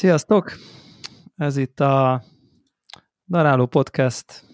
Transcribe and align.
Sziasztok! 0.00 0.52
Ez 1.36 1.56
itt 1.56 1.80
a 1.80 2.22
Daráló 3.28 3.66
Podcast, 3.66 4.44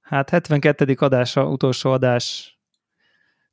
hát 0.00 0.30
72. 0.30 0.94
adása, 0.98 1.44
utolsó 1.44 1.90
adás, 1.90 2.58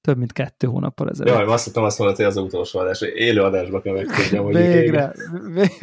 több 0.01 0.17
mint 0.17 0.31
kettő 0.31 0.67
hónappal 0.67 1.09
ezelőtt. 1.09 1.33
Jaj, 1.33 1.45
azt 1.45 1.65
hittem 1.65 1.83
azt 1.83 1.99
mondani, 1.99 2.23
hogy 2.23 2.31
az 2.31 2.43
utolsó 2.43 2.79
adás, 2.79 3.01
élő 3.01 3.41
adásba 3.41 3.81
kell 3.81 3.93
megtudjam, 3.93 4.43
hogy 4.43 4.55
Végre! 4.55 5.13
Végre. 5.43 5.75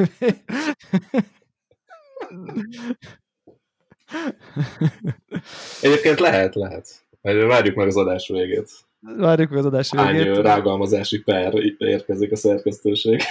Egyébként 5.83 6.19
lehet, 6.19 6.55
lehet. 6.55 7.07
Várjuk 7.21 7.77
meg 7.77 7.87
az 7.87 7.97
adás 7.97 8.29
végét. 8.29 8.71
Várjuk 9.03 9.51
meg 9.51 9.59
az 9.59 9.65
adás 9.65 9.91
végét. 9.91 10.35
Hány 10.35 10.43
rágalmazási 10.43 11.23
per 11.23 11.53
érkezik 11.79 12.33
a 12.33 12.37
szerkesztőség 12.37 13.23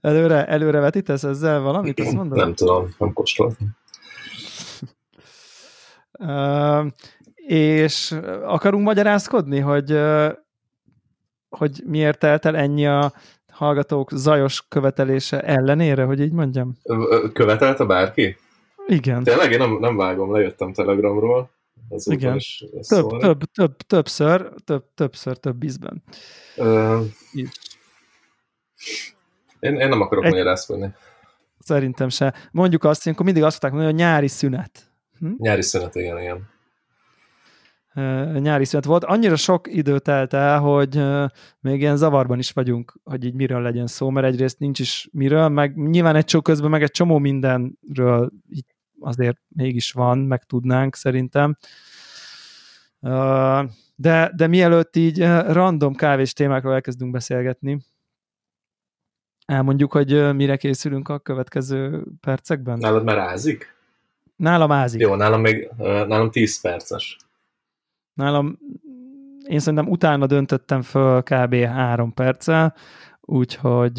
előre, 0.00 0.46
előre 0.46 0.80
vetítesz 0.80 1.24
ezzel 1.24 1.60
valamit, 1.60 2.00
azt 2.00 2.12
mondod? 2.12 2.38
Nem 2.38 2.54
tudom, 2.54 2.88
nem 2.98 3.12
kóstoltam. 3.12 3.76
Uh, 6.18 6.86
és 7.84 8.14
akarunk 8.44 8.84
magyarázkodni, 8.84 9.58
hogy, 9.58 9.92
uh, 9.92 10.32
hogy 11.48 11.82
miért 11.86 12.18
telt 12.18 12.44
el 12.44 12.56
ennyi 12.56 12.86
a 12.86 13.12
hallgatók 13.52 14.10
zajos 14.12 14.66
követelése 14.68 15.40
ellenére, 15.40 16.04
hogy 16.04 16.20
így 16.20 16.32
mondjam? 16.32 16.72
Követelte 17.32 17.84
bárki? 17.84 18.36
Igen. 18.86 19.22
Tényleg 19.22 19.52
én 19.52 19.58
nem, 19.58 19.76
nem 19.80 19.96
vágom, 19.96 20.32
lejöttem 20.32 20.72
Telegramról. 20.72 21.50
Igen. 22.04 22.36
Is 22.36 22.64
több, 22.88 23.08
több, 23.18 23.42
több, 23.44 23.76
többször, 23.76 24.52
több, 24.64 24.84
többször, 24.94 25.36
több 25.36 25.62
ízben. 25.62 26.02
Uh, 26.56 27.04
én, 29.60 29.74
én 29.74 29.88
nem 29.88 30.00
akarok 30.00 30.24
Egy... 30.24 30.30
magyarázkodni. 30.30 30.94
Szerintem 31.58 32.08
se. 32.08 32.34
Mondjuk 32.50 32.84
azt, 32.84 33.06
akkor 33.06 33.24
mindig 33.24 33.42
azt 33.42 33.62
mondani, 33.62 33.84
hogy 33.84 33.94
nyári 33.94 34.28
szünet. 34.28 34.92
Hm? 35.18 35.32
Nyári 35.36 35.62
szünet, 35.62 35.94
igen, 35.94 36.20
igen. 36.20 36.52
Uh, 37.94 38.38
nyári 38.38 38.64
szünet 38.64 38.84
volt. 38.84 39.04
Annyira 39.04 39.36
sok 39.36 39.74
idő 39.74 39.98
telt 39.98 40.32
el, 40.32 40.60
hogy 40.60 40.96
uh, 40.96 41.24
még 41.60 41.80
ilyen 41.80 41.96
zavarban 41.96 42.38
is 42.38 42.50
vagyunk, 42.50 43.00
hogy 43.04 43.24
így 43.24 43.34
miről 43.34 43.62
legyen 43.62 43.86
szó, 43.86 44.10
mert 44.10 44.26
egyrészt 44.26 44.58
nincs 44.58 44.78
is 44.78 45.08
miről, 45.12 45.48
meg 45.48 45.76
nyilván 45.76 46.16
egy 46.16 46.24
csomó 46.24 46.42
közben 46.42 46.70
meg 46.70 46.82
egy 46.82 46.90
csomó 46.90 47.18
mindenről 47.18 48.30
így 48.48 48.73
azért 49.00 49.38
mégis 49.48 49.92
van, 49.92 50.18
meg 50.18 50.44
tudnánk 50.44 50.94
szerintem. 50.94 51.56
De, 53.96 54.32
de 54.36 54.46
mielőtt 54.46 54.96
így 54.96 55.18
random 55.46 55.94
kávés 55.94 56.32
témákról 56.32 56.74
elkezdünk 56.74 57.10
beszélgetni, 57.12 57.84
elmondjuk, 59.46 59.92
hogy 59.92 60.34
mire 60.34 60.56
készülünk 60.56 61.08
a 61.08 61.18
következő 61.18 62.04
percekben? 62.20 62.78
Nálad 62.78 63.04
már 63.04 63.18
ázik? 63.18 63.74
Nálam 64.36 64.72
ázik. 64.72 65.00
Jó, 65.00 65.14
nálam 65.14 65.40
még 65.40 65.70
nálam 65.76 66.30
10 66.30 66.60
perces. 66.60 67.16
Nálam 68.14 68.58
én 69.48 69.58
szerintem 69.58 69.88
utána 69.88 70.26
döntöttem 70.26 70.82
föl 70.82 71.22
kb. 71.22 71.54
3 71.54 72.14
perccel, 72.14 72.74
úgyhogy 73.20 73.98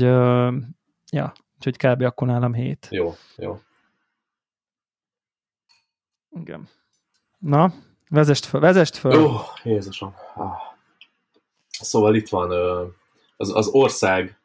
ja, 1.12 1.34
úgyhogy 1.56 1.78
kb. 1.78 2.02
akkor 2.02 2.28
nálam 2.28 2.54
7. 2.54 2.88
Jó, 2.92 3.14
jó. 3.36 3.60
Igen. 6.40 6.70
Na, 7.38 7.74
vezest 8.10 8.46
föl, 8.46 8.60
vezest 8.60 8.96
föl. 8.96 9.24
Ó, 9.24 9.40
Jézusom. 9.64 10.16
Ah. 10.36 10.52
Szóval 11.80 12.16
itt 12.16 12.30
van 12.30 12.52
az, 13.38 13.56
az 13.56 13.68
ország 13.68 14.40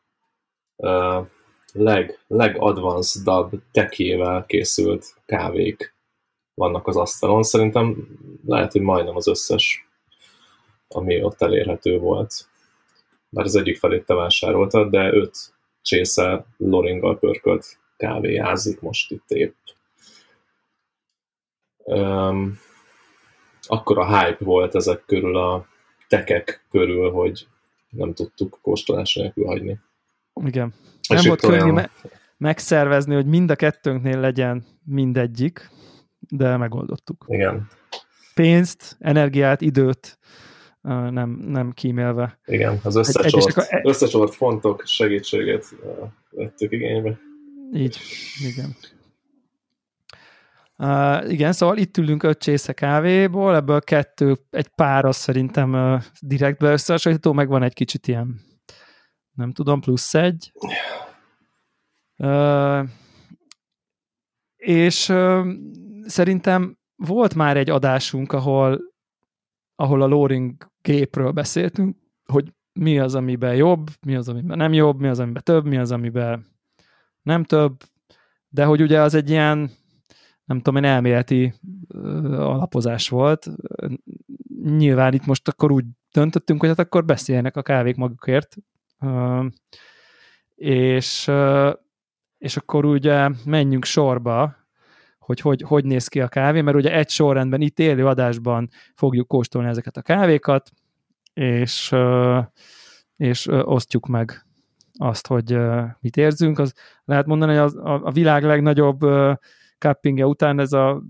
leg, 1.72 2.18
legadvanced 2.26 3.48
tekével 3.72 4.46
készült 4.46 5.14
kávék 5.26 5.94
vannak 6.54 6.86
az 6.86 6.96
asztalon. 6.96 7.42
Szerintem 7.42 8.08
lehet, 8.46 8.72
hogy 8.72 8.80
majdnem 8.80 9.16
az 9.16 9.28
összes, 9.28 9.88
ami 10.88 11.22
ott 11.22 11.42
elérhető 11.42 11.98
volt. 11.98 12.48
Már 13.28 13.44
az 13.44 13.56
egyik 13.56 13.78
felét 13.78 14.06
te 14.06 14.14
vásároltad, 14.14 14.90
de 14.90 15.12
öt 15.12 15.36
csésze 15.82 16.44
loringgal 16.56 17.18
pörkölt 17.18 17.78
kávéházik 17.96 18.80
most 18.80 19.10
itt 19.10 19.30
épp. 19.30 19.56
Um, 21.90 22.58
akkor 23.62 23.98
a 23.98 24.18
hype 24.18 24.44
volt 24.44 24.74
ezek 24.74 25.02
körül 25.06 25.36
a 25.36 25.66
tekek 26.08 26.64
körül, 26.70 27.10
hogy 27.10 27.46
nem 27.90 28.14
tudtuk 28.14 28.58
kóstolás 28.62 29.14
nélkül 29.14 29.46
hagyni. 29.46 29.78
Igen. 30.44 30.74
És 31.08 31.08
nem 31.08 31.24
volt 31.26 31.40
könnyű 31.40 31.72
me- 31.72 31.90
megszervezni, 32.36 33.14
hogy 33.14 33.26
mind 33.26 33.50
a 33.50 33.56
kettőnknél 33.56 34.20
legyen 34.20 34.64
mindegyik, 34.84 35.70
de 36.28 36.56
megoldottuk. 36.56 37.24
Igen. 37.28 37.68
Pénzt, 38.34 38.96
energiát, 38.98 39.60
időt 39.60 40.18
nem, 40.82 41.30
nem 41.46 41.72
kímélve. 41.72 42.38
Igen, 42.46 42.80
az 42.82 42.96
összecsort, 42.96 43.58
egy, 43.58 43.64
egy, 43.68 43.88
összecsort 43.88 44.34
fontok 44.34 44.82
segítséget 44.86 45.64
vettük 46.30 46.72
igénybe. 46.72 47.18
Így, 47.72 47.98
igen. 48.52 48.76
Uh, 50.82 51.32
igen, 51.32 51.52
szóval 51.52 51.76
itt 51.76 51.96
ülünk 51.96 52.22
öt 52.22 52.38
csésze 52.38 52.72
kávéból, 52.72 53.54
ebből 53.54 53.80
kettő, 53.80 54.36
egy 54.50 54.68
pár 54.68 55.04
az 55.04 55.16
szerintem 55.16 55.72
uh, 55.72 56.02
direktbe 56.20 56.72
összehasonlítható, 56.72 57.34
meg 57.34 57.48
van 57.48 57.62
egy 57.62 57.74
kicsit 57.74 58.06
ilyen 58.06 58.40
nem 59.40 59.52
tudom, 59.52 59.80
plusz 59.80 60.14
egy. 60.14 60.52
Uh, 62.16 62.88
és 64.56 65.08
uh, 65.08 65.46
szerintem 66.04 66.78
volt 66.96 67.34
már 67.34 67.56
egy 67.56 67.70
adásunk, 67.70 68.32
ahol, 68.32 68.80
ahol 69.74 70.02
a 70.02 70.06
Loring 70.06 70.70
gépről 70.82 71.30
beszéltünk, 71.30 71.96
hogy 72.24 72.52
mi 72.72 72.98
az, 72.98 73.14
amiben 73.14 73.54
jobb, 73.54 73.90
mi 74.06 74.14
az, 74.14 74.28
amiben 74.28 74.56
nem 74.56 74.72
jobb, 74.72 75.00
mi 75.00 75.08
az, 75.08 75.18
amiben 75.20 75.42
több, 75.42 75.66
mi 75.66 75.76
az, 75.76 75.92
amiben 75.92 76.46
nem 77.22 77.44
több, 77.44 77.82
de 78.48 78.64
hogy 78.64 78.82
ugye 78.82 79.00
az 79.00 79.14
egy 79.14 79.30
ilyen, 79.30 79.70
nem 80.50 80.60
tudom 80.60 80.84
én, 80.84 80.90
elméleti 80.90 81.54
alapozás 82.30 83.08
volt. 83.08 83.46
Nyilván 84.62 85.12
itt 85.12 85.26
most 85.26 85.48
akkor 85.48 85.72
úgy 85.72 85.84
döntöttünk, 86.12 86.60
hogy 86.60 86.68
hát 86.68 86.78
akkor 86.78 87.04
beszéljenek 87.04 87.56
a 87.56 87.62
kávék 87.62 87.96
magukért, 87.96 88.56
és, 90.54 91.30
és 92.38 92.56
akkor 92.56 92.84
ugye 92.84 93.28
menjünk 93.44 93.84
sorba, 93.84 94.56
hogy, 95.18 95.40
hogy 95.40 95.62
hogy 95.62 95.84
néz 95.84 96.08
ki 96.08 96.20
a 96.20 96.28
kávé, 96.28 96.60
mert 96.60 96.76
ugye 96.76 96.94
egy 96.94 97.08
sorrendben 97.08 97.60
itt 97.60 97.78
élő 97.78 98.06
adásban 98.06 98.68
fogjuk 98.94 99.28
kóstolni 99.28 99.68
ezeket 99.68 99.96
a 99.96 100.02
kávékat, 100.02 100.70
és, 101.32 101.94
és 103.16 103.46
osztjuk 103.46 104.06
meg 104.06 104.46
azt, 104.98 105.26
hogy 105.26 105.58
mit 106.00 106.16
érzünk. 106.16 106.58
Az 106.58 106.74
lehet 107.04 107.26
mondani, 107.26 107.56
hogy 107.56 107.72
a, 107.76 108.06
a 108.06 108.10
világ 108.10 108.44
legnagyobb 108.44 109.00
cuppingja 109.80 110.26
után 110.26 110.60
ez 110.60 110.72
a 110.72 111.02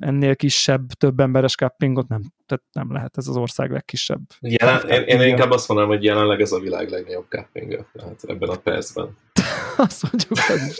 ennél 0.00 0.36
kisebb, 0.36 0.92
több 0.92 1.20
emberes 1.20 1.54
cuppingot 1.54 2.08
nem, 2.08 2.22
tehát 2.46 2.64
nem 2.72 2.92
lehet 2.92 3.16
ez 3.16 3.26
az 3.26 3.36
ország 3.36 3.70
legkisebb. 3.70 4.20
Jelen, 4.40 4.88
én, 4.88 5.02
én, 5.02 5.28
inkább 5.28 5.50
azt 5.50 5.68
mondanám, 5.68 5.92
hogy 5.92 6.04
jelenleg 6.04 6.40
ez 6.40 6.52
a 6.52 6.58
világ 6.58 6.90
legnagyobb 6.90 7.26
cuppingja, 7.28 7.86
tehát 7.92 8.24
ebben 8.26 8.48
a 8.48 8.56
percben. 8.56 9.16
azt 9.76 10.02
mondjuk, 10.02 10.32
az 10.48 10.66
is 10.68 10.76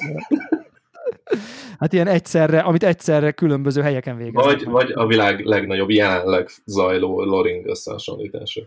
Hát 1.78 1.92
ilyen 1.92 2.06
egyszerre, 2.06 2.60
amit 2.60 2.82
egyszerre 2.82 3.32
különböző 3.32 3.82
helyeken 3.82 4.16
végeznek. 4.16 4.44
Vagy, 4.44 4.64
vagy 4.64 4.92
a 4.94 5.06
világ 5.06 5.44
legnagyobb 5.44 5.90
jelenleg 5.90 6.48
zajló 6.64 7.24
loring 7.24 7.66
összehasonlítása. 7.66 8.60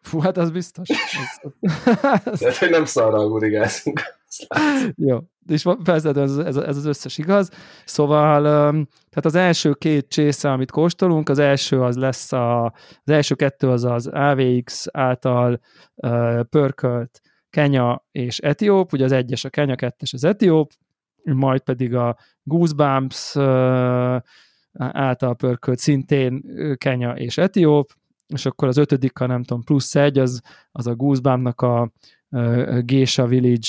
Fú, 0.00 0.20
hát 0.20 0.36
az 0.36 0.50
biztos. 0.50 0.88
Tehát, 2.38 2.56
hogy 2.56 2.70
nem 2.70 2.84
szarral 2.84 3.28
gurigázunk. 3.28 4.00
Jó, 5.08 5.18
és 5.46 5.66
persze 5.82 6.08
ez, 6.08 6.36
ez, 6.36 6.56
ez 6.56 6.76
az 6.76 6.84
összes 6.84 7.18
igaz. 7.18 7.50
Szóval, 7.84 8.42
tehát 8.82 9.24
az 9.24 9.34
első 9.34 9.72
két 9.72 10.08
csésze, 10.08 10.52
amit 10.52 10.70
kóstolunk, 10.70 11.28
az 11.28 11.38
első 11.38 11.82
az 11.82 11.96
lesz 11.96 12.32
a, 12.32 12.64
az 12.64 13.12
első 13.12 13.34
kettő 13.34 13.68
az 13.68 13.84
az 13.84 14.06
AVX 14.06 14.86
által 14.92 15.60
uh, 15.94 16.42
pörkölt 16.42 17.20
Kenya 17.50 18.06
és 18.12 18.38
Etióp, 18.38 18.92
ugye 18.92 19.04
az 19.04 19.12
egyes 19.12 19.44
a 19.44 19.50
Kenya, 19.50 19.74
kettes 19.74 20.12
az 20.12 20.24
Etióp, 20.24 20.70
majd 21.22 21.60
pedig 21.60 21.94
a 21.94 22.16
Goosebumps 22.42 23.34
uh, 23.34 23.42
által 24.78 25.34
pörkölt 25.36 25.78
szintén 25.78 26.42
Kenya 26.76 27.12
és 27.12 27.38
Etióp, 27.38 27.92
és 28.26 28.46
akkor 28.46 28.68
az 28.68 28.76
ötödik, 28.76 29.18
ha 29.18 29.26
nem 29.26 29.42
tudom, 29.42 29.62
plusz 29.62 29.94
egy, 29.94 30.18
az, 30.18 30.40
az 30.72 30.86
a 30.86 30.94
Goosebumpnak 30.94 31.60
a 31.60 31.92
Geisha 32.80 33.26
Village 33.26 33.68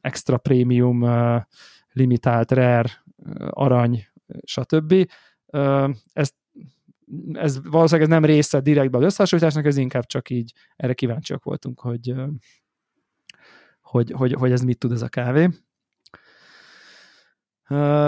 extra 0.00 0.38
premium 0.38 1.02
uh, 1.02 1.42
limitált 1.92 2.50
rare 2.50 3.04
arany, 3.50 4.06
stb. 4.44 5.10
Uh, 5.46 5.94
ez, 7.32 7.60
valószínűleg 7.62 8.10
ez 8.10 8.14
nem 8.20 8.24
része 8.24 8.60
direktben 8.60 9.00
az 9.00 9.06
összehasonlításnak, 9.06 9.64
ez 9.64 9.76
inkább 9.76 10.06
csak 10.06 10.30
így 10.30 10.52
erre 10.76 10.94
kíváncsiak 10.94 11.44
voltunk, 11.44 11.80
hogy, 11.80 12.14
hogy, 13.80 14.10
hogy, 14.10 14.32
hogy 14.32 14.52
ez 14.52 14.62
mit 14.62 14.78
tud 14.78 14.92
ez 14.92 15.02
a 15.02 15.08
kávé. 15.08 15.48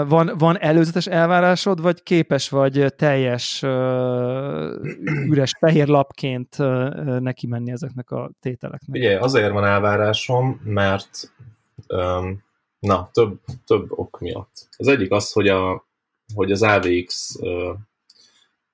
Van, 0.07 0.31
van 0.37 0.59
előzetes 0.59 1.07
elvárásod, 1.07 1.81
vagy 1.81 2.03
képes 2.03 2.49
vagy 2.49 2.93
teljes 2.95 3.61
üres 5.29 5.51
fehér 5.59 5.87
lapként 5.87 6.57
neki 7.19 7.47
menni 7.47 7.71
ezeknek 7.71 8.11
a 8.11 8.31
tételeknek? 8.39 8.95
Ugye, 8.95 9.19
azért 9.19 9.51
van 9.51 9.65
elvárásom, 9.65 10.61
mert 10.63 11.33
na, 12.79 13.09
több, 13.13 13.39
több 13.65 13.91
ok 13.91 14.19
miatt. 14.19 14.67
Az 14.77 14.87
egyik 14.87 15.11
az, 15.11 15.31
hogy, 15.31 15.47
a, 15.47 15.85
hogy 16.35 16.51
az 16.51 16.61
AVX 16.61 17.39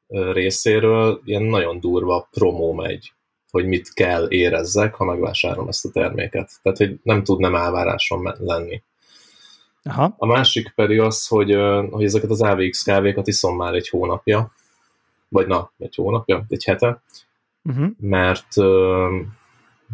részéről 0.08 1.22
ilyen 1.24 1.44
nagyon 1.44 1.80
durva 1.80 2.28
promó 2.32 2.74
megy, 2.74 3.14
hogy 3.52 3.66
mit 3.66 3.94
kell 3.94 4.26
érezzek, 4.30 4.96
ha 4.96 5.06
megvásárolom 5.06 5.68
ezt 5.68 5.86
a 5.86 5.92
terméket. 5.92 6.52
Tehát, 6.62 6.78
hogy 6.78 7.00
nem 7.04 7.24
tud 7.24 7.40
nem 7.40 7.56
elvárásom 7.56 8.34
lenni. 8.38 8.84
Aha. 9.84 10.16
A 10.18 10.26
másik 10.26 10.72
pedig 10.76 11.00
az, 11.00 11.28
hogy, 11.28 11.56
hogy 11.92 12.04
ezeket 12.04 12.30
az 12.30 12.42
AVX 12.42 12.84
kávékat 12.84 13.28
iszom 13.28 13.56
már 13.56 13.74
egy 13.74 13.90
hónapja, 13.90 14.52
vagy 15.30 15.48
na, 15.48 15.72
egy 15.78 15.96
hónapja, 15.96 16.46
egy 16.48 16.64
hete, 16.64 17.02
uh-huh. 17.64 17.88
mert 18.00 18.56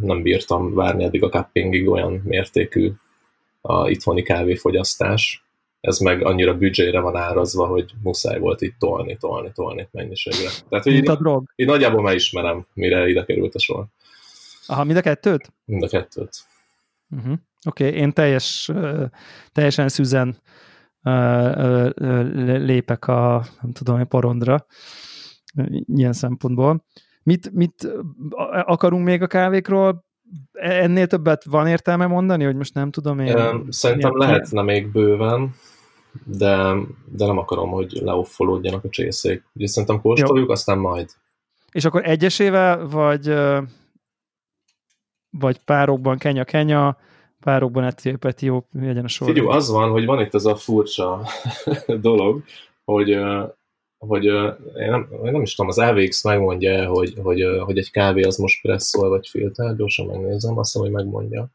nem 0.01 0.21
bírtam 0.21 0.73
várni 0.73 1.03
eddig 1.03 1.23
a 1.23 1.29
cuppingig 1.29 1.89
olyan 1.89 2.21
mértékű 2.23 2.91
a 3.61 3.89
itthoni 3.89 4.21
kávéfogyasztás. 4.21 5.43
Ez 5.81 5.99
meg 5.99 6.25
annyira 6.25 6.57
büdzsére 6.57 6.99
van 6.99 7.15
árazva, 7.15 7.65
hogy 7.65 7.91
muszáj 8.03 8.39
volt 8.39 8.61
itt 8.61 8.75
tolni, 8.79 9.17
tolni, 9.17 9.51
tolni 9.53 9.87
mennyiségre. 9.91 10.49
Tehát, 10.69 10.85
hogy 10.85 10.93
Mint 10.93 11.07
a 11.07 11.15
drog. 11.15 11.43
Én 11.55 11.65
nagyjából 11.65 12.01
már 12.01 12.15
ismerem, 12.15 12.65
mire 12.73 13.07
ide 13.07 13.23
került 13.23 13.55
a 13.55 13.59
sor. 13.59 13.85
Aha, 14.67 14.83
mind 14.83 14.97
a 14.97 15.01
kettőt? 15.01 15.53
Mind 15.65 15.83
a 15.83 15.87
kettőt. 15.87 16.45
Uh-huh. 17.10 17.38
Oké, 17.68 17.88
okay, 17.88 18.00
én 18.00 18.12
teljes, 18.12 18.72
teljesen 19.52 19.90
szüzen 19.90 20.38
lépek 22.44 23.07
a, 23.07 23.46
nem 23.62 23.72
tudom, 23.72 24.00
a 24.00 24.04
porondra 24.04 24.66
ilyen 25.86 26.13
szempontból. 26.13 26.86
Mit, 27.24 27.52
mit 27.52 27.90
akarunk 28.50 29.06
még 29.06 29.22
a 29.22 29.28
kávékról? 29.28 30.06
Ennél 30.52 31.07
többet 31.07 31.44
van 31.44 31.68
értelme 31.68 32.07
mondani, 32.07 32.44
hogy 32.44 32.56
most 32.56 32.74
nem 32.74 32.92
tudom 32.92 33.19
én... 33.19 33.66
Szerintem 33.69 34.18
lehetne 34.18 34.62
még 34.62 34.92
bőven, 34.92 35.54
de, 36.24 36.74
de 37.06 37.25
nem 37.25 37.38
akarom, 37.38 37.69
hogy 37.69 37.92
leoffolódjanak 38.04 38.84
a 38.84 38.90
csészék. 38.90 39.44
Úgyhogy 39.54 39.68
szerintem 39.68 40.02
kóstoljuk, 40.02 40.48
Jó. 40.48 40.54
aztán 40.54 40.78
majd. 40.78 41.10
És 41.72 41.86
akkor 41.86 42.06
egyesével, 42.06 42.88
vagy 42.88 43.34
vagy 45.39 45.59
párokban 45.59 46.17
kenya-kenya, 46.17 46.97
párokban 47.39 47.93
Etióp, 48.19 48.65
legyen 48.71 49.03
a 49.03 49.07
sor. 49.07 49.27
Figyelj, 49.27 49.47
az 49.47 49.69
van, 49.69 49.91
hogy 49.91 50.05
van 50.05 50.21
itt 50.21 50.33
ez 50.33 50.45
a 50.45 50.55
furcsa 50.55 51.27
dolog, 52.01 52.43
hogy, 52.83 53.17
hogy 53.97 54.23
én 54.75 54.89
nem, 54.89 55.07
én 55.23 55.31
nem 55.31 55.41
is 55.41 55.55
tudom, 55.55 55.71
az 55.71 55.79
AVX 55.79 56.23
megmondja, 56.23 56.87
hogy, 56.87 57.13
hogy, 57.23 57.43
hogy 57.63 57.77
egy 57.77 57.91
kávé 57.91 58.21
az 58.21 58.37
most 58.37 58.61
presszol 58.61 59.09
vagy 59.09 59.27
filter, 59.27 59.75
gyorsan 59.75 60.05
megnézem, 60.05 60.57
azt 60.57 60.71
hiszem, 60.73 60.87
hogy 60.87 60.95
megmondja. 60.95 61.47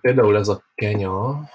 Például 0.00 0.36
ez 0.36 0.48
a 0.48 0.62
kenya, 0.74 1.50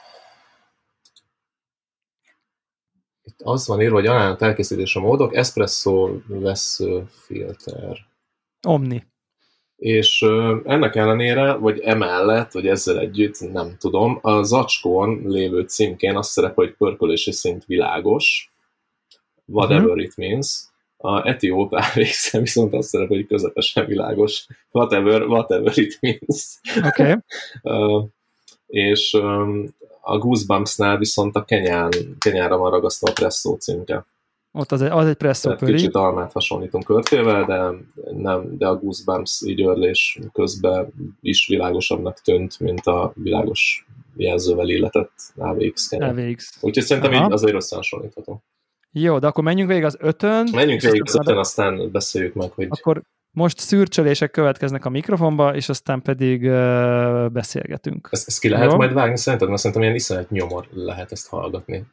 itt 3.23 3.41
az 3.41 3.67
van 3.67 3.81
írva, 3.81 3.95
hogy 3.95 4.07
ajánlott 4.07 4.41
elkészítés 4.41 4.95
a 4.95 4.99
módok, 4.99 5.35
espresso 5.35 6.09
lesz 6.27 6.79
filter. 7.07 7.97
Omni 8.67 9.10
és 9.81 10.21
ennek 10.65 10.95
ellenére, 10.95 11.53
vagy 11.53 11.79
emellett, 11.79 12.51
vagy 12.51 12.67
ezzel 12.67 12.99
együtt, 12.99 13.51
nem 13.51 13.75
tudom, 13.79 14.19
a 14.21 14.43
zacskón 14.43 15.21
lévő 15.25 15.61
címkén 15.61 16.15
azt 16.15 16.29
szerepel, 16.29 16.65
hogy 16.65 16.75
pörkölési 16.75 17.31
szint 17.31 17.65
világos, 17.65 18.51
whatever 19.45 19.83
uh-huh. 19.83 20.01
it 20.01 20.17
means, 20.17 20.63
a 20.97 21.27
etióp 21.27 21.73
elvégzem, 21.73 22.41
viszont 22.47 22.73
azt 22.73 22.87
szerepel, 22.87 23.17
hogy 23.17 23.27
közepesen 23.27 23.85
világos, 23.85 24.45
whatever, 24.71 25.21
whatever 25.21 25.77
it 25.77 25.97
means. 26.01 26.59
Okay. 26.85 27.15
uh, 27.61 28.05
és 28.67 29.13
um, 29.13 29.75
a 30.01 30.17
Goosebumps-nál 30.17 30.97
viszont 30.97 31.35
a 31.35 31.43
kenyán, 31.43 31.89
kenyára 32.19 32.57
van 32.57 32.71
ragasztva 32.71 33.09
a 33.09 33.13
presszó 33.13 33.55
címke. 33.55 34.05
Ott 34.53 34.71
az 34.71 34.81
egy, 34.81 34.91
az 34.91 35.07
egy 35.07 35.15
presszó 35.15 35.55
Kicsit 35.55 35.95
almát 35.95 36.31
hasonlítunk 36.31 36.83
körtével, 36.83 37.45
de, 37.45 37.69
nem, 38.13 38.57
de 38.57 38.67
a 38.67 38.75
Goosebumps 38.75 39.41
így 39.45 39.61
örlés 39.61 40.19
közben 40.33 40.93
is 41.21 41.47
világosabbnak 41.47 42.21
tűnt, 42.21 42.59
mint 42.59 42.85
a 42.85 43.11
világos 43.15 43.85
jelzővel 44.15 44.69
illetett 44.69 45.11
AVX 45.37 45.91
AVX. 45.91 46.57
Úgyhogy 46.61 46.83
szerintem 46.83 47.13
Aha. 47.13 47.25
így 47.25 47.31
azért 47.31 47.55
összehasonlítható. 47.55 48.43
Jó, 48.91 49.19
de 49.19 49.27
akkor 49.27 49.43
menjünk 49.43 49.69
végig 49.69 49.83
az 49.83 49.97
ötön. 49.99 50.49
Menjünk 50.53 50.81
végig 50.81 51.01
az 51.05 51.15
ötön, 51.15 51.37
aztán 51.37 51.91
beszéljük 51.91 52.33
meg, 52.33 52.51
hogy... 52.51 52.67
Akkor 52.69 53.01
most 53.31 53.59
szürcsölések 53.59 54.31
következnek 54.31 54.85
a 54.85 54.89
mikrofonba, 54.89 55.55
és 55.55 55.69
aztán 55.69 56.01
pedig 56.01 56.43
uh, 56.43 57.29
beszélgetünk. 57.29 58.07
Ezt, 58.11 58.27
ezt 58.27 58.39
ki 58.39 58.49
lehet 58.49 58.71
Jó? 58.71 58.77
majd 58.77 58.93
vágni 58.93 59.17
szerinted? 59.17 59.47
Mert 59.47 59.59
szerintem 59.59 59.83
ilyen 59.83 59.95
iszonyat 59.95 60.29
nyomor 60.29 60.67
lehet 60.73 61.11
ezt 61.11 61.27
hallgatni. 61.27 61.85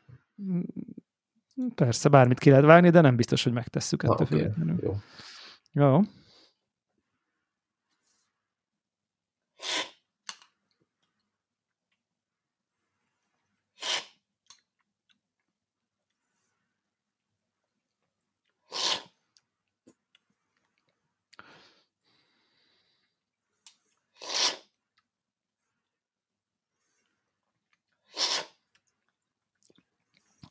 Persze, 1.74 2.08
bármit 2.08 2.38
ki 2.38 2.50
lehet 2.50 2.64
vágni, 2.64 2.90
de 2.90 3.00
nem 3.00 3.16
biztos, 3.16 3.44
hogy 3.44 3.52
megtesszük 3.52 4.02
ettől 4.02 4.14
okay. 4.14 4.26
függetlenül. 4.26 4.76
Jó. 4.82 4.94
Jó. 5.72 6.00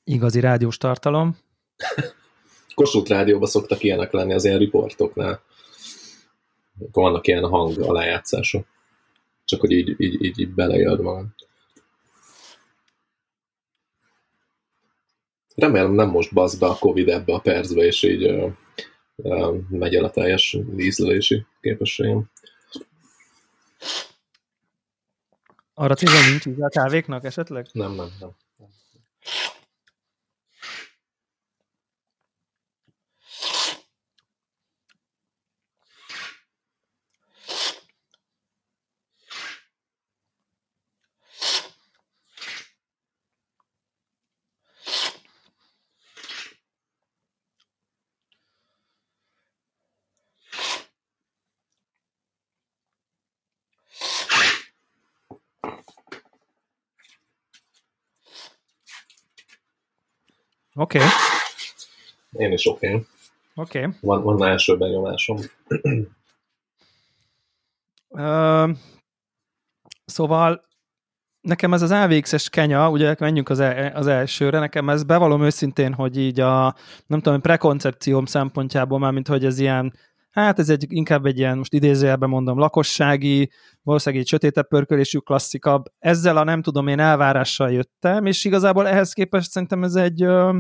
Igazi 0.08 0.40
rádiós 0.40 0.78
tartalom. 0.78 1.38
Kossuth 2.76 3.10
rádióban 3.10 3.48
szoktak 3.48 3.84
ilyenek 3.84 4.12
lenni 4.12 4.34
az 4.34 4.46
ilyen 4.46 4.58
riportoknál. 4.58 5.42
Akkor 6.80 7.04
vannak 7.04 7.28
ilyen 7.28 7.50
hang 7.50 7.80
alájátszások. 7.80 8.66
Csak 9.46 9.60
hogy 9.60 9.72
így, 9.72 9.96
így, 9.98 10.24
így, 10.24 10.40
így 10.40 10.54
belejöld 10.54 11.02
magad. 11.02 11.26
Remélem 15.56 15.92
nem 15.92 16.10
most 16.10 16.34
basz 16.34 16.56
be 16.56 16.66
a 16.66 16.78
Covid 16.78 17.10
ebbe 17.10 17.34
a 17.34 17.40
percbe, 17.40 17.84
és 17.84 18.04
így 18.04 18.24
ö, 18.24 18.48
ö, 19.16 19.58
megy 19.70 19.96
el 19.96 20.04
a 20.04 20.10
teljes 20.10 20.58
ízlelési 20.78 21.46
képességem. 21.62 22.30
Arra 25.74 25.96
célom 25.96 26.30
nincs 26.30 26.46
íze 26.46 26.66
a 26.66 26.70
kávéknak 26.70 27.24
esetleg? 27.24 27.68
Nem, 27.72 27.92
nem, 27.92 28.10
nem. 28.20 28.30
Oké. 60.78 60.98
Okay. 60.98 61.10
Én 62.32 62.52
is 62.52 62.68
oké. 62.68 62.88
Okay. 62.88 63.06
Oké. 63.56 63.80
Okay. 63.80 63.92
Van, 64.02 64.24
van 64.24 64.44
első 64.44 64.78
benyomásom. 64.78 65.38
uh, 68.10 68.70
szóval 70.06 70.66
nekem 71.42 71.74
ez 71.74 71.82
az 71.82 71.92
AVX-es 71.92 72.50
kenya, 72.50 72.90
ugye 72.90 73.16
menjünk 73.20 73.50
az, 73.50 73.60
el, 73.60 73.96
az 73.96 74.08
elsőre, 74.08 74.60
nekem 74.60 74.90
ez 74.90 75.04
bevallom 75.04 75.44
őszintén, 75.44 75.94
hogy 75.94 76.18
így 76.18 76.40
a, 76.40 76.76
nem 77.08 77.20
tudom, 77.20 77.42
prekoncepcióm 77.42 78.26
szempontjából 78.26 79.00
már, 79.00 79.12
mint 79.12 79.28
hogy 79.28 79.46
ez 79.46 79.60
ilyen, 79.60 79.94
hát 80.44 80.60
ez 80.60 80.70
egy, 80.70 80.86
inkább 80.90 81.26
egy 81.26 81.38
ilyen, 81.38 81.58
most 81.58 81.74
idézőjelben 81.74 82.30
mondom, 82.30 82.60
lakossági, 82.60 83.52
valószínűleg 83.84 84.24
egy 84.24 84.30
sötétebb 84.30 84.68
pörkölésű 84.68 85.18
klasszikabb. 85.18 85.86
Ezzel 86.00 86.38
a 86.38 86.44
nem 86.44 86.62
tudom 86.62 86.88
én 86.88 87.00
elvárással 87.00 87.72
jöttem, 87.72 88.26
és 88.26 88.46
igazából 88.46 88.88
ehhez 88.88 89.14
képest 89.14 89.52
szerintem 89.52 89.84
ez 89.84 89.96
egy 89.96 90.22
ö, 90.22 90.60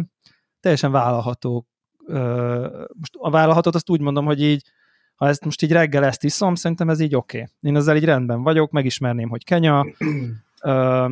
teljesen 0.59 0.91
vállalható. 0.91 1.67
Ö, 2.05 2.85
most 2.93 3.13
a 3.17 3.29
vállalhatót 3.29 3.75
azt 3.75 3.89
úgy 3.89 4.01
mondom, 4.01 4.25
hogy 4.25 4.41
így 4.41 4.63
ha 5.15 5.27
ezt 5.27 5.45
most 5.45 5.61
így 5.61 5.71
reggel 5.71 6.05
ezt 6.05 6.23
iszom, 6.23 6.55
szerintem 6.55 6.89
ez 6.89 6.99
így 6.99 7.15
oké. 7.15 7.37
Okay. 7.37 7.51
Én 7.61 7.75
ezzel 7.75 7.95
így 7.95 8.05
rendben 8.05 8.43
vagyok, 8.43 8.71
megismerném, 8.71 9.29
hogy 9.29 9.43
kenya. 9.43 9.85
Ö, 10.61 11.11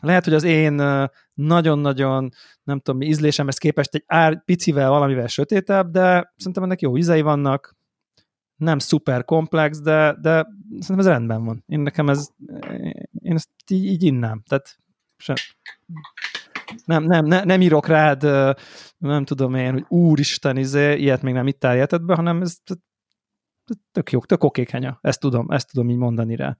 lehet, 0.00 0.24
hogy 0.24 0.34
az 0.34 0.42
én 0.42 0.82
nagyon-nagyon, 1.34 2.30
nem 2.62 2.78
tudom 2.78 3.00
mi, 3.00 3.06
ízlésemhez 3.06 3.58
képest 3.58 3.94
egy 3.94 4.04
ár, 4.06 4.44
picivel 4.44 4.90
valamivel 4.90 5.26
sötétebb, 5.26 5.90
de 5.90 6.32
szerintem 6.36 6.62
ennek 6.62 6.80
jó 6.80 6.96
ízei 6.96 7.20
vannak, 7.20 7.76
nem 8.56 8.78
szuper 8.78 9.24
komplex, 9.24 9.80
de, 9.80 10.16
de 10.20 10.46
szerintem 10.70 10.98
ez 10.98 11.06
rendben 11.06 11.44
van. 11.44 11.64
Én 11.66 11.80
nekem 11.80 12.08
ez, 12.08 12.28
én 13.22 13.34
ezt 13.34 13.50
így, 13.70 13.84
így 13.84 14.02
innám. 14.02 14.42
Tehát 14.48 14.78
se, 15.16 15.34
nem, 16.84 17.04
nem, 17.04 17.24
ne, 17.26 17.44
nem 17.44 17.60
írok 17.60 17.86
rád, 17.86 18.22
nem 18.98 19.24
tudom 19.24 19.54
én, 19.54 19.72
hogy 19.72 19.84
úristen, 19.88 20.56
izé, 20.56 20.96
ilyet 20.96 21.22
még 21.22 21.34
nem 21.34 21.46
itt 21.46 21.64
életedbe, 21.64 22.14
hanem 22.14 22.42
ez, 22.42 22.56
ez 22.64 22.76
tök 23.92 24.10
jó, 24.10 24.20
tök 24.20 24.44
oké 24.44 24.64
kenya. 24.64 24.98
Ezt 25.00 25.20
tudom, 25.20 25.50
ezt 25.50 25.70
tudom 25.70 25.90
így 25.90 25.96
mondani 25.96 26.36
rá. 26.36 26.56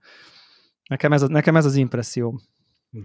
Nekem 0.89 1.13
ez, 1.13 1.21
nekem 1.21 1.55
ez 1.55 1.65
az 1.65 1.75
impresszióm. 1.75 2.41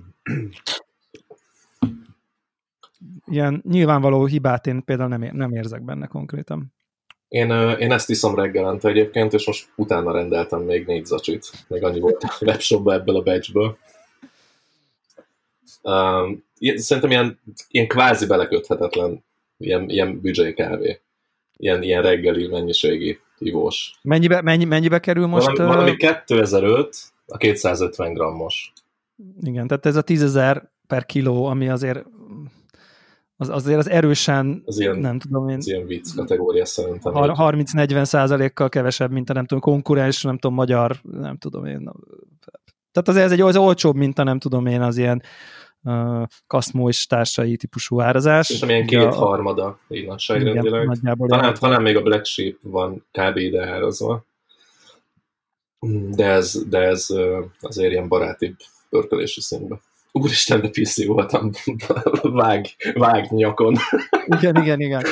Ilyen 3.27 3.63
nyilvánvaló 3.69 4.25
hibát 4.25 4.67
én 4.67 4.85
például 4.85 5.09
nem, 5.09 5.31
nem 5.33 5.53
érzek 5.53 5.83
benne 5.83 6.07
konkrétan. 6.07 6.73
Én, 7.29 7.51
én 7.79 7.93
ezt 7.93 8.11
iszom 8.11 8.35
reggelente 8.35 8.89
egyébként, 8.89 9.33
és 9.33 9.47
most 9.47 9.73
utána 9.77 10.13
rendeltem 10.13 10.61
még 10.61 10.87
négy 10.87 11.05
zacsit. 11.05 11.51
Még 11.69 11.85
annyi 11.85 12.01
volt 12.01 12.23
a 12.23 12.37
webshopba 12.41 12.93
ebből 12.93 13.17
a 13.17 13.23
batchből. 13.23 13.79
Um, 15.83 16.45
szerintem 16.75 17.11
ilyen, 17.11 17.41
ilyen 17.69 17.87
kvázi 17.87 18.27
beleköthetetlen, 18.27 19.25
ilyen, 19.57 19.89
ilyen 19.89 20.21
büdzsé 20.21 20.55
kávé. 20.55 21.01
Ilyen, 21.57 21.83
ilyen 21.83 22.03
reggeli 22.03 22.47
mennyiségi 22.47 23.21
ivós. 23.39 23.93
Mennyibe, 24.03 24.43
mennyi, 24.43 24.65
mennyibe 24.65 25.01
kerül 25.01 25.27
most? 25.27 25.47
Valami, 25.47 25.75
valami 25.75 25.97
2005 25.97 26.97
a 27.27 27.37
250 27.37 28.13
grammos. 28.13 28.73
Igen, 29.41 29.67
tehát 29.67 29.87
ez 29.87 29.97
a 29.97 30.03
10.000 30.03 30.63
per 30.87 31.07
kiló, 31.07 31.45
ami 31.45 31.69
azért 31.69 32.05
az, 33.41 33.49
azért 33.49 33.79
az 33.79 33.89
erősen, 33.89 34.63
az 34.67 34.81
ilyen, 34.81 34.99
nem 34.99 35.19
tudom 35.19 35.49
én. 35.49 35.57
Az 35.57 35.69
ilyen 35.69 35.87
vicc 35.87 36.15
kategória 36.15 36.65
szerintem. 36.65 37.13
30-40 37.15 38.05
százalékkal 38.05 38.69
kevesebb, 38.69 39.11
mint 39.11 39.31
a 39.31 39.33
nem 39.33 39.47
tudom, 39.47 39.63
konkurens, 39.63 40.23
nem 40.23 40.39
tudom, 40.39 40.57
magyar, 40.57 40.97
nem 41.03 41.37
tudom 41.37 41.65
én. 41.65 41.91
Tehát 42.93 43.09
azért 43.09 43.25
ez 43.25 43.33
egy 43.33 43.41
az 43.41 43.57
olcsóbb, 43.57 43.97
mint 43.97 44.19
a 44.19 44.23
nem 44.23 44.39
tudom 44.39 44.67
én, 44.67 44.81
az 44.81 44.97
ilyen 44.97 45.23
uh, 45.83 46.23
Kaszmó 46.47 46.89
és 46.89 47.07
társai 47.07 47.57
típusú 47.57 48.01
árazás. 48.01 48.51
És 48.51 48.63
amilyen 48.63 48.87
kétharmada, 48.87 49.79
így 49.89 50.07
nagyságrendileg. 50.07 50.99
Talán, 51.27 51.55
talán 51.55 51.83
még 51.83 51.97
a 51.97 52.03
Black 52.03 52.25
Sheep 52.25 52.57
van 52.63 53.07
kb. 53.11 53.37
ide 53.37 53.67
árazva. 53.67 54.25
De 56.11 56.27
ez, 56.27 56.65
de 56.69 56.79
ez 56.79 57.07
azért 57.61 57.93
ilyen 57.93 58.09
barátibb 58.09 58.57
pörkölési 58.91 59.41
színben. 59.41 59.81
Úristen, 60.13 60.61
de 60.61 60.69
piszi 60.69 61.07
voltam. 61.07 61.51
vág, 62.23 62.67
vág 62.95 63.31
nyakon. 63.31 63.77
Igen, 64.27 64.57
igen, 64.57 64.81
igen. 64.81 65.03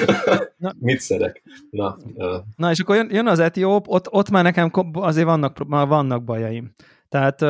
Na, 0.56 0.73
Mit 0.78 1.00
szerek? 1.00 1.42
Na, 1.70 1.97
uh. 2.14 2.37
Na, 2.56 2.70
és 2.70 2.80
akkor 2.80 2.97
jön, 2.97 3.08
jön 3.11 3.26
az 3.26 3.38
etióp, 3.38 3.88
ott, 3.88 4.12
ott 4.12 4.30
már 4.30 4.42
nekem 4.42 4.70
azért 4.92 5.26
vannak, 5.26 5.66
már 5.66 5.87
vannak 5.87 6.25
bajaim. 6.25 6.73
Tehát 7.08 7.40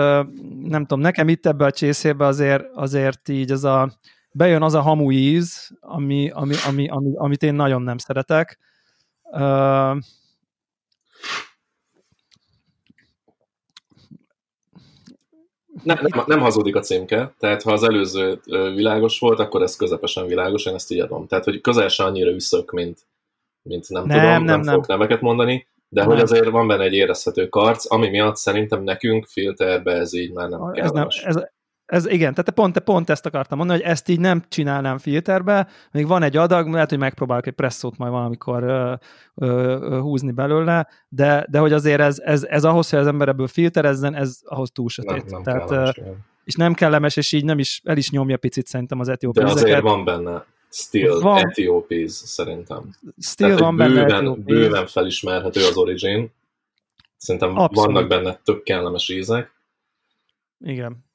nem 0.60 0.80
tudom, 0.80 1.00
nekem 1.00 1.28
itt 1.28 1.46
ebbe 1.46 1.64
a 1.64 1.70
csészébe 1.70 2.26
azért, 2.26 2.64
azért 2.74 3.28
így 3.28 3.50
az 3.50 3.64
a, 3.64 3.98
bejön 4.32 4.62
az 4.62 4.74
a 4.74 4.80
hamu 4.80 5.10
íz, 5.10 5.70
ami, 5.80 6.30
ami, 6.30 6.54
ami, 6.66 6.88
ami, 6.88 7.10
amit 7.14 7.42
én 7.42 7.54
nagyon 7.54 7.82
nem 7.82 7.98
szeretek. 7.98 8.58
Nem, 15.94 15.98
nem, 16.00 16.24
nem 16.26 16.40
hazudik 16.40 16.76
a 16.76 16.80
címke, 16.80 17.34
tehát 17.38 17.62
ha 17.62 17.72
az 17.72 17.82
előző 17.82 18.40
világos 18.74 19.18
volt, 19.18 19.38
akkor 19.38 19.62
ez 19.62 19.76
közepesen 19.76 20.26
világos, 20.26 20.66
én 20.66 20.74
ezt 20.74 20.90
így 20.90 21.00
adom. 21.00 21.26
Tehát, 21.26 21.44
hogy 21.44 21.60
közel 21.60 21.88
se 21.88 22.04
annyira 22.04 22.30
üszök, 22.30 22.70
mint, 22.70 22.98
mint 23.62 23.88
nem, 23.88 24.04
nem 24.06 24.18
tudom, 24.18 24.32
nem, 24.32 24.42
nem, 24.42 24.60
nem 24.60 24.72
fogok 24.72 24.86
neveket 24.86 25.20
mondani, 25.20 25.66
de 25.88 26.00
nem. 26.00 26.10
hogy 26.10 26.20
azért 26.20 26.48
van 26.48 26.66
benne 26.66 26.84
egy 26.84 26.94
érezhető 26.94 27.48
karc, 27.48 27.92
ami 27.92 28.08
miatt 28.08 28.36
szerintem 28.36 28.82
nekünk 28.82 29.26
filterbe 29.26 29.92
ez 29.92 30.14
így 30.14 30.32
már 30.32 30.48
nem 30.48 30.70
ez 30.72 30.90
nem, 30.90 31.06
ez, 31.24 31.36
ez 31.88 32.06
igen, 32.06 32.34
tehát 32.34 32.50
pont, 32.50 32.78
pont 32.78 33.10
ezt 33.10 33.26
akartam 33.26 33.58
mondani, 33.58 33.80
hogy 33.80 33.90
ezt 33.90 34.08
így 34.08 34.20
nem 34.20 34.42
csinálnám 34.48 34.98
filterbe, 34.98 35.68
még 35.92 36.06
van 36.06 36.22
egy 36.22 36.36
adag, 36.36 36.68
lehet, 36.68 36.88
hogy 36.88 36.98
megpróbálok 36.98 37.46
egy 37.46 37.52
presszót 37.52 37.96
majd 37.96 38.12
valamikor 38.12 38.62
ö, 38.62 38.94
ö, 39.34 39.46
ö, 39.80 39.98
húzni 39.98 40.30
belőle, 40.30 40.88
de, 41.08 41.46
de 41.50 41.58
hogy 41.58 41.72
azért 41.72 42.00
ez, 42.00 42.18
ez, 42.18 42.44
ez 42.44 42.64
ahhoz, 42.64 42.90
hogy 42.90 42.98
az 42.98 43.06
ember 43.06 43.28
ebből 43.28 43.46
filterezzen, 43.46 44.14
ez 44.14 44.40
ahhoz 44.44 44.70
túl 44.70 44.88
sötét. 44.88 45.24
Nem, 45.24 45.24
nem 45.28 45.42
tehát, 45.42 45.68
kellemes, 45.68 46.00
és 46.44 46.54
nem 46.54 46.74
kellemes, 46.74 47.16
és 47.16 47.32
így 47.32 47.44
nem 47.44 47.58
is, 47.58 47.80
el 47.84 47.96
is 47.96 48.10
nyomja 48.10 48.36
picit 48.36 48.66
szerintem 48.66 49.00
az 49.00 49.08
etióp 49.08 49.34
De 49.34 49.44
azért 49.44 49.80
van 49.80 50.04
benne 50.04 50.44
still 50.70 51.20
van, 51.20 51.38
Ethiopies 51.38 52.12
szerintem. 52.12 52.94
Still 53.18 53.46
Tehát, 53.46 53.60
van 53.60 53.76
bőven, 53.76 54.06
benne 54.06 54.34
bőven 54.34 54.86
felismerhető 54.86 55.60
az 55.64 55.76
Origin. 55.76 56.32
Szerintem 57.16 57.58
Abszolút. 57.58 57.92
vannak 57.92 58.08
benne 58.08 58.40
tök 58.44 58.62
kellemes 58.62 59.08
ízek. 59.08 59.52
Igen. 60.60 61.06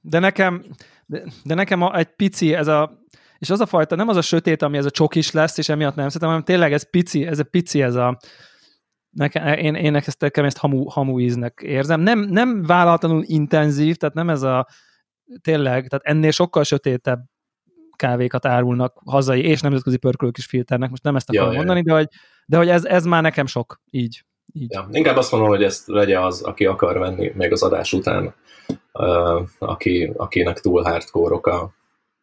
De 0.00 0.18
nekem, 0.18 0.64
de, 1.06 1.22
de 1.44 1.54
nekem 1.54 1.82
a, 1.82 1.96
egy 1.96 2.14
pici, 2.14 2.54
ez 2.54 2.66
a, 2.66 2.98
és 3.38 3.50
az 3.50 3.60
a 3.60 3.66
fajta, 3.66 3.96
nem 3.96 4.08
az 4.08 4.16
a 4.16 4.22
sötét, 4.22 4.62
ami 4.62 4.76
ez 4.76 4.84
a 4.84 4.90
csokis 4.90 5.30
lesz, 5.30 5.58
és 5.58 5.68
emiatt 5.68 5.94
nem 5.94 6.06
szeretem, 6.06 6.28
hanem 6.28 6.44
tényleg 6.44 6.72
ez 6.72 6.90
pici, 6.90 7.26
ez 7.26 7.38
a 7.38 7.44
pici, 7.44 7.82
ez 7.82 7.94
a, 7.94 8.18
nekem, 9.10 9.46
én, 9.46 9.74
én 9.74 9.94
ezt, 9.94 10.20
nekem 10.20 10.44
ezt 10.44 10.58
hamu, 10.58 10.88
hamu 10.88 11.20
íznek 11.20 11.60
érzem. 11.64 12.00
Nem, 12.00 12.18
nem 12.18 12.62
vállalatlanul 12.62 13.22
intenzív, 13.26 13.96
tehát 13.96 14.14
nem 14.14 14.30
ez 14.30 14.42
a, 14.42 14.66
tényleg, 15.40 15.88
tehát 15.88 16.04
ennél 16.04 16.30
sokkal 16.30 16.64
sötétebb 16.64 17.20
kávékat 17.96 18.46
árulnak 18.46 19.00
hazai 19.04 19.42
és 19.42 19.60
nemzetközi 19.60 19.96
pörkölők 19.96 20.38
is 20.38 20.46
filternek, 20.46 20.90
most 20.90 21.02
nem 21.02 21.16
ezt 21.16 21.28
akarom 21.30 21.50
ja, 21.50 21.56
mondani, 21.56 21.78
ja. 21.78 21.84
de 21.84 21.92
hogy, 21.92 22.08
de 22.46 22.56
hogy 22.56 22.68
ez, 22.68 22.84
ez 22.84 23.04
már 23.04 23.22
nekem 23.22 23.46
sok, 23.46 23.80
így. 23.90 24.24
így. 24.52 24.72
Ja, 24.72 24.88
inkább 24.90 25.16
azt 25.16 25.32
mondom, 25.32 25.48
hogy 25.48 25.62
ezt 25.62 25.86
vegye 25.86 26.20
az, 26.20 26.42
aki 26.42 26.66
akar 26.66 26.98
venni 26.98 27.32
még 27.34 27.52
az 27.52 27.62
adás 27.62 27.92
után, 27.92 28.34
aki, 29.58 30.12
akinek 30.16 30.60
túl 30.60 30.82
hardcore 30.82 31.34
a, 31.34 31.74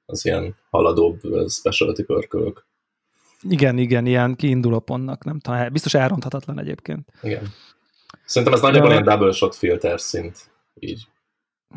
az 0.06 0.25
ilyen 0.25 0.56
haladóbb 0.70 1.20
specialty 1.48 2.04
pörkölők. 2.04 2.66
Igen, 3.42 3.77
igen, 3.77 4.06
ilyen 4.06 4.36
kiinduló 4.36 4.80
pontnak, 4.80 5.24
nem 5.24 5.39
tudom, 5.39 5.72
biztos 5.72 5.94
elronthatatlan 5.94 6.60
egyébként. 6.60 7.12
Igen. 7.22 7.50
Szerintem 8.25 8.58
ez 8.58 8.63
nagyjából 8.63 8.92
ilyen 8.92 9.04
double 9.04 9.32
shot 9.32 9.56
filter 9.56 10.00
szint, 10.00 10.51
így. 10.80 11.08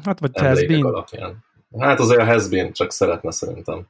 Hát 0.05 0.21
vagy 0.21 0.39
has 0.39 0.67
been. 0.67 0.85
alapján. 0.85 1.45
Hát 1.79 2.01
azért 2.01 2.21
a 2.21 2.25
has 2.25 2.49
been 2.49 2.73
csak 2.73 2.93
szeretne 2.93 3.31
szerintem. 3.31 3.87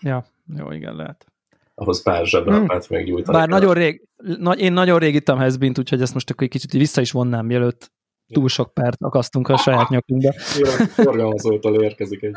Ja, 0.00 0.26
jó, 0.56 0.72
igen, 0.72 0.96
lehet. 0.96 1.26
Ahhoz 1.74 2.02
pár 2.02 2.26
zsebrapát 2.26 2.86
hmm. 2.86 2.96
még 2.96 3.06
gyújtani. 3.06 3.38
Bár 3.38 3.48
nagyon 3.48 3.74
rég, 3.74 4.08
na, 4.16 4.52
én 4.52 4.72
nagyon 4.72 4.98
rég 4.98 5.14
ittam 5.14 5.38
has 5.38 5.56
been 5.56 5.74
úgyhogy 5.78 6.02
ezt 6.02 6.14
most 6.14 6.30
akkor 6.30 6.42
egy 6.42 6.50
kicsit 6.50 6.72
vissza 6.72 7.00
is 7.00 7.10
vonnám, 7.10 7.46
mielőtt 7.46 7.92
túl 8.32 8.48
sok 8.48 8.74
pert 8.74 9.02
akasztunk 9.02 9.48
a 9.48 9.56
saját 9.56 9.88
nyakunkba. 9.88 10.32
Forgalmazótól 11.04 11.82
érkezik 11.82 12.22
egy. 12.22 12.34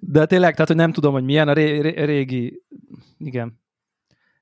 De 0.00 0.26
tényleg, 0.26 0.52
tehát, 0.52 0.66
hogy 0.66 0.76
nem 0.76 0.92
tudom, 0.92 1.12
hogy 1.12 1.24
milyen 1.24 1.48
a 1.48 1.52
ré, 1.52 1.78
ré, 1.80 2.04
régi, 2.04 2.62
igen. 3.18 3.60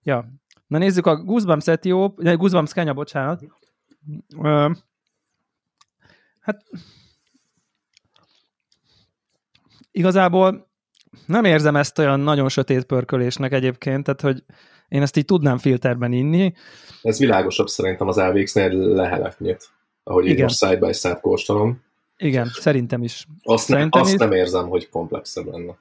Ja. 0.03 0.29
Na 0.67 0.79
nézzük 0.79 1.07
a 1.07 1.17
Goosebumps 1.17 1.67
Etióp, 1.67 2.23
Goosebumps 2.23 2.73
Kenya, 2.73 2.93
bocsánat. 2.93 3.43
Uh, 4.37 4.71
hát 6.41 6.65
igazából 9.91 10.69
nem 11.27 11.45
érzem 11.45 11.77
ezt 11.77 11.99
olyan 11.99 12.21
nagyon 12.21 12.49
sötét 12.49 12.85
pörkölésnek 12.85 13.53
egyébként, 13.53 14.05
tehát 14.05 14.21
hogy 14.21 14.45
én 14.89 15.03
ezt 15.03 15.17
így 15.17 15.25
tudnám 15.25 15.59
filterben 15.59 16.13
inni. 16.13 16.55
Ez 17.03 17.19
világosabb 17.19 17.67
szerintem 17.67 18.09
az 18.09 18.19
AVX-nél 18.19 18.69
leheletnyit, 18.73 19.71
ahogy 20.09 20.25
Igen. 20.25 20.37
én 20.37 20.43
most 20.43 20.57
side 20.57 20.77
by 20.77 20.93
side 20.93 21.19
kóstolom. 21.21 21.83
Igen, 22.17 22.47
szerintem 22.53 23.03
is. 23.03 23.27
Azt, 23.43 23.65
szerintem 23.65 24.03
ne, 24.03 24.09
azt 24.09 24.19
nem 24.19 24.33
érzem, 24.33 24.69
hogy 24.69 24.89
komplexebb 24.89 25.47
lenne. 25.47 25.79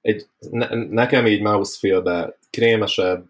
Egy, 0.00 0.26
ne, 0.50 0.74
nekem 0.74 1.26
így 1.26 1.42
mouthfeel-be 1.42 2.38
krémesebb, 2.50 3.24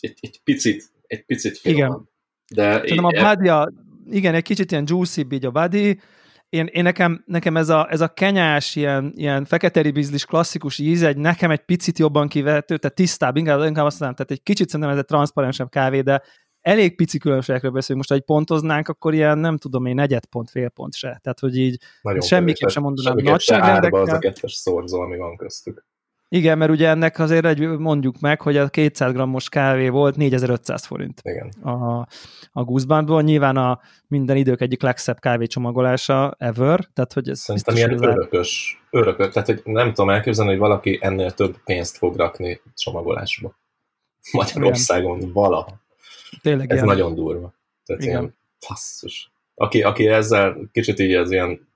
egy, 0.00 0.18
egy 0.20 0.40
picit, 0.44 0.90
egy 1.06 1.24
picit 1.24 1.58
finomabb. 1.58 1.88
Igen. 1.88 2.08
De 2.48 2.72
Szerintem 2.72 3.04
a 3.04 3.10
e- 3.14 3.34
body 3.34 3.72
igen, 4.10 4.34
egy 4.34 4.42
kicsit 4.42 4.70
ilyen 4.70 4.84
juicy 4.86 5.26
így 5.30 5.46
a 5.46 5.50
body, 5.50 6.00
én, 6.48 6.66
én 6.66 6.82
nekem, 6.82 7.24
nekem 7.26 7.56
ez, 7.56 7.68
a, 7.68 7.86
ez 7.90 8.00
a 8.00 8.08
kenyás, 8.08 8.76
ilyen, 8.76 9.12
ilyen 9.16 9.44
fekete 9.44 9.80
ribizlis 9.80 10.24
klasszikus 10.24 10.78
íz, 10.78 11.02
egy, 11.02 11.16
nekem 11.16 11.50
egy 11.50 11.64
picit 11.64 11.98
jobban 11.98 12.28
kivehető, 12.28 12.76
tehát 12.76 12.96
tisztább, 12.96 13.36
inkább, 13.36 13.62
inkább 13.62 13.86
azt 13.86 14.00
mondom, 14.00 14.16
tehát 14.16 14.32
egy 14.32 14.42
kicsit 14.42 14.68
szerintem 14.68 14.94
ez 14.94 15.00
egy 15.00 15.04
transzparensebb 15.04 15.68
kávé, 15.68 16.00
de 16.00 16.22
elég 16.66 16.96
pici 16.96 17.18
különbségekről 17.18 17.70
beszélünk. 17.70 17.98
Most, 17.98 18.08
ha 18.08 18.14
egy 18.14 18.36
pontoznánk, 18.36 18.88
akkor 18.88 19.14
ilyen, 19.14 19.38
nem 19.38 19.56
tudom 19.56 19.86
én, 19.86 19.94
negyed 19.94 20.24
pont, 20.24 20.50
fél 20.50 20.68
pont 20.68 20.94
se. 20.94 21.18
Tehát, 21.22 21.40
hogy 21.40 21.56
így 21.56 21.78
Nagyon 22.02 22.20
semmiképp 22.20 22.68
sem 22.68 22.82
mondanám 22.82 23.16
nagyságrendekkel. 23.24 24.00
az 24.00 24.08
a 24.08 24.18
kettes 24.18 24.52
szorzó, 24.52 25.00
ami 25.00 25.16
van 25.16 25.36
köztük. 25.36 25.84
Igen, 26.28 26.58
mert 26.58 26.70
ugye 26.70 26.88
ennek 26.88 27.18
azért 27.18 27.44
egy, 27.44 27.68
mondjuk 27.68 28.20
meg, 28.20 28.40
hogy 28.40 28.56
a 28.56 28.68
200 28.68 29.12
grammos 29.12 29.48
kávé 29.48 29.88
volt 29.88 30.16
4500 30.16 30.84
forint. 30.84 31.20
Igen. 31.24 31.48
A, 31.62 32.06
a 32.52 32.64
Goosebandból. 32.64 33.22
Nyilván 33.22 33.56
a 33.56 33.80
minden 34.06 34.36
idők 34.36 34.60
egyik 34.60 34.82
legszebb 34.82 35.18
kávécsomagolása 35.18 36.34
ever, 36.38 36.88
tehát 36.92 37.12
hogy 37.12 37.28
ez 37.28 37.38
Szerintem 37.38 37.76
ilyen 37.76 37.88
biztos, 37.88 38.08
az- 38.08 38.14
örökös, 38.16 38.82
örökös, 38.90 39.32
tehát 39.32 39.48
hogy 39.48 39.60
nem 39.64 39.92
tudom 39.92 40.10
elképzelni, 40.10 40.50
hogy 40.50 40.60
valaki 40.60 40.98
ennél 41.02 41.30
több 41.30 41.56
pénzt 41.64 41.96
fog 41.96 42.16
rakni 42.16 42.60
csomagolásba. 42.74 43.54
Magyarországon 44.32 45.32
valaha. 45.32 45.84
Tényleg 46.42 46.70
Ez 46.70 46.74
ilyen. 46.74 46.86
nagyon 46.86 47.14
durva. 47.14 47.52
Tehát 47.84 48.02
Igen. 48.02 48.14
ilyen 48.14 48.34
passzus. 48.68 49.30
Aki, 49.54 49.82
aki 49.82 50.06
ezzel 50.06 50.56
kicsit 50.72 50.98
így 50.98 51.14
az 51.14 51.30
ilyen 51.30 51.66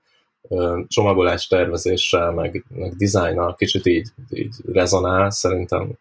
csomagolás 0.87 1.47
tervezéssel, 1.47 2.31
meg, 2.31 2.65
meg 2.69 2.95
dizájnnal 2.95 3.55
kicsit 3.55 3.85
így, 3.85 4.09
így 4.29 4.55
rezonál, 4.73 5.29
szerintem 5.29 5.91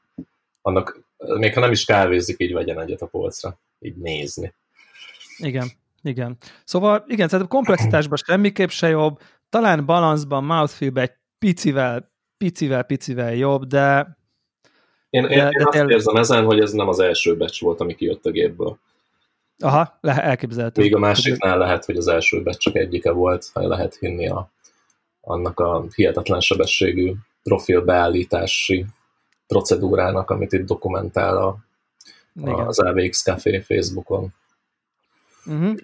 annak, 0.62 1.00
még 1.17 1.55
ha 1.55 1.61
nem 1.61 1.71
is 1.71 1.85
kávézik, 1.85 2.40
így 2.40 2.52
vegyen 2.52 2.81
egyet 2.81 3.00
a 3.00 3.07
polcra, 3.07 3.59
így 3.81 3.97
nézni. 3.97 4.55
Igen, 5.38 5.71
igen. 6.02 6.37
Szóval 6.64 7.05
igen, 7.09 7.29
szerintem 7.29 7.57
komplexitásban 7.57 8.19
semmiképp 8.26 8.69
se 8.69 8.88
jobb, 8.88 9.21
talán 9.49 9.87
balanszban, 9.87 10.45
mouthfeel 10.45 10.99
egy 10.99 11.12
picivel, 11.38 12.11
picivel, 12.38 12.83
picivel 12.83 13.35
jobb, 13.35 13.64
de 13.64 14.19
Én, 15.11 15.25
én, 15.25 15.29
De- 15.29 15.35
én 15.45 15.50
de 15.50 15.62
azt 15.62 15.71
tényleg- 15.71 15.90
érzem 15.93 16.17
ezen, 16.17 16.45
hogy 16.45 16.61
ez 16.61 16.73
nem 16.73 16.88
az 16.88 16.99
első 17.00 17.37
becs 17.37 17.61
volt, 17.61 17.81
ami 17.81 17.95
kijött 17.95 18.25
a 18.26 18.31
gépből. 18.31 18.79
aha, 19.59 19.99
le, 20.00 20.23
elképzelhető. 20.23 20.83
Még 20.83 20.95
a 20.95 20.99
másiknál 20.99 21.59
lehet, 21.59 21.85
hogy 21.85 21.97
az 21.97 22.07
első 22.09 22.43
becs 22.43 22.57
csak 22.57 22.76
egyike 22.76 23.11
volt, 23.11 23.50
ha 23.52 23.67
lehet 23.67 23.95
hinni 23.97 24.29
a, 24.29 24.50
annak 25.21 25.61
a 25.61 25.85
hihetetlen 25.95 26.40
sebességű 26.40 27.12
profil 27.43 27.81
beállítási 27.81 28.87
procedúrának, 29.47 30.31
amit 30.31 30.52
itt 30.52 30.67
dokumentál 30.67 31.37
a, 31.37 31.57
Igen. 32.40 32.55
az 32.67 32.79
AVX 32.79 33.23
Café 33.23 33.61
Facebookon. 33.61 34.29
Uh-huh. 35.47 35.76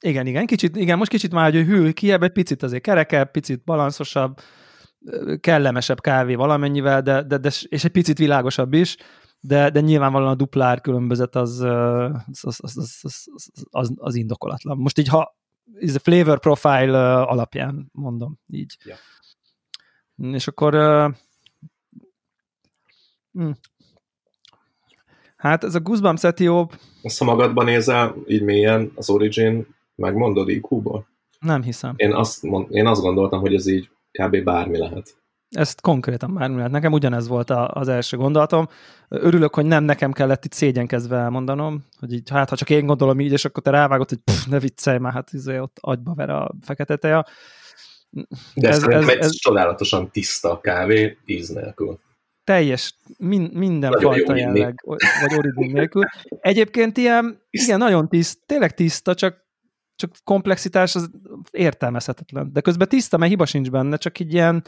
Igen, 0.00 0.26
igen, 0.26 0.46
kicsit, 0.46 0.76
igen, 0.76 0.98
most 0.98 1.10
kicsit 1.10 1.32
már, 1.32 1.52
hogy 1.52 1.64
hűl 1.66 1.92
ki, 1.92 2.12
egy 2.12 2.28
picit 2.32 2.62
azért 2.62 2.82
kerekebb, 2.82 3.30
picit 3.30 3.60
balanszosabb, 3.64 4.40
kellemesebb 5.40 6.00
kávé 6.00 6.34
valamennyivel, 6.34 7.02
de, 7.02 7.22
de, 7.22 7.38
de, 7.38 7.50
és 7.68 7.84
egy 7.84 7.90
picit 7.90 8.18
világosabb 8.18 8.72
is, 8.72 8.96
de, 9.40 9.70
de 9.70 9.80
nyilvánvalóan 9.80 10.30
a 10.30 10.34
duplár 10.34 10.80
különbözet 10.80 11.34
az, 11.34 11.60
az, 11.60 12.40
az, 12.40 12.58
az, 12.60 13.00
az, 13.02 13.28
az, 13.70 13.92
az, 13.96 14.14
indokolatlan. 14.14 14.76
Most 14.76 14.98
így, 14.98 15.08
ha 15.08 15.36
ez 15.80 15.94
a 15.94 15.98
flavor 15.98 16.40
profile 16.40 17.22
alapján 17.22 17.88
mondom, 17.92 18.38
így. 18.46 18.76
Ja. 18.84 18.96
És 20.16 20.46
akkor 20.46 20.74
hm. 23.32 23.50
hát 25.36 25.64
ez 25.64 25.74
a 25.74 25.80
Goosebumps 25.80 26.24
Etióp 26.24 26.78
Azt, 27.02 27.18
ha 27.18 27.24
magadban 27.24 27.64
nézel, 27.64 28.14
így 28.26 28.42
mélyen 28.42 28.92
az 28.94 29.10
Origin, 29.10 29.66
megmondod 29.94 30.48
IQ-ból? 30.48 31.06
nem 31.46 31.62
hiszem. 31.62 31.94
Én 31.96 32.14
azt, 32.14 32.42
mond, 32.42 32.66
én 32.70 32.86
azt 32.86 33.00
gondoltam, 33.00 33.40
hogy 33.40 33.54
ez 33.54 33.66
így 33.66 33.90
kb. 34.22 34.44
bármi 34.44 34.78
lehet. 34.78 35.16
Ezt 35.48 35.80
konkrétan 35.80 36.30
már 36.30 36.50
lehet. 36.50 36.70
Nekem 36.70 36.92
ugyanez 36.92 37.28
volt 37.28 37.50
a, 37.50 37.68
az 37.68 37.88
első 37.88 38.16
gondolatom. 38.16 38.68
Örülök, 39.08 39.54
hogy 39.54 39.64
nem 39.66 39.84
nekem 39.84 40.12
kellett 40.12 40.44
itt 40.44 40.52
szégyenkezve 40.52 41.16
elmondanom, 41.16 41.84
hogy 41.98 42.12
így, 42.12 42.30
hát 42.30 42.48
ha 42.48 42.56
csak 42.56 42.70
én 42.70 42.86
gondolom 42.86 43.20
így, 43.20 43.32
és 43.32 43.44
akkor 43.44 43.62
te 43.62 43.70
rávágod, 43.70 44.08
hogy 44.08 44.18
pff, 44.24 44.44
ne 44.46 44.58
viccelj 44.58 44.98
már, 44.98 45.12
hát 45.12 45.32
izé, 45.32 45.58
ott 45.58 45.76
agyba 45.80 46.14
ver 46.14 46.30
a 46.30 46.50
fekete 46.60 46.96
teja. 46.96 47.24
De 48.54 48.68
ez, 48.68 48.82
Ez- 48.82 49.08
ez- 49.08 49.16
ez- 49.16 49.36
csodálatosan 49.36 50.10
tiszta 50.10 50.60
kávé, 50.60 51.18
íz 51.24 51.48
nélkül. 51.48 51.98
Teljes, 52.44 52.94
min, 53.18 53.50
minden 53.52 53.90
Nagyon 53.90 54.12
fajta 54.12 54.36
jelleg, 54.36 54.82
vagy 54.84 55.34
origin 55.36 55.72
nélkül. 55.72 56.02
Egyébként 56.40 56.96
ilyen, 56.96 57.40
igen, 57.50 57.78
nagyon 57.78 58.08
tiszt, 58.08 58.38
tényleg 58.46 58.74
tiszta, 58.74 59.14
csak 59.14 59.45
csak 59.96 60.10
komplexitás 60.24 60.94
az 60.94 61.10
értelmezhetetlen. 61.50 62.52
De 62.52 62.60
közben 62.60 62.88
tiszta, 62.88 63.16
mert 63.16 63.30
hiba 63.30 63.46
sincs 63.46 63.70
benne, 63.70 63.96
csak 63.96 64.18
így 64.18 64.32
ilyen 64.32 64.64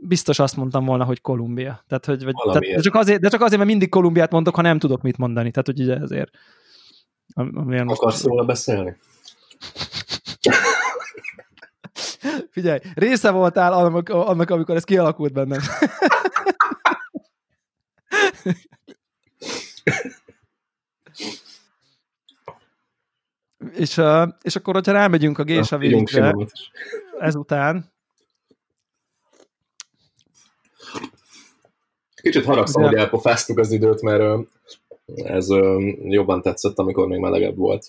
biztos 0.00 0.38
azt 0.38 0.56
mondtam 0.56 0.84
volna, 0.84 1.04
hogy 1.04 1.20
Kolumbia. 1.20 1.84
Tehát, 1.88 2.04
hogy, 2.04 2.24
vagy, 2.24 2.34
tehát, 2.44 2.60
de, 2.60 2.80
csak 2.80 2.94
azért, 2.94 3.20
de 3.20 3.28
csak 3.28 3.40
azért, 3.40 3.56
mert 3.56 3.70
mindig 3.70 3.88
Kolumbiát 3.88 4.30
mondok, 4.30 4.54
ha 4.54 4.62
nem 4.62 4.78
tudok 4.78 5.02
mit 5.02 5.16
mondani. 5.16 5.50
Tehát, 5.50 5.66
hogy 5.66 5.80
ugye 5.80 5.96
ezért. 5.96 6.30
Amilyen 7.34 7.88
Akarsz 7.88 8.24
róla 8.24 8.44
beszélni? 8.44 8.96
Figyelj, 12.50 12.78
része 12.94 13.30
voltál 13.30 13.72
annak, 13.72 14.08
annak, 14.08 14.50
amikor 14.50 14.76
ez 14.76 14.84
kialakult 14.84 15.32
bennem. 15.32 15.60
és, 23.76 24.00
és 24.42 24.56
akkor, 24.56 24.74
hogyha 24.74 24.92
rámegyünk 24.92 25.38
a 25.38 25.44
Gésa 25.44 25.82
is. 25.82 26.18
ezután, 27.18 27.92
Kicsit 32.22 32.44
haragszom, 32.44 32.82
hogy 32.82 32.94
elpofáztuk 32.94 33.58
az 33.58 33.72
időt, 33.72 34.02
mert 34.02 34.48
ez 35.14 35.46
jobban 36.02 36.42
tetszett, 36.42 36.78
amikor 36.78 37.06
még 37.06 37.18
melegebb 37.18 37.56
volt. 37.56 37.86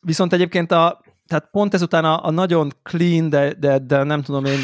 Viszont 0.00 0.32
egyébként 0.32 0.72
a, 0.72 1.02
tehát 1.26 1.48
pont 1.50 1.74
ezután 1.74 2.04
a, 2.04 2.24
a 2.26 2.30
nagyon 2.30 2.72
clean, 2.82 3.28
de, 3.28 3.52
de, 3.52 3.78
de 3.78 4.02
nem 4.02 4.22
tudom 4.22 4.44
én, 4.44 4.58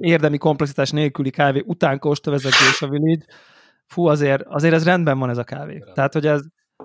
érdemi 0.00 0.38
komplexitás 0.38 0.90
nélküli 0.90 1.30
kávé 1.30 1.62
után 1.66 1.98
kóstolvezekés 1.98 2.82
a 2.82 2.88
Village, 2.88 3.24
fú, 3.86 4.06
azért, 4.06 4.42
azért 4.46 4.74
ez 4.74 4.84
rendben 4.84 5.18
van 5.18 5.30
ez 5.30 5.38
a 5.38 5.44
kávé. 5.44 5.84
Tehát, 5.94 6.12
hogy 6.12 6.26
ez 6.26 6.42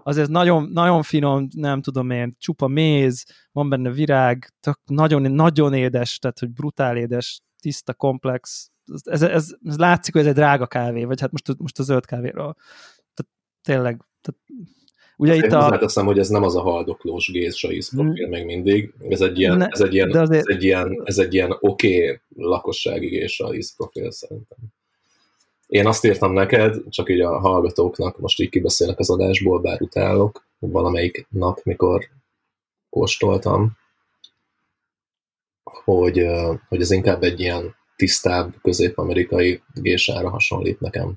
azért 0.10 0.30
nagyon, 0.30 0.70
nagyon 0.74 1.04
finom, 1.04 1.48
nem 1.56 1.82
tudom 1.82 2.10
én, 2.10 2.34
csupa 2.38 2.68
méz, 2.68 3.26
van 3.52 3.70
benne 3.70 3.92
virág, 3.92 4.54
tök, 4.60 4.80
nagyon, 4.86 5.32
nagyon 5.32 5.74
édes, 5.74 6.20
tehát, 6.20 6.40
hogy 6.40 6.50
brutál 6.50 6.98
édes, 6.98 7.42
tiszta, 7.62 7.94
komplex. 7.94 8.70
Ez, 8.94 9.02
ez, 9.04 9.22
ez, 9.22 9.56
ez 9.64 9.78
látszik, 9.78 10.14
hogy 10.14 10.22
ez 10.22 10.28
egy 10.28 10.34
drága 10.34 10.68
kávé, 10.68 11.04
vagy 11.04 11.22
hát 11.22 11.32
most, 11.32 11.58
most 11.58 11.80
a 11.80 11.84
zöld 11.84 12.06
kávéról. 12.06 12.56
Tehát 13.14 13.32
tényleg, 13.62 14.06
tehát, 14.22 14.70
ugye 15.18 15.36
Én 15.36 15.44
itt 15.44 15.52
a... 15.52 15.62
hozzáteszem, 15.62 16.06
hogy 16.06 16.20
ez 16.20 16.30
nem 16.30 16.44
az 16.44 16.56
a 16.56 16.62
haldoklós 16.62 17.32
gézsa 17.32 17.72
ízprofil 17.72 18.28
még 18.28 18.46
mindig. 18.46 18.94
Ez 19.10 19.22
egy 19.22 19.40
ilyen, 19.40 19.58
Ne, 19.58 19.68
ez 19.68 19.82
egy 19.82 19.94
ilyen, 19.94 20.12
azért- 20.12 20.48
ez 20.48 20.56
egy 20.56 20.64
ilyen, 20.64 21.02
ez 21.04 21.18
egy 21.18 21.34
ilyen 21.34 21.52
oké 21.60 22.04
okay 22.04 22.20
lakossági 22.36 23.08
gésa 23.08 23.56
ízprofil 23.56 24.12
szerintem. 24.12 24.58
Én 25.70 25.88
azt 25.88 26.06
írtam 26.06 26.34
neked, 26.34 26.76
csak 26.90 27.10
így 27.10 27.20
a 27.20 27.40
hallgatóknak, 27.40 28.20
most 28.20 28.40
így 28.40 28.50
kibeszélek 28.50 29.00
az 29.00 29.10
adásból, 29.10 29.60
bár 29.60 29.82
utálok, 29.82 30.46
valamelyik 30.60 31.28
nap, 31.30 31.60
mikor 31.64 32.10
kóstoltam, 32.90 33.78
hogy, 35.64 36.26
hogy 36.68 36.82
ez 36.82 36.92
inkább 36.92 37.24
egy 37.24 37.40
ilyen 37.40 37.76
tisztább 37.96 38.54
közép-amerikai 38.62 39.62
gésára 39.74 40.30
hasonlít 40.30 40.80
nekem. 40.80 41.14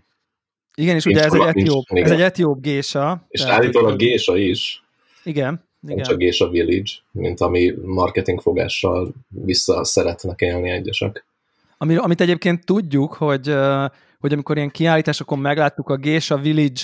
Igen, 0.75 0.97
és 0.97 1.05
Nincs 1.05 1.19
ugye 1.19 1.27
ez 1.27 1.35
egy 1.35 1.47
etióp, 1.47 1.85
ez 1.89 2.11
egy 2.11 2.21
etióp 2.21 2.61
gésa. 2.61 3.27
És 3.29 3.41
állítólag 3.41 3.97
gésa 3.99 4.37
is, 4.37 4.85
Igen, 5.25 5.65
nem 5.81 5.93
igen. 5.93 6.05
csak 6.05 6.19
Gésa 6.19 6.49
Village, 6.49 6.91
mint 7.13 7.41
ami 7.41 7.75
marketingfogással 7.85 9.13
vissza 9.29 9.85
szeretnek 9.85 10.41
élni 10.41 10.71
egyesek. 10.71 11.25
Ami, 11.79 11.97
amit 11.97 12.21
egyébként 12.21 12.65
tudjuk, 12.65 13.13
hogy, 13.13 13.55
hogy 14.23 14.33
amikor 14.33 14.57
ilyen 14.57 14.71
kiállításokon 14.71 15.39
megláttuk 15.39 15.89
a 15.89 15.97
Gésa 15.97 16.37
Village 16.39 16.83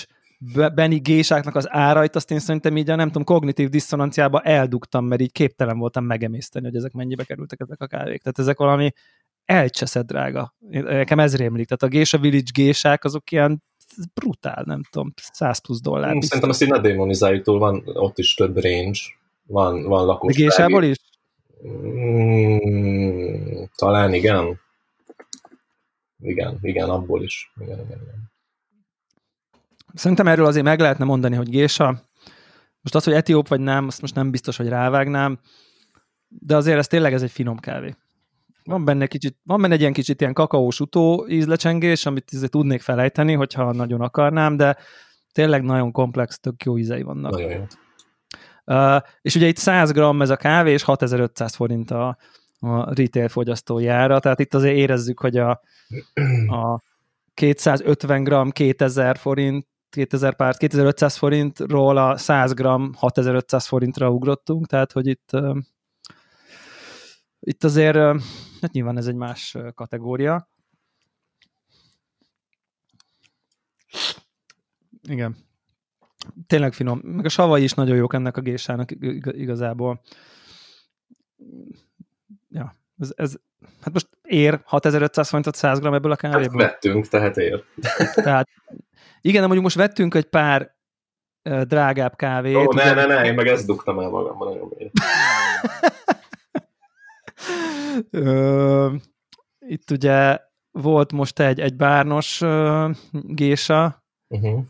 be- 0.53 0.69
Beni 0.69 0.97
gésáknak 0.97 1.55
az 1.55 1.67
árait, 1.71 2.15
azt 2.15 2.31
én 2.31 2.39
szerintem 2.39 2.77
így 2.77 2.89
a 2.89 2.95
nem 2.95 3.07
tudom, 3.07 3.23
kognitív 3.23 3.69
diszonanciába 3.69 4.41
eldugtam, 4.41 5.05
mert 5.05 5.21
így 5.21 5.31
képtelen 5.31 5.77
voltam 5.77 6.03
megemészteni, 6.05 6.65
hogy 6.65 6.75
ezek 6.75 6.91
mennyibe 6.91 7.23
kerültek 7.23 7.59
ezek 7.59 7.81
a 7.81 7.87
kávék. 7.87 8.21
Tehát 8.21 8.39
ezek 8.39 8.57
valami 8.57 8.91
elcseszed 9.45 10.05
drága. 10.05 10.55
Nekem 10.69 11.19
ez 11.19 11.35
rémlik. 11.35 11.67
Tehát 11.67 11.83
a 11.83 11.97
Gésa 11.97 12.17
Village 12.17 12.51
gésák 12.53 13.03
azok 13.03 13.31
ilyen 13.31 13.63
brutál, 14.13 14.63
nem 14.65 14.81
tudom, 14.89 15.13
100 15.31 15.59
plusz 15.59 15.81
dollár. 15.81 16.13
biztos. 16.13 16.27
Szerintem 16.27 16.49
ezt 16.49 16.61
így 16.61 16.69
ne 16.69 16.79
démonizáljuk 16.89 17.43
túl, 17.43 17.59
van 17.59 17.81
ott 17.85 18.17
is 18.17 18.33
több 18.33 18.63
range, 18.63 18.99
van, 19.47 19.83
van 19.83 20.01
A 20.01 20.05
lakossági. 20.05 20.41
gésából 20.43 20.83
is? 20.83 20.97
Mm, 21.67 23.63
talán 23.75 24.13
igen. 24.13 24.59
Igen, 26.19 26.57
igen, 26.61 26.89
abból 26.89 27.23
is. 27.23 27.51
Igen, 27.55 27.79
igen, 27.79 28.01
igen. 28.01 28.31
Szerintem 29.93 30.27
erről 30.27 30.45
azért 30.45 30.65
meg 30.65 30.79
lehetne 30.79 31.05
mondani, 31.05 31.35
hogy 31.35 31.49
gésa. 31.49 31.87
Most 32.81 32.95
az, 32.95 33.03
hogy 33.03 33.13
etióp 33.13 33.47
vagy 33.47 33.59
nem, 33.59 33.87
azt 33.87 34.01
most 34.01 34.15
nem 34.15 34.31
biztos, 34.31 34.57
hogy 34.57 34.67
rávágnám, 34.67 35.39
de 36.27 36.55
azért 36.55 36.77
ez 36.77 36.87
tényleg 36.87 37.13
ez 37.13 37.21
egy 37.21 37.31
finom 37.31 37.57
kávé. 37.57 37.95
Van 38.63 38.85
benne, 38.85 39.07
kicsit, 39.07 39.37
van 39.43 39.61
benne 39.61 39.73
egy 39.73 39.79
ilyen 39.79 39.93
kicsit 39.93 40.21
ilyen 40.21 40.33
kakaós 40.33 40.79
utó 40.79 41.27
ízlecsengés, 41.29 42.05
amit 42.05 42.29
azért 42.33 42.51
tudnék 42.51 42.81
felejteni, 42.81 43.33
hogyha 43.33 43.71
nagyon 43.71 44.01
akarnám, 44.01 44.57
de 44.57 44.77
tényleg 45.31 45.63
nagyon 45.63 45.91
komplex, 45.91 46.39
tök 46.39 46.63
jó 46.63 46.77
ízei 46.77 47.01
vannak. 47.01 47.31
Nagyon 47.31 47.51
jó. 47.51 47.65
Uh, 48.65 49.01
és 49.21 49.35
ugye 49.35 49.47
itt 49.47 49.57
100 49.57 49.91
gram 49.91 50.21
ez 50.21 50.29
a 50.29 50.35
kávé, 50.35 50.71
és 50.71 50.83
6500 50.83 51.55
forint 51.55 51.91
a, 51.91 52.17
a 52.59 52.93
retail 52.93 53.27
fogyasztói 53.27 53.87
ára, 53.87 54.19
tehát 54.19 54.39
itt 54.39 54.53
azért 54.53 54.75
érezzük, 54.75 55.19
hogy 55.19 55.37
a, 55.37 55.61
a 56.47 56.81
250 57.33 58.23
g 58.23 58.51
2000 58.51 59.17
forint 59.17 59.67
2000 59.89 60.35
pár, 60.35 60.57
2500 60.57 61.17
forintról 61.17 61.97
a 61.97 62.17
100 62.17 62.53
g 62.53 62.61
6500 62.95 63.67
forintra 63.67 64.09
ugrottunk, 64.09 64.67
tehát 64.67 64.91
hogy 64.91 65.07
itt 65.07 65.31
itt 67.39 67.63
azért, 67.63 67.95
hát 68.61 68.71
nyilván 68.71 68.97
ez 68.97 69.07
egy 69.07 69.15
más 69.15 69.57
kategória. 69.75 70.49
Igen. 75.01 75.35
Tényleg 76.47 76.73
finom. 76.73 76.99
Meg 77.03 77.25
a 77.25 77.29
savai 77.29 77.63
is 77.63 77.73
nagyon 77.73 77.95
jók 77.95 78.13
ennek 78.13 78.37
a 78.37 78.41
gésának 78.41 78.91
igazából. 79.31 80.01
Ja, 82.49 82.75
ez, 82.99 83.11
ez 83.15 83.35
hát 83.81 83.93
most 83.93 84.07
ér 84.21 84.61
6500 84.63 85.29
forintot 85.29 85.55
100 85.55 85.79
g 85.79 85.85
ebből 85.85 86.11
a 86.11 86.15
kávéból. 86.15 86.61
Hát 86.61 86.71
vettünk, 86.71 87.07
tehát 87.07 87.37
ér. 87.37 87.63
Tehát 88.13 88.47
igen, 89.21 89.41
de 89.41 89.45
mondjuk 89.45 89.63
most 89.63 89.75
vettünk 89.75 90.15
egy 90.15 90.25
pár 90.25 90.75
uh, 91.49 91.61
drágább 91.61 92.15
kávét. 92.15 92.55
Ó, 92.55 92.73
ne, 92.73 92.93
ne, 92.93 93.05
ne, 93.05 93.25
én 93.25 93.33
meg 93.33 93.47
ezt 93.47 93.65
dugtam 93.65 93.99
el 93.99 94.09
magamban 94.09 94.47
nagyon 94.47 94.91
Itt 99.67 99.91
ugye 99.91 100.39
volt 100.71 101.11
most 101.11 101.39
egy, 101.39 101.59
egy 101.59 101.75
bárnos 101.75 102.41
uh, 102.41 102.95
gésa. 103.11 104.03
Uh-huh. 104.27 104.63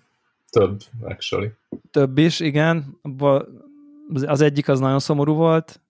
Több, 0.49 0.81
actually. 1.01 1.51
Több 1.91 2.17
is, 2.17 2.39
igen. 2.39 2.99
Az 4.25 4.41
egyik 4.41 4.67
az 4.67 4.79
nagyon 4.79 4.99
szomorú 4.99 5.33
volt, 5.33 5.81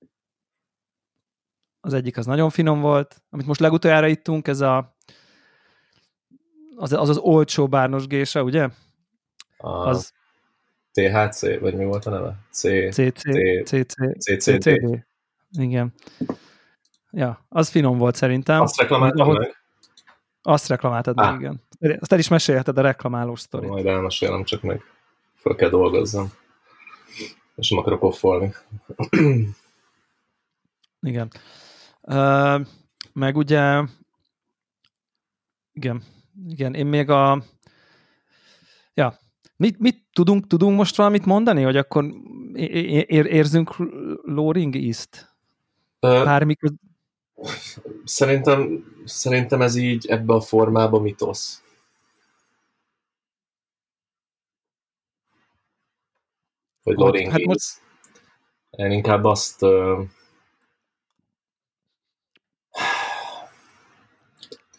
az 1.81 1.93
egyik 1.93 2.17
az 2.17 2.25
nagyon 2.25 2.49
finom 2.49 2.81
volt. 2.81 3.21
Amit 3.29 3.45
most 3.45 3.59
legutoljára 3.59 4.07
ittunk, 4.07 4.47
ez 4.47 4.61
a 4.61 4.95
az 6.75 6.93
az, 6.93 7.09
az 7.09 7.17
olcsó 7.17 7.67
bárnos 7.67 8.07
gése, 8.07 8.43
ugye? 8.43 8.69
A 9.57 9.69
az... 9.69 10.13
THC, 10.91 11.59
vagy 11.59 11.75
mi 11.75 11.85
volt 11.85 12.05
a 12.05 12.09
neve? 12.09 12.35
C, 12.51 12.61
C, 12.91 13.11
C, 14.37 14.59
C, 14.59 14.65
Igen. 15.51 15.93
Ja, 17.11 17.45
az 17.49 17.69
finom 17.69 17.97
volt 17.97 18.15
szerintem. 18.15 18.61
Azt 18.61 18.79
reklamáltad 18.79 19.19
ahogy... 19.19 19.37
meg? 19.37 19.55
Azt 20.41 20.67
reklamáltad 20.67 21.17
ah. 21.17 21.31
meg, 21.31 21.39
igen. 21.39 21.61
Azt 21.99 22.11
el 22.11 22.19
is 22.19 22.27
mesélheted 22.27 22.77
a 22.77 22.81
reklamálós 22.81 23.39
sztorit. 23.39 23.69
Majd 23.69 23.85
elmesélem, 23.85 24.43
csak 24.43 24.61
meg 24.61 24.81
fel 25.35 25.55
kell 25.55 25.69
dolgozzam. 25.69 26.31
És 27.55 27.69
nem 27.69 27.79
akarok 27.79 28.03
offolni. 28.03 28.53
igen. 31.01 31.31
Uh, 32.09 32.65
meg 33.13 33.37
ugye 33.37 33.83
igen, 35.73 36.03
igen, 36.47 36.73
én 36.73 36.85
még 36.85 37.09
a 37.09 37.43
ja, 38.93 39.19
mit, 39.55 39.79
mit 39.79 40.03
tudunk, 40.13 40.47
tudunk 40.47 40.77
most 40.77 40.95
valamit 40.95 41.25
mondani, 41.25 41.61
hogy 41.61 41.77
akkor 41.77 42.05
ér, 42.53 43.25
érzünk 43.25 43.75
Loring 44.23 44.75
East? 44.75 45.35
Bármi 45.99 46.55
köz... 46.55 46.71
Szerintem, 48.03 48.85
szerintem 49.05 49.61
ez 49.61 49.75
így 49.75 50.05
ebbe 50.05 50.33
a 50.33 50.41
formába 50.41 50.99
mitosz. 50.99 51.63
Hogy 56.83 56.95
Loring 56.97 57.31
hát 57.31 57.45
most... 57.45 57.81
Én 58.69 58.91
inkább 58.91 59.23
azt 59.23 59.65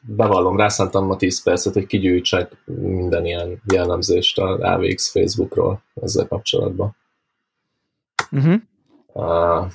bevallom, 0.01 0.57
rászántam 0.57 1.07
ma 1.07 1.17
10 1.17 1.43
percet, 1.43 1.73
hogy 1.73 1.87
kigyűjtsek 1.87 2.53
minden 2.65 3.27
ilyen 3.27 3.63
jellemzést 3.73 4.39
a 4.39 4.75
AVX 4.75 5.11
Facebookról 5.11 5.83
ezzel 5.95 6.27
kapcsolatban. 6.27 6.97
Uh-huh. 8.31 8.61
Uh, 9.13 9.71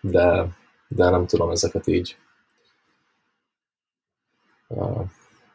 de, 0.00 0.46
de 0.88 1.10
nem 1.10 1.26
tudom 1.26 1.50
ezeket 1.50 1.86
így 1.86 2.16
uh, 4.68 5.04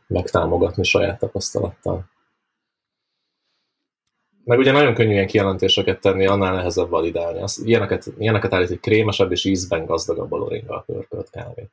megtámogatni 0.07 0.83
saját 0.83 1.19
tapasztalattal. 1.19 2.09
Meg 4.43 4.59
ugye 4.59 4.71
nagyon 4.71 4.93
könnyű 4.93 5.11
ilyen 5.11 5.27
kijelentéseket 5.27 6.01
tenni, 6.01 6.25
annál 6.25 6.55
nehezebb 6.55 6.89
validálni. 6.89 7.41
Azt, 7.41 7.65
ilyeneket, 7.65 8.05
ilyeneket 8.17 8.53
állít, 8.53 8.67
hogy 8.67 8.79
krémesebb 8.79 9.31
és 9.31 9.45
ízben 9.45 9.85
gazdagabb 9.85 10.31
a 10.31 10.37
loringgal 10.37 10.83
pörkölt 10.85 11.29
kávé. 11.29 11.69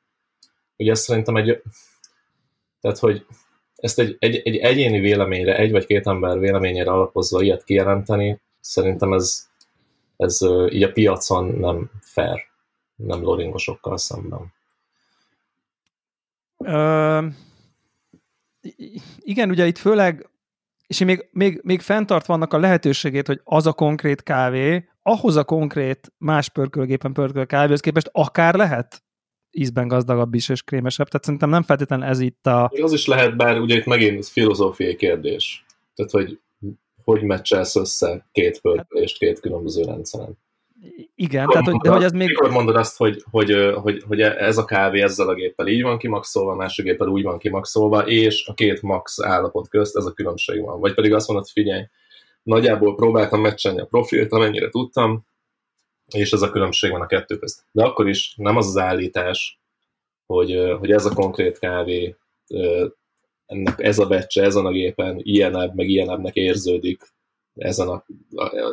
Ugye 0.76 0.90
ez 0.90 1.00
szerintem 1.00 1.36
egy 1.36 1.62
tehát, 2.80 2.98
hogy 2.98 3.26
ezt 3.76 3.98
egy, 3.98 4.16
egy, 4.18 4.36
egy 4.44 4.56
egyéni 4.56 5.00
véleményre, 5.00 5.56
egy 5.56 5.70
vagy 5.70 5.86
két 5.86 6.06
ember 6.06 6.38
véleményére 6.38 6.90
alapozva 6.90 7.42
ilyet 7.42 7.64
kijelenteni, 7.64 8.40
szerintem 8.60 9.12
ez, 9.12 9.48
ez 10.16 10.38
így 10.70 10.82
a 10.82 10.92
piacon 10.92 11.46
nem 11.46 11.90
fair, 12.00 12.40
nem 12.96 13.22
loringosokkal 13.22 13.96
szemben. 13.96 14.52
Ö, 16.64 17.26
igen, 19.18 19.50
ugye 19.50 19.66
itt 19.66 19.78
főleg, 19.78 20.28
és 20.86 20.98
még, 20.98 21.28
még, 21.32 21.60
még 21.62 21.80
fenntart 21.80 22.26
vannak 22.26 22.52
a 22.52 22.58
lehetőségét, 22.58 23.26
hogy 23.26 23.40
az 23.44 23.66
a 23.66 23.72
konkrét 23.72 24.22
kávé, 24.22 24.88
ahhoz 25.02 25.36
a 25.36 25.44
konkrét 25.44 26.12
más 26.18 26.48
pörkölgépen 26.48 27.12
pörköl 27.12 27.46
kávéhoz 27.46 27.80
képest 27.80 28.10
akár 28.12 28.54
lehet 28.54 29.02
ízben 29.58 29.88
gazdagabb 29.88 30.34
is 30.34 30.48
és 30.48 30.62
krémesebb, 30.62 31.08
tehát 31.08 31.24
szerintem 31.24 31.50
nem 31.50 31.62
feltétlenül 31.62 32.04
ez 32.04 32.20
itt 32.20 32.46
a... 32.46 32.70
Az 32.82 32.92
is 32.92 33.06
lehet, 33.06 33.36
bár 33.36 33.60
ugye 33.60 33.76
itt 33.76 33.86
megint 33.86 34.26
filozófiai 34.26 34.96
kérdés. 34.96 35.64
Tehát, 35.94 36.10
hogy 36.10 36.38
hogy 37.08 37.22
meccselsz 37.22 37.76
össze 37.76 38.28
két 38.32 38.60
pörkölést 38.60 39.18
két 39.18 39.40
különböző 39.40 39.82
rendszeren. 39.82 40.38
Igen, 41.14 41.46
mikor 41.46 41.52
tehát, 41.52 41.70
hogy, 41.70 41.80
de 41.80 41.90
hogy 41.90 42.02
ez 42.02 42.12
még... 42.12 42.28
Mikor 42.28 42.50
mondod 42.50 42.76
azt, 42.76 42.96
hogy, 42.96 43.22
hogy, 43.30 43.52
hogy, 43.82 44.02
hogy 44.06 44.20
ez 44.20 44.58
a 44.58 44.64
kávé 44.64 45.00
ezzel 45.00 45.28
a 45.28 45.34
géppel 45.34 45.66
így 45.66 45.82
van 45.82 45.98
kimaxolva, 45.98 46.52
a 46.52 46.56
másik 46.56 46.84
géppel 46.84 47.08
úgy 47.08 47.22
van 47.22 47.38
kimaxolva, 47.38 48.06
és 48.06 48.46
a 48.46 48.54
két 48.54 48.82
max 48.82 49.20
állapot 49.22 49.68
közt 49.68 49.96
ez 49.96 50.04
a 50.04 50.12
különbség 50.12 50.64
van. 50.64 50.80
Vagy 50.80 50.94
pedig 50.94 51.12
azt 51.12 51.28
mondod, 51.28 51.48
figyelj, 51.48 51.86
nagyjából 52.42 52.94
próbáltam 52.94 53.40
meccselni 53.40 53.80
a 53.80 53.86
profilt, 53.86 54.32
amennyire 54.32 54.68
tudtam, 54.68 55.26
és 56.14 56.32
ez 56.32 56.42
a 56.42 56.50
különbség 56.50 56.90
van 56.90 57.00
a 57.00 57.06
kettő 57.06 57.36
közt. 57.36 57.64
De 57.72 57.84
akkor 57.84 58.08
is 58.08 58.34
nem 58.36 58.56
az 58.56 58.66
az 58.66 58.76
állítás, 58.76 59.60
hogy, 60.26 60.74
hogy 60.78 60.90
ez 60.90 61.06
a 61.06 61.14
konkrét 61.14 61.58
kávé, 61.58 62.16
ennek 63.46 63.80
ez 63.80 63.98
a 63.98 64.06
becse 64.06 64.42
ezen 64.42 64.66
a 64.66 64.70
gépen 64.70 65.18
ilyenebb, 65.22 65.74
meg 65.74 65.88
ilyenebbnek 65.88 66.34
érződik 66.34 67.02
ezen, 67.54 67.88
a, 67.88 68.04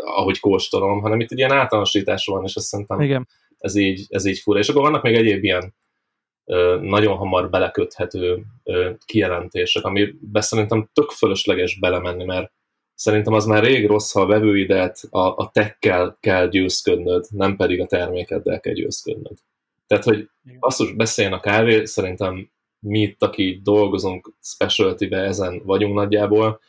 ahogy 0.02 0.40
kóstolom, 0.40 1.02
hanem 1.02 1.20
itt 1.20 1.32
egy 1.32 1.38
ilyen 1.38 1.52
általánosítás 1.52 2.26
van, 2.26 2.44
és 2.44 2.56
azt 2.56 2.66
szerintem 2.66 3.02
Igen. 3.02 3.28
Ez, 3.58 3.76
így, 3.76 4.06
ez 4.10 4.26
így 4.26 4.40
fura. 4.40 4.60
És 4.60 4.70
akkor 4.70 4.82
vannak 4.82 5.04
még 5.04 5.16
egyéb 5.16 5.44
ilyen 5.44 5.74
nagyon 6.82 7.18
hamar 7.18 7.50
beleköthető 7.50 8.44
kijelentések, 9.06 9.84
amiben 9.84 10.42
szerintem 10.42 10.90
tök 10.94 11.10
fölösleges 11.10 11.80
belemenni, 11.80 12.24
mert 12.24 12.52
Szerintem 12.96 13.34
az 13.34 13.46
már 13.46 13.64
rég 13.64 13.88
rossz, 13.88 14.12
ha 14.12 14.22
a 14.22 14.26
vevőidet 14.26 15.00
a, 15.10 15.20
a 15.20 15.50
tekkel 15.54 16.18
kell 16.20 16.48
győzködnöd, 16.50 17.26
nem 17.30 17.56
pedig 17.56 17.82
a 17.82 17.86
termékeddel 17.86 18.60
kell 18.60 18.74
győzködnöd. 18.74 19.38
Tehát, 19.88 20.04
hogy 20.04 20.30
basszus, 20.60 20.94
beszéljen 20.94 21.34
a 21.34 21.40
kávé, 21.40 21.86
szerintem 21.86 22.50
mi 22.80 23.00
itt, 23.00 23.24
aki 23.24 23.60
dolgozunk 23.64 24.34
specialty-be, 24.42 25.18
ezen 25.18 25.62
vagyunk 25.66 25.96
nagyjából, 25.96 26.60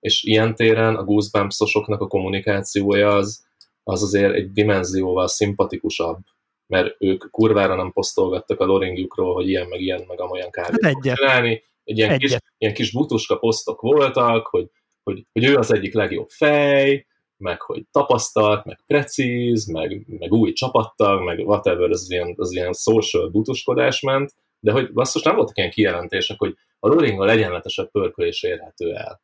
és 0.00 0.22
ilyen 0.22 0.54
téren 0.54 0.96
a 0.96 1.04
Goosebumps-osoknak 1.04 2.00
a 2.00 2.06
kommunikációja 2.06 3.14
az, 3.14 3.46
az 3.82 4.02
azért 4.02 4.34
egy 4.34 4.52
dimenzióval 4.52 5.28
szimpatikusabb, 5.28 6.18
mert 6.66 6.96
ők 6.98 7.30
kurvára 7.30 7.74
nem 7.74 7.92
posztolgattak 7.92 8.60
a 8.60 8.64
loringjukról, 8.64 9.34
hogy 9.34 9.48
ilyen, 9.48 9.68
meg 9.68 9.80
ilyen, 9.80 10.04
meg 10.08 10.20
amolyan 10.20 10.50
kávét 10.50 10.82
hát 10.82 10.94
egyet. 10.96 11.16
csinálni. 11.16 11.62
Egy 11.84 11.98
ilyen, 11.98 12.10
egyet. 12.10 12.20
kis, 12.20 12.38
ilyen 12.58 12.74
kis 12.74 12.92
butuska 12.92 13.36
posztok 13.36 13.80
voltak, 13.80 14.46
hogy 14.46 14.70
hogy, 15.08 15.26
hogy 15.32 15.44
ő 15.44 15.56
az 15.56 15.72
egyik 15.72 15.94
legjobb 15.94 16.28
fej, 16.28 17.06
meg 17.36 17.60
hogy 17.60 17.86
tapasztalt, 17.90 18.64
meg 18.64 18.80
precíz, 18.86 19.66
meg, 19.66 20.06
meg 20.18 20.32
új 20.32 20.52
csapattag, 20.52 21.22
meg 21.24 21.38
whatever, 21.38 21.90
az 21.90 22.10
ilyen, 22.10 22.34
az 22.36 22.52
ilyen 22.52 22.72
social 22.72 23.28
butuskodás 23.30 24.00
ment, 24.00 24.34
de 24.60 24.72
hogy 24.72 24.92
basszus 24.92 25.22
nem 25.22 25.36
voltak 25.36 25.56
ilyen 25.56 25.70
kijelentések, 25.70 26.38
hogy 26.38 26.56
a 26.78 26.88
loring 26.88 27.20
a 27.20 27.24
legyenletesebb 27.24 27.90
pörkölés 27.90 28.42
érhető 28.42 28.94
el. 28.94 29.22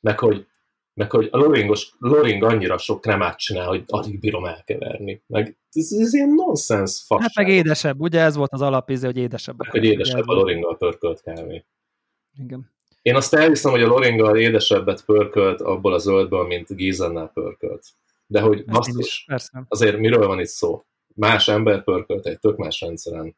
Meg 0.00 0.18
hogy, 0.18 0.46
meg 0.94 1.10
hogy 1.10 1.28
a 1.30 1.36
loringos, 1.36 1.94
loring 1.98 2.42
annyira 2.42 2.78
sok 2.78 3.00
kremát 3.00 3.38
csinál, 3.38 3.66
hogy 3.66 3.84
alig 3.86 4.20
bírom 4.20 4.44
elkeverni. 4.44 5.22
Meg 5.26 5.58
ez, 5.72 5.92
ez 5.92 6.14
ilyen 6.14 6.28
nonsense 6.28 7.02
fasság. 7.06 7.22
Hát 7.22 7.44
meg 7.44 7.54
édesebb, 7.54 8.00
ugye 8.00 8.20
ez 8.20 8.36
volt 8.36 8.52
az 8.52 8.60
alapíze, 8.60 9.06
hogy 9.06 9.16
édesebb. 9.16 9.58
Meg, 9.58 9.70
hogy 9.70 9.84
édesebb 9.84 10.28
a 10.28 10.34
loringgal 10.34 10.76
pörkölt 10.76 11.22
kávé. 11.22 11.64
Igen. 12.38 12.76
Én 13.02 13.14
azt 13.14 13.34
elhiszem, 13.34 13.70
hogy 13.70 13.82
a 13.82 13.86
Loringal 13.86 14.36
édesebbet 14.36 15.04
pörkölt 15.04 15.60
abból 15.60 15.92
a 15.92 15.98
zöldből, 15.98 16.46
mint 16.46 16.74
Gizennel 16.74 17.30
pörkölt. 17.34 17.86
De 18.26 18.40
hogy 18.40 18.64
basszus, 18.64 19.26
azért 19.68 19.98
miről 19.98 20.26
van 20.26 20.40
itt 20.40 20.46
szó? 20.46 20.82
más 21.18 21.48
ember 21.48 21.84
pörkölt 21.84 22.26
egy 22.26 22.38
tök 22.38 22.56
más 22.56 22.80
rendszeren. 22.80 23.36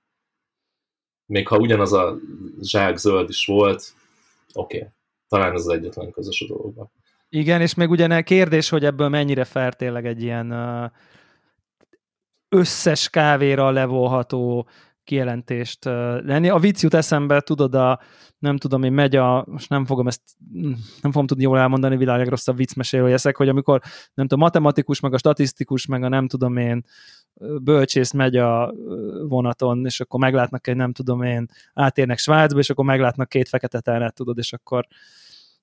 Még 1.27 1.49
ha 1.49 1.57
ugyanaz 1.57 1.92
a 1.92 2.18
zsák 2.62 2.96
zöld 2.96 3.29
is 3.29 3.46
volt, 3.46 3.94
oké, 4.53 4.77
okay. 4.77 4.88
talán 5.29 5.53
ez 5.53 5.61
az 5.61 5.68
egyetlen 5.68 6.11
közös 6.11 6.40
a 6.40 6.46
dologban. 6.46 6.90
Igen, 7.29 7.61
és 7.61 7.75
még 7.75 7.90
ugye 7.90 8.23
kérdés, 8.23 8.68
hogy 8.68 8.85
ebből 8.85 9.09
mennyire 9.09 9.44
fel 9.44 9.73
tényleg 9.73 10.07
egy 10.07 10.23
ilyen 10.23 10.53
összes 12.49 13.11
kávéra 13.11 13.70
levolható 13.70 14.68
kijelentést 15.11 15.85
lenni. 16.25 16.49
A 16.49 16.59
vicc 16.59 16.83
jut 16.83 16.94
eszembe, 16.94 17.40
tudod, 17.40 17.75
a, 17.75 18.01
nem 18.38 18.57
tudom, 18.57 18.83
én 18.83 18.92
megy 18.92 19.16
a, 19.16 19.44
most 19.46 19.68
nem 19.68 19.85
fogom 19.85 20.07
ezt, 20.07 20.23
nem 21.03 21.11
fogom 21.12 21.27
tudni 21.27 21.42
jól 21.42 21.59
elmondani, 21.59 21.96
világ 21.96 22.18
legrosszabb 22.18 22.57
viccmesélő 22.57 23.12
eszek, 23.12 23.37
hogy 23.37 23.49
amikor, 23.49 23.81
nem 24.14 24.27
tudom, 24.27 24.44
matematikus, 24.44 25.01
meg 25.01 25.14
a 25.14 25.18
statisztikus, 25.18 25.87
meg 25.87 26.03
a 26.03 26.09
nem 26.09 26.29
tudom 26.29 26.57
én, 26.57 26.85
bölcsész 27.62 28.12
megy 28.12 28.37
a 28.37 28.75
vonaton, 29.29 29.85
és 29.85 30.01
akkor 30.01 30.20
meglátnak 30.20 30.66
egy, 30.66 30.77
nem 30.77 30.92
tudom 30.92 31.23
én, 31.23 31.46
átérnek 31.75 32.18
Svájcba, 32.18 32.59
és 32.59 32.70
akkor 32.70 32.85
meglátnak 32.85 33.29
két 33.29 33.49
fekete 33.49 33.81
ternet, 33.81 34.14
tudod, 34.14 34.38
és 34.38 34.53
akkor 34.53 34.87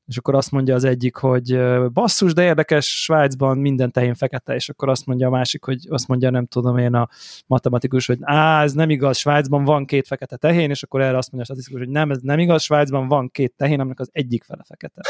és 0.08 0.18
akkor 0.18 0.36
azt 0.36 0.52
mondja 0.52 0.76
az 0.76 0.84
egyik, 0.84 1.16
hogy 1.16 1.60
basszus, 1.94 2.34
de 2.34 2.44
érdekes, 2.44 3.02
Svájcban 3.04 3.58
minden 3.58 3.92
tehén 3.92 4.14
fekete, 4.14 4.56
és 4.56 4.70
akkor 4.70 4.90
azt 4.90 5.06
mondja 5.06 5.28
a 5.28 5.30
másik, 5.30 5.64
hogy 5.64 5.88
azt 5.90 6.08
mondja, 6.08 6.30
nem 6.30 6.46
tudom 6.46 6.78
én 6.78 6.94
a 6.94 7.10
matematikus, 7.48 8.06
hogy 8.06 8.18
á, 8.22 8.64
ez 8.64 8.74
nem 8.74 8.90
igaz, 8.90 9.18
Svájcban 9.18 9.64
van 9.64 9.86
két 9.86 10.08
fekete 10.08 10.36
tehén, 10.38 10.70
és 10.70 10.84
akkor 10.84 11.02
erre 11.02 11.18
azt 11.18 11.32
mondja 11.32 11.42
a 11.42 11.46
statisztikus, 11.46 11.80
hogy 11.80 11.90
nem, 11.90 12.12
ez 12.12 12.20
nem 12.22 12.40
igaz, 12.40 12.64
Svájcban 12.64 13.08
van 13.08 13.30
két 13.32 13.54
tehén, 13.58 13.80
aminek 13.80 14.00
az 14.00 14.10
egyik 14.12 14.44
fele 14.44 14.64
fekete. 14.64 15.02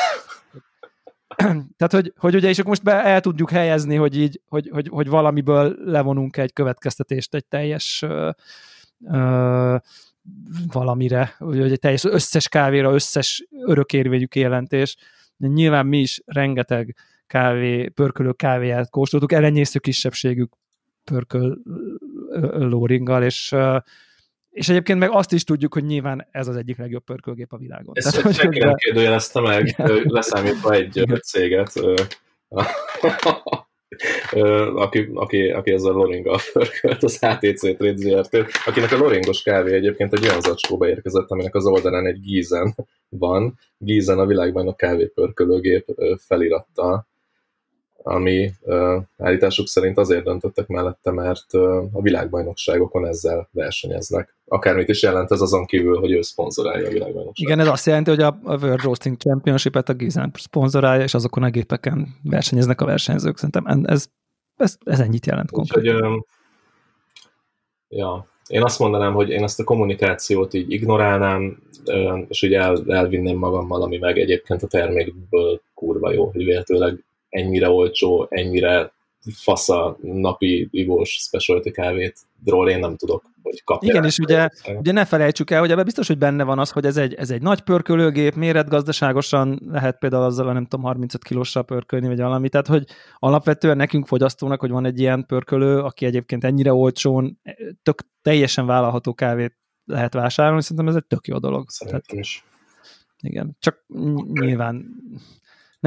Tehát, 1.78 1.92
hogy, 1.92 2.14
hogy 2.18 2.36
ugye, 2.36 2.50
és 2.50 2.58
akkor 2.58 2.70
most 2.70 2.84
be 2.84 3.04
el 3.04 3.22
tudjuk 3.22 3.50
helyezni, 3.50 3.96
hogy 3.96 4.18
így, 4.18 4.42
hogy, 4.50 4.70
hogy, 4.74 4.88
hogy 4.88 5.08
valamiből 5.08 5.76
levonunk 5.86 6.38
egy 6.38 6.54
következtetést, 6.54 7.36
egy 7.36 7.46
teljes 7.46 8.04
uh, 8.06 8.30
uh, 9.00 9.80
valamire, 10.72 11.36
hogy 11.38 11.72
egy 11.72 11.80
teljes 11.80 12.04
összes 12.04 12.48
kávéra, 12.48 12.94
összes 12.94 13.48
örökérvényű 13.66 14.26
kijelentés. 14.26 14.96
Nyilván 15.38 15.86
mi 15.86 16.00
is 16.00 16.22
rengeteg 16.26 16.96
kávé, 17.28 17.88
pörkölő 17.88 18.32
kávéját 18.32 18.90
kóstoltuk, 18.90 19.32
elenyésző 19.32 19.80
kisebbségű 19.80 20.44
pörköl 21.04 21.58
lóringgal, 22.52 23.24
és 23.24 23.56
és 24.50 24.70
egyébként 24.70 25.00
meg 25.00 25.10
azt 25.12 25.34
is 25.34 25.44
tudjuk, 25.44 25.74
hogy 25.74 25.84
nyilván 25.84 26.28
ez 26.32 26.48
az 26.48 26.56
egyik 26.56 26.78
legjobb 26.78 27.04
pörkölgép 27.04 27.54
a 27.54 27.58
világon. 27.58 27.94
Ezt 27.98 28.16
Tehát, 28.16 28.36
senki 28.36 28.60
nem 28.60 28.74
kérdőjelezte 28.74 29.42
meg, 29.42 29.76
leszámítva 30.04 30.74
egy 30.74 31.04
céget 31.24 31.74
aki, 34.76 35.10
aki, 35.14 35.50
aki 35.50 35.72
ezzel 35.72 35.92
Loringa 35.92 36.38
förkölt, 36.38 37.04
az 37.04 37.20
HTC 37.20 37.60
Trade 37.60 37.96
ZRT, 37.96 38.46
akinek 38.66 38.92
a 38.92 38.98
Loringos 38.98 39.42
kávé 39.42 39.74
egyébként 39.74 40.14
egy 40.14 40.24
olyan 40.24 40.42
zacskóba 40.42 40.88
érkezett, 40.88 41.30
aminek 41.30 41.56
az 41.56 41.66
oldalán 41.66 42.06
egy 42.06 42.20
Gízen 42.20 42.76
van. 43.10 43.60
Gízen 43.78 44.20
a 44.20 44.26
világban 44.26 44.68
a 44.68 44.76
kávépörkölőgép 44.76 45.86
felirattal, 46.18 47.08
ami 48.08 48.52
állításuk 49.18 49.68
szerint 49.68 49.98
azért 49.98 50.24
döntöttek 50.24 50.68
mellette, 50.68 51.12
mert 51.12 51.54
a 51.92 52.02
világbajnokságokon 52.02 53.08
ezzel 53.08 53.50
versenyeznek. 53.52 54.36
Akármit 54.48 54.90
is 54.90 55.02
jelent 55.02 55.32
ez 55.32 55.42
azon 55.42 55.66
kívül, 55.66 56.00
hogy 56.00 56.12
ő 56.12 56.22
szponzorálja 56.22 56.88
a 56.88 56.92
világbajnokságot. 56.92 57.38
Igen, 57.38 57.60
ez 57.60 57.68
azt 57.68 57.86
jelenti, 57.86 58.10
hogy 58.10 58.22
a, 58.22 58.38
World 58.44 58.82
Roasting 58.82 59.18
Championship-et 59.18 59.90
a 59.90 59.94
Gizen 59.94 60.32
szponzorálja, 60.34 61.04
és 61.04 61.14
azokon 61.14 61.44
a 61.44 61.50
gépeken 61.50 62.08
versenyeznek 62.24 62.82
a 62.82 62.86
versenyzők. 62.86 63.36
Szerintem 63.38 63.86
ez, 63.86 64.06
ez, 64.58 64.78
ez 64.84 65.00
ennyit 65.00 65.26
jelent 65.26 65.52
konkrétan. 65.52 66.26
Ja, 67.90 68.26
én 68.48 68.64
azt 68.64 68.80
mondanám, 68.80 69.14
hogy 69.14 69.30
én 69.30 69.44
ezt 69.44 69.60
a 69.60 69.64
kommunikációt 69.64 70.54
így 70.54 70.72
ignorálnám, 70.72 71.58
és 72.28 72.42
így 72.42 72.54
el, 72.54 72.84
elvinném 72.88 73.38
magammal, 73.38 73.82
ami 73.82 73.98
meg 73.98 74.20
egyébként 74.20 74.64
a 74.64 74.68
termékből 74.68 75.62
kurva 75.74 76.12
jó, 76.12 76.26
hogy 76.26 76.44
véletőleg 76.44 77.04
ennyire 77.30 77.70
olcsó, 77.70 78.28
ennyire 78.30 78.92
fasza 79.34 79.98
napi 80.02 80.68
ivós 80.72 81.10
specialty 81.10 81.72
kávét, 81.72 82.20
ról 82.46 82.70
én 82.70 82.80
nem 82.80 82.96
tudok, 82.96 83.24
hogy 83.42 83.64
kapja. 83.64 83.90
Igen, 83.90 84.06
és 84.06 84.20
ugye, 84.20 84.50
ugye 84.80 84.92
ne 84.92 85.06
felejtsük 85.06 85.50
el, 85.52 85.60
hogy 85.60 85.72
ebben 85.72 85.84
biztos, 85.84 86.08
hogy 86.08 86.18
benne 86.18 86.44
van 86.44 86.60
az, 86.60 86.72
hogy 86.72 86.86
ez 86.86 86.98
egy, 86.98 87.14
ez 87.14 87.30
egy 87.30 87.42
nagy 87.42 87.62
pörkölőgép, 87.62 88.36
méretgazdaságosan 88.36 89.60
lehet 89.68 89.98
például 89.98 90.24
azzal 90.24 90.54
nem 90.54 90.66
tudom, 90.66 90.86
35 90.86 91.24
kilóssal 91.24 91.64
pörkölni, 91.64 92.08
vagy 92.08 92.20
valami, 92.20 92.50
tehát 92.50 92.68
hogy 92.68 92.86
alapvetően 93.16 93.78
nekünk 93.78 94.08
fogyasztónak, 94.08 94.60
hogy 94.60 94.72
van 94.72 94.86
egy 94.86 95.00
ilyen 95.00 95.26
pörkölő, 95.26 95.80
aki 95.80 96.06
egyébként 96.06 96.44
ennyire 96.44 96.74
olcsón, 96.74 97.40
tök 97.84 98.02
teljesen 98.22 98.66
vállalható 98.66 99.14
kávét 99.14 99.58
lehet 99.86 100.14
vásárolni, 100.14 100.62
szerintem 100.62 100.88
ez 100.88 100.96
egy 100.96 101.06
tök 101.06 101.28
jó 101.28 101.38
dolog. 101.38 101.70
Szerintem 101.70 102.02
tehát, 102.08 102.26
is. 102.26 102.44
Igen, 103.20 103.56
csak 103.60 103.86
nyilván 104.34 104.86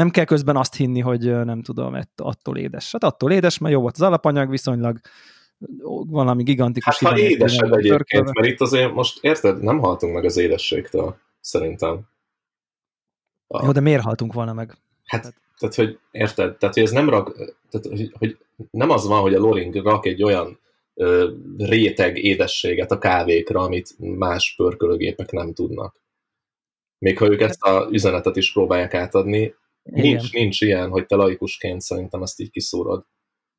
nem 0.00 0.10
kell 0.10 0.24
közben 0.24 0.56
azt 0.56 0.74
hinni, 0.74 1.00
hogy 1.00 1.44
nem 1.44 1.62
tudom, 1.62 1.96
attól 2.16 2.56
édes. 2.56 2.92
Hát 2.92 3.04
attól 3.04 3.32
édes, 3.32 3.58
mert 3.58 3.74
jó 3.74 3.80
volt 3.80 3.94
az 3.94 4.02
alapanyag, 4.02 4.50
viszonylag 4.50 5.00
valami 6.06 6.42
gigantikus 6.42 6.98
hát, 6.98 7.12
ha 7.12 7.18
édesebb 7.18 7.72
egyébként, 7.72 8.34
mert 8.34 8.46
itt 8.46 8.60
azért 8.60 8.92
most 8.92 9.24
érted, 9.24 9.62
nem 9.62 9.78
haltunk 9.78 10.14
meg 10.14 10.24
az 10.24 10.36
édességtől, 10.36 11.16
szerintem. 11.40 12.00
A... 13.46 13.64
Jó, 13.64 13.72
de 13.72 13.80
miért 13.80 14.02
haltunk 14.02 14.32
volna 14.32 14.52
meg? 14.52 14.76
Hát, 15.04 15.20
tehát, 15.20 15.36
tehát 15.58 15.74
hogy 15.74 15.98
érted, 16.10 16.56
tehát 16.56 16.74
hogy 16.74 16.84
ez 16.84 16.90
nem 16.90 17.08
rak, 17.08 17.34
tehát, 17.70 17.86
hogy, 17.86 18.12
hogy 18.18 18.38
nem 18.70 18.90
az 18.90 19.06
van, 19.06 19.20
hogy 19.20 19.34
a 19.34 19.38
Loring 19.38 19.74
rak 19.74 20.06
egy 20.06 20.22
olyan 20.22 20.58
ö, 20.94 21.30
réteg 21.58 22.16
édességet 22.16 22.90
a 22.90 22.98
kávékra, 22.98 23.60
amit 23.60 23.94
más 23.98 24.54
pörkölőgépek 24.56 25.30
nem 25.30 25.52
tudnak. 25.52 26.00
Még 26.98 27.18
ha 27.18 27.30
ők 27.30 27.40
ezt 27.40 27.62
a 27.62 27.88
üzenetet 27.90 28.36
is 28.36 28.52
próbálják 28.52 28.94
átadni, 28.94 29.54
Nincs, 29.82 30.32
nincs 30.32 30.60
ilyen, 30.60 30.90
hogy 30.90 31.06
te 31.06 31.16
laikusként 31.16 31.80
szerintem 31.80 32.22
ezt 32.22 32.40
így 32.40 32.50
kiszúrod. 32.50 33.04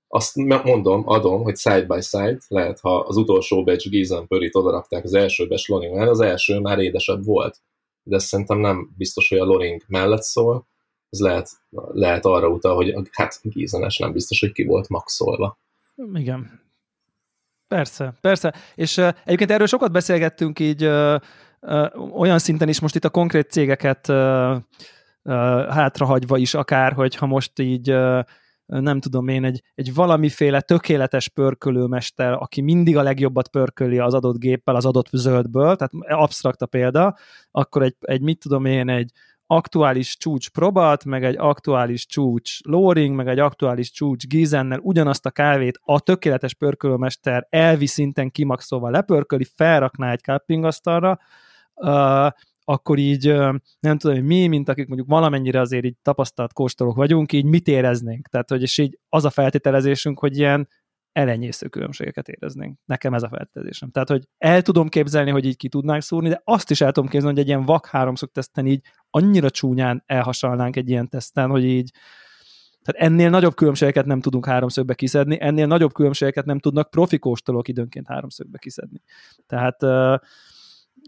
Azt 0.08 0.36
mondom, 0.36 1.04
adom, 1.06 1.44
hogy 1.44 1.58
side 1.58 1.86
by 1.86 2.02
side, 2.02 2.38
lehet, 2.48 2.80
ha 2.80 3.00
az 3.00 3.18
utolsó 3.18 3.64
batch 3.64 3.90
Gízen 3.90 4.28
Pörit 4.28 4.56
odarakták 4.56 5.04
az 5.04 5.14
első 5.14 5.48
batch 5.48 5.70
Loring 5.70 5.98
az 5.98 6.20
első 6.20 6.60
már 6.60 6.80
édesebb 6.80 7.26
volt. 7.26 7.58
De 8.04 8.20
szerintem 8.20 8.60
nem 8.60 8.94
biztos, 8.98 9.30
hogy 9.30 9.38
a 9.38 9.44
Loring 9.44 9.82
mellett 9.88 10.22
szól, 10.22 10.68
ez 11.10 11.20
lehet, 11.20 11.50
lehet 11.92 12.26
arra 12.26 12.48
utal, 12.48 12.76
hogy 12.76 12.94
hát 13.12 13.40
Gízenes 13.42 13.98
nem 13.98 14.12
biztos, 14.12 14.40
hogy 14.40 14.52
ki 14.52 14.64
volt 14.64 14.90
maxolva. 14.90 15.60
Igen. 16.14 16.60
Persze, 17.68 18.14
persze. 18.22 18.54
És 18.76 18.98
uh, 18.98 19.08
egyébként 19.26 19.52
erről 19.52 19.68
sokat 19.68 19.92
beszélgettünk 19.92 20.60
így 20.60 20.86
uh, 20.86 21.16
uh, 21.60 22.20
olyan 22.20 22.40
szinten 22.40 22.70
is 22.70 22.80
most 22.80 22.96
itt 22.96 23.06
a 23.06 23.10
konkrét 23.10 23.52
cégeket 23.52 24.08
uh, 24.08 24.56
hátrahagyva 25.70 26.38
is 26.38 26.54
akár, 26.54 26.94
hogyha 26.94 27.26
most 27.26 27.60
így 27.60 27.96
nem 28.80 29.00
tudom 29.00 29.28
én, 29.28 29.44
egy, 29.44 29.62
egy 29.76 29.94
valamiféle 29.94 30.62
tökéletes 30.62 31.30
pörkölőmester, 31.30 32.34
aki 32.34 32.62
mindig 32.62 32.98
a 32.98 33.02
legjobbat 33.02 33.48
pörköli 33.48 34.00
az 34.00 34.14
adott 34.14 34.38
géppel, 34.38 34.76
az 34.76 34.86
adott 34.86 35.08
zöldből, 35.12 35.76
tehát 35.76 36.22
absztrakt 36.22 36.62
a 36.62 36.66
példa, 36.66 37.18
akkor 37.52 37.84
egy, 37.84 37.96
egy 38.00 38.22
mit 38.22 38.40
tudom 38.40 38.66
én, 38.66 38.90
egy 38.90 39.12
aktuális 39.46 40.18
csúcs 40.18 40.50
probat, 40.50 41.06
meg 41.06 41.24
egy 41.24 41.36
aktuális 41.38 42.06
csúcs 42.06 42.58
loring, 42.64 43.16
meg 43.16 43.28
egy 43.28 43.40
aktuális 43.40 43.92
csúcs 43.92 44.28
gizennel 44.28 44.80
ugyanazt 44.80 45.26
a 45.26 45.32
kávét 45.32 45.80
a 45.84 46.00
tökéletes 46.00 46.54
pörkölőmester 46.54 47.48
elvi 47.50 47.86
szinten 47.86 48.32
kimaxolva 48.32 48.90
lepörköli, 48.90 49.48
felrakná 49.56 50.12
egy 50.12 50.20
cuppingasztalra, 50.20 51.20
uh, 51.76 52.28
akkor 52.72 52.98
így 52.98 53.26
nem 53.80 53.98
tudom, 53.98 54.16
hogy 54.16 54.26
mi, 54.26 54.48
mint 54.48 54.70
akik 54.70 54.88
mondjuk 54.88 55.10
valamennyire 55.10 55.60
azért 55.60 55.86
így 55.86 55.96
tapasztalt 56.02 56.54
kóstolók 56.54 56.96
vagyunk, 56.96 57.32
így 57.32 57.46
mit 57.46 57.68
éreznénk. 57.68 58.28
Tehát, 58.28 58.50
hogy 58.50 58.62
és 58.62 58.78
így 58.78 59.00
az 59.10 59.26
a 59.26 59.30
feltételezésünk, 59.30 60.20
hogy 60.20 60.38
ilyen 60.38 60.68
elenyésző 61.12 61.68
különbségeket 61.68 62.28
éreznénk. 62.28 62.78
Nekem 62.86 63.14
ez 63.14 63.24
a 63.24 63.28
feltételezésem. 63.30 63.92
Tehát, 63.92 64.10
hogy 64.10 64.28
el 64.38 64.62
tudom 64.62 64.88
képzelni, 64.88 65.30
hogy 65.30 65.46
így 65.46 65.58
ki 65.58 65.70
tudnánk 65.70 66.02
szúrni, 66.02 66.30
de 66.30 66.42
azt 66.44 66.72
is 66.72 66.82
el 66.82 66.92
tudom 66.92 67.10
képzelni, 67.10 67.36
hogy 67.36 67.44
egy 67.44 67.50
ilyen 67.50 67.66
vak 67.66 67.86
háromszög 67.86 68.32
teszten 68.32 68.66
így 68.66 68.82
annyira 69.10 69.50
csúnyán 69.50 70.04
elhasalnánk 70.06 70.76
egy 70.76 70.90
ilyen 70.90 71.10
teszten, 71.10 71.50
hogy 71.50 71.64
így 71.64 71.92
tehát 72.84 73.12
ennél 73.12 73.30
nagyobb 73.30 73.56
különbségeket 73.56 74.06
nem 74.06 74.22
tudunk 74.22 74.46
háromszögbe 74.46 74.94
kiszedni, 74.94 75.38
ennél 75.40 75.68
nagyobb 75.68 75.94
különbségeket 75.94 76.46
nem 76.46 76.60
tudnak 76.60 76.90
profi 76.90 77.20
kóstolók 77.20 77.68
időnként 77.68 78.08
háromszögbe 78.08 78.58
kiszedni. 78.58 79.02
Tehát 79.48 79.84
uh, 79.84 80.16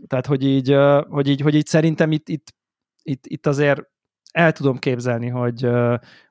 tehát, 0.08 0.26
hogy 0.26 0.44
így, 0.44 0.76
hogy 1.10 1.28
így, 1.28 1.42
hogy 1.42 1.56
így 1.56 1.66
szerintem 1.66 2.12
itt, 2.12 2.30
itt, 2.30 2.54
itt, 3.04 3.26
itt 3.26 3.46
azért 3.48 3.82
el 4.32 4.52
tudom 4.52 4.78
képzelni, 4.78 5.28
hogy, 5.28 5.68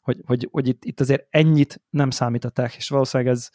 hogy, 0.03 0.21
hogy, 0.25 0.49
hogy 0.51 0.69
itt, 0.69 0.85
itt 0.85 1.01
azért 1.01 1.27
ennyit 1.31 1.83
nem 1.91 2.11
számít 2.11 2.45
a 2.45 2.49
tech, 2.49 2.77
és 2.77 2.89
valószínűleg 2.89 3.33
ez 3.33 3.49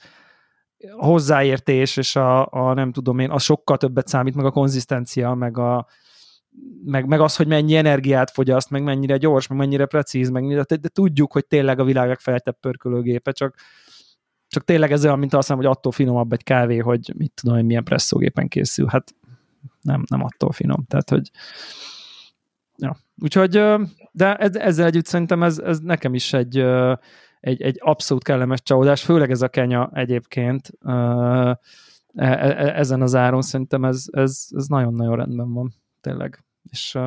a 0.97 1.05
hozzáértés, 1.05 1.97
és 1.97 2.15
a, 2.15 2.51
a 2.51 2.73
nem 2.73 2.91
tudom 2.91 3.19
én, 3.19 3.29
az 3.29 3.43
sokkal 3.43 3.77
többet 3.77 4.07
számít, 4.07 4.35
meg 4.35 4.45
a 4.45 4.51
konzisztencia, 4.51 5.33
meg, 5.33 5.57
a, 5.57 5.87
meg, 6.85 7.07
meg 7.07 7.19
az, 7.19 7.35
hogy 7.35 7.47
mennyi 7.47 7.75
energiát 7.75 8.31
fogyaszt, 8.31 8.69
meg 8.69 8.83
mennyire 8.83 9.17
gyors, 9.17 9.47
meg 9.47 9.57
mennyire 9.57 9.85
precíz, 9.85 10.29
meg 10.29 10.47
de, 10.47 10.75
de 10.75 10.89
tudjuk, 10.89 11.31
hogy 11.31 11.45
tényleg 11.45 11.79
a 11.79 11.83
világ 11.83 12.07
legfejlettebb 12.07 12.59
pörkölőgépe, 12.59 13.31
csak 13.31 13.55
csak 14.49 14.63
tényleg 14.63 14.91
ez 14.91 15.05
olyan, 15.05 15.19
mint 15.19 15.33
azt 15.33 15.49
mondom, 15.49 15.67
hogy 15.67 15.75
attól 15.77 15.91
finomabb 15.91 16.33
egy 16.33 16.43
kávé, 16.43 16.77
hogy 16.77 17.13
mit 17.17 17.31
tudom, 17.33 17.55
hogy 17.55 17.65
milyen 17.65 17.83
presszógépen 17.83 18.47
készül. 18.47 18.87
Hát 18.87 19.15
nem, 19.87 20.03
nem 20.09 20.23
attól 20.23 20.51
finom. 20.51 20.85
Tehát, 20.87 21.09
hogy 21.09 21.31
ja. 22.77 22.97
Úgyhogy, 23.21 23.63
de 24.11 24.35
ezzel 24.35 24.85
együtt 24.85 25.05
szerintem 25.05 25.43
ez, 25.43 25.59
ez 25.59 25.79
nekem 25.79 26.13
is 26.13 26.33
egy, 26.33 26.57
egy, 27.39 27.61
egy 27.61 27.77
abszolút 27.79 28.23
kellemes 28.23 28.61
csalódás, 28.61 29.03
főleg 29.03 29.31
ez 29.31 29.41
a 29.41 29.47
kenya 29.47 29.89
egyébként 29.93 30.69
e, 30.85 30.93
e, 32.15 32.73
ezen 32.75 33.01
az 33.01 33.15
áron 33.15 33.41
szerintem 33.41 33.85
ez, 33.85 34.05
ez, 34.11 34.47
ez 34.49 34.67
nagyon-nagyon 34.67 35.15
rendben 35.15 35.53
van, 35.53 35.73
tényleg. 36.01 36.43
És, 36.71 36.97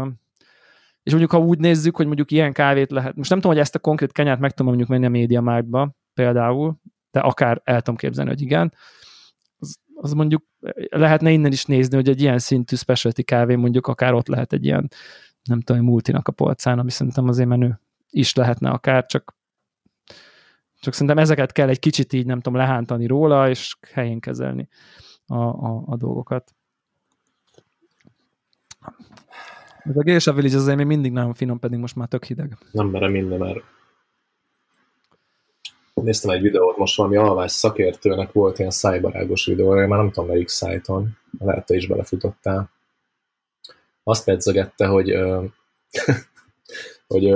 és 1.03 1.11
mondjuk, 1.11 1.31
ha 1.31 1.39
úgy 1.39 1.59
nézzük, 1.59 1.97
hogy 1.97 2.07
mondjuk 2.07 2.31
ilyen 2.31 2.53
kávét 2.53 2.91
lehet, 2.91 3.17
most 3.17 3.31
nem 3.31 3.39
tudom, 3.39 3.55
hogy 3.55 3.65
ezt 3.65 3.75
a 3.75 3.79
konkrét 3.79 4.13
kenyát 4.13 4.39
meg 4.39 4.51
tudom 4.51 4.67
mondjuk 4.67 4.89
menni 4.89 5.07
a 5.07 5.09
média 5.09 5.95
például, 6.15 6.77
de 7.11 7.21
akár 7.21 7.61
el 7.65 7.79
tudom 7.79 7.97
képzelni, 7.97 8.31
hogy 8.31 8.43
igen, 8.43 8.73
az, 10.03 10.13
mondjuk 10.13 10.43
lehetne 10.89 11.31
innen 11.31 11.53
is 11.53 11.65
nézni, 11.65 11.97
hogy 11.97 12.09
egy 12.09 12.21
ilyen 12.21 12.39
szintű 12.39 12.77
specialty 12.77 13.23
kávé 13.23 13.55
mondjuk 13.55 13.87
akár 13.87 14.13
ott 14.13 14.29
lehet 14.29 14.53
egy 14.53 14.65
ilyen, 14.65 14.89
nem 15.43 15.61
tudom, 15.61 15.85
multinak 15.85 16.29
a 16.29 16.33
polcán, 16.33 16.79
ami 16.79 16.91
szerintem 16.91 17.29
azért 17.29 17.49
menő 17.49 17.81
is 18.11 18.35
lehetne 18.35 18.71
akár, 18.71 19.07
csak 19.07 19.39
csak 20.83 20.93
szerintem 20.93 21.19
ezeket 21.19 21.53
kell 21.53 21.69
egy 21.69 21.79
kicsit 21.79 22.13
így, 22.13 22.27
nem 22.27 22.41
tudom, 22.41 22.59
lehántani 22.59 23.07
róla, 23.07 23.49
és 23.49 23.77
helyén 23.93 24.21
kezelni 24.21 24.69
a, 25.27 25.35
a, 25.35 25.83
a 25.87 25.97
dolgokat. 25.97 26.55
Ez 29.79 29.97
a 29.97 30.03
Geisha 30.03 30.33
Village 30.33 30.57
azért 30.57 30.77
még 30.77 30.87
mindig 30.87 31.13
nagyon 31.13 31.35
finom, 31.35 31.59
pedig 31.59 31.79
most 31.79 31.97
már 31.97 32.09
tök 32.09 32.25
hideg. 32.25 32.59
Nem 32.73 32.87
merem 32.87 33.15
inni, 33.15 33.37
mert 33.37 33.59
néztem 36.05 36.31
egy 36.31 36.43
videót, 36.43 36.77
most 36.77 36.97
valami 36.97 37.17
alvás 37.17 37.53
szakértőnek 37.53 38.33
volt 38.33 38.59
ilyen 38.59 38.71
szájbarágos 38.71 39.47
videó, 39.47 39.71
már 39.71 39.89
nem 39.89 40.11
tudom 40.11 40.29
melyik 40.29 40.49
szájton, 40.49 41.19
lehet 41.39 41.67
te 41.67 41.75
is 41.75 41.87
belefutottál. 41.87 42.71
Azt 44.03 44.25
pedzegette, 44.25 44.87
hogy, 44.87 45.11
hogy, 47.07 47.31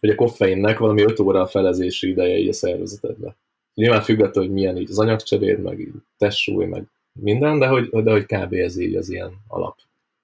hogy 0.00 0.10
a 0.10 0.14
koffeinnek 0.14 0.78
valami 0.78 1.02
5 1.02 1.18
óra 1.20 1.40
a 1.40 1.46
felezési 1.46 2.08
ideje 2.08 2.36
így 2.36 2.48
a 2.48 2.52
szervezetedbe. 2.52 3.36
Nyilván 3.74 4.02
függetlenül, 4.02 4.48
hogy 4.48 4.58
milyen 4.58 4.76
így 4.76 4.90
az 4.90 4.98
anyagcseréd, 4.98 5.62
meg 5.62 5.80
így 5.80 5.92
testsúly, 6.18 6.64
meg 6.64 6.84
minden, 7.12 7.58
de 7.58 7.66
hogy, 7.66 7.88
de 7.88 8.10
hogy 8.10 8.26
kb. 8.26 8.52
ez 8.52 8.78
így 8.78 8.96
az 8.96 9.08
ilyen 9.08 9.32
alap 9.48 9.78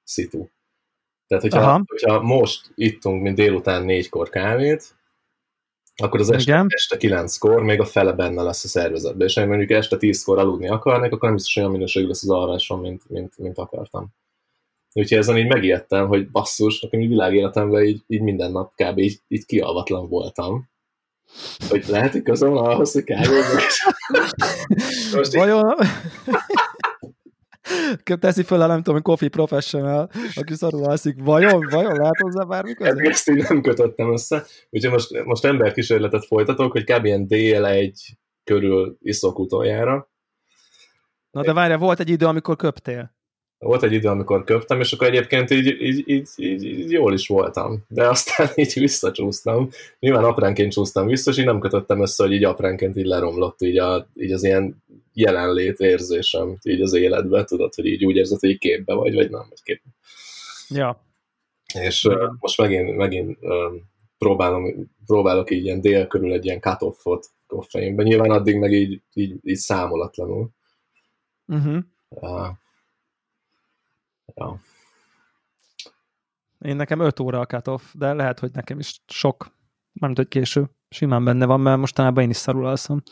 szitu. 0.05 0.46
Tehát, 1.26 1.42
hogyha, 1.42 1.83
hogyha 1.87 2.22
most 2.22 2.72
ittunk, 2.74 3.22
mint 3.22 3.37
délután 3.37 3.85
négykor 3.85 4.28
kávét, 4.28 4.94
akkor 5.96 6.20
az 6.20 6.31
este, 6.31 6.52
Igen. 6.52 6.66
este 6.68 6.96
kilenckor 6.96 7.62
még 7.62 7.81
a 7.81 7.85
fele 7.85 8.12
benne 8.12 8.42
lesz 8.42 8.64
a 8.64 8.68
szervezetben, 8.68 9.26
és 9.26 9.35
ha 9.35 9.46
mondjuk 9.46 9.70
este 9.70 9.96
tízkor 9.96 10.38
aludni 10.38 10.68
akarnék, 10.68 11.12
akkor 11.12 11.22
nem 11.22 11.35
biztos 11.35 11.57
olyan 11.57 11.70
minőségű 11.70 12.07
lesz 12.07 12.22
az 12.22 12.31
alvásom, 12.31 12.81
mint, 12.81 13.02
mint, 13.09 13.38
mint 13.38 13.59
akartam. 13.59 14.14
Úgyhogy 14.94 15.18
ezen 15.18 15.38
így 15.38 15.48
megijedtem, 15.48 16.07
hogy 16.07 16.31
basszus, 16.31 16.81
nekem 16.81 17.00
így 17.00 17.09
világéletemben 17.09 17.83
így, 17.83 18.02
így 18.07 18.20
minden 18.20 18.52
nap 18.52 18.72
kb. 18.74 18.98
így, 18.98 19.20
így 19.28 19.46
kialvatlan 19.46 20.09
voltam. 20.09 20.70
Hogy 21.68 21.85
lehet, 21.88 22.12
hogy 22.12 22.22
közöm 22.22 22.57
ahhoz, 22.57 22.92
hogy 22.92 23.05
kávézok. 23.05 23.61
Vajon... 25.33 25.74
teszi 28.18 28.42
föl 28.42 28.61
a 28.61 28.66
nem 28.66 28.83
tudom, 28.83 29.02
Coffee 29.02 29.28
Professional, 29.28 30.11
aki 30.35 30.55
szarul 30.55 30.85
alszik. 30.85 31.16
Vajon, 31.18 31.66
vajon 31.70 31.96
lehet 31.96 32.20
hozzá 32.20 32.44
bármi 32.44 32.74
között? 32.74 32.98
Ezt 32.98 33.28
így 33.28 33.44
nem 33.48 33.61
kötöttem 33.61 34.12
össze. 34.12 34.44
Úgyhogy 34.70 34.92
most, 34.92 35.24
most 35.24 35.44
emberkísérletet 35.44 36.26
folytatok, 36.26 36.72
hogy 36.72 36.85
kb. 36.85 37.05
ilyen 37.05 37.26
DL1 37.28 37.92
körül 38.44 38.96
iszok 39.00 39.38
utoljára. 39.38 40.11
Na 41.31 41.42
de 41.42 41.52
várjál, 41.52 41.78
volt 41.78 42.00
egy 42.00 42.11
idő, 42.11 42.26
amikor 42.26 42.57
köptél. 42.57 43.14
Volt 43.62 43.83
egy 43.83 43.92
idő, 43.92 44.09
amikor 44.09 44.44
köptem, 44.44 44.81
és 44.81 44.92
akkor 44.92 45.07
egyébként 45.07 45.51
így, 45.51 45.66
így, 45.66 46.03
így, 46.07 46.29
így, 46.37 46.64
így 46.64 46.90
jól 46.90 47.12
is 47.12 47.29
voltam. 47.29 47.85
De 47.88 48.09
aztán 48.09 48.48
így 48.55 48.72
visszacsúsztam. 48.75 49.68
Nyilván 49.98 50.25
apránként 50.25 50.72
csúsztam 50.72 51.07
vissza, 51.07 51.31
és 51.31 51.38
így 51.38 51.44
nem 51.44 51.61
kötöttem 51.61 52.01
össze, 52.01 52.22
hogy 52.22 52.33
így 52.33 52.44
apránként 52.44 52.96
így 52.96 53.05
leromlott 53.05 53.61
így, 53.61 53.79
a, 53.79 54.07
így 54.14 54.33
az 54.33 54.44
ilyen 54.44 54.83
jelenlét 55.12 55.79
érzésem 55.79 56.57
így 56.62 56.81
az 56.81 56.92
életbe, 56.92 57.44
tudod, 57.44 57.75
hogy 57.75 57.87
így 57.87 58.05
úgy 58.05 58.16
érzed, 58.16 58.40
hogy 58.40 58.51
így 58.51 58.59
képbe 58.59 58.94
vagy, 58.94 59.14
vagy 59.14 59.31
nem 59.31 59.46
vagy 59.48 59.62
képbe. 59.62 59.88
Ja. 60.68 61.05
És 61.75 62.05
uh, 62.05 62.33
most 62.38 62.59
megint, 62.59 62.96
megint 62.96 63.38
uh, 63.40 63.72
próbálom, 64.18 64.90
próbálok 65.07 65.51
így 65.51 65.64
ilyen 65.64 65.81
dél 65.81 66.07
körül 66.07 66.33
egy 66.33 66.44
ilyen 66.44 66.61
cut-offot 66.61 67.27
koffeinben. 67.46 68.07
Nyilván 68.07 68.31
addig 68.31 68.57
meg 68.57 68.72
így, 68.72 69.01
így, 69.12 69.35
így 69.42 69.57
számolatlanul. 69.57 70.48
Uh-huh. 71.46 71.79
Uh, 72.09 72.48
ja. 74.42 74.61
Én 76.59 76.76
nekem 76.76 77.00
5 77.00 77.20
óra 77.20 77.40
a 77.40 77.46
cut-off, 77.46 77.83
de 77.92 78.12
lehet, 78.12 78.38
hogy 78.38 78.50
nekem 78.52 78.78
is 78.78 79.02
sok, 79.07 79.57
nem 79.92 80.12
hogy 80.14 80.28
késő. 80.28 80.70
Simán 80.88 81.24
benne 81.24 81.46
van, 81.46 81.61
mert 81.61 81.78
mostanában 81.78 82.22
én 82.22 82.31
is 82.31 82.37
szarul 82.37 82.66
alszom. 82.66 83.02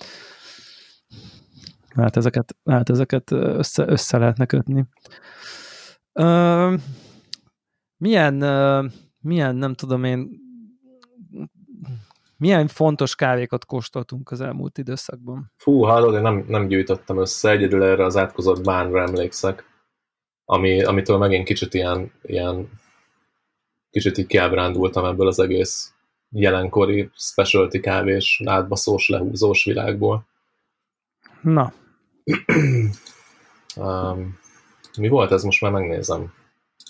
Hát 1.95 2.17
ezeket, 2.17 2.57
hát 2.65 2.91
ezeket 2.91 3.31
össze, 3.31 3.85
össze 3.89 4.19
lehetne 4.19 4.47
kötni. 4.47 4.85
Ö, 6.13 6.75
milyen, 7.97 8.35
milyen, 9.19 9.57
nem 9.57 9.75
tudom 9.75 10.05
én, 10.05 10.29
milyen 12.37 12.67
fontos 12.67 13.15
kávékat 13.15 13.65
kóstoltunk 13.65 14.31
az 14.31 14.41
elmúlt 14.41 14.79
időszakban? 14.79 15.53
Fú, 15.57 15.83
hallod, 15.83 16.15
én 16.15 16.21
nem, 16.21 16.45
nem 16.49 16.67
gyűjtöttem 16.67 17.19
össze, 17.19 17.51
egyedül 17.51 17.83
erre 17.83 18.05
az 18.05 18.17
átkozott 18.17 18.65
bánra 18.65 19.03
emlékszek, 19.03 19.70
ami, 20.53 20.83
amitől 20.83 21.19
megint 21.19 21.47
kicsit 21.47 21.75
ilyen, 21.75 22.13
ilyen 22.23 22.71
kicsit 23.91 24.19
így 24.19 24.27
kiábrándultam 24.27 25.05
ebből 25.05 25.27
az 25.27 25.39
egész 25.39 25.93
jelenkori 26.31 27.11
specialty 27.15 27.81
kávés, 27.81 28.43
átbaszós, 28.45 29.09
lehúzós 29.09 29.65
világból. 29.65 30.27
Na. 31.43 31.73
um, 33.77 34.39
mi 34.99 35.09
volt 35.09 35.33
ez? 35.33 35.43
Most 35.43 35.61
már 35.61 35.73
megnézem. 35.73 36.33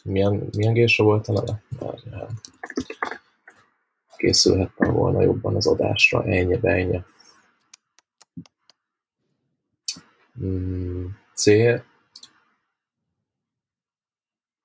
Milyen, 0.05 0.49
milyen 0.57 0.73
gésa 0.73 1.03
volt 1.03 1.29
a 1.29 1.33
neve? 1.33 1.63
Várjál. 1.79 2.29
Készülhettem 4.17 4.93
volna 4.93 5.23
jobban 5.23 5.57
az 5.57 5.67
adásra. 5.67 6.25
Ennyi, 6.25 6.59
ennyi. 6.63 7.01
Mm, 10.43 11.07
C. 11.35 11.47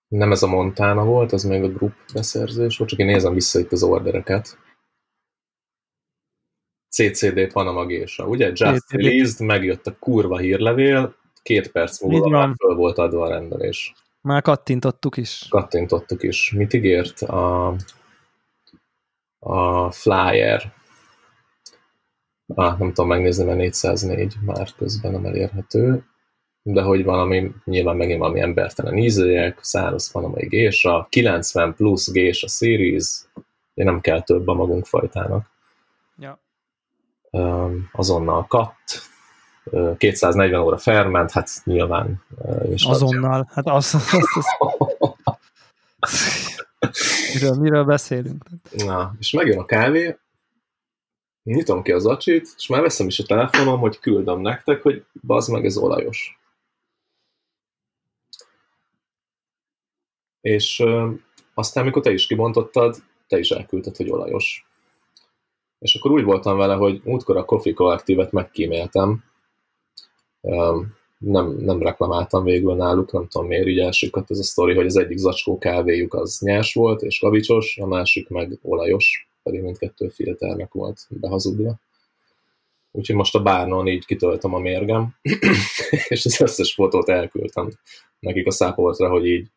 Nem 0.08 0.32
ez 0.32 0.44
a 0.44 0.48
Montana 0.48 1.06
volt, 1.06 1.32
az 1.32 1.44
még 1.44 1.64
a 1.64 1.68
group 1.68 1.94
beszerzés 2.14 2.78
volt, 2.78 2.90
csak 2.90 3.00
én 3.00 3.06
nézem 3.06 3.34
vissza 3.34 3.60
itt 3.60 3.72
az 3.72 3.84
ordereket. 3.84 4.58
CCD 6.90 7.52
Panama 7.54 7.86
Gésa, 7.86 8.28
ugye? 8.28 8.52
Just 8.54 8.92
released, 8.92 9.48
megjött 9.48 9.88
a 9.88 9.98
kurva 10.00 10.38
hírlevél, 10.38 11.16
két 11.42 11.72
perc 11.72 12.02
múlva 12.02 12.30
már 12.30 12.54
föl 12.58 12.76
volt 12.76 12.98
adva 12.98 13.26
a 13.26 13.30
rendelés. 13.30 13.94
Már 14.22 14.42
kattintottuk 14.42 15.18
is. 15.18 15.48
Kattintottuk 15.50 16.24
is. 16.24 16.52
Mit 16.52 16.74
ígért 16.74 17.22
a, 17.22 17.76
a 19.40 19.92
flyer? 19.92 20.74
Ah, 22.48 22.80
nem 22.80 22.88
tudom 22.88 23.08
megnézni, 23.08 23.44
mert 23.44 23.58
404 23.58 24.36
már 24.46 24.68
közben 24.78 25.12
nem 25.12 25.26
elérhető, 25.26 26.06
de 26.68 26.82
hogy 26.82 27.04
valami, 27.04 27.52
nyilván 27.66 27.96
megint 27.96 28.20
valami 28.20 28.40
embertelen 28.40 28.98
ízőjek, 28.98 29.58
száraz 29.62 30.12
panamai 30.12 30.48
gésa, 30.48 31.08
90 31.10 31.74
plusz 31.74 32.12
gésa 32.12 32.48
series, 32.48 33.26
nem 33.74 34.02
kell 34.02 34.22
több 34.22 34.48
a 34.48 34.54
magunk 34.54 34.86
fajtának. 34.86 35.50
Ja 36.18 36.40
azonnal 37.92 38.46
kat, 38.48 38.74
240 39.98 40.62
óra 40.62 40.78
ferment, 40.78 41.32
hát 41.32 41.50
nyilván. 41.64 42.24
És 42.72 42.84
azonnal, 42.84 43.50
hát 43.54 43.68
az, 43.68 43.94
az, 43.94 44.12
az, 44.40 44.96
miről, 47.34 47.56
miről 47.56 47.84
beszélünk? 47.84 48.44
Na, 48.72 49.16
és 49.20 49.32
megjön 49.32 49.60
a 49.60 49.66
kávé, 49.66 50.18
nyitom 51.44 51.82
ki 51.82 51.92
az 51.92 52.06
acsit, 52.06 52.48
és 52.58 52.68
már 52.68 52.82
veszem 52.82 53.08
is 53.08 53.20
a 53.20 53.24
telefonom, 53.24 53.80
hogy 53.80 54.00
küldöm 54.00 54.42
nektek, 54.42 54.82
hogy 54.82 55.06
bazd 55.22 55.52
meg, 55.52 55.66
ez 55.66 55.78
olajos. 55.78 56.40
És 60.46 60.84
aztán, 61.54 61.84
amikor 61.84 62.02
te 62.02 62.12
is 62.12 62.28
kibontottad, 62.28 62.96
te 63.28 63.40
is 63.40 63.50
elküldted, 63.50 63.96
hogy 63.96 64.10
olajos. 64.10 64.66
És 65.80 65.96
akkor 65.96 66.12
úgy 66.12 66.24
voltam 66.24 66.58
vele, 66.58 66.74
hogy 66.74 67.02
útkor 67.04 67.38
a 67.38 67.46
Coffee 67.46 67.74
Collective-et 67.74 68.32
megkíméltem, 68.32 69.24
nem, 71.18 71.58
nem 71.60 71.82
reklamáltam 71.82 72.44
végül 72.44 72.76
náluk, 72.76 73.12
nem 73.12 73.28
tudom 73.28 73.48
miért, 73.48 73.68
így 73.68 73.80
elsőkat 73.80 74.32
ez 74.32 74.40
a 74.40 74.44
sztori, 74.44 74.76
hogy 74.76 74.86
az 74.86 74.98
egyik 74.98 75.18
zacskó 75.18 75.58
kávéjuk 75.58 76.14
az 76.14 76.40
nyers 76.40 76.74
volt 76.74 77.02
és 77.02 77.20
kavicsos, 77.20 77.78
a 77.78 77.86
másik 77.86 78.30
meg 78.30 78.60
olajos, 78.62 79.28
pedig 79.44 79.62
mindkettő 79.62 80.08
filternek 80.08 80.74
volt 80.74 81.08
behazudva. 81.10 81.80
úgyhogy 82.92 83.16
most 83.16 83.36
a 83.36 83.42
bárnon 83.42 83.88
így 83.88 84.06
kitöltöm 84.06 84.54
a 84.54 84.60
mérgem, 84.60 85.16
és 86.08 86.26
az 86.26 86.42
összes 86.42 86.74
fotót 86.74 87.10
elküldtem 87.10 87.70
nekik 88.20 88.48
a 88.48 88.52
szápoltra, 88.52 89.10
hogy 89.10 89.26
így 89.26 89.48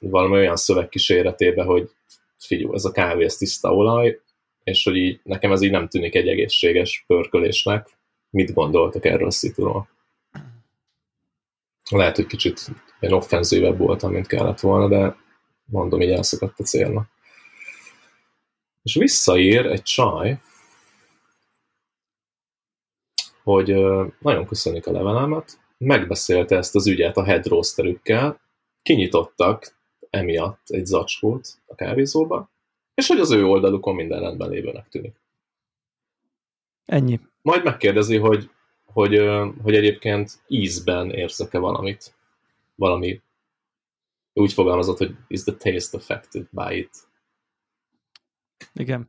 valami 0.00 0.36
olyan 0.36 0.56
szöveg 0.56 0.88
kíséretébe, 0.88 1.64
hogy 1.64 1.90
figyelj, 2.38 2.74
ez 2.74 2.84
a 2.84 2.92
kávé, 2.92 3.24
ez 3.24 3.36
tiszta 3.36 3.74
olaj, 3.74 4.20
és 4.64 4.84
hogy 4.84 4.96
így, 4.96 5.20
nekem 5.22 5.52
ez 5.52 5.62
így 5.62 5.70
nem 5.70 5.88
tűnik 5.88 6.14
egy 6.14 6.28
egészséges 6.28 7.04
pörkölésnek. 7.06 7.98
Mit 8.30 8.54
gondoltak 8.54 9.04
erről 9.04 9.26
a 9.26 9.30
szituról? 9.30 9.88
Lehet, 11.90 12.16
hogy 12.16 12.26
kicsit 12.26 12.68
én 13.00 13.12
offenzívebb 13.12 13.78
voltam, 13.78 14.12
mint 14.12 14.26
kellett 14.26 14.60
volna, 14.60 14.88
de 14.88 15.16
mondom, 15.64 16.00
így 16.00 16.10
elszakadt 16.10 16.60
a 16.60 16.62
célnak. 16.62 17.08
És 18.82 18.94
visszaír 18.94 19.66
egy 19.66 19.82
csaj, 19.82 20.40
hogy 23.42 23.74
nagyon 24.18 24.46
köszönik 24.46 24.86
a 24.86 24.92
levelemet, 24.92 25.58
megbeszélte 25.78 26.56
ezt 26.56 26.74
az 26.74 26.86
ügyet 26.86 27.16
a 27.16 27.24
head 27.24 27.46
roasterükkel, 27.46 28.40
kinyitottak 28.86 29.76
emiatt 30.10 30.68
egy 30.68 30.84
zacskót 30.84 31.48
a 31.66 31.74
kávézóba, 31.74 32.50
és 32.94 33.06
hogy 33.06 33.20
az 33.20 33.30
ő 33.30 33.44
oldalukon 33.44 33.94
minden 33.94 34.20
rendben 34.20 34.50
lévőnek 34.50 34.88
tűnik. 34.88 35.20
Ennyi. 36.84 37.20
Majd 37.42 37.64
megkérdezi, 37.64 38.16
hogy, 38.16 38.50
hogy, 38.84 39.16
hogy 39.62 39.74
egyébként 39.74 40.42
ízben 40.48 41.10
érzek-e 41.10 41.58
valamit. 41.58 42.14
Valami 42.74 43.22
úgy 44.32 44.52
fogalmazott, 44.52 44.98
hogy 44.98 45.16
is 45.28 45.42
the 45.42 45.54
taste 45.56 45.96
affected 45.96 46.48
by 46.50 46.76
it. 46.76 46.96
Igen. 48.72 49.08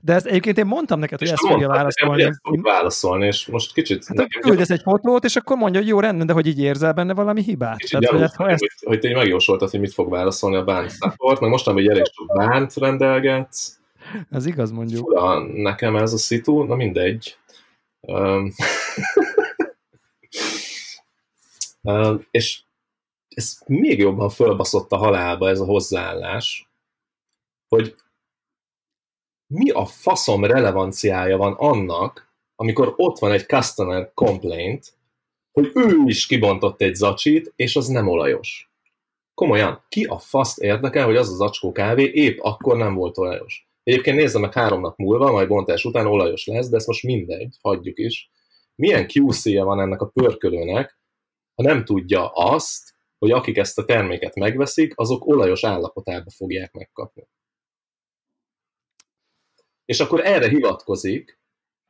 De 0.00 0.14
ezt 0.14 0.26
egyébként 0.26 0.58
én 0.58 0.66
mondtam 0.66 0.98
neked, 0.98 1.18
hogy 1.18 1.28
ezt 1.28 1.46
fogja 1.46 1.68
válaszolni. 1.68 2.22
Ezt 2.22 2.40
fog 2.42 2.62
válaszolni, 2.62 3.26
és 3.26 3.46
most 3.46 3.72
kicsit... 3.72 4.04
Hát, 4.16 4.28
küldesz 4.28 4.70
egy 4.70 4.82
fotót, 4.82 5.24
és 5.24 5.36
akkor 5.36 5.56
mondja, 5.56 5.80
hogy 5.80 5.88
jó, 5.88 6.00
rendben, 6.00 6.26
de 6.26 6.32
hogy 6.32 6.46
így 6.46 6.60
érzel 6.60 6.92
benne 6.92 7.14
valami 7.14 7.42
hibát. 7.42 7.76
Kicsit 7.76 7.98
Tehát, 7.98 8.34
hogy, 8.34 8.50
ezt, 8.50 8.60
hogy, 8.60 8.70
hogy 8.84 8.98
te 8.98 9.14
megjósoltad, 9.14 9.70
hogy 9.70 9.80
mit 9.80 9.92
fog 9.92 10.10
válaszolni 10.10 10.56
a 10.56 10.64
bánt 10.64 10.90
support, 10.90 11.40
meg 11.40 11.50
most, 11.50 11.64
hogy 11.64 11.88
elég 11.88 12.04
sok 12.04 12.36
bánt 12.36 12.74
rendelgetsz. 12.74 13.80
Ez 14.30 14.46
igaz, 14.46 14.70
mondjuk. 14.70 15.00
Fura, 15.00 15.38
nekem 15.38 15.96
ez 15.96 16.12
a 16.12 16.18
szitu, 16.18 16.62
na 16.62 16.74
mindegy. 16.74 17.36
Um, 18.00 18.52
um, 21.82 22.26
és 22.30 22.62
ez 23.28 23.58
még 23.66 23.98
jobban 23.98 24.28
fölbaszott 24.28 24.92
a 24.92 24.96
halálba 24.96 25.48
ez 25.48 25.60
a 25.60 25.64
hozzáállás, 25.64 26.70
hogy 27.68 27.94
mi 29.52 29.70
a 29.70 29.86
faszom 29.86 30.44
relevanciája 30.44 31.36
van 31.36 31.52
annak, 31.52 32.30
amikor 32.54 32.94
ott 32.96 33.18
van 33.18 33.32
egy 33.32 33.46
customer 33.46 34.12
complaint, 34.14 34.92
hogy 35.52 35.70
ő 35.74 35.96
is 36.04 36.26
kibontott 36.26 36.80
egy 36.80 36.94
zacsit, 36.94 37.52
és 37.56 37.76
az 37.76 37.86
nem 37.86 38.08
olajos. 38.08 38.72
Komolyan, 39.34 39.84
ki 39.88 40.04
a 40.04 40.18
faszt 40.18 40.58
érdekel, 40.58 41.04
hogy 41.04 41.16
az 41.16 41.32
a 41.32 41.34
zacskó 41.34 41.72
kávé 41.72 42.04
épp 42.04 42.38
akkor 42.40 42.76
nem 42.76 42.94
volt 42.94 43.18
olajos. 43.18 43.68
Egyébként 43.82 44.16
nézze 44.16 44.38
meg 44.38 44.52
három 44.52 44.80
nap 44.80 44.98
múlva, 44.98 45.30
majd 45.30 45.48
bontás 45.48 45.84
után 45.84 46.06
olajos 46.06 46.46
lesz, 46.46 46.68
de 46.68 46.76
ezt 46.76 46.86
most 46.86 47.02
mindegy, 47.02 47.56
hagyjuk 47.60 47.98
is. 47.98 48.30
Milyen 48.74 49.06
QC-je 49.12 49.62
van 49.62 49.80
ennek 49.80 50.00
a 50.00 50.08
pörkölőnek, 50.08 50.98
ha 51.54 51.62
nem 51.62 51.84
tudja 51.84 52.28
azt, 52.28 52.94
hogy 53.18 53.30
akik 53.30 53.56
ezt 53.56 53.78
a 53.78 53.84
terméket 53.84 54.34
megveszik, 54.34 54.92
azok 54.96 55.26
olajos 55.26 55.64
állapotába 55.64 56.30
fogják 56.30 56.72
megkapni 56.72 57.28
és 59.92 60.00
akkor 60.00 60.26
erre 60.26 60.48
hivatkozik, 60.48 61.38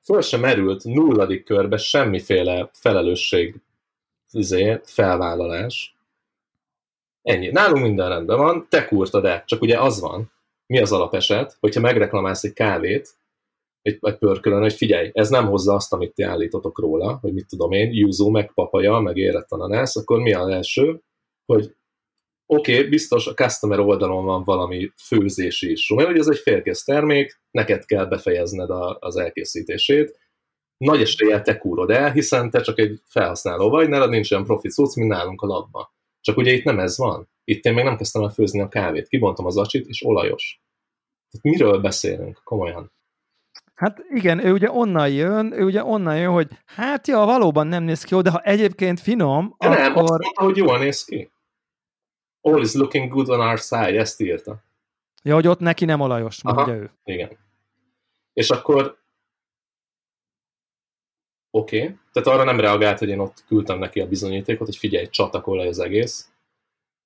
föl 0.04 0.20
sem 0.20 0.40
merült 0.40 0.84
nulladik 0.84 1.44
körbe 1.44 1.76
semmiféle 1.76 2.70
felelősség 2.72 3.60
izé, 4.30 4.80
felvállalás. 4.84 5.96
Ennyi. 7.22 7.48
Nálunk 7.48 7.82
minden 7.82 8.08
rendben 8.08 8.36
van, 8.38 8.66
te 8.68 8.84
kurtad 8.84 9.24
el. 9.24 9.44
Csak 9.44 9.62
ugye 9.62 9.80
az 9.80 10.00
van, 10.00 10.32
mi 10.66 10.78
az 10.78 10.92
alapeset, 10.92 11.56
hogyha 11.60 11.80
megreklamálsz 11.80 12.44
egy 12.44 12.52
kávét, 12.52 13.08
egy, 13.82 13.98
egy 14.00 14.18
pörkölön, 14.18 14.60
hogy 14.60 14.72
figyelj, 14.72 15.10
ez 15.12 15.28
nem 15.28 15.46
hozza 15.46 15.74
azt, 15.74 15.92
amit 15.92 16.14
ti 16.14 16.22
állítotok 16.22 16.78
róla, 16.78 17.18
hogy 17.20 17.32
mit 17.32 17.46
tudom 17.46 17.72
én, 17.72 17.92
yuzu, 17.92 18.30
meg 18.30 18.52
papaja, 18.54 18.98
meg 18.98 19.16
érett 19.16 19.50
ananász, 19.52 19.96
akkor 19.96 20.20
mi 20.20 20.32
az 20.32 20.48
első, 20.48 21.02
hogy 21.44 21.74
oké, 22.52 22.76
okay, 22.76 22.88
biztos 22.88 23.26
a 23.26 23.34
customer 23.34 23.78
oldalon 23.78 24.24
van 24.24 24.44
valami 24.44 24.90
főzési 25.06 25.70
is, 25.70 25.88
mert 25.88 26.08
hogy 26.08 26.18
ez 26.18 26.28
egy 26.28 26.38
félkész 26.38 26.84
termék, 26.84 27.40
neked 27.50 27.84
kell 27.84 28.04
befejezned 28.04 28.70
a, 28.70 28.96
az 29.00 29.16
elkészítését, 29.16 30.18
nagy 30.76 31.00
eséllyel 31.00 31.42
te 31.42 31.58
kúrod 31.58 31.90
el, 31.90 32.12
hiszen 32.12 32.50
te 32.50 32.60
csak 32.60 32.78
egy 32.78 33.00
felhasználó 33.04 33.70
vagy, 33.70 33.88
nálad 33.88 34.10
nincs 34.10 34.30
olyan 34.32 34.44
profi 34.44 34.68
cucc, 34.68 34.96
mint 34.96 35.10
nálunk 35.10 35.42
a 35.42 35.46
labba. 35.46 35.94
Csak 36.20 36.36
ugye 36.36 36.52
itt 36.52 36.64
nem 36.64 36.78
ez 36.78 36.98
van. 36.98 37.28
Itt 37.44 37.64
én 37.64 37.74
még 37.74 37.84
nem 37.84 37.96
kezdtem 37.96 38.22
el 38.22 38.28
főzni 38.28 38.60
a 38.60 38.68
kávét. 38.68 39.08
Kibontom 39.08 39.46
az 39.46 39.56
acsit, 39.56 39.86
és 39.86 40.04
olajos. 40.04 40.60
Tehát 41.30 41.56
miről 41.56 41.80
beszélünk? 41.80 42.40
Komolyan. 42.44 42.92
Hát 43.74 43.98
igen, 44.14 44.46
ő 44.46 44.52
ugye 44.52 44.70
onnan 44.70 45.08
jön, 45.08 45.52
ő 45.52 45.64
ugye 45.64 45.84
onnan 45.84 46.18
jön, 46.18 46.32
hogy 46.32 46.48
hát 46.66 47.08
ja, 47.08 47.18
valóban 47.18 47.66
nem 47.66 47.82
néz 47.82 48.02
ki 48.02 48.14
jó, 48.14 48.20
de 48.20 48.30
ha 48.30 48.40
egyébként 48.40 49.00
finom, 49.00 49.54
de 49.58 49.66
akkor... 49.66 49.78
Nem, 49.78 49.96
azt 49.96 50.08
mondta, 50.08 50.42
hogy 50.42 50.56
jól 50.56 50.78
néz 50.78 51.04
ki 51.04 51.32
all 52.42 52.62
is 52.62 52.74
looking 52.74 53.12
good 53.12 53.28
on 53.28 53.40
our 53.40 53.58
side, 53.58 53.98
ezt 53.98 54.20
írta. 54.20 54.62
Ja, 55.22 55.34
hogy 55.34 55.46
ott 55.46 55.58
neki 55.58 55.84
nem 55.84 56.00
olajos, 56.00 56.42
mondja 56.42 56.62
Aha, 56.62 56.74
ő. 56.74 56.90
Igen. 57.04 57.38
És 58.32 58.50
akkor 58.50 58.98
oké, 61.50 61.82
okay. 61.82 61.96
tehát 62.12 62.28
arra 62.28 62.44
nem 62.44 62.60
reagált, 62.60 62.98
hogy 62.98 63.08
én 63.08 63.18
ott 63.18 63.44
küldtem 63.46 63.78
neki 63.78 64.00
a 64.00 64.08
bizonyítékot, 64.08 64.66
hogy 64.66 64.76
figyelj, 64.76 65.08
csatakolaj 65.08 65.68
az 65.68 65.78
egész. 65.78 66.32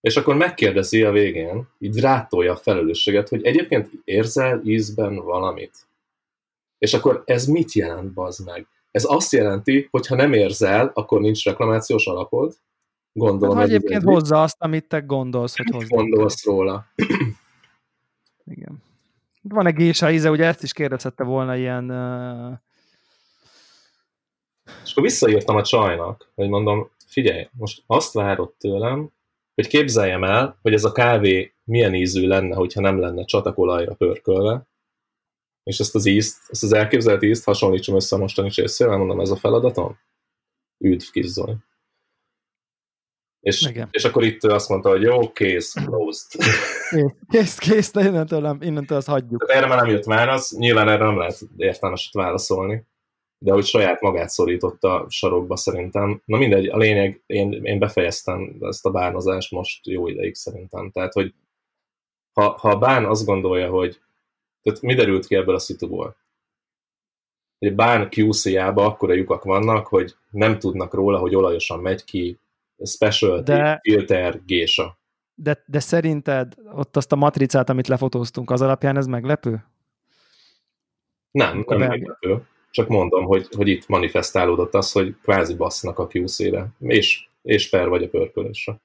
És 0.01 0.17
akkor 0.17 0.37
megkérdezi 0.37 1.03
a 1.03 1.11
végén, 1.11 1.69
így 1.79 2.01
rátolja 2.01 2.53
a 2.53 2.57
felelősséget, 2.57 3.29
hogy 3.29 3.45
egyébként 3.45 3.91
érzel 4.05 4.61
ízben 4.65 5.17
valamit. 5.17 5.87
És 6.79 6.95
akkor 6.95 7.23
ez 7.27 7.47
mit 7.47 7.73
jelent, 7.73 8.13
bazd 8.13 8.47
meg? 8.47 8.67
Ez 8.91 9.05
azt 9.09 9.33
jelenti, 9.33 9.89
hogy 9.91 10.07
ha 10.07 10.15
nem 10.15 10.33
érzel, 10.33 10.91
akkor 10.95 11.21
nincs 11.21 11.45
reklamációs 11.45 12.07
alapod, 12.07 12.55
Gondolom. 13.17 13.57
Hát, 13.57 13.67
egyébként 13.67 14.03
ez 14.03 14.03
hozza 14.03 14.43
azt, 14.43 14.57
amit 14.59 14.89
te 14.89 15.01
gondolsz, 15.01 15.57
hogy 15.57 15.67
hozzá. 15.73 15.87
Gondolsz 15.89 16.45
róla. 16.45 16.87
Igen. 18.45 18.83
Van 19.43 19.67
egy 19.67 19.75
gésa 19.75 20.11
íze, 20.11 20.31
ugye 20.31 20.45
ezt 20.45 20.63
is 20.63 20.73
kérdezhette 20.73 21.25
volna 21.25 21.57
ilyen... 21.57 21.91
Uh... 21.91 22.53
És 24.85 24.91
akkor 24.91 25.03
visszaírtam 25.03 25.57
a 25.57 25.63
csajnak, 25.63 26.31
hogy 26.35 26.49
mondom, 26.49 26.91
figyelj, 27.07 27.49
most 27.53 27.83
azt 27.87 28.13
várod 28.13 28.53
tőlem, 28.59 29.11
hogy 29.55 29.67
képzeljem 29.67 30.25
el, 30.25 30.59
hogy 30.63 30.73
ez 30.73 30.85
a 30.85 30.93
kávé 30.93 31.55
milyen 31.65 31.95
ízű 31.95 32.27
lenne, 32.27 32.55
hogyha 32.55 32.81
nem 32.81 33.01
lenne 33.01 33.25
csatakolajra 33.25 33.95
pörkölve, 33.95 34.67
és 35.63 35.81
ezt 35.81 35.95
az 35.95 36.07
ízt, 36.07 36.39
ezt 36.49 36.63
az 36.63 36.73
elképzelt 36.73 37.23
ízt 37.23 37.45
hasonlítsam 37.45 37.95
össze 37.95 38.17
a 38.17 38.19
mostani 38.19 38.51
csészével, 38.51 38.97
mondom, 38.97 39.21
ez 39.21 39.31
a 39.31 39.37
feladatom? 39.37 39.99
Üdv, 40.79 41.05
kis 41.13 41.27
És, 43.47 43.73
és 43.91 44.05
akkor 44.05 44.25
itt 44.25 44.45
azt 44.45 44.69
mondta, 44.69 44.89
hogy 44.89 45.03
jó, 45.03 45.33
kész, 45.33 45.73
closed. 45.73 46.31
Kész, 47.29 47.59
kész, 47.59 47.93
de 47.93 48.05
innentől, 48.05 48.57
innentől 48.61 48.99
azt 48.99 49.07
hagyjuk. 49.07 49.47
Tehát 49.47 49.63
erre 49.63 49.75
már 49.75 49.85
nem 49.85 49.95
jött 49.95 50.05
válasz, 50.05 50.57
nyilván 50.57 50.89
erre 50.89 51.05
nem 51.05 51.19
lehet 51.19 51.39
értelmeset 51.57 52.13
válaszolni, 52.13 52.87
de 53.39 53.53
hogy 53.53 53.65
saját 53.65 54.01
magát 54.01 54.29
szorította 54.29 55.07
sarokba 55.09 55.57
szerintem. 55.57 56.23
Na 56.25 56.37
mindegy, 56.37 56.67
a 56.67 56.77
lényeg, 56.77 57.23
én, 57.27 57.53
én 57.53 57.79
befejeztem 57.79 58.57
ezt 58.61 58.87
a 58.87 58.91
bánozást 58.91 59.51
most 59.51 59.87
jó 59.87 60.09
ideig 60.09 60.35
szerintem. 60.35 60.91
Tehát, 60.91 61.13
hogy 61.13 61.35
ha, 62.33 62.51
ha 62.59 62.69
a 62.69 62.79
bán 62.79 63.05
azt 63.05 63.27
gondolja, 63.27 63.71
hogy 63.71 64.01
tehát 64.63 64.81
mi 64.81 64.95
derült 64.95 65.27
ki 65.27 65.35
ebből 65.35 65.55
a 65.55 65.59
szituból? 65.59 66.17
Hogy 67.59 67.75
bán 67.75 68.09
QC-jába 68.17 68.85
akkora 68.85 69.13
lyukak 69.13 69.45
vannak, 69.45 69.87
hogy 69.87 70.15
nem 70.31 70.59
tudnak 70.59 70.95
róla, 70.95 71.19
hogy 71.19 71.35
olajosan 71.35 71.81
megy 71.81 72.05
ki 72.05 72.39
special 72.85 73.43
de, 73.43 73.81
filter 73.83 74.41
gésa. 74.45 74.99
De, 75.35 75.65
de 75.67 75.81
szerinted 75.81 76.55
ott 76.73 76.97
azt 76.97 77.13
a 77.13 77.17
matricát, 77.17 77.69
amit 77.69 77.89
lefotóztunk, 77.89 78.51
az 78.51 78.61
alapján 78.61 78.97
ez 78.97 79.07
meglepő? 79.07 79.65
Nem, 81.31 81.65
nem 81.67 81.79
be... 81.79 81.89
meglepő. 81.89 82.47
Csak 82.71 82.89
mondom, 82.89 83.25
hogy, 83.25 83.49
hogy 83.57 83.69
itt 83.69 83.89
manifestálódott 83.89 84.75
az, 84.75 84.93
hogy 84.93 85.17
kvázi 85.23 85.55
basznak 85.55 85.99
a 85.99 86.09
QC-re, 86.13 86.67
és, 86.79 87.27
és 87.43 87.69
per 87.69 87.89
vagy 87.89 88.03
a 88.03 88.09
pörkölésre. 88.09 88.81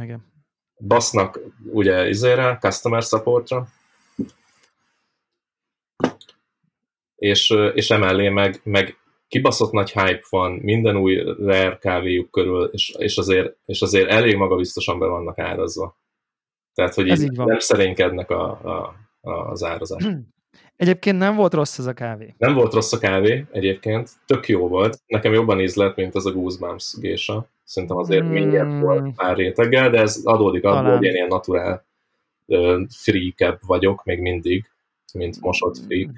Igen. 0.00 0.32
Basznak 0.78 1.40
ugye 1.72 2.08
izére, 2.08 2.58
customer 2.60 3.02
supportra, 3.02 3.68
és, 7.16 7.54
és 7.74 7.90
emellé 7.90 8.28
meg, 8.28 8.60
meg 8.64 8.96
kibaszott 9.28 9.72
nagy 9.72 9.90
hype 9.90 10.26
van 10.30 10.52
minden 10.52 10.96
új 10.96 11.16
rare 11.38 11.78
kávéjuk 11.80 12.30
körül, 12.30 12.64
és, 12.72 12.94
és, 12.98 13.16
azért, 13.16 13.56
és 13.64 13.80
azért 13.82 14.10
elég 14.10 14.36
magabiztosan 14.36 14.98
be 14.98 15.06
vannak 15.06 15.38
árazva. 15.38 15.96
Tehát, 16.74 16.94
hogy 16.94 17.06
így, 17.06 17.22
így 17.22 17.36
nem 17.36 17.58
szerénykednek 17.58 18.30
a, 18.30 18.50
a, 18.50 18.94
a, 19.20 19.50
az 19.50 19.64
árazás. 19.64 20.04
Egyébként 20.76 21.18
nem 21.18 21.36
volt 21.36 21.54
rossz 21.54 21.78
ez 21.78 21.86
a 21.86 21.92
kávé. 21.92 22.34
Nem 22.38 22.54
volt 22.54 22.72
rossz 22.72 22.92
a 22.92 22.98
kávé, 22.98 23.44
egyébként. 23.50 24.10
Tök 24.26 24.48
jó 24.48 24.68
volt. 24.68 24.98
Nekem 25.06 25.32
jobban 25.32 25.60
ízlett, 25.60 25.96
mint 25.96 26.14
az 26.14 26.26
a 26.26 26.32
Goosebumps 26.32 26.94
gésa. 27.00 27.48
Szerintem 27.64 27.98
azért 27.98 28.24
mm. 28.24 28.28
mindjárt 28.28 28.80
volt 28.80 29.14
pár 29.14 29.36
réteggel, 29.36 29.90
de 29.90 30.00
ez 30.00 30.20
adódik 30.24 30.64
abból, 30.64 30.92
hogy 30.92 31.04
én 31.04 31.14
ilyen 31.14 31.26
naturál 31.26 31.84
freak 32.88 33.60
vagyok 33.66 34.04
még 34.04 34.20
mindig, 34.20 34.70
mint 35.12 35.40
mosott 35.40 35.78
freak. 35.78 36.10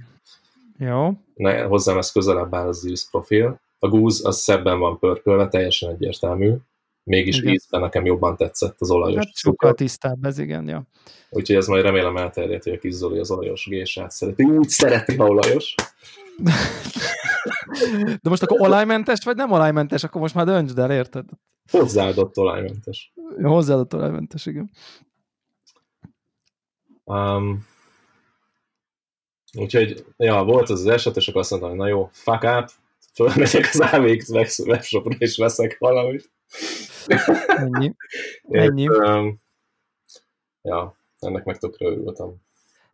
Jó. 0.79 1.13
Ne, 1.35 1.63
hozzám 1.63 1.99
ez 1.99 2.13
közelebb 2.13 2.55
áll 2.55 2.69
az 2.69 2.87
íz 2.87 3.11
profil. 3.11 3.61
A 3.79 3.89
goose 3.89 4.29
az 4.29 4.39
szebben 4.39 4.79
van 4.79 4.99
pörkölve, 4.99 5.49
teljesen 5.49 5.91
egyértelmű. 5.91 6.55
Mégis 7.03 7.39
igen. 7.39 7.53
ízben 7.53 7.81
nekem 7.81 8.05
jobban 8.05 8.37
tetszett 8.37 8.81
az 8.81 8.91
olajos. 8.91 9.25
Hát 9.25 9.37
sokkal 9.37 9.75
tisztább 9.75 10.25
ez, 10.25 10.39
igen, 10.39 10.69
ja. 10.69 10.83
Úgyhogy 11.31 11.57
ez 11.57 11.67
majd 11.67 11.83
remélem 11.83 12.17
elterjedt, 12.17 12.65
hogy 12.65 12.73
a 12.73 12.79
kis 12.79 12.93
Zoli 12.93 13.19
az 13.19 13.31
olajos 13.31 13.67
gésát 13.67 14.11
szereti. 14.11 14.45
Úgy 14.45 14.69
szereti, 14.69 15.17
ha 15.17 15.25
olajos. 15.25 15.75
De 18.23 18.29
most 18.29 18.43
akkor 18.43 18.61
olajmentes, 18.61 19.25
vagy 19.25 19.37
nem 19.37 19.53
olajmentes? 19.53 20.05
Akkor 20.05 20.21
most 20.21 20.35
már 20.35 20.47
döntsd 20.47 20.79
el, 20.79 20.91
érted? 20.91 21.25
Hozzáadott 21.71 22.39
olajmentes. 22.39 23.13
Hozzáadott 23.43 23.95
olajmentes, 23.95 24.47
igen. 24.47 24.71
Um, 27.05 27.67
úgyhogy, 29.57 30.05
ja, 30.17 30.45
volt 30.45 30.71
az 30.71 30.81
az 30.81 30.87
eset, 30.87 31.17
és 31.17 31.29
akkor 31.29 31.41
azt 31.41 31.51
mondtam, 31.51 31.71
hogy 31.71 31.81
na 31.81 31.89
jó, 31.89 32.09
fuck 32.13 32.43
up, 32.43 32.71
fölmegyek 33.15 33.69
az 33.73 33.81
AVX 33.81 34.29
webshopra, 34.59 35.17
és 35.19 35.37
veszek 35.37 35.77
valamit. 35.79 36.31
Ennyi. 37.47 37.95
Ennyi. 38.43 38.83
És, 38.83 38.89
um, 38.89 39.41
ja, 40.63 40.99
ennek 41.19 41.45
meg 41.45 41.59
tökre 41.59 41.87
örültem. 41.87 42.35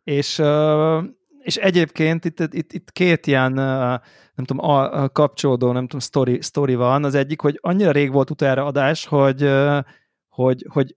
És, 0.04 0.38
uh, 0.38 1.04
és 1.38 1.56
egyébként 1.56 2.24
itt, 2.24 2.40
itt, 2.40 2.72
itt 2.72 2.92
két 2.92 3.26
ilyen, 3.26 3.52
nem 3.52 4.44
tudom, 4.44 4.64
a, 4.64 5.02
a 5.02 5.08
kapcsolódó, 5.08 5.72
nem 5.72 5.82
tudom, 5.82 6.00
story, 6.00 6.40
story 6.40 6.74
van. 6.74 7.04
Az 7.04 7.14
egyik, 7.14 7.40
hogy 7.40 7.58
annyira 7.60 7.90
rég 7.90 8.12
volt 8.12 8.30
utára 8.30 8.64
adás, 8.64 9.06
hogy, 9.06 9.48
hogy, 10.28 10.66
hogy 10.68 10.96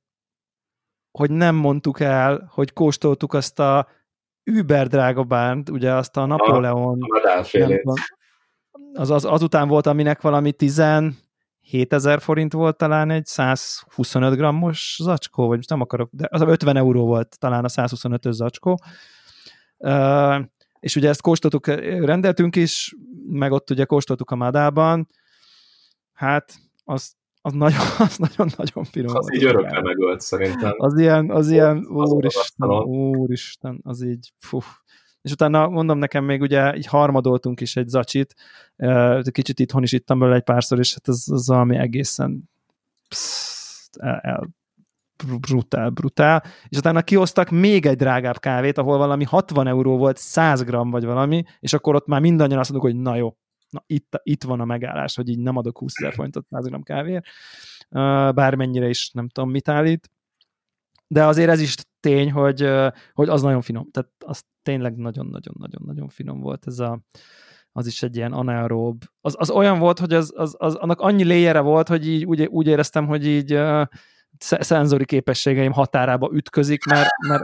hogy 1.17 1.31
nem 1.31 1.55
mondtuk 1.55 1.99
el, 1.99 2.49
hogy 2.53 2.73
kóstoltuk 2.73 3.33
azt 3.33 3.59
a 3.59 3.87
über 4.45 4.87
drága 4.87 5.23
bánt, 5.23 5.69
ugye 5.69 5.93
azt 5.93 6.17
a 6.17 6.25
Napóleon. 6.25 6.99
Az, 8.93 9.09
az, 9.09 9.25
azután 9.25 9.67
volt, 9.67 9.85
aminek 9.85 10.21
valami 10.21 10.51
17 10.51 11.13
ezer 11.87 12.21
forint 12.21 12.53
volt 12.53 12.77
talán 12.77 13.09
egy 13.09 13.25
125 13.25 14.35
grammos 14.35 14.99
zacskó, 15.01 15.47
vagy 15.47 15.55
most 15.55 15.69
nem 15.69 15.81
akarok, 15.81 16.09
de 16.11 16.27
az 16.29 16.41
50 16.41 16.77
euró 16.77 17.05
volt 17.05 17.39
talán 17.39 17.63
a 17.63 17.67
125-ös 17.67 18.31
zacskó. 18.31 18.79
Uh, 19.77 20.43
és 20.79 20.95
ugye 20.95 21.09
ezt 21.09 21.21
kóstoltuk, 21.21 21.67
rendeltünk 22.05 22.55
is, 22.55 22.95
meg 23.27 23.51
ott 23.51 23.69
ugye 23.69 23.85
kóstoltuk 23.85 24.31
a 24.31 24.35
Madában, 24.35 25.07
hát 26.13 26.55
az 26.83 27.15
az 27.45 27.53
nagyon, 27.53 27.79
az 28.07 28.17
nagyon-nagyon 28.17 28.83
finom. 28.83 29.15
Az 29.15 29.33
így 29.33 29.43
örökre 29.43 29.81
megölt 29.81 30.21
szerintem. 30.21 30.73
Az 30.77 30.97
ilyen, 30.97 31.29
az 31.31 31.49
ilyen, 31.49 31.87
az 31.89 32.11
úristen, 32.11 32.69
úristen, 32.83 33.79
az 33.83 34.03
így, 34.03 34.33
fú. 34.39 34.59
És 35.21 35.31
utána 35.31 35.67
mondom 35.67 35.97
nekem 35.97 36.23
még 36.23 36.41
ugye 36.41 36.75
így 36.75 36.85
harmadoltunk 36.85 37.61
is 37.61 37.75
egy 37.75 37.87
zacsit, 37.87 38.35
kicsit 39.31 39.59
itthon 39.59 39.83
is 39.83 39.91
ittam 39.91 40.19
belőle 40.19 40.37
egy 40.37 40.43
párszor, 40.43 40.79
és 40.79 40.93
hát 40.93 41.07
az, 41.07 41.31
az 41.31 41.47
valami 41.47 41.77
egészen 41.77 42.49
psz, 43.09 43.89
el, 43.99 44.19
el, 44.19 44.49
brutál, 45.39 45.89
brutál, 45.89 46.43
és 46.67 46.77
utána 46.77 47.01
kiosztak 47.01 47.49
még 47.49 47.85
egy 47.85 47.97
drágább 47.97 48.39
kávét, 48.39 48.77
ahol 48.77 48.97
valami 48.97 49.23
60 49.23 49.67
euró 49.67 49.97
volt 49.97 50.17
100 50.17 50.63
gram 50.63 50.89
vagy 50.89 51.05
valami, 51.05 51.43
és 51.59 51.73
akkor 51.73 51.95
ott 51.95 52.07
már 52.07 52.21
mindannyian 52.21 52.59
azt 52.59 52.71
mondjuk, 52.71 52.93
hogy 52.93 53.01
na 53.01 53.15
jó, 53.15 53.35
na 53.69 53.83
itt, 53.87 54.19
itt 54.23 54.43
van 54.43 54.59
a 54.59 54.65
megállás, 54.65 55.15
hogy 55.15 55.29
így 55.29 55.39
nem 55.39 55.57
adok 55.57 55.77
20 55.77 55.93
ezer 56.01 56.13
forintot 56.13 56.45
100 56.49 56.65
gram 56.65 56.83
kávéért, 56.83 57.25
bármennyire 58.35 58.89
is 58.89 59.11
nem 59.11 59.29
tudom 59.29 59.49
mit 59.49 59.69
állít, 59.69 60.09
de 61.07 61.25
azért 61.25 61.49
ez 61.49 61.61
is 61.61 61.75
tény, 61.99 62.31
hogy, 62.31 62.69
hogy 63.13 63.29
az 63.29 63.41
nagyon 63.41 63.61
finom, 63.61 63.89
tehát 63.91 64.11
az 64.25 64.43
tényleg 64.61 64.95
nagyon-nagyon-nagyon-nagyon 64.95 66.09
finom 66.09 66.39
volt 66.39 66.67
ez 66.67 66.79
a, 66.79 66.99
az 67.71 67.87
is 67.87 68.03
egy 68.03 68.15
ilyen 68.15 68.33
anaerób. 68.33 69.03
Az, 69.21 69.35
az 69.37 69.49
olyan 69.49 69.79
volt, 69.79 69.99
hogy 69.99 70.13
az, 70.13 70.33
az, 70.35 70.55
az, 70.57 70.75
annak 70.75 70.99
annyi 70.99 71.23
léjere 71.23 71.59
volt, 71.59 71.87
hogy 71.87 72.07
így 72.07 72.25
úgy, 72.25 72.45
úgy 72.45 72.67
éreztem, 72.67 73.05
hogy 73.07 73.27
így 73.27 73.53
uh, 73.53 73.85
szenzori 74.39 75.05
képességeim 75.05 75.71
határába 75.71 76.29
ütközik, 76.33 76.83
mert, 76.83 77.09
mert 77.27 77.43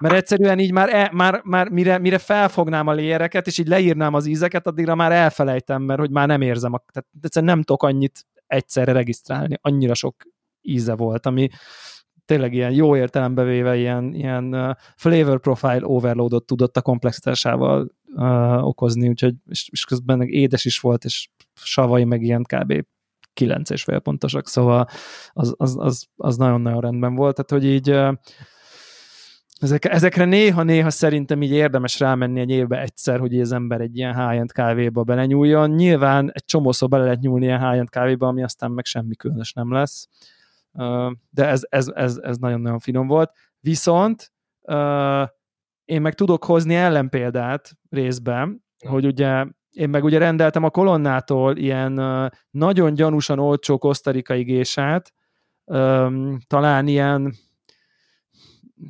mert 0.00 0.14
egyszerűen 0.14 0.58
így 0.58 0.72
már, 0.72 0.94
e, 0.94 1.10
már, 1.12 1.40
már 1.44 1.68
mire, 1.68 1.98
mire 1.98 2.18
felfognám 2.18 2.86
a 2.86 2.92
léjereket, 2.92 3.46
és 3.46 3.58
így 3.58 3.68
leírnám 3.68 4.14
az 4.14 4.26
ízeket, 4.26 4.66
addigra 4.66 4.94
már 4.94 5.12
elfelejtem, 5.12 5.82
mert 5.82 6.00
hogy 6.00 6.10
már 6.10 6.26
nem 6.26 6.40
érzem, 6.40 6.72
a, 6.72 6.82
tehát 6.92 7.08
egyszerűen 7.22 7.52
nem 7.54 7.62
tudok 7.62 7.82
annyit 7.82 8.26
egyszerre 8.46 8.92
regisztrálni, 8.92 9.58
annyira 9.60 9.94
sok 9.94 10.14
íze 10.60 10.94
volt, 10.94 11.26
ami 11.26 11.48
tényleg 12.24 12.54
ilyen 12.54 12.72
jó 12.72 12.96
értelembe 12.96 13.42
véve 13.42 13.76
ilyen, 13.76 14.14
ilyen 14.14 14.76
flavor 14.96 15.40
profile 15.40 15.80
overloadot 15.82 16.46
tudott 16.46 16.76
a 16.76 16.82
komplexitásával 16.82 17.92
uh, 18.14 18.66
okozni, 18.66 19.08
úgyhogy 19.08 19.34
és, 19.46 19.68
és 19.72 19.84
közben 19.84 20.22
édes 20.22 20.64
is 20.64 20.80
volt, 20.80 21.04
és 21.04 21.28
savai 21.54 22.04
meg 22.04 22.22
ilyen 22.22 22.42
kb. 22.42 22.84
9 23.32 23.70
és 23.70 23.82
fél 23.82 23.98
pontosak, 23.98 24.48
szóval 24.48 24.88
az, 25.32 25.54
az, 25.56 25.76
az, 25.78 26.06
az 26.16 26.36
nagyon-nagyon 26.36 26.80
rendben 26.80 27.14
volt, 27.14 27.36
tehát 27.36 27.50
hogy 27.50 27.70
így 27.72 27.88
ezek, 29.60 29.84
ezekre 29.84 30.24
néha-néha 30.24 30.90
szerintem 30.90 31.42
így 31.42 31.50
érdemes 31.50 32.00
rámenni 32.00 32.40
egy 32.40 32.50
évbe 32.50 32.80
egyszer, 32.80 33.18
hogy 33.18 33.40
az 33.40 33.52
ember 33.52 33.80
egy 33.80 33.96
ilyen 33.96 34.14
high-end 34.14 34.52
kávéba 34.52 35.02
belenyúljon. 35.02 35.70
Nyilván 35.70 36.30
egy 36.32 36.44
csomószor 36.44 36.88
bele 36.88 37.02
lehet 37.02 37.20
nyúlni 37.20 37.44
ilyen 37.44 37.68
high-end 37.68 37.90
kávéba, 37.90 38.26
ami 38.26 38.42
aztán 38.42 38.70
meg 38.70 38.84
semmi 38.84 39.14
különös 39.14 39.52
nem 39.52 39.72
lesz. 39.72 40.08
De 41.30 41.46
ez, 41.46 41.62
ez, 41.68 41.88
ez, 41.94 42.16
ez 42.16 42.36
nagyon-nagyon 42.36 42.78
finom 42.78 43.06
volt. 43.06 43.32
Viszont 43.60 44.32
én 45.84 46.00
meg 46.00 46.14
tudok 46.14 46.44
hozni 46.44 46.74
ellenpéldát 46.74 47.70
részben, 47.90 48.64
hogy 48.86 49.06
ugye 49.06 49.46
én 49.70 49.88
meg 49.88 50.04
ugye 50.04 50.18
rendeltem 50.18 50.64
a 50.64 50.70
kolonnától 50.70 51.56
ilyen 51.56 51.92
nagyon 52.50 52.94
gyanúsan 52.94 53.38
olcsó 53.38 53.78
kosztarikai 53.78 54.42
gésát, 54.42 55.12
talán 56.46 56.86
ilyen 56.86 57.34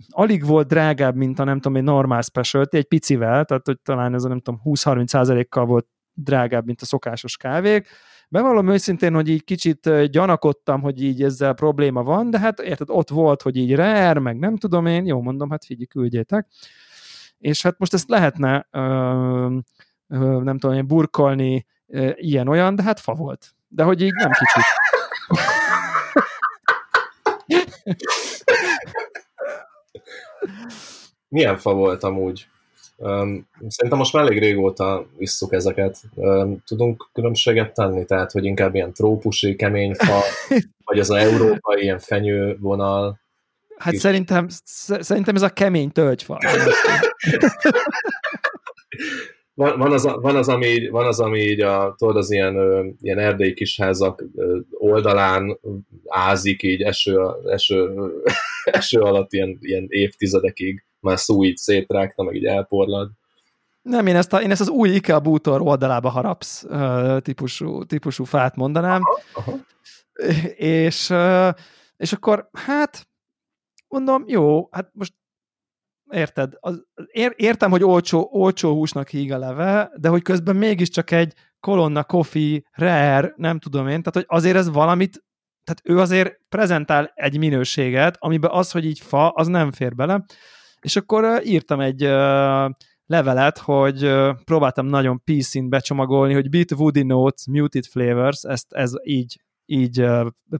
alig 0.08 0.46
volt 0.46 0.68
drágább, 0.68 1.16
mint 1.16 1.38
a 1.38 1.44
nem 1.44 1.60
tudom, 1.60 1.76
egy 1.76 1.82
normál 1.82 2.20
specialty, 2.20 2.76
egy 2.76 2.84
picivel, 2.84 3.44
tehát 3.44 3.66
hogy 3.66 3.80
talán 3.80 4.14
ez 4.14 4.24
a 4.24 4.28
nem 4.28 4.40
tudom, 4.40 4.60
20-30 4.64 5.06
százalékkal 5.06 5.66
volt 5.66 5.86
drágább, 6.12 6.66
mint 6.66 6.80
a 6.80 6.84
szokásos 6.84 7.36
kávék. 7.36 7.88
Bevallom 8.28 8.68
őszintén, 8.68 9.14
hogy 9.14 9.28
így 9.28 9.44
kicsit 9.44 10.06
gyanakodtam, 10.10 10.80
hogy 10.80 11.02
így 11.02 11.22
ezzel 11.22 11.54
probléma 11.54 12.02
van, 12.02 12.30
de 12.30 12.38
hát 12.38 12.60
érted, 12.60 12.90
ott 12.90 13.08
volt, 13.08 13.42
hogy 13.42 13.56
így 13.56 13.74
rare, 13.74 14.20
meg 14.20 14.38
nem 14.38 14.56
tudom 14.56 14.86
én, 14.86 15.06
jó 15.06 15.22
mondom, 15.22 15.50
hát 15.50 15.64
figyelj, 15.64 15.86
küldjétek. 15.86 16.46
És 17.38 17.62
hát 17.62 17.78
most 17.78 17.94
ezt 17.94 18.08
lehetne 18.08 18.66
ö, 18.70 18.80
ö, 20.08 20.42
nem 20.42 20.58
tudom 20.58 20.76
én, 20.76 20.86
burkolni 20.86 21.66
ilyen-olyan, 22.14 22.74
de 22.74 22.82
hát 22.82 23.00
fa 23.00 23.14
volt. 23.14 23.54
De 23.68 23.82
hogy 23.82 24.02
így 24.02 24.12
nem 24.12 24.30
kicsit. 24.30 24.64
Milyen 31.28 31.56
fa 31.56 31.74
volt 31.74 32.02
amúgy? 32.02 32.46
Um, 32.96 33.48
szerintem 33.68 33.98
most 33.98 34.12
már 34.12 34.24
elég 34.24 34.38
régóta 34.38 35.06
visszuk 35.16 35.52
ezeket. 35.52 35.98
Um, 36.14 36.62
tudunk 36.66 37.10
különbséget 37.12 37.74
tenni? 37.74 38.04
Tehát, 38.04 38.32
hogy 38.32 38.44
inkább 38.44 38.74
ilyen 38.74 38.92
trópusi, 38.92 39.56
kemény 39.56 39.94
fa, 39.94 40.20
vagy 40.84 40.98
az 40.98 41.10
a 41.10 41.18
európai 41.18 41.82
ilyen 41.82 41.98
fenyővonal? 41.98 43.20
Hát 43.76 43.92
is. 43.92 44.00
szerintem, 44.00 44.46
szerintem 44.64 45.34
ez 45.34 45.42
a 45.42 45.48
kemény 45.48 45.90
tölgyfa. 45.90 46.38
van, 49.54 49.78
van, 49.78 49.92
az, 49.92 50.02
van, 50.02 50.36
az, 50.36 50.48
ami, 50.48 50.88
van 50.88 51.06
az, 51.06 51.20
ami 51.20 51.40
így 51.40 51.60
a, 51.60 51.94
tudod, 51.98 52.16
az 52.16 52.30
ilyen, 52.30 52.56
ilyen 53.00 53.18
erdélyi 53.18 53.54
kisházak 53.54 54.24
oldalán 54.70 55.58
ázik 56.06 56.62
így 56.62 56.82
eső, 56.82 57.18
eső, 57.44 57.90
eső 58.64 59.00
alatt 59.00 59.32
ilyen, 59.32 59.58
ilyen 59.60 59.86
évtizedekig, 59.88 60.87
már 61.00 61.18
szó 61.18 61.44
így 61.44 61.56
szétrágta, 61.56 62.22
meg 62.22 62.34
így 62.34 62.44
elporlad. 62.44 63.10
Nem, 63.82 64.06
én 64.06 64.16
ezt, 64.16 64.32
a, 64.32 64.42
én 64.42 64.50
ezt 64.50 64.60
az 64.60 64.68
új 64.68 64.88
IKEA 64.88 65.20
bútor 65.20 65.60
oldalába 65.60 66.08
harapsz 66.08 66.66
típusú, 67.22 67.84
típusú 67.84 68.24
fát 68.24 68.56
mondanám. 68.56 69.02
Aha, 69.02 69.20
aha. 69.32 69.58
És, 70.56 71.14
és 71.96 72.12
akkor, 72.12 72.48
hát, 72.52 73.08
mondom, 73.88 74.24
jó, 74.26 74.68
hát 74.70 74.90
most 74.92 75.14
érted, 76.10 76.52
az, 76.60 76.84
ér, 77.06 77.32
értem, 77.36 77.70
hogy 77.70 77.82
olcsó, 77.82 78.28
olcsó 78.32 78.74
húsnak 78.74 79.08
híg 79.08 79.32
a 79.32 79.38
leve, 79.38 79.90
de 79.96 80.08
hogy 80.08 80.22
közben 80.22 80.56
mégiscsak 80.56 81.10
egy 81.10 81.34
kolonna, 81.60 82.04
coffee, 82.04 82.60
rare, 82.72 83.32
nem 83.36 83.58
tudom 83.58 83.88
én, 83.88 84.02
tehát 84.02 84.14
hogy 84.14 84.24
azért 84.26 84.56
ez 84.56 84.68
valamit, 84.68 85.24
tehát 85.64 85.82
ő 85.84 86.00
azért 86.00 86.40
prezentál 86.48 87.12
egy 87.14 87.38
minőséget, 87.38 88.16
amiben 88.18 88.50
az, 88.50 88.70
hogy 88.70 88.84
így 88.84 89.00
fa, 89.00 89.28
az 89.28 89.46
nem 89.46 89.72
fér 89.72 89.94
bele. 89.94 90.24
És 90.80 90.96
akkor 90.96 91.40
írtam 91.44 91.80
egy 91.80 92.00
levelet, 93.06 93.58
hogy 93.58 94.12
próbáltam 94.44 94.86
nagyon 94.86 95.22
pc 95.24 95.68
becsomagolni, 95.68 96.34
hogy 96.34 96.48
Bit 96.48 96.72
Woody 96.72 97.02
Notes 97.02 97.46
Muted 97.50 97.84
Flavors, 97.84 98.42
ezt 98.42 98.72
ez 98.72 98.92
így 99.02 99.40
így 99.70 100.06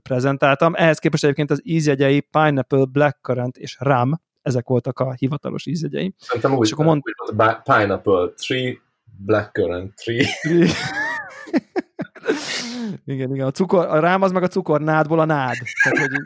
prezentáltam. 0.03 0.73
Ehhez 0.75 0.99
képest 0.99 1.23
egyébként 1.23 1.51
az 1.51 1.61
ízjegyei 1.63 2.19
Pineapple, 2.19 2.85
Blackcurrant 2.85 3.57
és 3.57 3.77
Rum, 3.79 4.11
ezek 4.41 4.67
voltak 4.67 4.99
a 4.99 5.13
hivatalos 5.13 5.65
ízjegyei. 5.65 6.13
Szerintem 6.17 6.53
úgy, 6.53 6.65
és 6.65 6.71
akkor 6.71 6.85
mond... 6.85 7.01
úgy 7.03 7.35
volt, 7.35 7.61
Pineapple 7.63 8.31
3, 8.47 8.81
Blackcurrant 9.17 9.93
3. 10.43 10.67
igen, 13.05 13.33
igen, 13.33 13.47
a, 13.47 13.51
cukor, 13.51 13.85
a 13.85 13.99
rám 13.99 14.21
az 14.21 14.31
meg 14.31 14.43
a 14.43 14.47
cukornádból 14.47 15.19
a 15.19 15.25
nád. 15.25 15.55
Tehát, 15.83 15.97
hogy... 15.97 16.21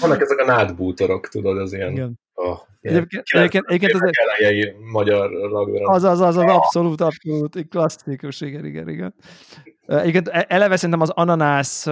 Vannak 0.00 0.20
ezek 0.20 0.38
a 0.38 0.44
nádbútorok, 0.44 1.28
tudod, 1.28 1.58
az 1.58 1.72
ilyen... 1.72 1.92
Igen. 1.92 2.18
Oh, 2.34 2.58
egyébként, 2.80 3.24
egyébként, 3.26 3.64
egyébként 3.66 3.92
az 3.92 4.10
egy... 4.38 4.74
magyar 4.92 5.30
ragdra. 5.30 5.86
Az, 5.88 6.02
az, 6.02 6.20
az, 6.20 6.36
az 6.36 6.50
abszolút, 6.50 7.00
abszolút, 7.00 7.68
klasszikus, 7.68 8.40
igen, 8.40 8.64
igen, 8.64 8.88
igen. 8.88 9.14
Egyébként 9.86 10.28
e- 10.28 10.46
eleve 10.48 10.76
szerintem 10.76 11.00
az 11.00 11.10
ananász, 11.10 11.84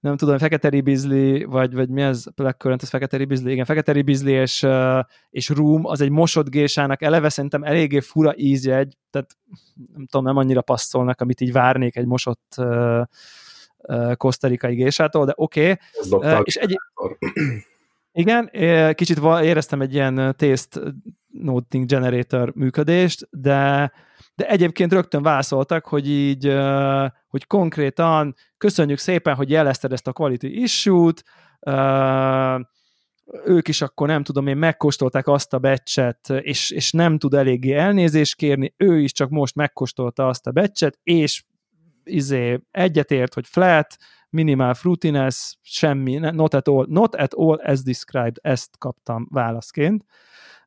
nem 0.00 0.16
tudom, 0.16 0.38
fekete 0.38 0.68
ribizli, 0.68 1.44
vagy, 1.44 1.74
vagy 1.74 1.88
mi 1.88 2.02
ez, 2.02 2.24
blackcurrant, 2.34 2.82
ez 2.82 2.88
fekete 2.88 3.16
ribizli, 3.16 3.52
igen, 3.52 3.64
fekete 3.64 3.92
ribizli 3.92 4.32
és, 4.32 4.66
és 5.30 5.48
rum, 5.48 5.86
az 5.86 6.00
egy 6.00 6.10
mosott 6.10 6.48
gésának 6.48 7.02
eleve 7.02 7.28
szerintem 7.28 7.62
eléggé 7.62 8.00
fura 8.00 8.32
ízjegy, 8.36 8.96
tehát 9.10 9.36
nem 9.94 10.06
tudom, 10.06 10.26
nem 10.26 10.36
annyira 10.36 10.62
passzolnak, 10.62 11.20
amit 11.20 11.40
így 11.40 11.52
várnék 11.52 11.96
egy 11.96 12.06
mosott 12.06 12.54
kosztarikai 14.16 14.74
gésától, 14.74 15.24
de 15.24 15.32
oké. 15.36 15.76
Okay. 16.10 16.40
És 16.44 16.56
egy... 16.56 16.76
Igen, 18.12 18.50
kicsit 18.94 19.20
éreztem 19.42 19.80
egy 19.80 19.94
ilyen 19.94 20.34
taste 20.36 20.80
noting 21.28 21.86
generator 21.86 22.52
működést, 22.54 23.28
de 23.30 23.92
de 24.40 24.48
egyébként 24.48 24.92
rögtön 24.92 25.22
válaszoltak, 25.22 25.86
hogy 25.86 26.08
így, 26.08 26.44
hogy 27.28 27.46
konkrétan 27.46 28.34
köszönjük 28.58 28.98
szépen, 28.98 29.34
hogy 29.34 29.50
jelezted 29.50 29.92
ezt 29.92 30.06
a 30.06 30.12
quality 30.12 30.44
issue-t, 30.44 31.24
ők 33.44 33.68
is 33.68 33.82
akkor 33.82 34.08
nem 34.08 34.22
tudom 34.22 34.46
én 34.46 34.56
megkóstolták 34.56 35.26
azt 35.26 35.52
a 35.52 35.58
becset, 35.58 36.28
és, 36.40 36.70
és 36.70 36.92
nem 36.92 37.18
tud 37.18 37.34
eléggé 37.34 37.72
elnézést 37.72 38.36
kérni, 38.36 38.74
ő 38.76 39.00
is 39.00 39.12
csak 39.12 39.28
most 39.30 39.54
megkóstolta 39.54 40.28
azt 40.28 40.46
a 40.46 40.50
becset, 40.50 40.98
és 41.02 41.42
izé 42.04 42.60
egyetért, 42.70 43.34
hogy 43.34 43.46
flat, 43.46 43.96
minimal 44.30 44.74
fruitiness, 44.74 45.56
semmi, 45.62 46.14
not 46.14 46.54
at 46.54 46.68
all, 46.68 46.86
not 46.88 47.14
at 47.14 47.34
all 47.34 47.56
as 47.56 47.82
described, 47.82 48.36
ezt 48.40 48.78
kaptam 48.78 49.26
válaszként. 49.30 50.04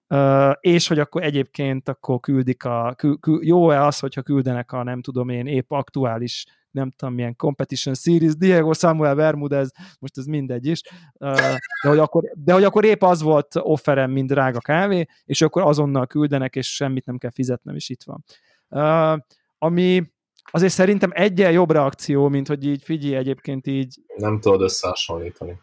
Uh, 0.08 0.54
és 0.60 0.88
hogy 0.88 1.00
akkor 1.00 1.24
egyébként 1.24 1.90
akkor 1.90 2.20
küldik 2.20 2.64
a, 2.64 2.94
kül, 2.98 3.18
kül, 3.20 3.46
jó-e 3.46 3.86
az, 3.86 4.00
hogyha 4.00 4.22
küldenek 4.22 4.72
a 4.72 4.84
nem 4.84 5.02
tudom 5.02 5.30
én 5.30 5.48
épp 5.48 5.72
aktuális 5.72 6.46
nem 6.72 6.92
tudom 6.92 7.14
milyen 7.14 7.36
competition 7.36 7.96
series, 7.96 8.36
Diego 8.36 8.74
Samuel 8.74 9.16
Bermudez, 9.16 9.72
most 10.00 10.18
ez 10.18 10.26
mindegy 10.26 10.66
is, 10.66 10.82
uh, 11.20 11.36
de, 11.84 11.90
hogy 11.90 11.98
akkor, 11.98 12.24
de 12.36 12.54
hogy 12.54 12.64
akkor 12.64 12.86
épp 12.86 13.02
az 13.02 13.22
volt 13.22 13.56
offerem, 13.56 14.12
mint 14.12 14.30
drága 14.30 14.60
kávé, 14.60 15.06
és 15.26 15.42
akkor 15.42 15.62
azonnal 15.62 16.08
küldenek, 16.08 16.56
és 16.56 16.76
semmit 16.76 17.06
nem 17.06 17.18
kell 17.18 17.32
fizetnem, 17.32 17.76
és 17.76 17.90
itt 17.90 18.04
van. 18.04 18.24
Uh, 18.70 19.20
ami 19.58 20.13
azért 20.52 20.74
szerintem 20.74 21.12
egyen 21.14 21.52
jobb 21.52 21.72
reakció, 21.72 22.28
mint 22.28 22.48
hogy 22.48 22.66
így 22.66 22.84
figyelj 22.84 23.16
egyébként 23.16 23.68
így... 23.68 23.96
Nem 24.16 24.40
tudod 24.40 24.62
összehasonlítani 24.62 25.60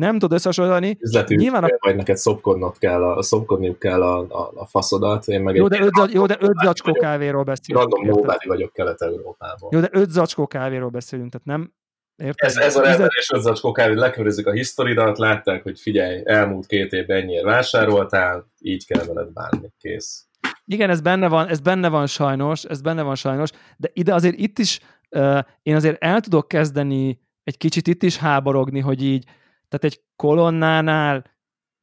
nem 0.00 0.18
tud 0.18 0.32
összehasonlítani. 0.32 0.96
Üzleti 1.00 1.34
Nyilván 1.34 1.64
a... 1.64 1.68
vagy 1.80 1.96
neked 1.96 2.16
szopkodnod 2.16 2.78
kell, 2.78 3.04
a, 3.04 3.22
szopkodniuk 3.22 3.78
kell 3.78 4.02
a, 4.02 4.18
a, 4.18 4.52
a 4.54 4.66
faszodat. 4.66 5.28
Én 5.28 5.40
meg 5.40 5.54
jó, 5.54 5.68
de 5.68 5.80
öt, 5.80 6.12
jó, 6.12 6.26
de 6.26 6.36
öt 6.40 6.56
zacskó 6.62 6.92
kávéról 6.92 7.42
beszélünk. 7.42 7.84
Random 7.84 8.16
nobody 8.16 8.46
vagyok 8.46 8.72
Kelet-Európában. 8.72 9.68
Jó, 9.72 9.80
de 9.80 9.88
öt 9.92 10.10
zacskó 10.10 10.46
kávéról 10.46 10.90
beszélünk, 10.90 11.30
tehát 11.30 11.46
nem, 11.46 11.72
Érted? 12.16 12.48
Ez, 12.48 12.56
ez 12.56 12.76
a 12.76 12.82
rendelés 12.82 13.30
öt 13.34 13.40
zacskó 13.40 13.72
kávét, 13.72 13.98
lekörözik 13.98 14.46
a 14.46 14.52
historidat, 14.52 15.18
látták, 15.18 15.62
hogy 15.62 15.80
figyelj, 15.80 16.22
elmúlt 16.24 16.66
két 16.66 16.92
évben 16.92 17.20
ennyire 17.20 17.42
vásároltál, 17.42 18.50
így 18.58 18.86
kell 18.86 19.04
veled 19.04 19.32
bánni, 19.32 19.72
kész. 19.78 20.26
Igen, 20.72 20.90
ez 20.90 21.00
benne 21.00 21.28
van, 21.28 21.48
ez 21.48 21.60
benne 21.60 21.88
van 21.88 22.06
sajnos, 22.06 22.64
ez 22.64 22.80
benne 22.80 23.02
van 23.02 23.14
sajnos, 23.14 23.50
de 23.76 23.90
ide 23.92 24.14
azért 24.14 24.38
itt 24.38 24.58
is, 24.58 24.80
uh, 25.10 25.38
én 25.62 25.74
azért 25.74 26.02
el 26.02 26.20
tudok 26.20 26.48
kezdeni 26.48 27.20
egy 27.42 27.56
kicsit 27.56 27.86
itt 27.86 28.02
is 28.02 28.16
háborogni, 28.16 28.80
hogy 28.80 29.04
így 29.04 29.24
tehát 29.68 29.84
egy 29.84 30.00
kolonnánál 30.16 31.24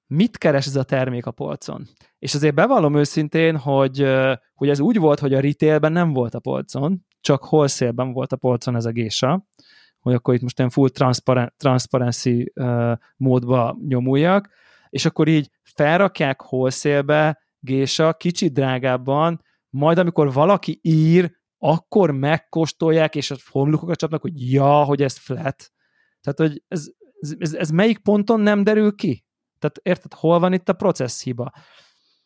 mit 0.07 0.37
keres 0.37 0.65
ez 0.65 0.75
a 0.75 0.83
termék 0.83 1.25
a 1.25 1.31
polcon? 1.31 1.87
És 2.19 2.35
azért 2.35 2.55
bevallom 2.55 2.95
őszintén, 2.95 3.57
hogy, 3.57 4.07
hogy 4.53 4.69
ez 4.69 4.79
úgy 4.79 4.97
volt, 4.97 5.19
hogy 5.19 5.33
a 5.33 5.39
retailben 5.39 5.91
nem 5.91 6.13
volt 6.13 6.33
a 6.33 6.39
polcon, 6.39 7.05
csak 7.21 7.51
wholesale 7.51 8.03
volt 8.03 8.31
a 8.31 8.37
polcon 8.37 8.75
ez 8.75 8.85
a 8.85 8.91
gésa, 8.91 9.47
hogy 9.99 10.13
akkor 10.13 10.33
itt 10.33 10.41
most 10.41 10.57
ilyen 10.57 10.71
full 10.71 10.89
transparen- 10.89 11.53
uh, 12.55 12.91
módba 13.17 13.77
nyomuljak, 13.87 14.49
és 14.89 15.05
akkor 15.05 15.27
így 15.27 15.49
felrakják 15.63 16.51
wholesale 16.51 17.45
gésa, 17.59 18.13
kicsit 18.13 18.53
drágábban, 18.53 19.41
majd 19.69 19.97
amikor 19.97 20.33
valaki 20.33 20.79
ír, 20.81 21.35
akkor 21.57 22.11
megkóstolják, 22.11 23.15
és 23.15 23.31
a 23.31 23.35
homlukokat 23.49 23.97
csapnak, 23.97 24.21
hogy 24.21 24.51
ja, 24.51 24.83
hogy 24.83 25.01
ez 25.01 25.17
flat. 25.17 25.71
Tehát, 26.21 26.51
hogy 26.51 26.63
ez, 26.67 26.87
ez, 27.19 27.35
ez, 27.39 27.53
ez 27.53 27.69
melyik 27.69 27.97
ponton 27.97 28.39
nem 28.39 28.63
derül 28.63 28.95
ki? 28.95 29.25
Tehát 29.59 29.79
érted, 29.83 30.13
hol 30.13 30.39
van 30.39 30.53
itt 30.53 30.69
a 30.69 30.73
processz 30.73 31.23
hiba? 31.23 31.51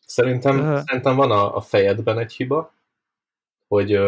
Szerintem, 0.06 0.58
uh, 0.58 0.78
szerintem 0.78 1.16
van 1.16 1.30
a, 1.30 1.56
a 1.56 1.60
fejedben 1.60 2.18
egy 2.18 2.32
hiba, 2.32 2.74
hogy, 3.68 3.98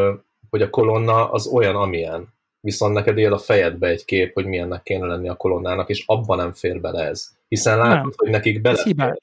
hogy 0.51 0.62
a 0.62 0.70
kolonna 0.70 1.31
az 1.31 1.47
olyan, 1.47 1.77
amilyen. 1.77 2.33
Viszont 2.61 2.95
neked 2.95 3.18
él 3.18 3.33
a 3.33 3.39
fejedbe 3.39 3.89
egy 3.89 4.05
kép, 4.05 4.35
hogy 4.35 4.47
milyennek 4.47 4.83
kéne 4.83 5.07
lenni 5.07 5.29
a 5.29 5.37
kolonnának, 5.37 5.89
és 5.89 6.05
abban 6.07 6.37
nem 6.37 6.53
fér 6.53 6.81
bele 6.81 7.05
ez. 7.05 7.37
Hiszen 7.49 7.79
látod, 7.79 7.95
nem. 7.97 8.12
hogy 8.16 8.31
nekik 8.31 8.61
bele. 8.61 9.16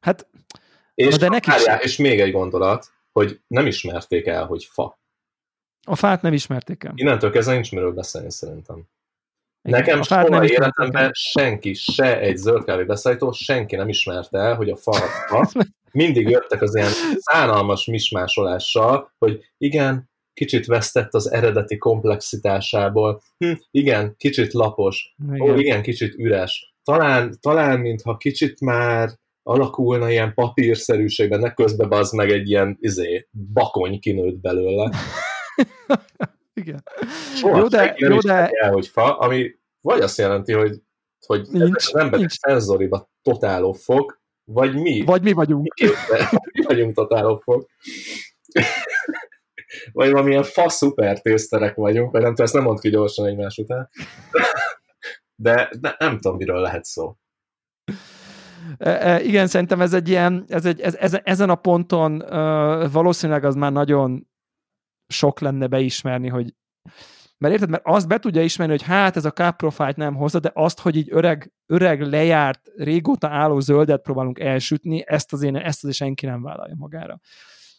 Hát, 0.00 0.28
és, 1.06 1.16
de 1.16 1.28
nekik 1.28 1.52
várjál, 1.52 1.80
és 1.80 1.96
még 1.96 2.20
egy 2.20 2.32
gondolat, 2.32 2.86
hogy 3.12 3.40
nem 3.46 3.66
ismerték 3.66 4.26
el, 4.26 4.46
hogy 4.46 4.64
fa. 4.64 5.00
A 5.86 5.96
fát 5.96 6.22
nem 6.22 6.32
ismerték 6.32 6.84
el. 6.84 6.92
Innentől 6.94 7.30
kezdve 7.30 7.52
nincs 7.52 7.72
miről 7.72 7.92
beszélni 7.92 8.30
szerintem. 8.30 8.84
Nekem 9.62 10.02
soha 10.02 10.28
nem 10.28 10.42
életemben 10.42 11.10
senki, 11.12 11.74
se 11.74 12.20
egy 12.20 12.36
zöldkávé 12.36 12.84
beszállító, 12.84 13.32
senki 13.32 13.76
nem 13.76 13.88
ismerte 13.88 14.38
el, 14.38 14.54
hogy 14.54 14.70
a 14.70 14.76
fa 14.76 14.92
mindig 15.92 16.28
jöttek 16.28 16.62
az 16.62 16.74
ilyen 16.74 16.90
szánalmas 17.16 17.86
mismásolással, 17.86 19.12
hogy 19.18 19.44
igen, 19.58 20.10
kicsit 20.32 20.66
vesztett 20.66 21.14
az 21.14 21.32
eredeti 21.32 21.76
komplexitásából, 21.76 23.22
hm, 23.38 23.52
igen, 23.70 24.14
kicsit 24.16 24.52
lapos, 24.52 25.14
igen. 25.32 25.50
ó, 25.50 25.54
igen, 25.54 25.82
kicsit 25.82 26.14
üres. 26.14 26.74
Talán, 26.84 27.38
talán 27.40 27.80
mintha 27.80 28.16
kicsit 28.16 28.60
már 28.60 29.18
alakulna 29.42 30.10
ilyen 30.10 30.34
papírszerűségben, 30.34 31.40
ne 31.40 31.54
közbe 31.54 31.86
bazd 31.86 32.14
meg 32.14 32.30
egy 32.30 32.48
ilyen 32.48 32.76
izé, 32.80 33.28
bakony 33.52 34.00
kinőtt 34.00 34.40
belőle. 34.40 34.90
Igen. 36.54 36.82
Soha 37.34 37.58
jó, 37.58 37.66
de, 37.66 37.94
jó, 37.96 38.18
de... 38.18 38.48
El, 38.48 38.72
hogy 38.72 38.86
fa, 38.86 39.18
ami 39.18 39.58
vagy 39.80 40.00
azt 40.00 40.18
jelenti, 40.18 40.52
hogy, 40.52 40.82
hogy 41.26 41.48
nincs, 41.50 41.86
az 41.86 41.96
emberek 41.96 42.18
nincs. 42.18 42.38
szenzoriba 42.38 43.10
totál 43.22 43.72
fog, 43.72 44.20
vagy 44.44 44.74
mi. 44.74 45.02
Vagy 45.04 45.22
mi 45.22 45.32
vagyunk. 45.32 45.74
Mi 46.52 46.62
vagyunk 46.68 46.94
totál 46.94 47.40
fog. 47.42 47.66
vagy 49.92 50.10
valamilyen 50.10 50.42
fa 50.42 50.68
szuper 50.68 51.20
tészterek 51.20 51.74
vagyunk, 51.74 52.10
vagy 52.10 52.20
nem 52.20 52.30
tudom, 52.30 52.44
ezt 52.44 52.54
nem 52.54 52.62
mond 52.62 52.80
ki 52.80 52.90
gyorsan 52.90 53.26
egymás 53.26 53.56
után. 53.56 53.90
De, 55.34 55.70
de 55.80 55.96
nem 55.98 56.18
tudom, 56.18 56.36
miről 56.36 56.60
lehet 56.60 56.84
szó. 56.84 57.16
E, 58.76 58.90
e, 58.90 59.22
igen, 59.22 59.46
szerintem 59.46 59.80
ez 59.80 59.92
egy 59.92 60.08
ilyen, 60.08 60.44
ez 60.48 60.64
egy, 60.64 60.80
ez, 60.80 60.94
ez, 60.94 61.18
ezen 61.24 61.50
a 61.50 61.54
ponton 61.54 62.18
valószínűleg 62.92 63.44
az 63.44 63.54
már 63.54 63.72
nagyon 63.72 64.28
sok 65.06 65.40
lenne 65.40 65.66
beismerni, 65.66 66.28
hogy 66.28 66.54
mert 67.38 67.54
érted, 67.54 67.70
mert 67.70 67.86
azt 67.86 68.08
be 68.08 68.18
tudja 68.18 68.42
ismerni, 68.42 68.72
hogy 68.72 68.82
hát 68.82 69.16
ez 69.16 69.24
a 69.24 69.52
profile 69.52 69.92
nem 69.96 70.14
hozza, 70.14 70.38
de 70.38 70.50
azt, 70.54 70.80
hogy 70.80 70.96
így 70.96 71.08
öreg, 71.10 71.52
öreg 71.66 72.00
lejárt, 72.00 72.70
régóta 72.76 73.28
álló 73.28 73.60
zöldet 73.60 74.02
próbálunk 74.02 74.38
elsütni, 74.38 75.04
ezt 75.06 75.32
azért, 75.32 75.56
ezt 75.56 75.78
azért 75.82 75.96
senki 75.96 76.26
nem 76.26 76.42
vállalja 76.42 76.74
magára. 76.76 77.20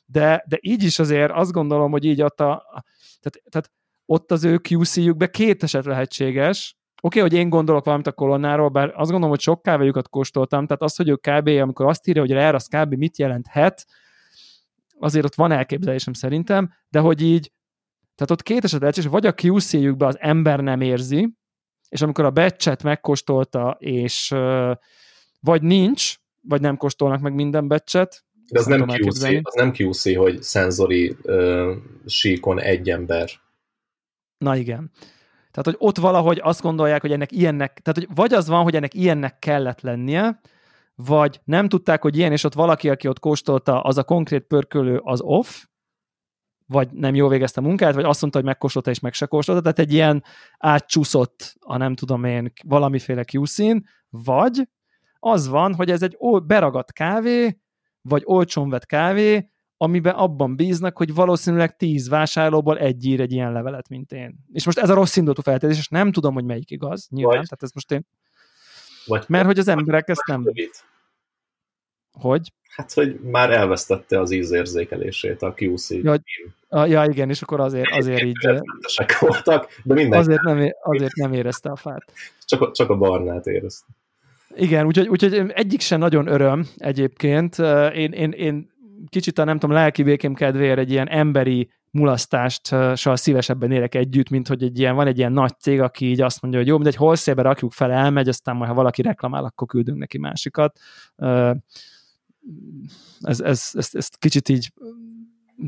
De, 0.06 0.44
de 0.48 0.58
így 0.62 0.84
is 0.84 1.00
azért 1.00 1.32
azt 1.32 1.52
gondolom, 1.52 1.92
hogy 1.92 2.06
így 2.06 2.22
ott 2.22 2.40
a, 2.40 2.64
tehát, 3.20 3.50
tehát 3.50 3.72
ott 4.06 4.32
az 4.32 4.44
ő 4.44 4.62
QC-jükbe 4.70 5.30
két 5.30 5.64
eset 5.64 5.86
lehetséges, 5.86 6.79
Oké, 7.02 7.20
okay, 7.20 7.22
hogy 7.22 7.40
én 7.40 7.50
gondolok 7.50 7.86
valamit 7.86 8.08
a 8.08 8.12
kolonnáról, 8.12 8.70
bár 8.70 8.88
azt 8.88 8.96
gondolom, 8.98 9.30
hogy 9.30 9.40
sok 9.40 9.62
kávéjukat 9.62 10.10
kóstoltam, 10.10 10.66
tehát 10.66 10.82
az, 10.82 10.96
hogy 10.96 11.10
ő 11.10 11.16
kb. 11.16 11.48
amikor 11.48 11.86
azt 11.86 12.08
írja, 12.08 12.22
hogy 12.22 12.32
erre 12.32 12.56
az 12.56 12.68
kb. 12.68 12.94
mit 12.94 13.18
jelenthet, 13.18 13.86
azért 15.00 15.26
ott 15.26 15.36
van 15.36 15.52
elképzelésem 15.52 16.14
szerintem, 16.14 16.74
de 16.90 17.00
hogy 17.00 17.22
így, 17.22 17.52
tehát 18.16 18.32
ott 18.32 18.44
két 18.44 18.64
eset 18.64 18.80
lehetséges, 18.80 19.12
vagy 19.12 19.26
a 19.26 19.34
QC-jükbe 19.42 20.06
az 20.06 20.20
ember 20.20 20.60
nem 20.60 20.82
érzi, 20.82 21.34
és 21.90 22.02
amikor 22.02 22.26
a 22.26 22.30
becset 22.30 22.84
megkóstolta, 22.84 23.78
és 23.80 24.36
vagy 25.40 25.62
nincs, 25.62 26.16
vagy 26.42 26.62
nem 26.62 26.78
kóstolnak 26.78 27.22
meg 27.22 27.34
minden 27.34 27.68
becset. 27.68 28.24
De 28.52 28.60
az 28.60 28.66
nem, 28.66 28.88
QC, 28.88 29.24
az 29.42 29.54
nem 29.54 29.72
QC, 29.78 30.16
hogy 30.16 30.42
szenzori 30.42 31.16
uh, 31.24 31.72
síkon 32.06 32.60
egy 32.60 32.90
ember. 32.90 33.30
Na 34.38 34.56
igen. 34.56 34.92
Tehát, 35.62 35.80
hogy 35.80 35.88
ott 35.88 35.98
valahogy 35.98 36.40
azt 36.44 36.62
gondolják, 36.62 37.02
hogy 37.02 37.12
ennek 37.12 37.32
ilyennek, 37.32 37.80
tehát, 37.80 38.00
hogy 38.00 38.16
vagy 38.16 38.34
az 38.34 38.48
van, 38.48 38.64
hogy 38.64 38.76
ennek 38.76 38.94
ilyennek 38.94 39.40
kellett 39.40 39.82
lennie, 39.82 40.40
vagy 40.96 41.42
nem 41.44 41.70
tudták, 41.70 42.02
hogy 42.02 42.18
ilyen, 42.18 42.32
és 42.32 42.44
ott 42.44 42.54
valaki, 42.54 42.90
aki 42.90 43.08
ott 43.08 43.20
kóstolta, 43.20 43.82
az 43.82 43.98
a 43.98 44.04
konkrét 44.04 44.44
pörkölő 44.44 45.00
az 45.04 45.22
off, 45.22 45.64
vagy 46.66 46.92
nem 46.92 47.16
jól 47.16 47.30
végezte 47.30 47.62
a 47.62 47.64
munkát, 47.64 47.94
vagy 47.94 48.04
azt 48.04 48.22
mondta, 48.22 48.40
hogy 48.40 48.48
megkóstolta 48.48 48.90
és 48.90 49.00
meg 49.00 49.14
se 49.14 49.26
kóstolta, 49.26 49.62
tehát 49.62 49.80
egy 49.80 49.94
ilyen 49.94 50.24
átcsúszott 50.58 51.56
a 51.60 51.78
nem 51.78 51.96
tudom 51.96 52.24
én 52.24 52.52
valamiféle 52.64 53.26
q 53.32 53.44
vagy 54.10 54.70
az 55.20 55.48
van, 55.48 55.76
hogy 55.76 55.92
ez 55.92 56.02
egy 56.02 56.18
beragadt 56.46 56.92
kávé, 56.92 57.60
vagy 58.02 58.22
olcsón 58.26 58.70
vett 58.70 58.86
kávé, 58.86 59.50
amiben 59.82 60.14
abban 60.14 60.56
bíznak, 60.56 60.98
hogy 60.98 61.14
valószínűleg 61.14 61.76
tíz 61.76 62.10
vásárlóból 62.10 62.78
egy 62.78 63.06
ír 63.06 63.20
egy 63.20 63.32
ilyen 63.32 63.52
levelet, 63.52 63.90
mint 63.90 64.12
én. 64.12 64.36
És 64.54 64.66
most 64.66 64.78
ez 64.78 64.90
a 64.90 64.94
rossz 64.94 65.16
indulatú 65.16 65.42
feltételés, 65.42 65.78
és 65.78 65.88
nem 65.88 66.12
tudom, 66.12 66.34
hogy 66.34 66.44
melyik 66.44 66.72
igaz, 66.72 67.08
nyilván, 67.10 67.38
vagy, 67.38 67.48
tehát 67.48 67.64
ez 67.64 67.72
most 67.72 67.92
én... 67.92 68.06
Vagy, 69.06 69.26
mert 69.28 69.46
hogy 69.46 69.60
az 69.60 69.68
emberek 69.68 70.10
ezt 70.10 70.26
nem... 70.26 70.44
Rövid. 70.44 70.70
Hogy? 72.12 72.54
Hát, 72.76 72.94
hogy 72.94 73.20
már 73.20 73.52
elvesztette 73.52 74.20
az 74.20 74.32
ízérzékelését 74.32 75.42
a 75.42 75.54
QC. 75.58 75.90
Ja, 75.90 76.22
ja 76.86 77.06
igen, 77.10 77.30
és 77.30 77.42
akkor 77.42 77.60
azért, 77.60 77.90
azért 77.90 78.24
így... 78.24 78.48
voltak, 79.20 79.82
de 79.84 79.94
minden. 79.94 80.20
Azért 80.20 80.42
nem, 80.42 80.74
azért 80.82 81.16
nem 81.16 81.34
érezte 81.34 81.70
a 81.70 81.76
fát. 81.76 82.12
Csak 82.46 82.62
a, 82.62 82.72
csak 82.72 82.90
a 82.90 82.98
barnát 82.98 83.46
érezte. 83.46 83.88
Igen, 84.56 84.86
úgyhogy, 84.86 85.08
úgyhogy 85.08 85.52
egyik 85.54 85.82
sem 85.82 86.00
nagyon 86.00 86.28
öröm 86.28 86.68
egyébként. 86.78 87.60
Én, 87.94 88.12
én, 88.12 88.32
én 88.32 88.78
kicsit 89.10 89.40
a 89.40 89.44
nem 89.44 89.60
tudom, 89.60 89.76
lelki 89.76 90.04
békém 90.04 90.34
kedvéért 90.34 90.80
egy 90.80 90.92
ilyen 90.92 91.10
emberi 91.10 91.70
mulasztást 91.92 92.68
soha 92.96 93.16
szívesebben 93.16 93.72
érek 93.72 93.96
együtt, 93.96 94.30
mint 94.30 94.48
hogy 94.48 94.64
egy 94.64 94.80
ilyen, 94.80 94.96
van 94.96 95.08
egy 95.08 95.18
ilyen 95.18 95.32
nagy 95.32 95.58
cég, 95.60 95.82
aki 95.82 96.06
így 96.06 96.22
azt 96.22 96.42
mondja, 96.42 96.60
hogy 96.60 96.70
jó, 96.70 96.76
mindegy, 96.76 96.96
holszébe 96.96 97.42
rakjuk 97.42 97.72
fel, 97.72 97.92
elmegy, 97.92 98.28
aztán 98.28 98.56
majd 98.56 98.70
ha 98.70 98.76
valaki 98.76 99.02
reklamál, 99.02 99.44
akkor 99.44 99.68
küldünk 99.68 99.98
neki 99.98 100.18
másikat. 100.18 100.80
Ez, 103.20 103.40
ez, 103.40 103.70
ez, 103.74 103.90
ez 103.92 104.08
kicsit 104.08 104.50
így 104.50 104.72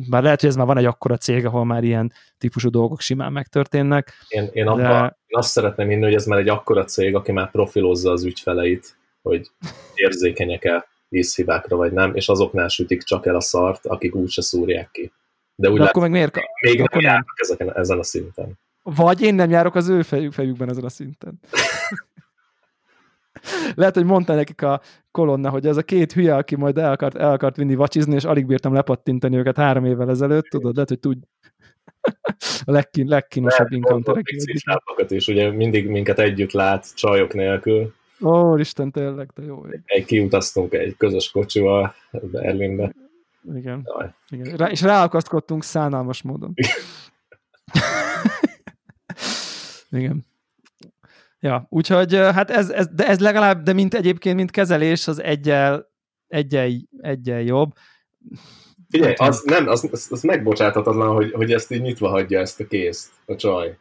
bár 0.10 0.24
lehet, 0.24 0.40
hogy 0.40 0.50
ez 0.50 0.56
már 0.56 0.66
van 0.66 0.78
egy 0.78 0.86
akkora 0.86 1.18
cég, 1.18 1.46
ahol 1.46 1.66
már 1.66 1.84
ilyen 1.84 2.14
típusú 2.38 2.70
dolgok 2.70 3.02
simán 3.02 3.32
megtörténnek. 3.32 4.14
Én, 4.28 4.50
én, 4.52 4.68
abba, 4.68 4.82
de... 4.82 5.18
én 5.28 5.38
azt 5.38 5.50
szeretném 5.50 5.90
hinni, 5.90 6.04
hogy 6.04 6.14
ez 6.14 6.26
már 6.26 6.40
egy 6.40 6.50
akkora 6.50 6.84
cég, 6.84 7.16
aki 7.16 7.32
már 7.32 7.52
profilozza 7.52 8.12
az 8.12 8.24
ügyfeleit, 8.24 8.98
hogy 9.22 9.52
érzékenyek-e 9.94 10.88
vízhibákra 11.12 11.76
vagy 11.76 11.91
nem, 11.91 12.16
és 12.16 12.28
azoknál 12.28 12.68
sütik 12.68 13.03
csak 13.03 13.26
el 13.26 13.36
a 13.36 13.41
szart, 13.41 13.86
akik 13.86 14.16
úgyse 14.16 14.41
szúrják 14.41 14.91
ki. 14.91 15.12
De 15.55 15.70
úgy 15.70 15.80
De 15.80 15.86
akkor 15.86 16.01
meg 16.01 16.12
miért? 16.12 16.36
Még 16.62 16.78
nem 16.78 16.86
akkor 16.89 17.01
nem. 17.01 17.26
Ezeken, 17.36 17.78
ezen 17.78 17.99
a 17.99 18.03
szinten. 18.03 18.59
Vagy 18.84 19.22
én 19.22 19.36
nem 19.36 19.49
járok 19.49 19.76
az 19.76 19.89
ő 19.89 20.01
fejük, 20.01 20.34
fejükben 20.34 20.70
ezen 20.70 20.84
a 20.84 20.89
szinten. 20.89 21.39
Lehet, 23.76 23.95
hogy 23.95 24.05
mondta 24.05 24.36
nekik 24.36 24.62
a 24.62 24.82
kolonna, 25.12 25.49
hogy 25.49 25.68
ez 25.68 25.78
a 25.78 25.84
két 25.84 26.12
hülye, 26.12 26.36
aki 26.36 26.55
majd 26.55 26.78
el 26.78 26.91
akart, 26.91 27.16
el 27.16 27.32
akart 27.32 27.55
vinni 27.55 27.76
vacsizni, 27.76 28.16
és 28.16 28.24
alig 28.24 28.45
bírtam 28.45 28.74
lepattintani 28.74 29.38
őket 29.38 29.57
három 29.57 29.86
évvel 29.86 30.09
ezelőtt, 30.09 30.43
tudod, 30.43 30.74
lehet, 30.74 30.89
hogy 30.89 30.99
tudj. 30.99 31.20
a 32.66 32.72
legkín, 32.72 33.07
legkínosabb 33.07 33.72
encounterek. 33.72 34.26
is, 35.07 35.28
ugye 35.28 35.51
mindig 35.51 35.88
minket 35.88 36.20
együtt 36.20 36.51
lát, 36.51 36.95
csajok 36.95 37.34
nélkül. 37.34 37.93
Ó, 38.22 38.57
Isten, 38.57 38.91
tényleg, 38.91 39.30
te 39.34 39.43
jó. 39.43 39.65
Egy 39.86 40.05
kiutaztunk 40.05 40.74
egy 40.74 40.95
közös 40.97 41.32
kocsival 41.32 41.93
Berlinbe. 42.11 42.93
Igen. 43.55 43.88
Igen. 44.30 44.55
Rá, 44.57 44.69
és 44.69 44.82
ráakaszkodtunk 44.82 45.63
szánalmas 45.63 46.22
módon. 46.22 46.53
Igen. 49.91 50.26
Ja, 51.39 51.67
úgyhogy 51.69 52.15
hát 52.15 52.49
ez, 52.49 52.69
ez, 52.69 52.88
de 52.88 53.07
ez 53.07 53.19
legalább, 53.19 53.63
de 53.63 53.74
mint 53.74 53.93
egyébként, 53.93 54.36
mint 54.36 54.51
kezelés, 54.51 55.07
az 55.07 55.22
egyel, 55.22 55.89
egyel, 56.28 56.69
egyel 57.01 57.41
jobb. 57.41 57.72
Figyelj, 58.89 59.13
az, 59.17 59.43
nem, 59.45 59.67
az, 59.67 59.88
az, 59.91 60.07
az 60.11 60.22
megbocsáthatatlan, 60.22 61.13
hogy, 61.15 61.32
hogy 61.32 61.51
ezt 61.51 61.72
így 61.72 61.82
nyitva 61.82 62.09
hagyja 62.09 62.39
ezt 62.39 62.59
a 62.59 62.67
készt, 62.67 63.11
a 63.26 63.36
csaj. 63.36 63.78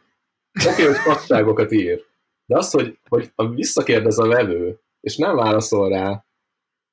Oké, 0.67 0.69
okay, 0.71 0.85
hogy 0.85 0.95
fasságokat 0.95 1.71
ír, 1.71 2.05
de 2.51 2.57
az, 2.57 2.71
hogy, 2.71 2.97
hogy 3.07 3.31
visszakérdez 3.55 4.17
a 4.17 4.27
vevő, 4.27 4.79
és 4.99 5.17
nem 5.17 5.35
válaszol 5.35 5.89
rá, 5.89 6.25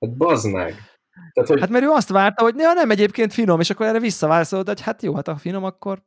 hát 0.00 0.16
bazd 0.16 0.52
meg. 0.52 0.74
Tehát, 1.32 1.50
hogy... 1.50 1.60
Hát 1.60 1.68
mert 1.68 1.84
ő 1.84 1.88
azt 1.88 2.08
várta, 2.08 2.42
hogy 2.42 2.54
ja, 2.58 2.72
nem 2.72 2.90
egyébként 2.90 3.32
finom, 3.32 3.60
és 3.60 3.70
akkor 3.70 3.86
erre 3.86 3.98
visszaválaszolt, 3.98 4.66
hogy 4.66 4.80
hát 4.80 5.02
jó, 5.02 5.14
hát 5.14 5.26
ha 5.26 5.36
finom, 5.36 5.64
akkor... 5.64 6.02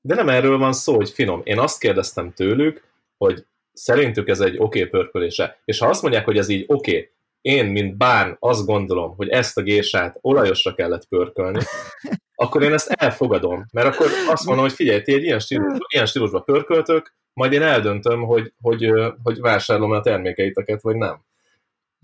De 0.00 0.14
nem 0.14 0.28
erről 0.28 0.58
van 0.58 0.72
szó, 0.72 0.94
hogy 0.94 1.10
finom. 1.10 1.40
Én 1.44 1.58
azt 1.58 1.80
kérdeztem 1.80 2.32
tőlük, 2.32 2.84
hogy 3.16 3.46
szerintük 3.72 4.28
ez 4.28 4.40
egy 4.40 4.58
oké 4.58 4.78
okay 4.78 4.90
pörkölése. 4.90 5.60
És 5.64 5.78
ha 5.78 5.88
azt 5.88 6.02
mondják, 6.02 6.24
hogy 6.24 6.38
ez 6.38 6.48
így 6.48 6.64
oké, 6.66 6.90
okay, 6.90 7.10
én, 7.40 7.66
mint 7.66 7.96
bán, 7.96 8.36
azt 8.38 8.66
gondolom, 8.66 9.16
hogy 9.16 9.28
ezt 9.28 9.58
a 9.58 9.62
gésát 9.62 10.18
olajosra 10.20 10.74
kellett 10.74 11.08
pörkölni, 11.08 11.60
akkor 12.34 12.62
én 12.62 12.72
ezt 12.72 12.90
elfogadom. 12.90 13.66
Mert 13.72 13.94
akkor 13.94 14.06
azt 14.28 14.44
mondom, 14.44 14.64
hogy 14.64 14.74
figyelj, 14.74 15.02
ti 15.02 15.12
egy 15.12 15.22
ilyen, 15.22 15.38
stílus, 15.38 15.78
ilyen 15.88 16.06
stílusba 16.06 16.40
pörköltök, 16.40 17.18
majd 17.32 17.52
én 17.52 17.62
eldöntöm, 17.62 18.22
hogy, 18.22 18.52
hogy, 18.60 18.92
hogy 19.22 19.40
vásárolom 19.40 19.90
a 19.90 20.00
termékeiteket, 20.00 20.82
vagy 20.82 20.96
nem. 20.96 21.20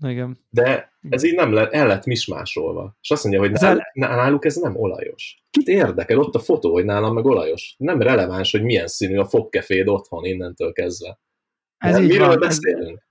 Igen. 0.05 0.39
De 0.49 0.91
ez 1.09 1.23
így 1.23 1.35
nem 1.35 1.53
lett, 1.53 1.71
el 1.71 1.87
lett 1.87 2.05
mismásolva. 2.05 2.97
És 3.01 3.11
azt 3.11 3.23
mondja, 3.23 3.41
hogy 3.41 3.51
nál, 3.51 3.91
náluk 3.93 4.45
ez 4.45 4.55
nem 4.55 4.75
olajos. 4.75 5.43
Kit 5.51 5.67
érdekel? 5.67 6.19
Ott 6.19 6.35
a 6.35 6.39
fotó, 6.39 6.71
hogy 6.71 6.85
nálam 6.85 7.13
meg 7.13 7.25
olajos. 7.25 7.75
Nem 7.77 8.01
releváns, 8.01 8.51
hogy 8.51 8.63
milyen 8.63 8.87
színű 8.87 9.17
a 9.17 9.25
fogkeféd 9.25 9.87
otthon 9.87 10.25
innentől 10.25 10.71
kezdve. 10.73 11.19
Ez 11.77 11.99
így 11.99 12.17
van. 12.17 12.39
beszélünk? 12.39 13.05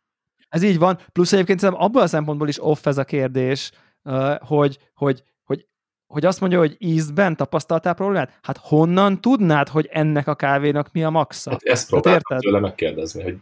Ez, 0.48 0.62
ez 0.62 0.70
így 0.70 0.78
van. 0.78 0.98
Plusz 1.12 1.32
egyébként 1.32 1.58
szerintem 1.58 1.84
abban 1.84 2.02
a 2.02 2.06
szempontból 2.06 2.48
is 2.48 2.64
off 2.64 2.86
ez 2.86 2.98
a 2.98 3.04
kérdés, 3.04 3.70
hogy, 4.38 4.78
hogy, 4.94 5.22
hogy, 6.06 6.24
azt 6.24 6.40
mondja, 6.40 6.58
hogy 6.58 6.76
ízben 6.78 7.36
tapasztaltál 7.36 7.94
problémát? 7.94 8.38
Hát 8.42 8.58
honnan 8.60 9.20
tudnád, 9.20 9.68
hogy 9.68 9.88
ennek 9.92 10.26
a 10.26 10.34
kávénak 10.34 10.92
mi 10.92 11.04
a 11.04 11.10
maxa? 11.10 11.50
Hát 11.50 11.62
ezt 11.62 11.88
próbáltam 11.88 12.38
tőle 12.38 12.60
megkérdezni, 12.60 13.22
hogy 13.22 13.36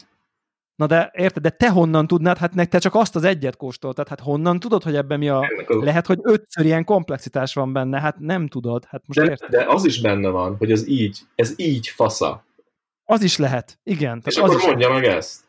Na 0.76 0.86
de 0.86 1.10
érted, 1.14 1.42
de 1.42 1.50
te 1.50 1.70
honnan 1.70 2.06
tudnád, 2.06 2.38
hát 2.38 2.68
te 2.68 2.78
csak 2.78 2.94
azt 2.94 3.16
az 3.16 3.24
egyet 3.24 3.56
kóstoltad, 3.56 4.08
hát 4.08 4.20
honnan 4.20 4.60
tudod, 4.60 4.82
hogy 4.82 4.96
ebben 4.96 5.18
mi 5.18 5.28
a... 5.28 5.38
Az... 5.66 5.82
Lehet, 5.82 6.06
hogy 6.06 6.18
ötször 6.22 6.64
ilyen 6.64 6.84
komplexitás 6.84 7.54
van 7.54 7.72
benne, 7.72 8.00
hát 8.00 8.18
nem 8.18 8.48
tudod, 8.48 8.84
hát 8.84 9.02
most 9.06 9.20
de, 9.20 9.30
érted? 9.30 9.50
De 9.50 9.64
az 9.68 9.84
is 9.84 10.00
benne 10.00 10.28
van, 10.28 10.56
hogy 10.56 10.70
ez 10.70 10.88
így, 10.88 11.18
ez 11.34 11.52
így 11.56 11.88
fasza. 11.88 12.44
Az 13.04 13.22
is 13.22 13.36
lehet, 13.36 13.78
igen. 13.82 14.22
És 14.24 14.36
akkor 14.36 14.56
is 14.56 14.66
mondja 14.66 14.88
lehet. 14.88 15.02
meg 15.02 15.16
ezt. 15.16 15.42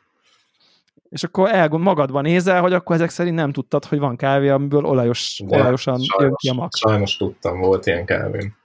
És 1.16 1.24
akkor 1.24 1.50
elgond 1.54 1.84
magadban 1.84 2.24
nézel, 2.24 2.62
hogy 2.62 2.74
akkor 2.74 2.96
ezek 2.96 3.10
szerint 3.10 3.36
nem 3.36 3.52
tudtad, 3.52 3.86
hogy 3.86 4.00
van 4.00 4.16
kávé, 4.16 4.50
amiből 4.50 4.86
olajos, 4.86 5.42
de 5.46 5.58
olajosan 5.58 6.00
sajnos, 6.00 6.16
jön 6.20 6.34
ki 6.36 6.50
a 6.50 6.54
max. 6.54 6.78
Sajnos 6.78 7.18
tudtam, 7.18 7.60
volt 7.60 7.86
ilyen 7.86 8.06
kávém. 8.06 8.56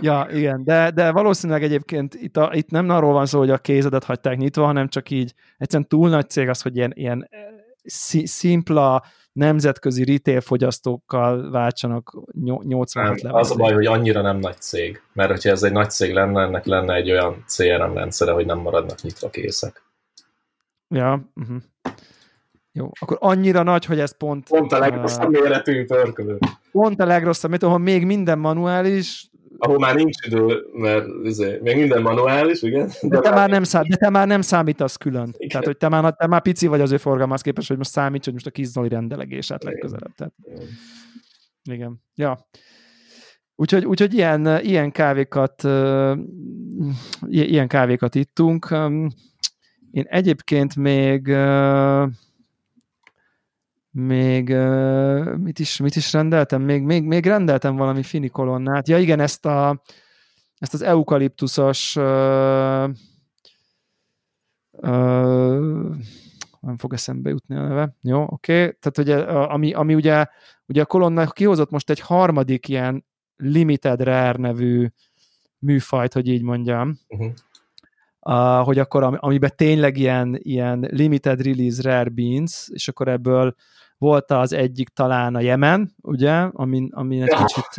ja, 0.00 0.26
igen, 0.32 0.64
de, 0.64 0.90
de 0.90 1.12
valószínűleg 1.12 1.62
egyébként 1.62 2.14
itt, 2.14 2.36
a, 2.36 2.50
itt 2.52 2.70
nem 2.70 2.90
arról 2.90 3.12
van 3.12 3.26
szó, 3.26 3.38
hogy 3.38 3.50
a 3.50 3.58
kézedet 3.58 4.04
hagyták 4.04 4.36
nyitva, 4.36 4.64
hanem 4.64 4.88
csak 4.88 5.10
így 5.10 5.34
egyszerűen 5.56 5.88
túl 5.88 6.08
nagy 6.08 6.30
cég 6.30 6.48
az, 6.48 6.62
hogy 6.62 6.76
ilyen, 6.76 6.92
ilyen 6.94 7.28
szimpla, 8.24 9.04
nemzetközi 9.32 10.04
retail 10.04 10.40
fogyasztókkal 10.40 11.50
váltsanak 11.50 12.16
86 12.62 13.22
nem, 13.22 13.34
Az 13.34 13.50
a 13.50 13.54
baj, 13.54 13.72
hogy 13.72 13.86
annyira 13.86 14.22
nem 14.22 14.36
nagy 14.36 14.60
cég, 14.60 15.02
mert 15.12 15.30
hogyha 15.30 15.50
ez 15.50 15.62
egy 15.62 15.72
nagy 15.72 15.90
cég 15.90 16.12
lenne, 16.12 16.42
ennek 16.42 16.64
lenne 16.64 16.94
egy 16.94 17.10
olyan 17.10 17.44
CRM 17.46 17.94
rendszere, 17.94 18.32
hogy 18.32 18.46
nem 18.46 18.58
maradnak 18.58 19.02
nyitva 19.02 19.30
készek. 19.30 19.84
Ja, 20.88 21.30
uh-huh. 21.34 21.56
Jó, 22.72 22.90
akkor 23.00 23.16
annyira 23.20 23.62
nagy, 23.62 23.84
hogy 23.84 24.00
ez 24.00 24.16
pont... 24.16 24.48
Pont 24.48 24.72
a 24.72 24.78
legrosszabb 24.78 25.34
uh, 25.34 25.40
méretű 25.40 25.84
pörkölő. 25.84 26.38
Pont 26.72 27.00
a 27.00 27.04
legrosszabb, 27.04 27.50
mert 27.50 27.62
ahol 27.62 27.78
még 27.78 28.04
minden 28.04 28.38
manuális, 28.38 29.30
ahol 29.58 29.78
már 29.78 29.94
nincs 29.94 30.26
idő, 30.26 30.66
mert 30.72 31.06
azért, 31.24 31.62
még 31.62 31.76
minden 31.76 32.02
manuális, 32.02 32.62
igen. 32.62 32.90
De, 33.02 33.08
de, 33.08 33.20
te 33.20 33.30
már 33.30 33.50
nem 33.50 33.62
szám, 33.62 33.84
de 33.88 33.96
te 33.96 34.10
már 34.10 34.26
nem 34.26 34.40
számítasz 34.40 34.96
külön. 34.96 35.34
Igen. 35.36 35.48
Tehát, 35.48 35.66
hogy 35.66 35.76
te 35.76 35.88
már, 35.88 36.14
te 36.14 36.26
már 36.26 36.42
pici 36.42 36.66
vagy 36.66 36.80
az 36.80 36.92
ő 36.92 36.96
forgalmához 36.96 37.40
képest, 37.40 37.68
hogy 37.68 37.76
most 37.76 37.90
számíts, 37.90 38.24
hogy 38.24 38.32
most 38.32 38.46
a 38.46 38.50
kis 38.50 38.66
Zoli 38.66 38.88
rendelegésát 38.88 39.64
legközelebb. 39.64 40.14
Tehát, 40.14 40.32
igen. 41.70 42.02
Ja. 42.14 42.48
Úgyhogy, 43.54 43.84
úgyhogy 43.84 44.14
ilyen, 44.14 44.60
ilyen 44.62 44.92
kávékat 44.92 45.62
ilyen 47.28 47.68
kávékat 47.68 48.14
ittunk. 48.14 48.68
Én 49.90 50.04
egyébként 50.08 50.76
még 50.76 51.26
még 53.98 54.48
uh, 54.48 55.36
mit, 55.36 55.58
is, 55.58 55.76
mit 55.76 55.96
is 55.96 56.12
rendeltem? 56.12 56.62
Még, 56.62 56.82
még, 56.82 57.04
még 57.04 57.26
rendeltem 57.26 57.76
valami 57.76 58.02
fini 58.02 58.28
kolonnát. 58.28 58.88
Ja 58.88 58.98
igen, 58.98 59.20
ezt, 59.20 59.46
a, 59.46 59.82
ezt 60.58 60.74
az 60.74 60.82
eukaliptuszos 60.82 61.96
uh, 61.96 62.88
uh, 64.70 65.96
nem 66.60 66.76
fog 66.76 66.92
eszembe 66.92 67.30
jutni 67.30 67.56
a 67.56 67.62
neve. 67.62 67.96
Jó, 68.00 68.22
oké. 68.22 68.62
Okay. 68.62 68.76
Tehát 68.80 68.98
ugye, 68.98 69.16
ami, 69.32 69.72
ami 69.72 69.94
ugye, 69.94 70.26
ugye 70.66 70.82
a 70.82 70.86
kolonna 70.86 71.26
kihozott 71.26 71.70
most 71.70 71.90
egy 71.90 72.00
harmadik 72.00 72.68
ilyen 72.68 73.04
limited 73.36 74.00
rare 74.00 74.38
nevű 74.38 74.88
műfajt, 75.58 76.12
hogy 76.12 76.28
így 76.28 76.42
mondjam. 76.42 76.98
Uh-huh. 77.08 77.32
Uh, 78.20 78.64
hogy 78.64 78.78
akkor 78.78 79.18
amiben 79.20 79.52
tényleg 79.56 79.96
ilyen, 79.96 80.38
ilyen 80.42 80.88
limited 80.90 81.42
release 81.42 81.82
rare 81.82 82.08
beans, 82.08 82.68
és 82.72 82.88
akkor 82.88 83.08
ebből 83.08 83.54
volt 83.98 84.30
az 84.30 84.52
egyik 84.52 84.88
talán 84.88 85.34
a 85.34 85.40
Jemen, 85.40 85.94
ugye, 86.02 86.32
amin, 86.32 86.90
amin 86.92 87.22
egy 87.22 87.44
kicsit 87.44 87.74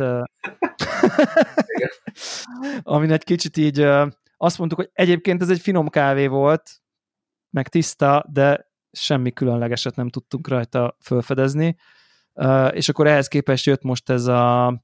amin 2.82 3.12
egy 3.12 3.24
kicsit 3.24 3.56
így 3.56 3.80
azt 4.36 4.58
mondtuk, 4.58 4.78
hogy 4.78 4.90
egyébként 4.92 5.42
ez 5.42 5.50
egy 5.50 5.60
finom 5.60 5.88
kávé 5.88 6.26
volt, 6.26 6.70
meg 7.50 7.68
tiszta, 7.68 8.24
de 8.32 8.66
semmi 8.92 9.32
különlegeset 9.32 9.96
nem 9.96 10.08
tudtunk 10.08 10.48
rajta 10.48 10.96
felfedezni, 11.00 11.76
és 12.70 12.88
akkor 12.88 13.06
ehhez 13.06 13.28
képest 13.28 13.66
jött 13.66 13.82
most 13.82 14.10
ez 14.10 14.26
a, 14.26 14.82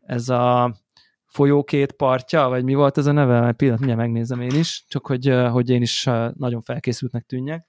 ez 0.00 0.28
a 0.28 0.74
folyó 1.26 1.64
két 1.64 1.92
partja, 1.92 2.48
vagy 2.48 2.64
mi 2.64 2.74
volt 2.74 2.98
ez 2.98 3.06
a 3.06 3.12
neve? 3.12 3.46
Egy 3.46 3.54
pillanat, 3.54 3.80
mindjárt 3.80 4.02
megnézem 4.02 4.40
én 4.40 4.58
is, 4.58 4.84
csak 4.88 5.06
hogy, 5.06 5.34
hogy 5.50 5.70
én 5.70 5.82
is 5.82 6.04
nagyon 6.34 6.60
felkészültnek 6.60 7.24
tűnjek. 7.24 7.66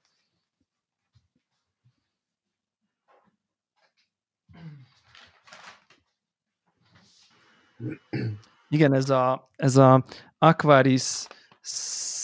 Igen, 8.70 8.94
ez 8.94 9.10
a, 9.10 9.50
ez 9.56 9.78
a 9.78 10.04
Aquaris 10.38 11.28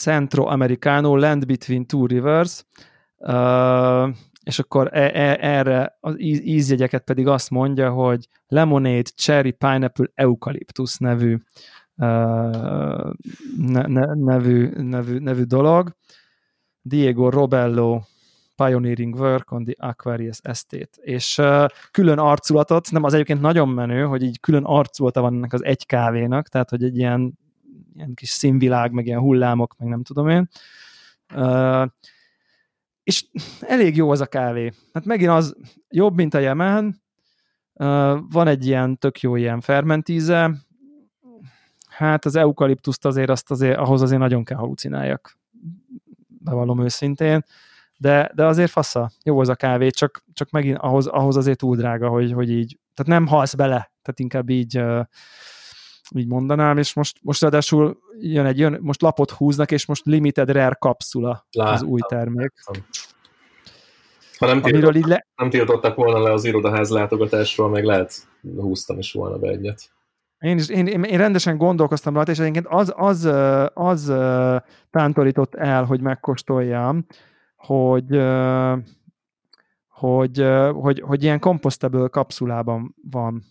Centro 0.02 0.46
Americano 0.46 1.16
Land 1.16 1.46
Between 1.46 1.86
Two 1.86 2.06
Rivers, 2.06 2.66
uh, 3.18 4.10
és 4.44 4.60
akkor 4.60 4.90
e, 4.92 5.12
e, 5.14 5.38
erre 5.40 5.98
az 6.00 6.16
ízjegyeket 6.20 7.04
pedig 7.04 7.28
azt 7.28 7.50
mondja, 7.50 7.92
hogy 7.92 8.28
Lemonade, 8.48 9.10
Cherry, 9.16 9.52
Pineapple, 9.52 10.12
Eucalyptus 10.14 10.98
nevű 10.98 11.34
uh, 11.96 13.12
ne, 13.58 13.88
ne, 13.88 14.14
nevű, 14.14 14.70
nevű, 14.70 15.18
nevű 15.20 15.44
dolog. 15.44 15.96
Diego 16.82 17.30
Robello 17.30 18.02
Pioneering 18.56 19.16
Work 19.16 19.52
on 19.52 19.64
the 19.64 19.74
Aquarius 19.78 20.40
Estate. 20.42 20.90
És 21.02 21.38
uh, 21.38 21.66
külön 21.92 22.20
arculatot, 22.20 22.92
nem 22.92 23.04
az 23.04 23.14
egyébként 23.14 23.42
nagyon 23.42 23.70
menő, 23.70 24.04
hogy 24.04 24.24
így 24.24 24.40
külön 24.40 24.64
arculata 24.64 25.22
van 25.22 25.34
ennek 25.34 25.54
az 25.54 25.64
egy 25.64 25.86
kávénak, 25.86 26.48
tehát 26.48 26.70
hogy 26.70 26.84
egy 26.84 26.98
ilyen, 26.98 27.40
ilyen 27.96 28.14
kis 28.14 28.30
színvilág, 28.30 28.92
meg 28.92 29.06
ilyen 29.06 29.20
hullámok, 29.20 29.76
meg 29.78 29.88
nem 29.88 30.04
tudom 30.04 30.30
én. 30.30 30.50
Uh, 31.36 31.88
és 33.04 33.26
elég 33.60 33.96
jó 33.96 34.12
az 34.12 34.22
a 34.22 34.26
kávé. 34.26 34.72
Hát 34.94 35.06
megint 35.06 35.30
az 35.30 35.56
jobb, 35.90 36.16
mint 36.16 36.34
a 36.34 36.40
Jemen, 36.40 37.02
uh, 37.74 38.20
van 38.30 38.48
egy 38.48 38.66
ilyen 38.66 38.98
tök 38.98 39.20
jó 39.20 39.36
ilyen 39.36 39.62
fermentíze, 39.62 40.52
hát 41.90 42.26
az 42.26 42.36
eukaliptuszt 42.36 43.06
azért, 43.06 43.30
azt 43.30 43.52
azért, 43.52 43.78
ahhoz 43.78 44.02
azért 44.02 44.20
nagyon 44.20 44.44
kell 44.44 44.58
halucináljak, 44.58 45.38
bevallom 46.28 46.84
őszintén, 46.84 47.46
de, 48.04 48.32
de 48.36 48.46
azért 48.46 48.72
fassa, 48.72 49.12
jó 49.24 49.40
az 49.40 49.50
a 49.50 49.56
kávé, 49.56 49.90
csak, 49.90 50.24
csak 50.34 50.50
megint 50.50 50.78
ahhoz, 50.78 51.08
ahhoz 51.08 51.38
azért 51.38 51.58
túl 51.58 51.76
drága, 51.76 52.10
hogy, 52.10 52.32
hogy 52.32 52.52
így, 52.52 52.80
tehát 52.94 53.20
nem 53.20 53.28
halsz 53.28 53.54
bele, 53.54 53.92
tehát 54.02 54.20
inkább 54.20 54.50
így, 54.50 54.78
uh, 54.78 55.06
így 56.16 56.28
mondanám, 56.28 56.78
és 56.78 56.94
most, 56.94 57.18
most 57.22 57.42
ráadásul 57.42 57.98
jön 58.20 58.46
egy, 58.46 58.60
jön, 58.60 58.78
most 58.82 59.02
lapot 59.02 59.32
húznak, 59.32 59.72
és 59.72 59.86
most 59.86 60.06
limited 60.06 60.50
rare 60.50 60.76
kapszula 60.80 61.46
Láttam. 61.52 61.74
az 61.74 61.84
új 61.84 62.00
termék. 62.08 62.54
Ha 64.38 64.46
nem, 64.46 64.62
tiltott, 64.62 64.96
így 64.96 65.06
le... 65.06 65.28
nem 65.36 65.50
tiltottak 65.50 65.96
volna 65.96 66.20
le 66.20 66.32
az 66.32 66.46
irodaház 66.46 66.90
látogatásról, 66.90 67.70
meg 67.70 67.84
lehet 67.84 68.14
húztam 68.56 68.98
is 68.98 69.12
volna 69.12 69.38
be 69.38 69.50
egyet. 69.50 69.92
Én, 70.40 70.58
is, 70.58 70.70
én, 70.70 70.88
én 70.88 71.18
rendesen 71.18 71.58
gondolkoztam 71.58 72.14
rajta, 72.14 72.32
és 72.32 72.40
egyébként 72.40 72.68
az, 72.70 72.94
az, 72.96 73.26
az, 73.74 74.10
az 74.10 74.14
tántorított 74.90 75.56
el, 75.56 75.84
hogy 75.84 76.02
megkóstoljam, 76.02 77.06
hogy, 77.66 78.22
hogy, 79.88 80.46
hogy, 80.74 81.00
hogy 81.00 81.24
ilyen 81.24 81.40
compostaből 81.40 82.10
kapszulában 82.10 82.96
van. 83.12 83.44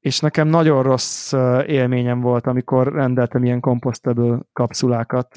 És 0.00 0.20
nekem 0.20 0.48
nagyon 0.48 0.82
rossz 0.82 1.32
élményem 1.66 2.20
volt, 2.20 2.46
amikor 2.46 2.92
rendeltem 2.92 3.44
ilyen 3.44 3.60
compostaből 3.60 4.46
kapszulákat, 4.52 5.36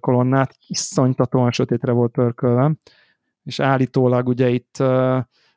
kolonnát, 0.00 0.56
iszonytatóan 0.66 1.50
sötétre 1.50 1.92
volt 1.92 2.12
pörkölve, 2.12 2.72
és 3.42 3.60
állítólag 3.60 4.28
ugye 4.28 4.48
itt 4.48 4.82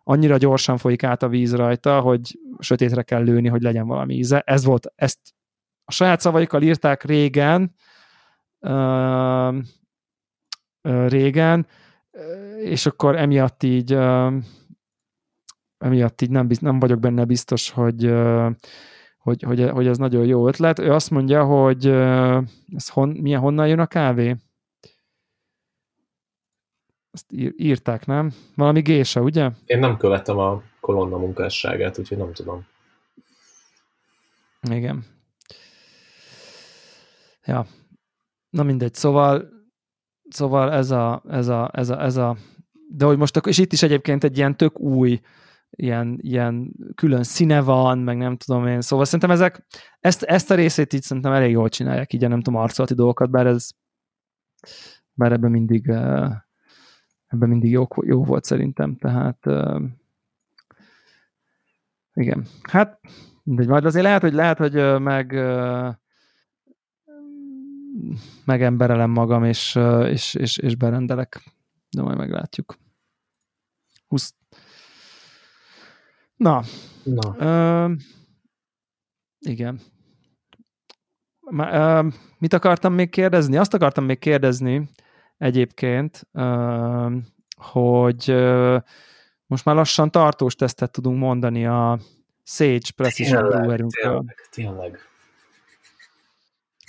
annyira 0.04 0.38
gyorsan 0.38 0.78
folyik 0.78 1.04
át 1.04 1.24
a 1.24 1.28
víz 1.28 1.56
rajta, 1.56 2.00
hogy 2.00 2.40
sötétre 2.60 3.02
kell 3.02 3.24
lőni, 3.24 3.48
hogy 3.48 3.62
legyen 3.62 3.88
valami 3.88 4.14
íze. 4.14 4.40
Ez 4.40 4.66
volt, 4.66 4.92
ezt 4.96 5.20
a 5.86 5.92
saját 5.92 6.20
szavaikkal 6.20 6.62
írták 6.62 7.04
régen, 7.04 7.76
régen, 11.08 11.68
és 12.64 12.86
akkor 12.86 13.16
emiatt 13.16 13.64
így 13.64 13.98
emiatt 15.78 16.22
így 16.22 16.30
nem, 16.30 16.48
nem 16.60 16.80
vagyok 16.80 17.00
benne 17.00 17.26
biztos, 17.26 17.70
hogy, 17.70 18.14
hogy, 19.18 19.44
hogy, 19.44 19.70
hogy 19.70 19.88
ez 19.88 19.98
nagyon 19.98 20.26
jó 20.26 20.48
ötlet. 20.48 20.80
Ő 20.80 20.94
azt 20.94 21.10
mondja, 21.10 21.44
hogy 21.44 21.86
ez 22.76 22.90
hon, 22.90 23.10
milyen, 23.10 23.40
honnan 23.40 23.68
jön 23.68 23.80
a 23.80 23.86
kávé? 23.86 24.36
Ezt 27.12 27.26
írták, 27.58 28.06
nem? 28.06 28.34
Valami 28.56 28.82
gése, 28.82 29.22
ugye? 29.22 29.50
Én 29.66 29.80
nem 29.80 29.98
követem 29.98 30.38
a 30.38 30.62
kolonna 30.80 31.18
munkásságát, 31.18 32.00
úgyhogy 32.00 32.18
nem 32.18 32.34
tudom. 32.34 32.66
Igen. 34.72 35.06
Ja. 37.46 37.66
Na 38.50 38.64
mindegy, 38.64 38.94
szóval 38.94 39.57
Szóval 40.30 40.72
ez 40.72 40.92
a, 40.92 41.24
ez 41.30 41.48
a, 41.48 41.70
ez 41.74 41.90
a, 41.90 42.04
ez 42.04 42.18
a 42.18 42.38
de 42.90 43.06
hogy 43.06 43.18
most, 43.18 43.38
és 43.46 43.58
itt 43.58 43.74
is 43.74 43.84
egyébként 43.84 44.24
egy 44.24 44.38
ilyen 44.38 44.58
tök 44.58 44.80
új, 44.80 45.20
ilyen, 45.70 46.18
ilyen 46.22 46.72
külön 46.96 47.24
színe 47.24 47.62
van, 47.62 47.98
meg 47.98 48.18
nem 48.18 48.38
tudom 48.38 48.68
én, 48.68 48.82
szóval 48.82 49.06
szerintem 49.06 49.32
ezek, 49.32 49.66
ezt, 50.00 50.24
ezt 50.24 50.52
a 50.52 50.56
részét 50.56 50.94
így 50.94 51.02
szerintem 51.02 51.34
elég 51.34 51.52
jól 51.52 51.70
csinálják, 51.70 52.14
így 52.14 52.28
nem 52.28 52.42
tudom, 52.42 52.60
arcolati 52.60 52.94
dolgokat, 52.94 53.30
bár 53.30 53.46
ez, 53.46 53.70
bár 55.14 55.32
ebben 55.32 55.52
mindig, 55.52 55.88
ebben 57.28 57.50
mindig 57.50 57.72
jó, 57.72 57.88
jó 58.02 58.24
volt 58.24 58.44
szerintem, 58.44 58.96
tehát 58.96 59.46
igen. 62.14 62.46
Hát, 62.70 63.00
mindegy, 63.44 63.68
majd 63.68 63.86
azért 63.86 64.06
lehet, 64.06 64.22
hogy 64.22 64.34
lehet, 64.34 64.58
hogy 64.58 65.02
meg 65.02 65.32
megemberelem 68.46 69.10
magam, 69.10 69.44
és, 69.44 69.80
és, 70.04 70.34
és, 70.34 70.58
és 70.58 70.76
berendelek. 70.76 71.44
De 71.90 72.02
majd 72.02 72.18
meglátjuk. 72.18 72.78
20. 74.08 74.34
Na. 76.36 76.62
Na. 77.04 77.36
Ö, 77.38 77.92
igen. 79.40 79.80
Ö, 81.58 82.08
mit 82.38 82.54
akartam 82.54 82.94
még 82.94 83.10
kérdezni? 83.10 83.58
Azt 83.58 83.74
akartam 83.74 84.06
még 84.06 84.20
kérdezni 84.20 84.90
egyébként, 85.38 86.28
ö, 86.32 87.16
hogy 87.56 88.30
ö, 88.30 88.78
most 89.46 89.66
már 89.66 89.76
lassan 89.76 90.12
tartós 90.12 90.56
tesztet 90.56 90.92
tudunk 90.92 91.18
mondani 91.18 91.66
a 91.66 92.00
Sage 92.44 92.92
Precision 92.96 93.48
Brewerünkről. 93.48 94.18
Tényleg, 94.20 94.36
tényleg 94.52 95.00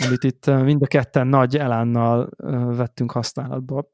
amit 0.07 0.25
itt 0.25 0.47
mind 0.47 0.83
a 0.83 0.87
ketten 0.87 1.27
nagy 1.27 1.57
elánnal 1.57 2.29
vettünk 2.77 3.13
használatba. 3.13 3.91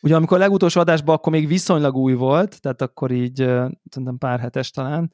Ugye 0.00 0.16
amikor 0.16 0.36
a 0.36 0.40
legutolsó 0.40 0.80
adásban 0.80 1.14
akkor 1.14 1.32
még 1.32 1.46
viszonylag 1.46 1.96
új 1.96 2.14
volt, 2.14 2.60
tehát 2.60 2.82
akkor 2.82 3.10
így 3.10 3.36
szerintem 3.90 4.18
pár 4.18 4.40
hetes 4.40 4.70
talán, 4.70 5.12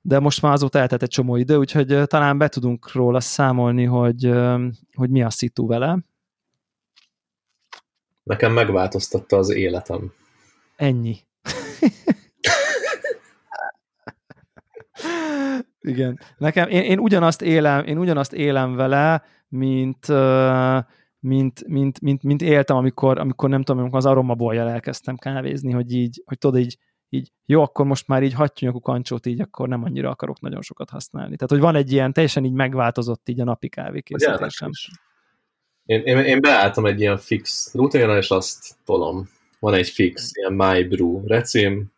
de 0.00 0.18
most 0.18 0.42
már 0.42 0.52
azóta 0.52 0.78
eltett 0.78 1.02
egy 1.02 1.08
csomó 1.08 1.36
idő, 1.36 1.56
úgyhogy 1.56 2.02
talán 2.04 2.38
be 2.38 2.48
tudunk 2.48 2.92
róla 2.92 3.20
számolni, 3.20 3.84
hogy, 3.84 4.32
hogy 4.94 5.10
mi 5.10 5.22
a 5.22 5.30
szitu 5.30 5.66
vele. 5.66 5.98
Nekem 8.22 8.52
megváltoztatta 8.52 9.36
az 9.36 9.50
életem. 9.50 10.12
Ennyi. 10.76 11.16
Igen. 15.86 16.20
Nekem, 16.36 16.68
én, 16.68 16.82
én, 16.82 16.98
ugyanazt 16.98 17.42
élem, 17.42 17.84
én 17.84 17.98
ugyanazt 17.98 18.32
élem 18.32 18.74
vele, 18.74 19.22
mint, 19.48 20.06
mint, 21.18 21.66
mint, 21.66 22.00
mint, 22.00 22.22
mint 22.22 22.42
éltem, 22.42 22.76
amikor, 22.76 23.18
amikor 23.18 23.48
nem 23.48 23.62
tudom, 23.62 23.80
amikor 23.80 23.98
az 23.98 24.06
aromabolyjal 24.06 24.68
elkezdtem 24.68 25.16
kávézni, 25.16 25.72
hogy 25.72 25.92
így, 25.92 26.22
hogy 26.24 26.38
tudod, 26.38 26.60
így, 26.60 26.78
így 27.08 27.32
jó, 27.44 27.62
akkor 27.62 27.86
most 27.86 28.08
már 28.08 28.22
így 28.22 28.32
hagyjuk 28.32 28.74
a 28.74 28.80
kancsót, 28.80 29.26
így 29.26 29.40
akkor 29.40 29.68
nem 29.68 29.82
annyira 29.82 30.10
akarok 30.10 30.40
nagyon 30.40 30.62
sokat 30.62 30.90
használni. 30.90 31.36
Tehát, 31.36 31.50
hogy 31.50 31.60
van 31.60 31.74
egy 31.74 31.92
ilyen, 31.92 32.12
teljesen 32.12 32.44
így 32.44 32.52
megváltozott 32.52 33.28
így 33.28 33.40
a 33.40 33.44
napi 33.44 33.68
kávékészítésem. 33.68 34.70
Én, 35.84 36.00
én, 36.00 36.18
én 36.18 36.40
beálltam 36.40 36.86
egy 36.86 37.00
ilyen 37.00 37.16
fix 37.16 37.74
rutinra, 37.74 38.16
és 38.16 38.30
azt 38.30 38.76
tolom. 38.84 39.28
Van 39.58 39.74
egy 39.74 39.88
fix, 39.88 40.30
ilyen 40.34 40.52
My 40.52 40.84
Brew 40.84 41.26
recím, 41.26 41.92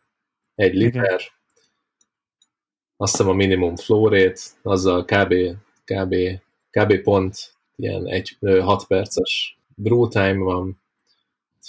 egy 0.55 0.75
liter, 0.75 1.05
Igen. 1.05 1.19
Azt 3.01 3.17
hiszem 3.17 3.29
a 3.29 3.35
minimum 3.35 3.77
flow 3.77 4.09
rate, 4.09 4.41
azzal 4.63 5.05
kb, 5.05 5.35
kb, 5.85 6.15
kb 6.71 7.03
pont 7.03 7.55
ilyen 7.77 8.07
egy 8.07 8.39
6 8.41 8.87
perces 8.87 9.59
brew 9.75 10.09
time 10.09 10.39
van, 10.39 10.81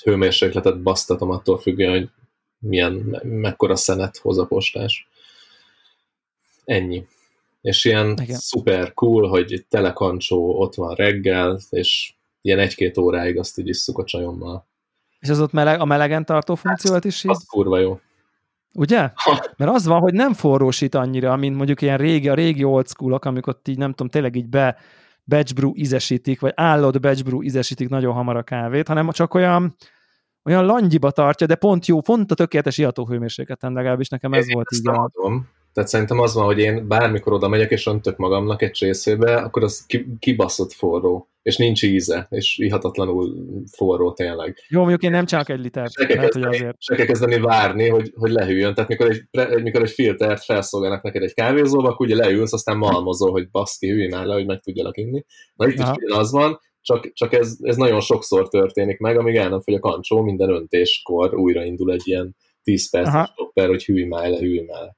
hőmérsékletet 0.04 0.82
basztatom 0.82 1.30
attól 1.30 1.58
függően, 1.58 1.92
hogy 1.92 2.10
milyen, 2.60 3.20
mekkora 3.24 3.76
szenet 3.76 4.18
hoz 4.18 4.38
a 4.38 4.46
postás. 4.46 5.08
Ennyi. 6.66 7.08
És 7.62 7.86
ilyen 7.86 8.18
Igen. 8.22 8.38
szuper 8.38 8.94
cool, 8.94 9.28
hogy 9.28 9.66
telekancsó 9.70 10.60
ott 10.60 10.76
van 10.76 10.96
reggel, 10.96 11.60
és 11.70 12.14
ilyen 12.42 12.60
egy-két 12.60 12.98
óráig 12.98 13.38
azt 13.38 13.58
így 13.58 13.68
isszuk 13.68 13.98
a 13.98 14.04
csajommal. 14.04 14.68
És 15.20 15.30
az 15.30 15.40
ott 15.40 15.52
meleg, 15.52 15.80
a 15.80 15.86
melegen 15.86 16.26
tartó 16.26 16.56
funkciót 16.56 17.06
is 17.06 17.24
így? 17.24 17.32
Az 17.32 17.46
kurva 17.48 17.80
jó. 17.80 18.00
Ugye? 18.74 19.12
Mert 19.58 19.72
az 19.72 19.86
van, 19.86 20.00
hogy 20.00 20.14
nem 20.14 20.34
forrósít 20.34 20.96
annyira, 20.96 21.36
mint 21.36 21.56
mondjuk 21.56 21.82
ilyen 21.82 21.98
régi, 21.98 22.30
a 22.30 22.34
régi 22.34 22.64
old 22.64 22.88
school 22.88 23.14
amikor 23.14 23.58
így 23.68 23.78
nem 23.78 23.90
tudom, 23.90 24.08
tényleg 24.08 24.36
így 24.36 24.50
be 24.50 24.78
batch 25.24 25.54
brew 25.54 25.72
ízesítik, 25.76 26.40
vagy 26.40 26.52
állott 26.56 27.00
batch 27.00 27.24
brew 27.24 27.44
ízesítik 27.44 27.90
nagyon 27.90 28.14
hamar 28.14 28.36
a 28.36 28.44
kávét, 28.44 28.88
hanem 28.88 29.10
csak 29.10 29.34
olyan, 29.34 29.76
olyan 30.44 30.66
langyiba 30.66 31.12
tartja, 31.12 31.48
de 31.48 31.56
pont 31.56 31.86
jó, 31.86 32.02
pont 32.02 32.32
a 32.32 32.36
tökéletes 32.36 32.78
ihatóhőmérsékleten 32.78 33.74
legalábbis 33.74 34.10
nekem 34.10 34.34
ez 34.34 34.48
Én 34.48 34.54
volt 34.54 34.68
így. 34.72 34.88
A... 34.88 35.12
Tehát 35.74 35.90
szerintem 35.90 36.20
az 36.20 36.34
van, 36.34 36.46
hogy 36.46 36.60
én 36.60 36.88
bármikor 36.88 37.34
oda 37.34 37.48
megyek 37.48 37.72
és 37.72 37.86
öntök 37.86 38.18
magamnak 38.18 38.62
egy 38.62 38.72
csészébe, 38.72 39.36
akkor 39.36 39.64
az 39.64 39.86
kibaszott 40.20 40.74
forró, 40.74 41.30
és 41.42 41.58
nincs 41.58 41.84
íze, 41.84 42.28
és 42.30 42.58
ihatatlanul 42.58 43.34
forró 43.72 44.14
tényleg. 44.14 44.58
Jó, 44.68 44.80
mondjuk 44.80 45.04
én 45.04 45.12
nem 45.12 45.26
csak 45.26 45.50
egy 45.50 45.60
liter. 45.60 45.90
Se 45.90 46.06
kell, 46.06 46.18
kezdeni, 46.18 46.46
azért. 46.46 46.82
se 46.82 46.96
kell 46.96 47.06
kezdeni 47.06 47.40
várni, 47.40 47.88
hogy, 47.88 48.12
hogy 48.16 48.32
lehűljön. 48.32 48.74
Tehát 48.74 48.90
mikor 48.90 49.10
egy, 49.10 49.24
mikor 49.64 49.82
egy 49.82 49.92
filtert 49.92 50.44
felszolgálnak 50.44 51.04
neked 51.04 51.24
egy 51.24 51.34
kávézóba, 51.34 51.90
akkor 51.90 52.06
ugye 52.06 52.16
leülsz, 52.16 52.54
aztán 52.54 52.78
malmozol, 52.78 53.32
hogy 53.32 53.50
baszki, 53.50 53.90
hülj 53.90 54.08
már 54.08 54.26
le, 54.26 54.34
hogy 54.34 54.46
meg 54.46 54.60
tudjalak 54.60 54.98
inni. 54.98 55.26
Na 55.54 55.68
itt 55.68 55.80
Aha. 55.80 55.96
is 55.96 56.14
az 56.14 56.32
van, 56.32 56.60
csak, 56.82 57.14
csak 57.14 57.34
ez, 57.34 57.58
ez 57.62 57.76
nagyon 57.76 58.00
sokszor 58.00 58.48
történik 58.48 59.00
meg, 59.00 59.18
amíg 59.18 59.36
el 59.36 59.50
nem 59.50 59.62
fogy 59.62 59.74
a 59.74 59.80
kancsó, 59.80 60.22
minden 60.22 60.50
öntéskor 60.50 61.36
újraindul 61.36 61.92
egy 61.92 62.08
ilyen 62.08 62.36
10 62.64 62.90
perces 62.90 63.30
stopper, 63.30 63.68
hogy 63.68 63.86
hűj 63.86 64.04
már 64.04 64.30
le, 64.30 64.38
hűj 64.38 64.60
már 64.60 64.96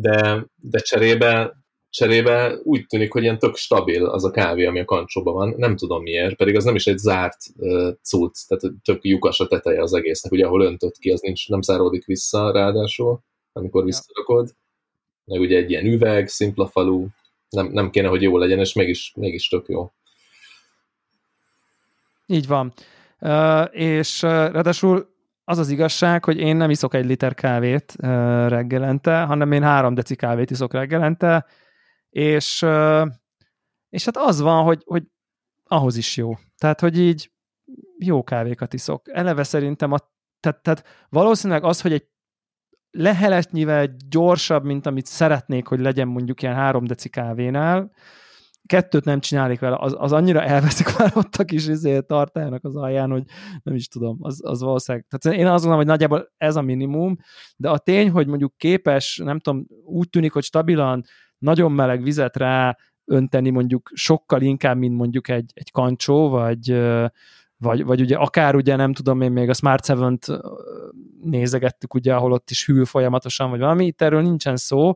de, 0.00 0.46
de 0.56 0.78
cserébe, 0.78 1.52
cserébe 1.90 2.58
úgy 2.62 2.86
tűnik, 2.86 3.12
hogy 3.12 3.22
ilyen 3.22 3.38
tök 3.38 3.56
stabil 3.56 4.04
az 4.04 4.24
a 4.24 4.30
kávé, 4.30 4.64
ami 4.66 4.80
a 4.80 4.84
kancsóban 4.84 5.34
van. 5.34 5.54
Nem 5.56 5.76
tudom 5.76 6.02
miért, 6.02 6.36
pedig 6.36 6.56
az 6.56 6.64
nem 6.64 6.74
is 6.74 6.86
egy 6.86 6.98
zárt 6.98 7.36
uh, 7.56 7.92
cucc, 8.02 8.46
tehát 8.46 8.76
tök 8.84 9.04
lyukas 9.04 9.40
a 9.40 9.46
teteje 9.46 9.82
az 9.82 9.94
egésznek. 9.94 10.32
Ugye, 10.32 10.46
ahol 10.46 10.62
öntött 10.62 10.98
ki, 10.98 11.10
az 11.10 11.20
nincs, 11.20 11.48
nem 11.48 11.62
záródik 11.62 12.04
vissza 12.04 12.52
ráadásul, 12.52 13.20
amikor 13.52 13.84
visszarakod. 13.84 14.54
Meg 15.24 15.40
ugye 15.40 15.56
egy 15.56 15.70
ilyen 15.70 15.86
üveg, 15.86 16.28
szimpla 16.28 16.66
falu, 16.66 17.06
nem, 17.48 17.66
nem 17.66 17.90
kéne, 17.90 18.08
hogy 18.08 18.22
jó 18.22 18.38
legyen, 18.38 18.58
és 18.58 18.72
mégis, 18.72 19.12
mégis 19.16 19.48
tök 19.48 19.68
jó. 19.68 19.90
Így 22.26 22.46
van. 22.46 22.72
Uh, 23.20 23.68
és 23.72 24.22
uh, 24.22 24.30
ráadásul 24.30 25.16
az 25.48 25.58
az 25.58 25.68
igazság, 25.68 26.24
hogy 26.24 26.38
én 26.38 26.56
nem 26.56 26.70
iszok 26.70 26.94
egy 26.94 27.04
liter 27.04 27.34
kávét 27.34 27.94
reggelente, 28.48 29.22
hanem 29.22 29.52
én 29.52 29.62
három 29.62 29.94
deci 29.94 30.16
kávét 30.16 30.50
iszok 30.50 30.72
reggelente, 30.72 31.46
és, 32.10 32.66
és 33.88 34.04
hát 34.04 34.16
az 34.16 34.40
van, 34.40 34.64
hogy, 34.64 34.82
hogy 34.86 35.02
ahhoz 35.64 35.96
is 35.96 36.16
jó. 36.16 36.34
Tehát, 36.58 36.80
hogy 36.80 36.98
így 36.98 37.30
jó 37.98 38.22
kávékat 38.24 38.72
iszok. 38.74 39.08
Eleve 39.12 39.42
szerintem 39.42 39.92
a, 39.92 39.98
tehát, 40.40 40.62
tehát 40.62 41.06
valószínűleg 41.08 41.64
az, 41.64 41.80
hogy 41.80 41.92
egy 41.92 42.06
leheletnyivel 42.90 43.96
gyorsabb, 44.08 44.64
mint 44.64 44.86
amit 44.86 45.06
szeretnék, 45.06 45.66
hogy 45.66 45.80
legyen 45.80 46.08
mondjuk 46.08 46.42
ilyen 46.42 46.54
három 46.54 46.84
deci 46.84 47.08
kávénál, 47.08 47.90
kettőt 48.66 49.04
nem 49.04 49.20
csinálik 49.20 49.60
vele, 49.60 49.76
az, 49.78 49.94
az 49.98 50.12
annyira 50.12 50.42
elveszik 50.42 50.98
már 50.98 51.12
ott 51.14 51.36
a 51.36 51.44
kis 51.44 51.66
izé, 51.66 52.00
tartálynak 52.00 52.64
az 52.64 52.76
alján, 52.76 53.10
hogy 53.10 53.22
nem 53.62 53.74
is 53.74 53.88
tudom, 53.88 54.16
az, 54.20 54.40
az 54.44 54.60
valószínűleg. 54.60 55.06
Tehát 55.08 55.38
én 55.38 55.46
azt 55.46 55.64
gondolom, 55.64 55.76
hogy 55.76 55.86
nagyjából 55.86 56.32
ez 56.36 56.56
a 56.56 56.62
minimum, 56.62 57.16
de 57.56 57.70
a 57.70 57.78
tény, 57.78 58.10
hogy 58.10 58.26
mondjuk 58.26 58.56
képes, 58.56 59.20
nem 59.24 59.38
tudom, 59.38 59.66
úgy 59.84 60.08
tűnik, 60.08 60.32
hogy 60.32 60.42
stabilan 60.42 61.04
nagyon 61.38 61.72
meleg 61.72 62.02
vizet 62.02 62.36
rá 62.36 62.76
önteni 63.04 63.50
mondjuk 63.50 63.90
sokkal 63.94 64.42
inkább, 64.42 64.76
mint 64.76 64.96
mondjuk 64.96 65.28
egy, 65.28 65.50
egy 65.54 65.70
kancsó, 65.70 66.28
vagy, 66.28 66.72
vagy, 67.56 67.84
vagy 67.84 68.00
ugye 68.00 68.16
akár 68.16 68.54
ugye 68.54 68.76
nem 68.76 68.92
tudom 68.92 69.20
én 69.20 69.32
még 69.32 69.48
a 69.48 69.54
Smart 69.54 69.84
7-t 69.86 70.40
nézegettük 71.22 71.94
ugye, 71.94 72.14
ahol 72.14 72.32
ott 72.32 72.50
is 72.50 72.66
hűl 72.66 72.84
folyamatosan, 72.84 73.50
vagy 73.50 73.58
valami, 73.58 73.86
itt 73.86 74.02
erről 74.02 74.22
nincsen 74.22 74.56
szó, 74.56 74.94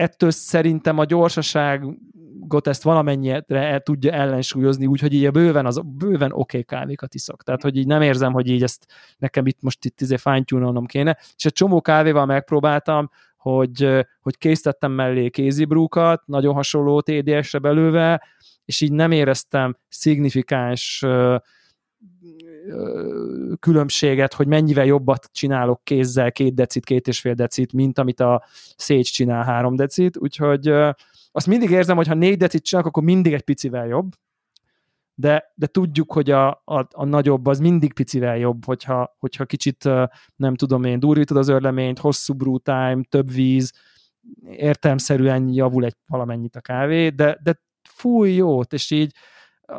ettől 0.00 0.30
szerintem 0.30 0.98
a 0.98 1.04
gyorsaságot 1.04 2.66
ezt 2.66 2.82
valamennyire 2.82 3.44
el 3.48 3.80
tudja 3.80 4.12
ellensúlyozni, 4.12 4.86
úgyhogy 4.86 5.14
így 5.14 5.24
a 5.24 5.30
bőven, 5.30 5.66
az, 5.66 5.80
bőven 5.84 6.32
oké 6.32 6.38
okay 6.38 6.62
kávékat 6.62 7.14
iszok. 7.14 7.42
Tehát, 7.42 7.62
hogy 7.62 7.76
így 7.76 7.86
nem 7.86 8.02
érzem, 8.02 8.32
hogy 8.32 8.48
így 8.48 8.62
ezt 8.62 8.86
nekem 9.18 9.46
itt 9.46 9.62
most 9.62 9.84
itt 9.84 10.00
izé 10.00 10.16
fine 10.16 10.44
kéne. 10.86 11.18
És 11.36 11.44
egy 11.44 11.52
csomó 11.52 11.80
kávéval 11.80 12.26
megpróbáltam, 12.26 13.10
hogy, 13.36 14.06
hogy 14.20 14.38
készítettem 14.38 14.92
mellé 14.92 15.28
kézibrúkat, 15.28 16.22
nagyon 16.26 16.54
hasonló 16.54 17.00
TDS-re 17.00 17.58
belőve, 17.58 18.22
és 18.64 18.80
így 18.80 18.92
nem 18.92 19.10
éreztem 19.10 19.76
szignifikáns 19.88 21.04
különbséget, 23.60 24.34
hogy 24.34 24.46
mennyivel 24.46 24.84
jobbat 24.84 25.28
csinálok 25.32 25.84
kézzel 25.84 26.32
két 26.32 26.54
decit, 26.54 26.84
két 26.84 27.08
és 27.08 27.20
fél 27.20 27.34
decit, 27.34 27.72
mint 27.72 27.98
amit 27.98 28.20
a 28.20 28.44
Sage 28.76 29.02
csinál 29.02 29.44
három 29.44 29.76
decit, 29.76 30.16
úgyhogy 30.16 30.68
azt 31.32 31.46
mindig 31.46 31.70
érzem, 31.70 31.96
hogy 31.96 32.06
ha 32.06 32.14
négy 32.14 32.36
decit 32.36 32.64
csinálok, 32.64 32.90
akkor 32.90 33.02
mindig 33.02 33.32
egy 33.32 33.42
picivel 33.42 33.86
jobb, 33.86 34.12
de, 35.14 35.52
de 35.54 35.66
tudjuk, 35.66 36.12
hogy 36.12 36.30
a, 36.30 36.48
a, 36.48 36.86
a 36.90 37.04
nagyobb 37.04 37.46
az 37.46 37.58
mindig 37.58 37.92
picivel 37.92 38.38
jobb, 38.38 38.64
hogyha, 38.64 39.16
hogyha 39.18 39.44
kicsit, 39.44 39.84
nem 40.36 40.54
tudom 40.54 40.84
én, 40.84 41.00
durvítod 41.00 41.36
az 41.36 41.48
örleményt, 41.48 41.98
hosszú 41.98 42.34
brew 42.34 42.58
time, 42.58 43.00
több 43.08 43.32
víz, 43.32 43.72
értelmszerűen 44.50 45.48
javul 45.48 45.84
egy 45.84 45.96
valamennyit 46.06 46.56
a 46.56 46.60
kávé, 46.60 47.08
de, 47.08 47.38
de 47.42 47.60
fúj 47.88 48.32
jót, 48.32 48.72
és 48.72 48.90
így 48.90 49.14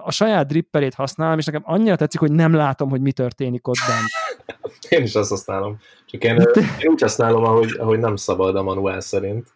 a 0.04 0.12
saját 0.12 0.48
dripperét 0.48 0.94
használom, 0.94 1.38
és 1.38 1.46
nekem 1.46 1.62
annyira 1.66 1.96
tetszik, 1.96 2.20
hogy 2.20 2.32
nem 2.32 2.54
látom, 2.54 2.90
hogy 2.90 3.02
mi 3.02 3.12
történik 3.12 3.68
ott 3.68 3.78
bent. 3.88 4.10
Én 4.90 5.04
is 5.04 5.16
azt 5.16 5.30
használom. 5.30 5.80
Csak 6.06 6.24
én, 6.24 6.36
én 6.80 6.88
úgy 6.90 7.02
használom, 7.02 7.44
ahogy, 7.44 7.76
ahogy 7.78 8.00
nem 8.00 8.16
szabad 8.16 8.56
a 8.56 8.64
manuál 8.64 9.00
szerint. 9.00 9.54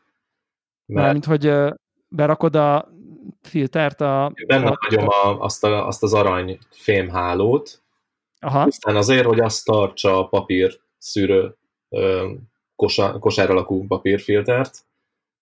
Mert... 0.85 1.11
Mint 1.11 1.25
hogy 1.25 1.53
berakod 2.07 2.55
a 2.55 2.89
filtert 3.41 4.01
a... 4.01 4.31
Benne 4.47 4.67
a... 4.67 4.77
hagyom 4.79 5.07
a, 5.07 5.39
azt, 5.39 5.63
a, 5.63 5.87
azt 5.87 6.03
az 6.03 6.13
arany 6.13 6.59
fémhálót, 6.69 7.83
Aha. 8.39 8.61
aztán 8.61 8.95
azért, 8.95 9.25
hogy 9.25 9.39
azt 9.39 9.65
tartsa 9.65 10.19
a 10.19 10.27
papír 10.27 10.79
szűrő 10.97 11.55
kosár, 12.75 13.19
kosár 13.19 13.49
alakú 13.49 13.87
papírfiltert, 13.87 14.85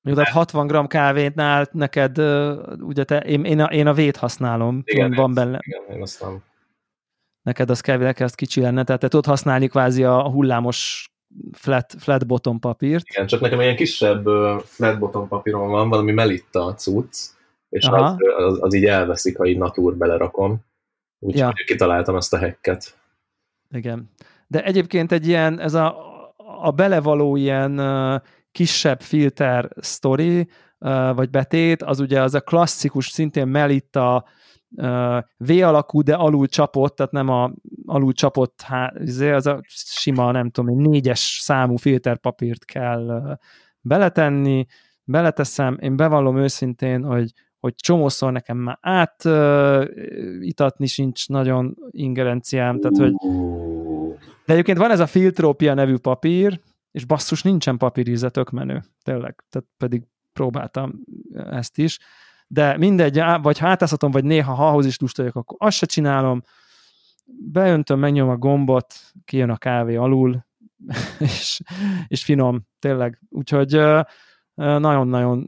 jó, 0.04 0.14
tehát 0.14 0.30
60 0.30 0.68
g 0.68 0.88
kávétnál 0.88 1.68
neked, 1.72 2.18
ugye 2.80 3.04
te, 3.04 3.20
én, 3.20 3.44
én, 3.44 3.60
a, 3.60 3.66
én 3.66 3.88
a 3.88 3.94
vét 3.94 4.18
használom, 4.18 4.82
igen, 4.86 5.10
tudom, 5.10 5.26
van 5.26 5.34
benne. 5.34 5.60
Igen, 5.62 5.96
én 5.96 6.02
aztán. 6.02 6.44
Neked 7.42 7.70
az 7.70 7.82
kell, 7.82 7.98
neked 7.98 8.26
az 8.26 8.36
kicsi 8.36 8.62
lenne, 8.62 8.84
tehát 8.84 9.02
te 9.02 9.08
tudod 9.08 9.26
használni 9.26 9.68
kvázi 9.68 10.04
a 10.04 10.30
hullámos 10.30 11.08
flat, 11.52 11.96
flat 11.98 12.28
bottom 12.28 12.60
papírt. 12.60 13.06
Igen, 13.10 13.28
csak 13.28 13.42
nekem 13.42 13.62
ilyen 13.62 13.76
kisebb 13.76 14.26
flat 14.64 15.00
bottom 15.00 15.28
papírom 15.28 15.70
van, 15.70 15.90
valami 15.90 16.12
melitta 16.12 16.74
cucc, 16.74 17.18
és 17.70 17.86
az, 17.86 18.16
az, 18.38 18.62
az, 18.62 18.74
így 18.74 18.86
elveszik, 18.86 19.38
ha 19.38 19.46
így 19.46 19.58
natúr 19.58 19.96
belerakom. 19.96 20.66
Úgyhogy 21.20 21.58
ja. 21.58 21.66
kitaláltam 21.66 22.16
ezt 22.16 22.34
a 22.34 22.40
hacket. 22.40 22.98
Igen. 23.72 24.10
De 24.48 24.64
egyébként 24.64 25.12
egy 25.12 25.28
ilyen, 25.28 25.60
ez 25.60 25.74
a, 25.74 25.96
a 26.62 26.72
belevaló 26.72 27.36
ilyen 27.36 27.80
kisebb 28.54 29.02
filter 29.02 29.70
story, 29.82 30.48
vagy 31.16 31.30
betét, 31.30 31.84
az 31.84 32.00
ugye 32.00 32.22
az 32.22 32.34
a 32.34 32.42
klasszikus, 32.42 33.08
szintén 33.08 33.48
Melitta 33.48 34.26
V 35.38 35.50
alakú, 35.50 36.02
de 36.02 36.16
alul 36.16 36.48
csapott, 36.48 36.96
tehát 36.96 37.12
nem 37.12 37.30
a 37.30 37.54
alul 37.86 38.14
csapott, 38.14 38.66
izé, 39.00 39.32
az 39.32 39.48
a 39.48 39.62
sima, 39.68 40.32
nem 40.32 40.50
tudom, 40.50 40.70
egy 40.70 40.78
négyes 40.90 41.40
számú 41.42 41.76
filterpapírt 41.76 42.66
kell 42.66 43.38
beletenni, 43.82 44.66
beleteszem, 45.04 45.78
én 45.82 45.96
bevallom 45.96 46.38
őszintén, 46.38 47.04
hogy, 47.04 47.32
hogy 47.60 47.76
csomószor 47.76 48.32
nekem 48.32 48.58
már 48.58 48.78
átitatni 48.82 50.86
sincs 50.86 51.30
nagyon 51.30 51.76
ingerenciám, 51.90 52.80
tehát 52.80 52.98
hogy 52.98 53.14
de 54.46 54.54
egyébként 54.54 54.78
van 54.78 54.92
ez 54.92 55.00
a 55.00 55.06
Filtropia 55.06 55.74
nevű 55.74 55.98
papír, 55.98 56.60
és 56.94 57.06
basszus, 57.06 57.44
nincsen 57.44 57.78
papíríze, 57.78 58.30
tök 58.30 58.50
menő, 58.50 58.84
tényleg, 59.04 59.44
tehát 59.50 59.68
pedig 59.78 60.04
próbáltam 60.34 61.00
ezt 61.34 61.78
is, 61.78 62.00
de 62.48 62.78
mindegy, 62.78 63.22
vagy 63.42 63.58
hátázhatom, 63.58 64.12
vagy 64.12 64.24
néha 64.24 64.54
ha 64.54 64.68
ahhoz 64.68 64.86
is 64.86 65.00
lusta 65.00 65.26
akkor 65.26 65.58
azt 65.60 65.78
se 65.78 65.86
csinálom, 65.86 66.42
beöntöm, 67.26 68.00
megnyom 68.00 68.30
a 68.30 68.38
gombot, 68.38 68.94
kijön 69.26 69.50
a 69.50 69.58
kávé 69.58 69.96
alul, 69.96 70.46
és, 71.20 71.62
és 72.08 72.24
finom, 72.24 72.68
tényleg. 72.80 73.22
Úgyhogy 73.30 73.80
nagyon-nagyon 74.56 75.48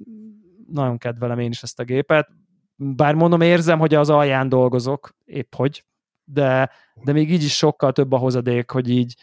nagyon 0.67 0.97
kedvelem 0.97 1.39
én 1.39 1.49
is 1.49 1.63
ezt 1.63 1.79
a 1.79 1.83
gépet. 1.83 2.29
Bár 2.75 3.15
mondom, 3.15 3.41
érzem, 3.41 3.79
hogy 3.79 3.93
az 3.93 4.09
alján 4.09 4.49
dolgozok, 4.49 5.15
épp 5.25 5.55
hogy, 5.55 5.85
de, 6.23 6.71
de 7.03 7.11
még 7.11 7.31
így 7.31 7.43
is 7.43 7.55
sokkal 7.55 7.91
több 7.91 8.11
a 8.11 8.17
hozadék, 8.17 8.71
hogy 8.71 8.89
így 8.89 9.15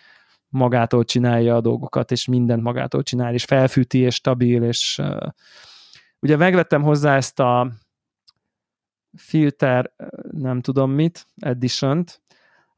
magától 0.52 1.04
csinálja 1.04 1.56
a 1.56 1.60
dolgokat, 1.60 2.10
és 2.10 2.26
mindent 2.26 2.62
magától 2.62 3.02
csinál, 3.02 3.32
és 3.32 3.44
felfűti, 3.44 3.98
és 3.98 4.14
stabil, 4.14 4.62
és 4.62 4.98
uh, 5.02 5.28
ugye 6.18 6.36
megvettem 6.36 6.82
hozzá 6.82 7.16
ezt 7.16 7.40
a 7.40 7.70
filter, 9.16 9.92
nem 10.30 10.60
tudom 10.60 10.90
mit, 10.90 11.26
edition 11.40 12.04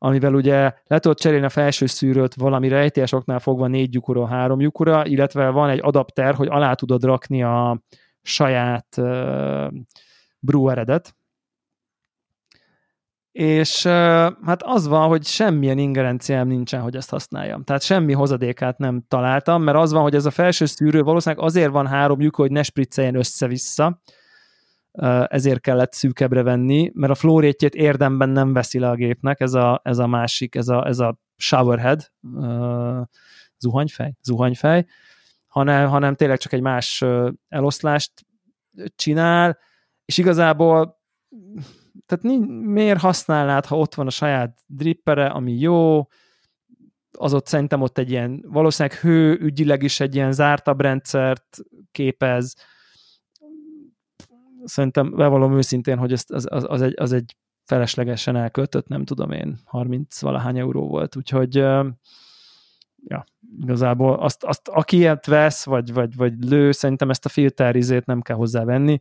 amivel 0.05 0.35
ugye 0.35 0.72
le 0.87 0.99
tudod 0.99 1.18
cserélni 1.18 1.45
a 1.45 1.49
felső 1.49 1.87
szűrőt 1.87 2.35
valami 2.35 2.68
rejtélyesoknál 2.68 3.39
fogva 3.39 3.66
négy 3.66 3.95
lyukura, 3.95 4.27
három 4.27 4.61
lyukura, 4.61 5.07
illetve 5.07 5.49
van 5.49 5.70
egy 5.70 5.81
adapter, 5.83 6.35
hogy 6.35 6.49
alá 6.49 6.75
tudod 6.75 7.05
rakni 7.05 7.43
a 7.43 7.81
saját 8.22 8.87
uh, 8.97 9.72
breweredet, 10.39 11.14
és 13.35 13.82
hát 14.43 14.62
az 14.62 14.87
van, 14.87 15.09
hogy 15.09 15.24
semmilyen 15.24 15.78
ingerenciám 15.78 16.47
nincsen, 16.47 16.80
hogy 16.80 16.97
ezt 16.97 17.11
használjam. 17.11 17.64
Tehát 17.64 17.82
semmi 17.82 18.12
hozadékát 18.12 18.78
nem 18.78 19.05
találtam, 19.09 19.62
mert 19.62 19.76
az 19.76 19.93
van, 19.93 20.03
hogy 20.03 20.14
ez 20.14 20.26
a 20.26 20.30
felső 20.30 20.64
szűrő 20.64 21.03
valószínűleg 21.03 21.45
azért 21.45 21.70
van 21.70 21.87
három 21.87 22.20
lyuk, 22.20 22.37
hogy 22.37 22.51
ne 22.51 22.62
spricceljen 22.62 23.14
össze-vissza, 23.14 24.01
ezért 25.26 25.61
kellett 25.61 25.93
szűkebbre 25.93 26.43
venni, 26.43 26.91
mert 26.95 27.12
a 27.12 27.14
flórétjét 27.14 27.74
érdemben 27.74 28.28
nem 28.28 28.53
veszi 28.53 28.78
le 28.78 28.89
a 28.89 28.95
gépnek, 28.95 29.41
ez 29.41 29.55
a, 29.55 29.80
ez 29.85 29.99
a 29.99 30.07
másik, 30.07 30.55
ez 30.55 30.68
a, 30.68 30.87
ez 30.87 30.99
a 30.99 31.18
showerhead, 31.37 32.11
zuhanyfej, 33.59 34.14
zuhanyfej, 34.22 34.87
hanem, 35.47 35.89
hanem 35.89 36.14
tényleg 36.14 36.39
csak 36.39 36.53
egy 36.53 36.62
más 36.62 37.05
eloszlást 37.49 38.12
csinál, 38.97 39.59
és 40.05 40.18
igazából 40.18 41.03
tehát 42.07 42.39
miért 42.49 43.01
használnád, 43.01 43.67
ha 43.67 43.79
ott 43.79 43.95
van 43.95 44.07
a 44.07 44.11
saját 44.11 44.59
drippere, 44.67 45.27
ami 45.27 45.53
jó, 45.53 46.07
az 47.19 47.35
ott 47.35 47.47
szerintem 47.47 47.83
ott 47.83 47.99
egy 47.99 48.11
ilyen, 48.11 48.45
valószínűleg 48.47 48.99
hő 48.99 49.39
ügyileg 49.41 49.83
is 49.83 50.01
egy 50.01 50.15
ilyen 50.15 50.33
zártabb 50.33 50.81
rendszert 50.81 51.59
képez, 51.93 52.55
szerintem 54.65 55.11
bevallom 55.17 55.57
őszintén, 55.57 55.99
hogy 55.99 56.13
ez, 56.13 56.25
az, 56.29 56.47
az, 56.51 56.65
az, 56.69 56.83
egy, 56.83 56.95
az 56.97 57.13
egy 57.13 57.37
feleslegesen 57.65 58.37
elköltött, 58.37 58.89
nem 58.89 59.05
tudom 59.05 59.31
én, 59.31 59.59
30 59.65 60.21
valahány 60.21 60.59
euró 60.59 60.89
volt, 60.89 61.17
úgyhogy 61.17 61.55
ja, 63.07 63.25
igazából 63.61 64.15
azt, 64.15 64.45
azt 64.45 64.69
aki 64.69 64.97
ilyet 64.97 65.27
vesz, 65.27 65.65
vagy, 65.65 65.93
vagy, 65.93 66.17
vagy 66.17 66.45
lő, 66.45 66.73
szerintem 66.73 67.11
ezt 67.11 67.25
a 67.25 67.29
filterizét 67.29 68.07
nem 68.07 68.21
kell 68.21 68.37
hozzávenni, 68.37 68.99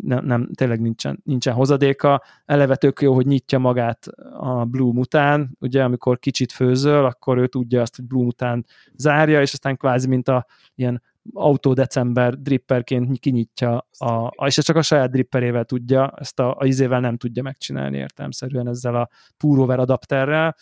nem, 0.00 0.24
nem, 0.24 0.50
tényleg 0.54 0.80
nincsen, 0.80 1.20
nincsen 1.24 1.54
hozadéka. 1.54 2.22
Eleve 2.44 2.76
tök 2.76 3.00
jó, 3.00 3.14
hogy 3.14 3.26
nyitja 3.26 3.58
magát 3.58 4.06
a 4.32 4.64
Bloom 4.64 4.98
után, 4.98 5.56
ugye 5.60 5.84
amikor 5.84 6.18
kicsit 6.18 6.52
főzöl, 6.52 7.04
akkor 7.04 7.38
ő 7.38 7.46
tudja 7.46 7.80
azt, 7.80 7.96
hogy 7.96 8.04
Bloom 8.04 8.26
után 8.26 8.66
zárja, 8.94 9.40
és 9.40 9.52
aztán 9.52 9.76
kvázi, 9.76 10.08
mint 10.08 10.28
a 10.28 10.46
ilyen 10.74 11.02
autódecember 11.32 12.38
dripperként 12.38 13.18
kinyitja, 13.18 13.86
a, 13.98 14.46
és 14.46 14.58
ez 14.58 14.64
csak 14.64 14.76
a 14.76 14.82
saját 14.82 15.10
dripperével 15.10 15.64
tudja, 15.64 16.12
ezt 16.16 16.40
a, 16.40 16.56
a 16.58 16.64
izével 16.64 17.00
nem 17.00 17.16
tudja 17.16 17.42
megcsinálni 17.42 17.96
értelmszerűen 17.96 18.68
ezzel 18.68 18.94
a 18.94 19.08
Purover 19.36 19.78
adapterrel. 19.78 20.56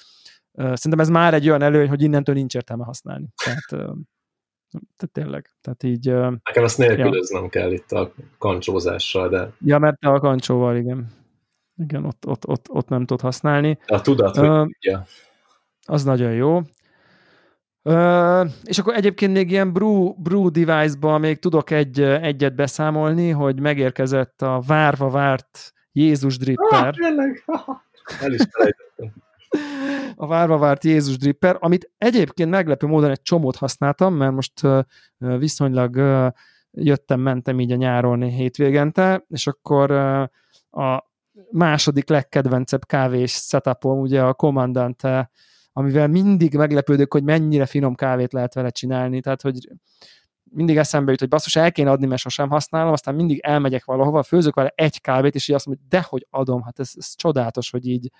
Szerintem 0.52 1.00
ez 1.00 1.08
már 1.08 1.34
egy 1.34 1.48
olyan 1.48 1.62
előny, 1.62 1.88
hogy 1.88 2.02
innentől 2.02 2.34
nincs 2.34 2.54
értelme 2.54 2.84
használni. 2.84 3.28
Tehát, 3.44 3.96
tehát 4.70 5.12
tényleg. 5.12 5.50
Tehát 5.60 5.82
így, 5.82 6.06
Nekem 6.44 6.64
ezt 6.64 6.78
nélkülöznem 6.78 7.42
ja. 7.42 7.48
kell 7.48 7.72
itt 7.72 7.92
a 7.92 8.12
kancsózással, 8.38 9.28
de... 9.28 9.52
Ja, 9.60 9.78
mert 9.78 10.04
a 10.04 10.18
kancsóval, 10.18 10.76
igen. 10.76 11.06
Igen, 11.76 12.04
ott, 12.04 12.26
ott, 12.26 12.48
ott, 12.48 12.70
ott 12.70 12.88
nem 12.88 13.06
tud 13.06 13.20
használni. 13.20 13.78
A 13.86 14.00
tudat, 14.00 14.36
hogy 14.36 14.48
uh, 14.48 14.62
tudja. 14.62 15.04
Az 15.86 16.04
nagyon 16.04 16.32
jó. 16.32 16.56
Uh, 17.82 18.50
és 18.64 18.78
akkor 18.78 18.94
egyébként 18.94 19.32
még 19.32 19.50
ilyen 19.50 19.72
brew, 19.72 20.12
brew 20.12 20.50
device-ban 20.50 21.20
még 21.20 21.38
tudok 21.38 21.70
egy, 21.70 22.00
egyet 22.00 22.54
beszámolni, 22.54 23.30
hogy 23.30 23.60
megérkezett 23.60 24.42
a 24.42 24.62
várva 24.66 25.10
várt 25.10 25.72
Jézus 25.92 26.36
dripper. 26.36 26.84
Ah, 26.84 26.94
tényleg? 26.94 27.44
El 28.22 28.32
is 28.32 28.42
felejtettem. 28.50 29.12
A 30.14 30.26
várva 30.26 30.58
várt 30.58 30.84
Jézus 30.84 31.16
dripper, 31.16 31.56
amit 31.60 31.90
egyébként 31.98 32.50
meglepő 32.50 32.86
módon 32.86 33.10
egy 33.10 33.22
csomót 33.22 33.56
használtam, 33.56 34.14
mert 34.14 34.32
most 34.32 34.60
viszonylag 35.18 35.96
jöttem, 36.70 37.20
mentem 37.20 37.60
így 37.60 37.72
a 37.72 37.76
nyáron 37.76 38.22
hétvégente, 38.22 39.24
és 39.28 39.46
akkor 39.46 39.90
a 40.70 41.10
második 41.50 42.08
legkedvencebb 42.08 42.86
kávés 42.86 43.32
setupom, 43.32 43.98
ugye 43.98 44.22
a 44.22 44.34
Commandante 44.34 45.30
amivel 45.72 46.08
mindig 46.08 46.54
meglepődök, 46.54 47.12
hogy 47.12 47.22
mennyire 47.22 47.66
finom 47.66 47.94
kávét 47.94 48.32
lehet 48.32 48.54
vele 48.54 48.70
csinálni, 48.70 49.20
tehát 49.20 49.42
hogy 49.42 49.68
mindig 50.42 50.76
eszembe 50.76 51.10
jut, 51.10 51.20
hogy 51.20 51.28
basszus, 51.28 51.56
el 51.56 51.72
kéne 51.72 51.90
adni, 51.90 52.06
mert 52.06 52.20
sosem 52.20 52.48
használom, 52.48 52.92
aztán 52.92 53.14
mindig 53.14 53.38
elmegyek 53.38 53.84
valahova, 53.84 54.22
főzök 54.22 54.54
vele 54.54 54.72
egy 54.74 55.00
kávét, 55.00 55.34
és 55.34 55.48
így 55.48 55.54
azt 55.54 55.66
mondom, 55.66 55.84
hogy 55.84 55.98
dehogy 55.98 56.26
adom, 56.30 56.62
hát 56.62 56.78
ez, 56.78 56.92
ez 56.94 57.14
csodálatos, 57.14 57.70
hogy 57.70 57.86
így 57.86 58.10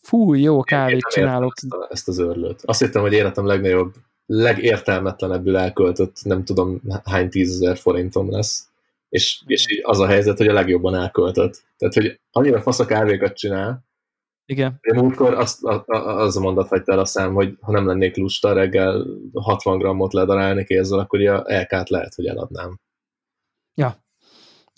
fú, 0.00 0.34
jó 0.34 0.62
kávét 0.62 1.02
csinálok. 1.02 1.52
Ezt, 1.56 1.72
a, 1.72 1.86
ezt 1.90 2.08
az 2.08 2.18
örlőt. 2.18 2.62
Azt 2.64 2.80
hittem, 2.80 3.02
hogy 3.02 3.12
életem 3.12 3.46
legnagyobb, 3.46 3.94
legértelmetlenebbül 4.26 5.56
elköltött, 5.56 6.16
nem 6.22 6.44
tudom 6.44 6.80
hány 7.04 7.30
tízezer 7.30 7.76
forintom 7.76 8.30
lesz. 8.30 8.68
És, 9.08 9.42
és 9.46 9.70
így 9.70 9.80
az 9.82 10.00
a 10.00 10.06
helyzet, 10.06 10.36
hogy 10.38 10.48
a 10.48 10.52
legjobban 10.52 10.94
elköltött. 10.94 11.62
Tehát, 11.76 11.94
hogy 11.94 12.20
annyira 12.30 12.60
fasz 12.60 12.78
a 12.78 12.84
kávékat 12.84 13.36
csinál, 13.36 13.84
igen. 14.52 14.78
Én 14.80 15.00
múltkor 15.00 15.34
azt, 15.34 15.64
a, 15.64 15.84
a, 15.86 15.96
az 15.96 16.36
a 16.36 16.40
mondat 16.40 16.68
hagyta 16.68 16.92
el 16.92 16.98
a 16.98 17.04
szám, 17.04 17.34
hogy 17.34 17.56
ha 17.60 17.72
nem 17.72 17.86
lennék 17.86 18.16
lusta 18.16 18.52
reggel 18.52 19.06
60 19.32 19.78
grammot 19.78 20.12
ledarálni 20.12 20.64
kézzel, 20.64 20.98
akkor 20.98 21.26
a 21.26 21.44
LK-t 21.46 21.88
lehet, 21.88 22.14
hogy 22.14 22.26
eladnám. 22.26 22.80
Ja. 23.74 23.96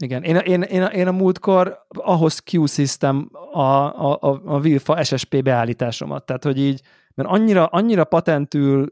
Igen, 0.02 0.22
én, 0.22 0.36
én, 0.36 0.62
én, 0.62 0.82
én 0.82 1.06
a 1.06 1.12
múltkor 1.12 1.86
ahhoz 1.88 2.42
Q-System 2.52 3.28
a, 3.52 3.60
a, 3.60 4.18
a, 4.20 4.40
a 4.44 4.58
Wilfa 4.58 5.04
SSP 5.04 5.42
beállításomat, 5.42 6.26
tehát 6.26 6.44
hogy 6.44 6.58
így 6.58 6.82
mert 7.14 7.28
annyira, 7.28 7.66
annyira 7.66 8.04
patentül 8.04 8.88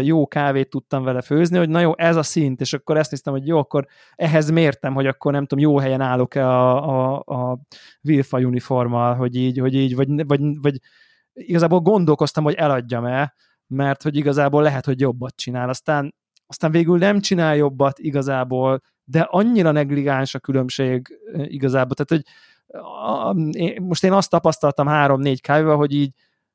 jó 0.00 0.26
kávét 0.26 0.70
tudtam 0.70 1.02
vele 1.02 1.20
főzni, 1.20 1.58
hogy 1.58 1.68
na 1.68 1.80
jó, 1.80 1.92
ez 1.96 2.16
a 2.16 2.22
szint, 2.22 2.60
és 2.60 2.72
akkor 2.72 2.96
ezt 2.96 3.10
néztem, 3.10 3.32
hogy 3.32 3.46
jó, 3.46 3.58
akkor 3.58 3.86
ehhez 4.14 4.50
mértem, 4.50 4.94
hogy 4.94 5.06
akkor 5.06 5.32
nem 5.32 5.46
tudom, 5.46 5.64
jó 5.64 5.78
helyen 5.78 6.00
állok-e 6.00 6.48
a, 6.48 6.88
a, 6.88 7.22
a 7.26 7.58
Wilfa 8.02 8.38
uniformmal, 8.38 9.14
hogy 9.14 9.34
így, 9.36 9.58
hogy 9.58 9.74
így, 9.74 9.96
vagy, 9.96 10.26
vagy, 10.26 10.40
vagy 10.60 10.78
igazából 11.32 11.80
gondolkoztam, 11.80 12.44
hogy 12.44 12.54
eladjam-e, 12.54 13.34
mert 13.66 14.02
hogy 14.02 14.16
igazából 14.16 14.62
lehet, 14.62 14.84
hogy 14.84 15.00
jobbat 15.00 15.36
csinál. 15.36 15.68
Aztán, 15.68 16.14
aztán 16.46 16.70
végül 16.70 16.98
nem 16.98 17.20
csinál 17.20 17.56
jobbat 17.56 17.98
igazából, 17.98 18.80
de 19.08 19.20
annyira 19.20 19.70
negligáns 19.70 20.34
a 20.34 20.38
különbség 20.38 21.18
igazából. 21.32 21.94
Tehát, 21.94 22.10
hogy 22.10 22.32
most 23.82 24.04
én 24.04 24.12
azt 24.12 24.30
tapasztaltam 24.30 24.86
három-négy 24.86 25.40
kávéval, 25.40 25.76
hogy 25.76 25.94
így 25.94 26.10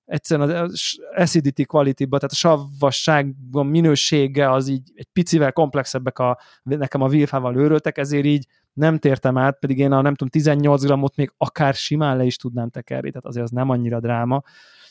egyszerűen 0.05 0.49
az 0.49 0.99
acidity 1.15 1.63
quality 1.63 2.03
tehát 2.03 2.23
a 2.23 2.35
savasságban 2.35 3.65
minősége 3.65 4.51
az 4.51 4.67
így 4.67 4.91
egy 4.93 5.07
picivel 5.13 5.51
komplexebbek 5.51 6.19
a, 6.19 6.39
nekem 6.63 7.01
a 7.01 7.07
virfával 7.07 7.55
őröltek, 7.55 7.97
ezért 7.97 8.25
így 8.25 8.47
nem 8.73 8.97
tértem 8.97 9.37
át, 9.37 9.59
pedig 9.59 9.77
én 9.77 9.91
a 9.91 10.01
nem 10.01 10.15
tudom, 10.15 10.29
18 10.29 10.83
grammot 10.83 11.15
még 11.15 11.33
akár 11.37 11.73
simán 11.73 12.17
le 12.17 12.23
is 12.23 12.35
tudnám 12.35 12.69
tekerni, 12.69 13.09
tehát 13.09 13.25
azért 13.25 13.45
az 13.45 13.51
nem 13.51 13.69
annyira 13.69 13.99
dráma, 13.99 14.41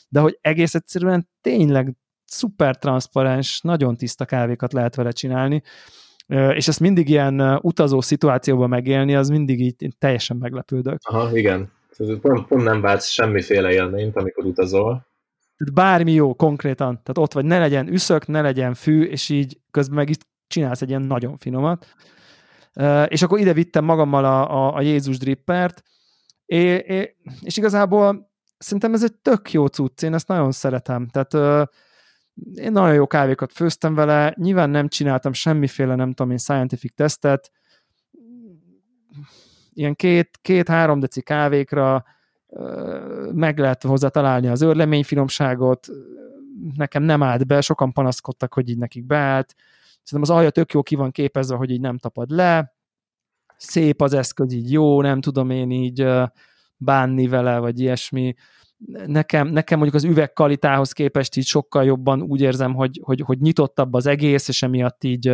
de 0.09 0.19
hogy 0.19 0.37
egész 0.41 0.75
egyszerűen 0.75 1.29
tényleg 1.41 1.95
szuper 2.25 2.77
transzparens, 2.77 3.61
nagyon 3.61 3.97
tiszta 3.97 4.25
kávékat 4.25 4.73
lehet 4.73 4.95
vele 4.95 5.11
csinálni, 5.11 5.61
és 6.31 6.67
ezt 6.67 6.79
mindig 6.79 7.09
ilyen 7.09 7.59
utazó 7.61 8.01
szituációban 8.01 8.69
megélni, 8.69 9.15
az 9.15 9.29
mindig 9.29 9.59
így 9.59 9.95
teljesen 9.99 10.37
meglepődök. 10.37 10.97
Aha, 11.03 11.37
igen. 11.37 11.71
Pont, 11.97 12.47
pont 12.47 12.63
nem 12.63 12.81
váltsz 12.81 13.07
semmiféle 13.07 13.71
élményt, 13.71 14.15
amikor 14.15 14.45
utazol. 14.45 15.07
Tehát 15.57 15.73
bármi 15.73 16.11
jó 16.11 16.33
konkrétan, 16.33 16.87
tehát 16.87 17.17
ott 17.17 17.33
vagy, 17.33 17.45
ne 17.45 17.59
legyen 17.59 17.87
üszök, 17.87 18.27
ne 18.27 18.41
legyen 18.41 18.73
fű, 18.73 19.03
és 19.03 19.29
így 19.29 19.59
közben 19.71 19.95
meg 19.95 20.09
itt 20.09 20.27
csinálsz 20.47 20.81
egy 20.81 20.89
ilyen 20.89 21.01
nagyon 21.01 21.37
finomat. 21.37 21.87
És 23.07 23.21
akkor 23.21 23.39
ide 23.39 23.53
vittem 23.53 23.85
magammal 23.85 24.25
a, 24.25 24.51
a, 24.51 24.75
a 24.75 24.81
Jézus 24.81 25.17
drippert, 25.17 25.83
és, 26.45 27.13
és 27.41 27.57
igazából 27.57 28.31
szerintem 28.57 28.93
ez 28.93 29.03
egy 29.03 29.15
tök 29.21 29.51
jó 29.51 29.65
cucc, 29.65 30.03
én 30.03 30.13
ezt 30.13 30.27
nagyon 30.27 30.51
szeretem. 30.51 31.07
Tehát 31.07 31.69
én 32.55 32.71
nagyon 32.71 32.93
jó 32.93 33.07
kávékat 33.07 33.51
főztem 33.51 33.95
vele, 33.95 34.33
nyilván 34.37 34.69
nem 34.69 34.87
csináltam 34.87 35.33
semmiféle, 35.33 35.95
nem 35.95 36.13
tudom 36.13 36.31
én, 36.31 36.37
scientific 36.37 36.95
tesztet, 36.95 37.51
ilyen 39.73 39.95
két, 39.95 40.37
két-három 40.41 40.99
deci 40.99 41.21
kávékra 41.21 42.05
meg 43.33 43.59
lehet 43.59 43.83
hozzá 43.83 44.07
találni 44.07 44.47
az 44.47 44.61
őrlemény 44.61 45.03
finomságot, 45.03 45.87
nekem 46.75 47.03
nem 47.03 47.23
állt 47.23 47.47
be, 47.47 47.61
sokan 47.61 47.91
panaszkodtak, 47.91 48.53
hogy 48.53 48.69
így 48.69 48.77
nekik 48.77 49.05
beállt, 49.05 49.55
szerintem 50.03 50.21
az 50.21 50.39
alja 50.39 50.49
tök 50.49 50.71
jó 50.71 50.83
ki 50.83 50.95
van 50.95 51.11
képezve, 51.11 51.55
hogy 51.55 51.69
így 51.69 51.81
nem 51.81 51.97
tapad 51.97 52.29
le, 52.29 52.75
szép 53.57 54.01
az 54.01 54.13
eszköz, 54.13 54.53
így 54.53 54.71
jó, 54.71 55.01
nem 55.01 55.21
tudom 55.21 55.49
én 55.49 55.71
így 55.71 56.07
bánni 56.77 57.27
vele, 57.27 57.57
vagy 57.57 57.79
ilyesmi. 57.79 58.35
Nekem, 59.05 59.47
nekem 59.47 59.79
mondjuk 59.79 60.03
az 60.03 60.09
üvegkalitához 60.09 60.91
képest 60.91 61.35
így 61.35 61.45
sokkal 61.45 61.83
jobban 61.83 62.21
úgy 62.21 62.41
érzem, 62.41 62.73
hogy, 62.73 62.99
hogy, 63.03 63.21
hogy 63.25 63.39
nyitottabb 63.39 63.93
az 63.93 64.05
egész, 64.05 64.47
és 64.47 64.63
emiatt 64.63 65.03
így, 65.03 65.33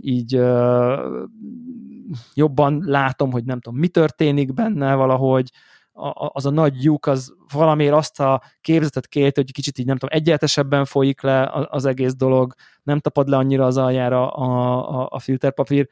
így 0.00 0.40
jobban 2.34 2.82
látom, 2.84 3.32
hogy 3.32 3.44
nem 3.44 3.60
tudom, 3.60 3.78
mi 3.78 3.88
történik 3.88 4.54
benne 4.54 4.94
valahogy, 4.94 5.50
az 6.32 6.46
a 6.46 6.50
nagy 6.50 6.84
lyuk, 6.84 7.06
az 7.06 7.34
valamiért 7.52 7.94
azt 7.94 8.20
a 8.20 8.42
képzetet 8.60 9.06
kért, 9.06 9.36
hogy 9.36 9.52
kicsit 9.52 9.78
így 9.78 9.86
nem 9.86 9.96
tudom, 9.96 10.18
egyetesebben 10.18 10.84
folyik 10.84 11.20
le 11.20 11.66
az 11.70 11.84
egész 11.84 12.14
dolog, 12.14 12.54
nem 12.82 12.98
tapad 12.98 13.28
le 13.28 13.36
annyira 13.36 13.66
az 13.66 13.76
aljára 13.76 14.30
a, 14.30 15.00
a, 15.00 15.08
a 15.10 15.18
filterpapír. 15.18 15.88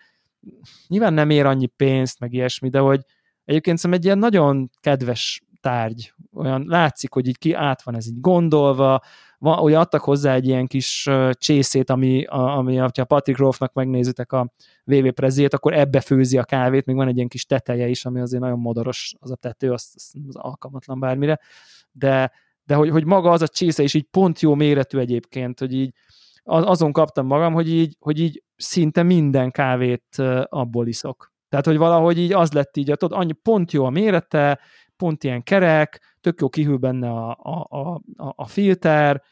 Nyilván 0.89 1.13
nem 1.13 1.31
ér 1.31 1.47
annyi 1.47 1.67
pénzt, 1.67 2.21
meg 2.21 2.33
ilyesmi, 2.33 2.69
de 2.69 2.79
hogy 2.79 3.01
egyébként 3.45 3.79
szerintem 3.79 4.01
egy 4.01 4.05
ilyen 4.07 4.19
nagyon 4.19 4.71
kedves 4.81 5.43
tárgy, 5.69 6.13
olyan 6.35 6.65
látszik, 6.67 7.13
hogy 7.13 7.27
így 7.27 7.39
ki 7.39 7.53
át 7.53 7.83
van 7.83 7.95
ez 7.95 8.07
így 8.07 8.21
gondolva, 8.21 9.03
van, 9.39 9.59
ugye 9.59 9.79
adtak 9.79 10.01
hozzá 10.01 10.35
egy 10.35 10.47
ilyen 10.47 10.67
kis 10.67 11.09
csészét, 11.33 11.91
ami, 11.91 12.25
ami 12.27 12.77
ha 12.77 13.05
Patrick 13.05 13.39
Rolfnak 13.39 13.73
megnézitek 13.73 14.33
a 14.33 14.53
VV 14.85 15.09
prezét, 15.09 15.55
akkor 15.55 15.75
ebbe 15.75 16.01
főzi 16.01 16.39
a 16.39 16.45
kávét, 16.45 16.87
még 16.87 16.97
van 16.97 17.09
egy 17.09 17.17
ilyen 17.17 17.29
kis 17.29 17.47
teteje 17.47 17.89
is, 17.89 18.05
ami 18.05 18.21
azért 18.21 18.43
nagyon 18.43 18.59
modoros. 18.59 19.15
Az 19.19 19.31
a 19.31 19.37
tető, 19.37 19.73
az, 19.73 19.93
az 20.29 20.37
alkalmatlan 20.37 21.01
bármire, 21.01 21.41
de, 21.93 22.33
de 22.65 22.75
hogy, 22.75 22.91
hogy 22.91 23.05
maga 23.05 23.31
az 23.31 23.43
a 23.43 23.49
csésze 23.49 23.83
is 23.83 23.95
így 23.95 24.07
pont 24.11 24.41
jó 24.41 24.55
méretű 24.55 24.99
egyébként, 24.99 25.59
hogy 25.59 25.73
így 25.75 25.95
azon 26.43 26.93
kaptam 26.93 27.27
magam, 27.27 27.53
hogy 27.53 27.69
így, 27.69 27.97
hogy 28.01 28.21
így 28.21 28.43
szinte 28.57 29.03
minden 29.03 29.51
kávét 29.51 30.19
abból 30.45 30.87
iszok. 30.87 31.33
Tehát, 31.49 31.67
hogy 31.67 31.77
valahogy 31.77 32.19
így 32.19 32.33
az 32.33 32.53
lett 32.53 32.77
így, 32.77 32.93
tudod, 32.97 33.19
annyi 33.19 33.33
pont 33.33 33.73
jó 33.73 33.85
a 33.85 33.91
mérete, 33.91 34.61
pont 34.99 35.25
ilyen 35.25 35.43
kerek, 35.43 36.17
tök 36.21 36.41
jó 36.41 36.49
kihűl 36.49 36.77
benne 36.77 37.11
a, 37.11 37.39
a, 37.69 38.01
a, 38.17 38.33
a 38.37 38.47
filter, 38.47 39.23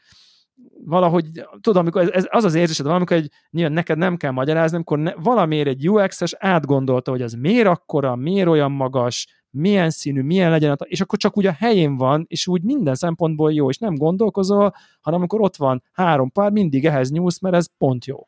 valahogy, 0.85 1.25
tudom, 1.61 1.81
amikor 1.81 2.01
ez, 2.01 2.09
ez 2.09 2.25
az 2.29 2.43
az 2.43 2.55
érzésed, 2.55 2.85
valamikor 2.85 3.17
egy, 3.17 3.31
nyilván 3.49 3.73
neked 3.73 3.97
nem 3.97 4.17
kell 4.17 4.31
magyarázni, 4.31 4.75
amikor 4.75 4.99
ne, 4.99 5.13
valamiért 5.15 5.67
egy 5.67 5.89
UX-es 5.89 6.33
átgondolta, 6.37 7.11
hogy 7.11 7.21
ez 7.21 7.33
miért 7.33 7.67
akkora, 7.67 8.15
miért 8.15 8.47
olyan 8.47 8.71
magas, 8.71 9.27
milyen 9.49 9.89
színű, 9.89 10.21
milyen 10.21 10.49
legyen, 10.49 10.77
és 10.83 11.01
akkor 11.01 11.19
csak 11.19 11.37
úgy 11.37 11.45
a 11.45 11.51
helyén 11.51 11.97
van, 11.97 12.25
és 12.27 12.47
úgy 12.47 12.63
minden 12.63 12.95
szempontból 12.95 13.53
jó, 13.53 13.69
és 13.69 13.77
nem 13.77 13.95
gondolkozol, 13.95 14.73
hanem 15.01 15.19
amikor 15.19 15.41
ott 15.41 15.55
van 15.55 15.83
három 15.91 16.31
pár, 16.31 16.51
mindig 16.51 16.85
ehhez 16.85 17.11
nyúlsz, 17.11 17.39
mert 17.39 17.55
ez 17.55 17.67
pont 17.77 18.05
jó. 18.05 18.27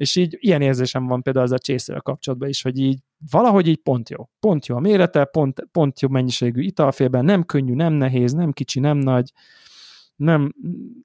És 0.00 0.16
így 0.16 0.36
ilyen 0.38 0.62
érzésem 0.62 1.06
van 1.06 1.22
például 1.22 1.44
az 1.44 1.52
a 1.52 1.58
csészével 1.58 2.00
kapcsolatban 2.00 2.48
is, 2.48 2.62
hogy 2.62 2.78
így 2.78 2.98
valahogy 3.30 3.66
így 3.66 3.76
pont 3.76 4.10
jó. 4.10 4.28
Pont 4.40 4.66
jó 4.66 4.76
a 4.76 4.80
mérete, 4.80 5.24
pont, 5.24 5.68
pont 5.72 6.00
jó 6.00 6.08
mennyiségű 6.08 6.60
italfélben, 6.60 7.24
nem 7.24 7.44
könnyű, 7.44 7.74
nem 7.74 7.92
nehéz, 7.92 8.32
nem 8.32 8.52
kicsi, 8.52 8.80
nem 8.80 8.96
nagy, 8.96 9.32
nem, 10.16 10.54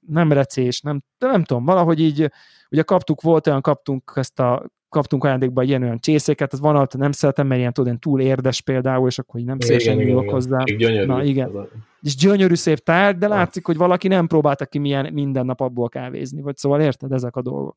nem 0.06 0.32
recés, 0.32 0.80
nem, 0.80 1.02
de 1.18 1.26
nem 1.26 1.44
tudom, 1.44 1.64
valahogy 1.64 2.00
így, 2.00 2.30
ugye 2.70 2.82
kaptuk, 2.82 3.20
volt 3.20 3.46
olyan, 3.46 3.60
kaptunk 3.60 4.12
ezt 4.14 4.40
a 4.40 4.66
kaptunk 4.88 5.24
ajándékba 5.24 5.62
ilyen 5.62 5.82
olyan 5.82 5.98
csészéket, 5.98 6.52
az 6.52 6.60
van, 6.60 6.86
nem 6.98 7.12
szeretem, 7.12 7.46
mert 7.46 7.60
ilyen 7.60 7.72
tudod, 7.72 7.98
túl 7.98 8.20
érdes 8.20 8.60
például, 8.60 9.08
és 9.08 9.18
akkor 9.18 9.40
így 9.40 9.46
nem 9.46 9.60
szépen 9.60 9.96
nyúlok 9.96 10.30
hozzá. 10.30 10.62
Gyönyörű. 10.64 11.06
Na, 11.06 11.22
igen. 11.22 11.68
És 12.00 12.16
gyönyörű 12.16 12.54
szép 12.54 12.78
tárgy, 12.78 13.18
de 13.18 13.28
látszik, 13.28 13.66
hogy 13.66 13.76
valaki 13.76 14.08
nem 14.08 14.26
próbálta 14.26 14.66
ki 14.66 14.78
milyen 14.78 15.12
minden 15.12 15.46
nap 15.46 15.60
abból 15.60 15.88
kávézni, 15.88 16.42
vagy 16.42 16.56
szóval 16.56 16.80
érted 16.80 17.12
ezek 17.12 17.36
a 17.36 17.42
dolgok. 17.42 17.76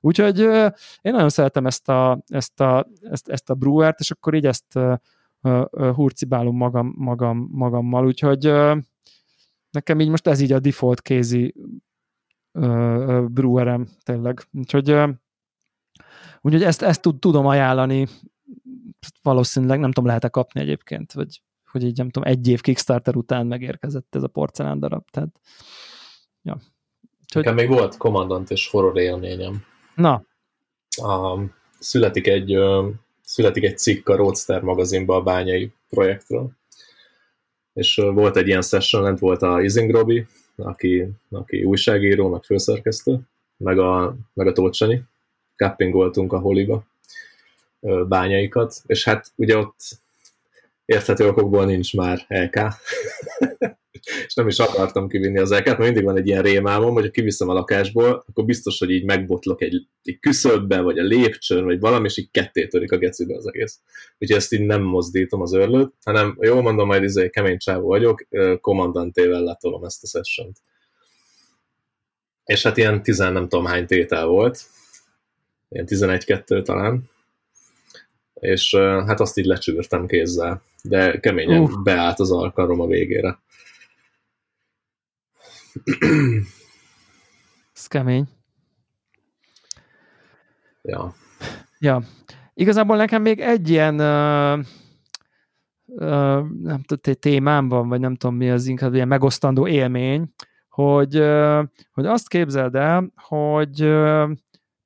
Úgyhogy 0.00 0.38
én 1.00 1.12
nagyon 1.12 1.28
szeretem 1.28 1.66
ezt 1.66 1.88
a, 1.88 2.22
ezt 2.26 2.60
a, 2.60 2.86
ezt, 3.00 3.28
ezt 3.28 3.50
a 3.50 3.54
brewert, 3.54 4.00
és 4.00 4.10
akkor 4.10 4.34
így 4.34 4.46
ezt 4.46 4.78
hurcibálom 5.70 6.56
magam, 6.56 6.94
magam, 6.96 7.48
magammal, 7.52 8.06
úgyhogy 8.06 8.52
nekem 9.70 10.00
így 10.00 10.08
most 10.08 10.26
ez 10.26 10.40
így 10.40 10.52
a 10.52 10.60
default 10.60 11.02
kézi 11.02 11.54
brewerem 13.26 13.88
tényleg. 14.02 14.46
Úgyhogy, 14.52 14.90
úgyhogy 16.40 16.62
ezt, 16.62 16.82
ezt 16.82 17.08
tudom 17.18 17.46
ajánlani, 17.46 18.06
valószínűleg 19.22 19.78
nem 19.78 19.90
tudom, 19.90 20.06
lehet-e 20.06 20.28
kapni 20.28 20.60
egyébként, 20.60 21.12
vagy 21.12 21.42
hogy 21.70 21.84
így 21.84 21.96
nem 21.96 22.10
tudom, 22.10 22.28
egy 22.28 22.48
év 22.48 22.60
Kickstarter 22.60 23.16
után 23.16 23.46
megérkezett 23.46 24.14
ez 24.14 24.22
a 24.22 24.28
porcelán 24.28 24.78
darab, 24.78 25.10
tehát 25.10 25.40
ja. 26.42 26.60
Úgyhogy... 27.22 27.44
Nekem 27.44 27.54
még 27.54 27.68
volt 27.68 27.96
kommandant 27.96 28.50
és 28.50 28.68
horror 28.68 28.98
élményem. 28.98 29.62
Na. 29.94 30.24
A, 30.90 31.38
születik 31.78 32.26
egy 32.26 32.56
születik 33.24 33.64
egy 33.64 33.78
cikk 33.78 34.08
a 34.08 34.16
Roadster 34.16 34.62
magazinban 34.62 35.16
a 35.16 35.22
bányai 35.22 35.72
projektről. 35.88 36.50
És 37.72 37.94
volt 37.94 38.36
egy 38.36 38.46
ilyen 38.46 38.62
session, 38.62 39.02
lent 39.02 39.18
volt 39.18 39.42
a 39.42 39.62
Izing 39.62 39.90
Robi, 39.90 40.26
aki, 40.56 41.08
aki 41.30 41.64
újságíró, 41.64 42.28
meg 42.28 42.42
főszerkesztő, 42.42 43.20
meg 43.56 43.78
a, 43.78 44.16
meg 44.32 44.46
a 44.46 44.52
Tócsani. 44.52 45.02
Cappingoltunk 45.56 46.32
a 46.32 46.38
holiba 46.38 46.84
bányaikat, 48.08 48.74
és 48.86 49.04
hát 49.04 49.32
ugye 49.34 49.56
ott 49.56 49.80
érthető 50.84 51.28
okokból 51.28 51.64
nincs 51.64 51.94
már 51.94 52.24
LK, 52.28 52.60
és 54.26 54.34
nem 54.34 54.48
is 54.48 54.58
akartam 54.58 55.08
kivinni 55.08 55.38
az 55.38 55.52
elkát, 55.52 55.78
mert 55.78 55.90
mindig 55.90 56.04
van 56.04 56.16
egy 56.16 56.26
ilyen 56.26 56.42
rémálmom, 56.42 56.92
hogy 56.92 57.04
ha 57.04 57.10
kiviszem 57.10 57.48
a 57.48 57.52
lakásból, 57.52 58.24
akkor 58.28 58.44
biztos, 58.44 58.78
hogy 58.78 58.90
így 58.90 59.04
megbotlok 59.04 59.62
egy, 59.62 59.86
egy 60.02 60.18
küszöbbe, 60.18 60.80
vagy 60.80 60.98
a 60.98 61.02
lépcsőn, 61.02 61.64
vagy 61.64 61.80
valami, 61.80 62.04
és 62.04 62.16
így 62.16 62.30
ketté 62.30 62.66
törik 62.66 62.92
a 62.92 62.98
gecibe 62.98 63.36
az 63.36 63.46
egész. 63.46 63.80
Úgyhogy 64.18 64.36
ezt 64.36 64.52
így 64.52 64.66
nem 64.66 64.82
mozdítom 64.82 65.40
az 65.40 65.52
örlőt, 65.52 65.92
hanem 66.04 66.36
jól 66.40 66.62
mondom, 66.62 66.86
majd 66.86 67.02
izé 67.02 67.28
kemény 67.28 67.58
csávó 67.58 67.86
vagyok, 67.86 68.26
kommandantével 68.60 69.42
letolom 69.42 69.84
ezt 69.84 70.02
a 70.02 70.06
sessiont. 70.06 70.56
És 72.44 72.62
hát 72.62 72.76
ilyen 72.76 73.02
tizen 73.02 73.32
nem 73.32 73.48
tudom 73.48 73.64
hány 73.64 73.86
tétel 73.86 74.26
volt, 74.26 74.60
ilyen 75.68 75.86
11-2 75.88 76.62
talán, 76.62 77.10
és 78.34 78.74
hát 79.06 79.20
azt 79.20 79.38
így 79.38 79.44
lecsűrtem 79.44 80.06
kézzel, 80.06 80.62
de 80.82 81.20
keményen 81.20 81.60
uh. 81.60 81.82
beállt 81.82 82.20
az 82.20 82.30
alkalom 82.30 82.80
a 82.80 82.86
végére. 82.86 83.38
Ez 87.74 87.86
kemény. 87.86 88.28
Ja. 90.82 91.14
Ja. 91.78 92.02
Igazából 92.54 92.96
nekem 92.96 93.22
még 93.22 93.40
egy 93.40 93.68
ilyen 93.68 93.94
uh, 93.94 94.64
uh, 95.86 96.48
nem 96.62 96.82
tudom, 96.82 97.14
témám 97.20 97.68
van, 97.68 97.88
vagy 97.88 98.00
nem 98.00 98.14
tudom 98.14 98.36
mi 98.36 98.50
az 98.50 98.66
inkább 98.66 98.94
ilyen 98.94 99.08
megosztandó 99.08 99.66
élmény, 99.66 100.32
hogy, 100.68 101.18
uh, 101.18 101.64
hogy 101.92 102.06
azt 102.06 102.28
képzeld 102.28 102.74
el, 102.74 103.12
hogy 103.14 103.84
uh, 103.84 104.30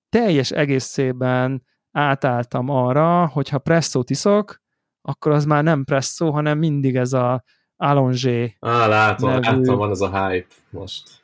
teljes 0.08 0.50
egészében 0.50 1.62
átálltam 1.90 2.68
arra, 2.68 3.26
hogy 3.26 3.48
ha 3.48 3.58
presszót 3.58 4.10
iszok, 4.10 4.62
akkor 5.02 5.32
az 5.32 5.44
már 5.44 5.62
nem 5.62 5.84
presszó, 5.84 6.30
hanem 6.30 6.58
mindig 6.58 6.96
ez 6.96 7.12
a 7.12 7.44
Allongé. 7.76 8.56
Á, 8.60 8.86
látom, 8.86 9.30
nevű. 9.30 9.42
látom, 9.42 9.76
van 9.76 9.90
ez 9.90 10.00
a 10.00 10.28
hype 10.28 10.54
most. 10.70 11.22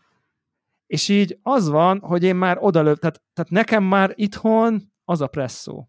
És 0.87 1.09
így 1.09 1.39
az 1.43 1.69
van, 1.69 2.01
hogy 2.01 2.23
én 2.23 2.37
már 2.37 2.59
odalöv, 2.61 2.97
tehát, 2.97 3.23
tehát 3.33 3.51
nekem 3.51 3.85
már 3.85 4.13
itthon 4.15 4.83
az 5.05 5.21
a 5.21 5.27
presszó. 5.27 5.89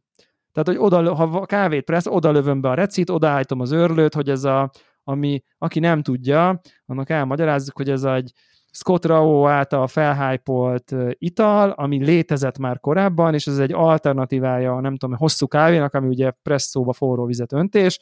Tehát, 0.51 0.67
hogy 0.67 0.77
oda, 0.77 1.15
ha 1.15 1.45
kávét 1.45 1.83
pressz, 1.83 2.05
oda 2.05 2.31
lövöm 2.31 2.61
be 2.61 2.69
a 2.69 2.73
recit, 2.73 3.09
odaállítom 3.09 3.59
az 3.59 3.71
örlőt, 3.71 4.13
hogy 4.13 4.29
ez 4.29 4.43
a, 4.43 4.71
ami, 5.03 5.43
aki 5.57 5.79
nem 5.79 6.01
tudja, 6.01 6.61
annak 6.85 7.09
elmagyarázzuk, 7.09 7.77
hogy 7.77 7.89
ez 7.89 8.03
egy 8.03 8.31
Scott 8.71 9.05
Rao 9.05 9.47
által 9.47 9.87
felhájpolt 9.87 10.95
ital, 11.11 11.69
ami 11.69 12.03
létezett 12.03 12.57
már 12.57 12.79
korábban, 12.79 13.33
és 13.33 13.47
ez 13.47 13.59
egy 13.59 13.73
alternatívája, 13.73 14.79
nem 14.79 14.97
tudom, 14.97 15.17
hosszú 15.17 15.47
kávénak, 15.47 15.93
ami 15.93 16.07
ugye 16.07 16.31
presszóba 16.31 16.93
forró 16.93 17.25
vizet 17.25 17.53
öntés, 17.53 17.99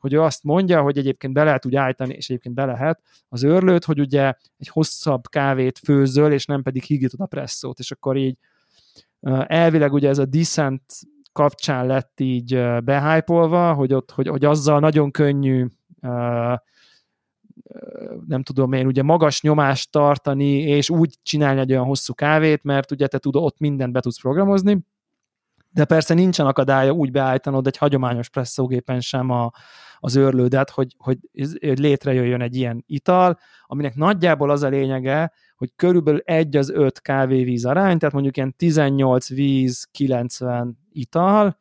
hogy 0.00 0.12
ő 0.12 0.20
azt 0.20 0.44
mondja, 0.44 0.82
hogy 0.82 0.98
egyébként 0.98 1.32
be 1.32 1.44
lehet 1.44 1.66
úgy 1.66 1.76
állítani, 1.76 2.14
és 2.14 2.28
egyébként 2.28 2.54
be 2.54 2.64
lehet 2.64 3.00
az 3.28 3.44
őrlőt, 3.44 3.84
hogy 3.84 4.00
ugye 4.00 4.32
egy 4.58 4.68
hosszabb 4.68 5.28
kávét 5.28 5.78
főzöl, 5.78 6.32
és 6.32 6.46
nem 6.46 6.62
pedig 6.62 6.82
higítod 6.82 7.20
a 7.20 7.26
presszót, 7.26 7.78
és 7.78 7.90
akkor 7.90 8.16
így 8.16 8.36
elvileg 9.46 9.92
ugye 9.92 10.08
ez 10.08 10.18
a 10.18 10.24
Descent 10.24 10.82
kapcsán 11.32 11.86
lett 11.86 12.20
így 12.20 12.60
behájpolva, 12.84 13.72
hogy, 13.72 13.92
ott, 13.94 14.10
hogy, 14.10 14.28
hogy 14.28 14.44
azzal 14.44 14.80
nagyon 14.80 15.10
könnyű 15.10 15.66
nem 18.26 18.42
tudom 18.42 18.72
én, 18.72 18.86
ugye 18.86 19.02
magas 19.02 19.42
nyomást 19.42 19.90
tartani, 19.90 20.58
és 20.58 20.90
úgy 20.90 21.18
csinálni 21.22 21.60
egy 21.60 21.72
olyan 21.72 21.84
hosszú 21.84 22.14
kávét, 22.14 22.62
mert 22.62 22.90
ugye 22.90 23.06
te 23.06 23.18
tudod, 23.18 23.44
ott 23.44 23.58
mindent 23.58 23.92
be 23.92 24.00
tudsz 24.00 24.20
programozni, 24.20 24.78
de 25.72 25.84
persze 25.84 26.14
nincsen 26.14 26.46
akadálya 26.46 26.92
úgy 26.92 27.10
beállítanod 27.10 27.66
egy 27.66 27.76
hagyományos 27.76 28.28
presszógépen 28.28 29.00
sem 29.00 29.30
a, 29.30 29.50
az 29.98 30.16
őrlődet, 30.16 30.70
hogy, 30.70 30.94
hogy, 30.98 31.18
hogy 31.60 31.78
létrejöjjön 31.78 32.40
egy 32.40 32.56
ilyen 32.56 32.84
ital, 32.86 33.38
aminek 33.66 33.94
nagyjából 33.94 34.50
az 34.50 34.62
a 34.62 34.68
lényege, 34.68 35.32
hogy 35.56 35.72
körülbelül 35.76 36.20
egy 36.24 36.56
az 36.56 36.70
öt 36.70 37.00
kávévíz 37.00 37.64
arány, 37.64 37.98
tehát 37.98 38.14
mondjuk 38.14 38.36
ilyen 38.36 38.56
18 38.56 39.28
víz, 39.28 39.88
90 39.92 40.78
ital, 40.92 41.58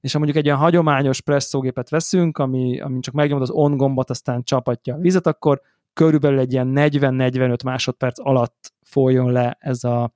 és 0.00 0.12
ha 0.12 0.18
mondjuk 0.18 0.38
egy 0.38 0.44
ilyen 0.44 0.56
hagyományos 0.56 1.20
presszógépet 1.20 1.88
veszünk, 1.88 2.38
ami, 2.38 2.80
ami 2.80 3.00
csak 3.00 3.14
megnyomod 3.14 3.42
az 3.42 3.50
on 3.50 3.76
gombot, 3.76 4.10
aztán 4.10 4.42
csapatja 4.42 4.94
a 4.94 4.98
vizet, 4.98 5.26
akkor 5.26 5.60
körülbelül 5.92 6.38
egy 6.38 6.52
ilyen 6.52 6.72
40-45 6.74 7.64
másodperc 7.64 8.18
alatt 8.18 8.72
folyjon 8.82 9.32
le 9.32 9.56
ez 9.60 9.84
a, 9.84 10.12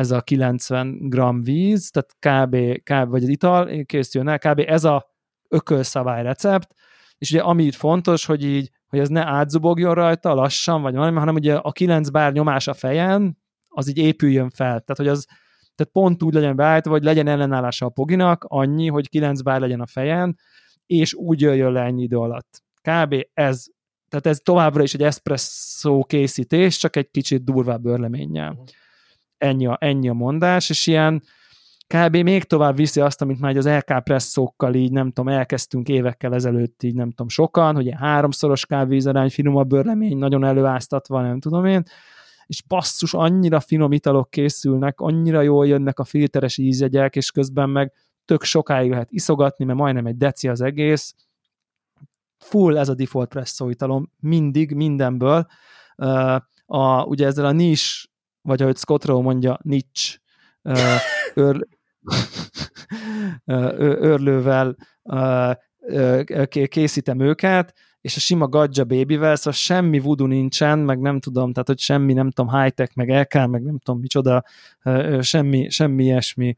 ez 0.00 0.10
a 0.10 0.20
90 0.20 0.98
g 1.08 1.44
víz, 1.44 1.90
tehát 1.90 2.16
kb, 2.18 2.82
kb 2.82 3.10
vagy 3.10 3.22
az 3.22 3.28
ital 3.28 3.84
készüljön 3.84 4.30
el, 4.30 4.38
kb. 4.38 4.62
ez 4.66 4.84
a 4.84 5.06
ökölszabály 5.48 6.22
recept, 6.22 6.74
és 7.18 7.30
ugye 7.30 7.40
ami 7.40 7.64
itt 7.64 7.74
fontos, 7.74 8.24
hogy 8.24 8.44
így, 8.44 8.70
hogy 8.88 8.98
ez 8.98 9.08
ne 9.08 9.26
átzubogjon 9.26 9.94
rajta 9.94 10.34
lassan, 10.34 10.82
vagy 10.82 10.94
valami, 10.94 11.18
hanem 11.18 11.34
ugye 11.34 11.54
a 11.54 11.72
9 11.72 12.08
bár 12.08 12.32
nyomás 12.32 12.68
a 12.68 12.74
fejen, 12.74 13.38
az 13.68 13.88
így 13.88 13.98
épüljön 13.98 14.50
fel. 14.50 14.80
Tehát, 14.80 14.96
hogy 14.96 15.08
az 15.08 15.24
tehát 15.74 15.92
pont 15.92 16.22
úgy 16.22 16.34
legyen 16.34 16.56
beállítva, 16.56 16.90
hogy 16.90 17.04
legyen 17.04 17.26
ellenállása 17.26 17.86
a 17.86 17.90
poginak, 17.90 18.44
annyi, 18.48 18.88
hogy 18.88 19.08
9 19.08 19.40
bár 19.40 19.60
legyen 19.60 19.80
a 19.80 19.86
fejen, 19.86 20.38
és 20.86 21.14
úgy 21.14 21.40
jöjjön 21.40 21.72
le 21.72 21.80
ennyi 21.80 22.02
idő 22.02 22.16
alatt. 22.16 22.62
Kb. 22.82 23.14
ez, 23.32 23.64
tehát 24.08 24.26
ez 24.26 24.38
továbbra 24.38 24.82
is 24.82 24.94
egy 24.94 25.02
espresso 25.02 26.04
készítés, 26.04 26.76
csak 26.78 26.96
egy 26.96 27.10
kicsit 27.10 27.44
durvább 27.44 27.84
örleménnyel. 27.84 28.50
Uh-huh 28.50 28.68
ennyi 29.40 29.66
a, 29.66 29.76
ennyi 29.80 30.08
a 30.08 30.12
mondás, 30.12 30.70
és 30.70 30.86
ilyen 30.86 31.22
kb. 31.86 32.16
még 32.16 32.44
tovább 32.44 32.76
viszi 32.76 33.00
azt, 33.00 33.22
amit 33.22 33.40
már 33.40 33.56
az 33.56 33.68
LK 33.68 34.02
presszókkal 34.04 34.74
így, 34.74 34.92
nem 34.92 35.06
tudom, 35.10 35.32
elkezdtünk 35.32 35.88
évekkel 35.88 36.34
ezelőtt 36.34 36.82
így, 36.82 36.94
nem 36.94 37.08
tudom, 37.08 37.28
sokan, 37.28 37.74
hogy 37.74 37.84
ilyen 37.84 37.98
háromszoros 37.98 38.66
kávézarány, 38.66 39.30
finomabb 39.30 39.68
bőrlemény, 39.68 40.18
nagyon 40.18 40.44
előáztatva, 40.44 41.22
nem 41.22 41.40
tudom 41.40 41.64
én, 41.64 41.82
és 42.46 42.62
basszus, 42.62 43.14
annyira 43.14 43.60
finom 43.60 43.92
italok 43.92 44.30
készülnek, 44.30 45.00
annyira 45.00 45.40
jól 45.40 45.66
jönnek 45.66 45.98
a 45.98 46.04
filteres 46.04 46.58
ízjegyek, 46.58 47.16
és 47.16 47.30
közben 47.30 47.70
meg 47.70 47.92
tök 48.24 48.42
sokáig 48.42 48.90
lehet 48.90 49.10
iszogatni, 49.10 49.64
mert 49.64 49.78
majdnem 49.78 50.06
egy 50.06 50.16
deci 50.16 50.48
az 50.48 50.60
egész. 50.60 51.14
Full 52.38 52.78
ez 52.78 52.88
a 52.88 52.94
default 52.94 53.28
presszó 53.28 53.68
italom, 53.68 54.12
mindig, 54.20 54.74
mindenből. 54.74 55.46
A, 56.66 57.04
ugye 57.04 57.26
ezzel 57.26 57.44
a 57.44 57.52
nis 57.52 58.09
vagy 58.50 58.62
ahogy 58.62 58.76
Scott 58.76 59.04
Rowe 59.04 59.22
mondja, 59.22 59.58
niche 59.62 60.18
őr, 61.34 61.66
őrlővel 64.00 64.76
készítem 66.68 67.20
őket, 67.20 67.74
és 68.00 68.16
a 68.16 68.20
sima 68.20 68.48
gadja 68.48 68.84
babyvel, 68.84 69.36
szóval 69.36 69.52
semmi 69.52 69.98
voodoo 69.98 70.26
nincsen, 70.26 70.78
meg 70.78 71.00
nem 71.00 71.20
tudom, 71.20 71.52
tehát 71.52 71.68
hogy 71.68 71.78
semmi, 71.78 72.12
nem 72.12 72.30
tudom, 72.30 72.60
high-tech, 72.60 72.96
meg 72.96 73.08
LK, 73.08 73.34
meg 73.34 73.62
nem 73.62 73.78
tudom 73.78 74.00
micsoda, 74.00 74.44
semmi, 75.20 75.68
semmi 75.68 76.04
ilyesmi 76.04 76.56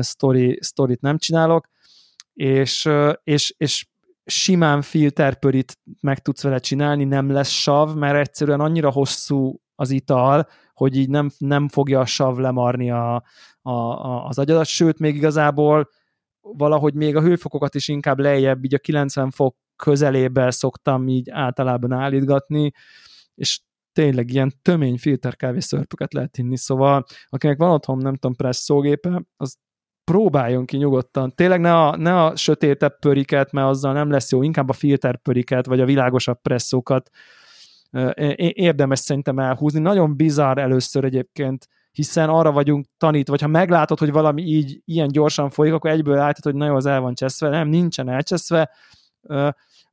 story, 0.00 0.58
storyt 0.62 1.00
nem 1.00 1.18
csinálok, 1.18 1.68
és, 2.34 2.88
és, 3.24 3.54
és 3.56 3.86
simán 4.24 4.82
filterpörit 4.82 5.78
meg 6.00 6.18
tudsz 6.18 6.42
vele 6.42 6.58
csinálni, 6.58 7.04
nem 7.04 7.30
lesz 7.30 7.50
sav, 7.50 7.94
mert 7.94 8.16
egyszerűen 8.16 8.60
annyira 8.60 8.90
hosszú 8.90 9.60
az 9.74 9.90
ital, 9.90 10.48
hogy 10.72 10.96
így 10.96 11.08
nem, 11.08 11.30
nem 11.38 11.68
fogja 11.68 12.00
a 12.00 12.06
sav 12.06 12.38
lemarni 12.38 12.90
a, 12.90 13.14
a, 13.62 13.70
a, 13.70 14.26
az 14.26 14.38
agyadat, 14.38 14.66
sőt, 14.66 14.98
még 14.98 15.14
igazából 15.14 15.88
valahogy 16.40 16.94
még 16.94 17.16
a 17.16 17.22
hőfokokat 17.22 17.74
is 17.74 17.88
inkább 17.88 18.18
lejjebb, 18.18 18.64
így 18.64 18.74
a 18.74 18.78
90 18.78 19.30
fok 19.30 19.56
közelébe 19.76 20.50
szoktam 20.50 21.08
így 21.08 21.30
általában 21.30 21.92
állítgatni, 21.92 22.72
és 23.34 23.60
tényleg 23.92 24.30
ilyen 24.30 24.52
tömény 24.62 24.98
filterkávé 24.98 25.60
szörpöket 25.60 26.12
lehet 26.12 26.38
inni, 26.38 26.56
szóval 26.56 27.04
akinek 27.28 27.58
van 27.58 27.70
otthon, 27.70 27.98
nem 27.98 28.14
tudom, 28.14 28.36
presszógépe, 28.36 29.22
az 29.36 29.56
próbáljon 30.04 30.64
ki 30.64 30.76
nyugodtan. 30.76 31.34
Tényleg 31.34 31.60
ne 31.60 31.74
a, 31.74 31.96
ne 31.96 32.22
a 32.24 32.36
sötétebb 32.36 32.98
pöriket, 32.98 33.52
mert 33.52 33.68
azzal 33.68 33.92
nem 33.92 34.10
lesz 34.10 34.30
jó, 34.30 34.42
inkább 34.42 34.68
a 34.68 34.72
filterpöriket, 34.72 35.66
vagy 35.66 35.80
a 35.80 35.84
világosabb 35.84 36.40
presszókat 36.40 37.10
érdemes 38.36 38.98
szerintem 38.98 39.38
elhúzni. 39.38 39.80
Nagyon 39.80 40.16
bizarr 40.16 40.58
először 40.58 41.04
egyébként, 41.04 41.68
hiszen 41.92 42.28
arra 42.28 42.52
vagyunk 42.52 42.86
tanít, 42.96 43.28
vagy 43.28 43.40
ha 43.40 43.46
meglátod, 43.46 43.98
hogy 43.98 44.12
valami 44.12 44.42
így 44.42 44.80
ilyen 44.84 45.08
gyorsan 45.08 45.50
folyik, 45.50 45.72
akkor 45.72 45.90
egyből 45.90 46.14
látod, 46.14 46.44
hogy 46.44 46.54
nagyon 46.54 46.76
az 46.76 46.86
el 46.86 47.00
van 47.00 47.14
cseszve. 47.14 47.48
Nem, 47.48 47.68
nincsen 47.68 48.08
elcseszve. 48.08 48.70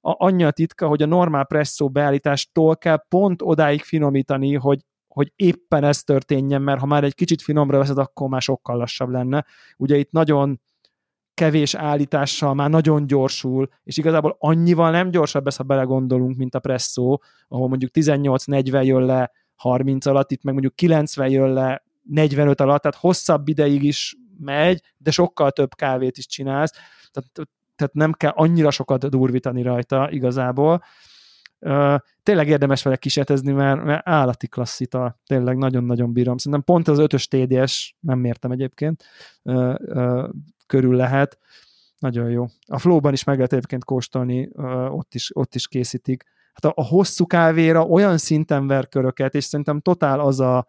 Annyi 0.01 0.43
a 0.43 0.51
titka, 0.51 0.87
hogy 0.87 1.01
a 1.01 1.05
normál 1.05 1.45
presszó 1.45 1.89
beállítástól 1.89 2.77
kell 2.77 3.05
pont 3.09 3.41
odáig 3.41 3.81
finomítani, 3.81 4.55
hogy, 4.55 4.79
hogy 5.07 5.31
éppen 5.35 5.83
ez 5.83 6.03
történjen, 6.03 6.61
mert 6.61 6.79
ha 6.79 6.85
már 6.85 7.03
egy 7.03 7.15
kicsit 7.15 7.41
finomra 7.41 7.77
veszed, 7.77 7.97
akkor 7.97 8.29
már 8.29 8.41
sokkal 8.41 8.77
lassabb 8.77 9.09
lenne. 9.09 9.45
Ugye 9.77 9.97
itt 9.97 10.11
nagyon 10.11 10.61
kevés 11.39 11.73
állítással 11.73 12.53
már 12.53 12.69
nagyon 12.69 13.07
gyorsul, 13.07 13.69
és 13.83 13.97
igazából 13.97 14.35
annyival 14.39 14.91
nem 14.91 15.09
gyorsabb 15.09 15.47
ez, 15.47 15.55
ha 15.55 15.63
belegondolunk, 15.63 16.37
mint 16.37 16.55
a 16.55 16.59
presszó, 16.59 17.21
ahol 17.47 17.67
mondjuk 17.67 17.91
18-40 17.93 18.85
jön 18.85 19.05
le 19.05 19.31
30 19.55 20.05
alatt, 20.05 20.31
itt 20.31 20.43
meg 20.43 20.53
mondjuk 20.53 20.75
90 20.75 21.29
jön 21.29 21.53
le 21.53 21.83
45 22.03 22.61
alatt, 22.61 22.81
tehát 22.81 22.97
hosszabb 22.97 23.47
ideig 23.47 23.83
is 23.83 24.15
megy, 24.39 24.81
de 24.97 25.11
sokkal 25.11 25.51
több 25.51 25.75
kávét 25.75 26.17
is 26.17 26.27
csinálsz, 26.27 26.71
tehát, 27.11 27.49
tehát 27.75 27.93
nem 27.93 28.11
kell 28.11 28.31
annyira 28.35 28.71
sokat 28.71 29.09
durvítani 29.09 29.61
rajta 29.61 30.11
igazából. 30.11 30.83
Tényleg 32.23 32.47
érdemes 32.47 32.83
vele 32.83 32.95
kísérletezni, 32.95 33.51
mert, 33.51 33.83
mert 33.83 34.07
állati 34.07 34.47
klasszita, 34.47 35.19
tényleg 35.25 35.57
nagyon-nagyon 35.57 36.13
bírom. 36.13 36.37
Szerintem 36.37 36.63
pont 36.63 36.87
az 36.87 36.99
ötös 36.99 37.27
TDS, 37.27 37.95
nem 37.99 38.19
mértem 38.19 38.51
egyébként, 38.51 39.03
körül 40.67 40.95
lehet. 40.95 41.37
Nagyon 41.97 42.29
jó. 42.29 42.45
A 42.65 42.79
Flow-ban 42.79 43.13
is 43.13 43.23
meg 43.23 43.35
lehet 43.35 43.53
egyébként 43.53 43.83
kóstolni, 43.83 44.49
ott 44.89 45.15
is, 45.15 45.35
ott 45.35 45.55
is 45.55 45.67
készítik. 45.67 46.23
Hát 46.53 46.71
a, 46.71 46.81
a 46.81 46.85
hosszú 46.85 47.25
kávéra 47.25 47.85
olyan 47.85 48.17
szinten 48.17 48.67
ver 48.67 48.87
köröket, 48.87 49.35
és 49.35 49.43
szerintem 49.43 49.79
totál 49.79 50.19
az 50.19 50.39
a, 50.39 50.67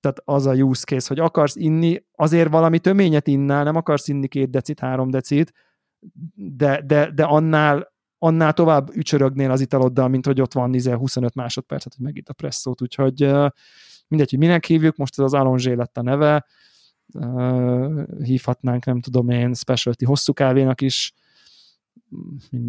tehát 0.00 0.20
az 0.24 0.46
a 0.46 0.54
use 0.54 0.84
case, 0.84 1.06
hogy 1.08 1.18
akarsz 1.18 1.56
inni, 1.56 2.04
azért 2.14 2.50
valami 2.50 2.78
töményet 2.78 3.26
innál, 3.26 3.64
nem 3.64 3.76
akarsz 3.76 4.08
inni 4.08 4.28
két 4.28 4.50
decit, 4.50 4.80
három 4.80 5.10
decit, 5.10 5.52
de, 6.34 6.82
de, 6.86 7.10
de 7.10 7.24
annál, 7.24 7.92
annál 8.18 8.52
tovább 8.52 8.96
ücsörögnél 8.96 9.50
az 9.50 9.60
italoddal, 9.60 10.08
mint 10.08 10.26
hogy 10.26 10.40
ott 10.40 10.52
van 10.52 10.80
25 10.96 11.34
másodpercet, 11.34 11.94
hogy 11.96 12.04
megint 12.04 12.28
a 12.28 12.32
presszót, 12.32 12.82
úgyhogy 12.82 13.20
mindegy, 14.08 14.30
hogy 14.30 14.38
minek 14.38 14.64
hívjuk, 14.64 14.96
most 14.96 15.18
ez 15.18 15.24
az 15.24 15.34
Alonzsé 15.34 15.72
lett 15.72 15.98
a 15.98 16.02
neve, 16.02 16.46
hívhatnánk, 18.22 18.84
nem 18.84 19.00
tudom 19.00 19.28
én, 19.28 19.54
specialty 19.54 20.04
hosszú 20.04 20.32
kávénak 20.32 20.80
is. 20.80 21.12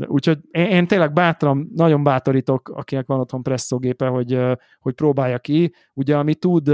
Úgyhogy 0.05 0.39
én, 0.51 0.65
én 0.65 0.88
tényleg 0.88 1.13
bátran, 1.13 1.71
nagyon 1.76 2.03
bátorítok, 2.03 2.69
akinek 2.69 3.07
van 3.07 3.19
otthon 3.19 3.43
presszógépe, 3.43 4.07
hogy, 4.07 4.39
hogy 4.80 4.93
próbálja 4.93 5.39
ki. 5.39 5.73
Ugye, 5.93 6.17
ami 6.17 6.35
tud 6.35 6.67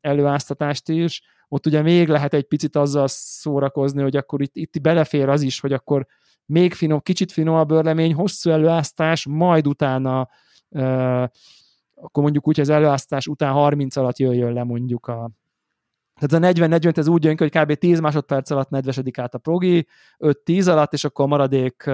előáztatást 0.00 0.88
is, 0.88 1.22
ott 1.48 1.66
ugye 1.66 1.82
még 1.82 2.08
lehet 2.08 2.34
egy 2.34 2.44
picit 2.44 2.76
azzal 2.76 3.06
szórakozni, 3.08 4.02
hogy 4.02 4.16
akkor 4.16 4.42
itt, 4.42 4.56
itt 4.56 4.80
belefér 4.80 5.28
az 5.28 5.42
is, 5.42 5.60
hogy 5.60 5.72
akkor 5.72 6.06
még 6.46 6.74
finom, 6.74 7.00
kicsit 7.00 7.32
finomabb 7.32 7.70
örlemény, 7.70 8.14
hosszú 8.14 8.50
előáztás, 8.50 9.26
majd 9.26 9.66
utána 9.66 10.28
akkor 11.94 12.22
mondjuk 12.22 12.48
úgy, 12.48 12.56
hogy 12.56 12.64
az 12.64 12.70
előáztás 12.70 13.26
után 13.26 13.52
30 13.52 13.96
alatt 13.96 14.18
jöjjön 14.18 14.52
le 14.52 14.64
mondjuk 14.64 15.06
a, 15.06 15.30
tehát 16.20 16.44
a 16.44 16.62
40-40 16.68 16.96
ez 16.96 17.08
úgy 17.08 17.24
jön 17.24 17.36
hogy 17.38 17.50
kb. 17.50 17.72
10 17.72 18.00
másodperc 18.00 18.50
alatt 18.50 18.70
nedvesedik 18.70 19.18
át 19.18 19.34
a 19.34 19.38
progi, 19.38 19.86
5-10 20.18 20.70
alatt, 20.70 20.92
és 20.92 21.04
akkor 21.04 21.24
a 21.24 21.28
maradék 21.28 21.84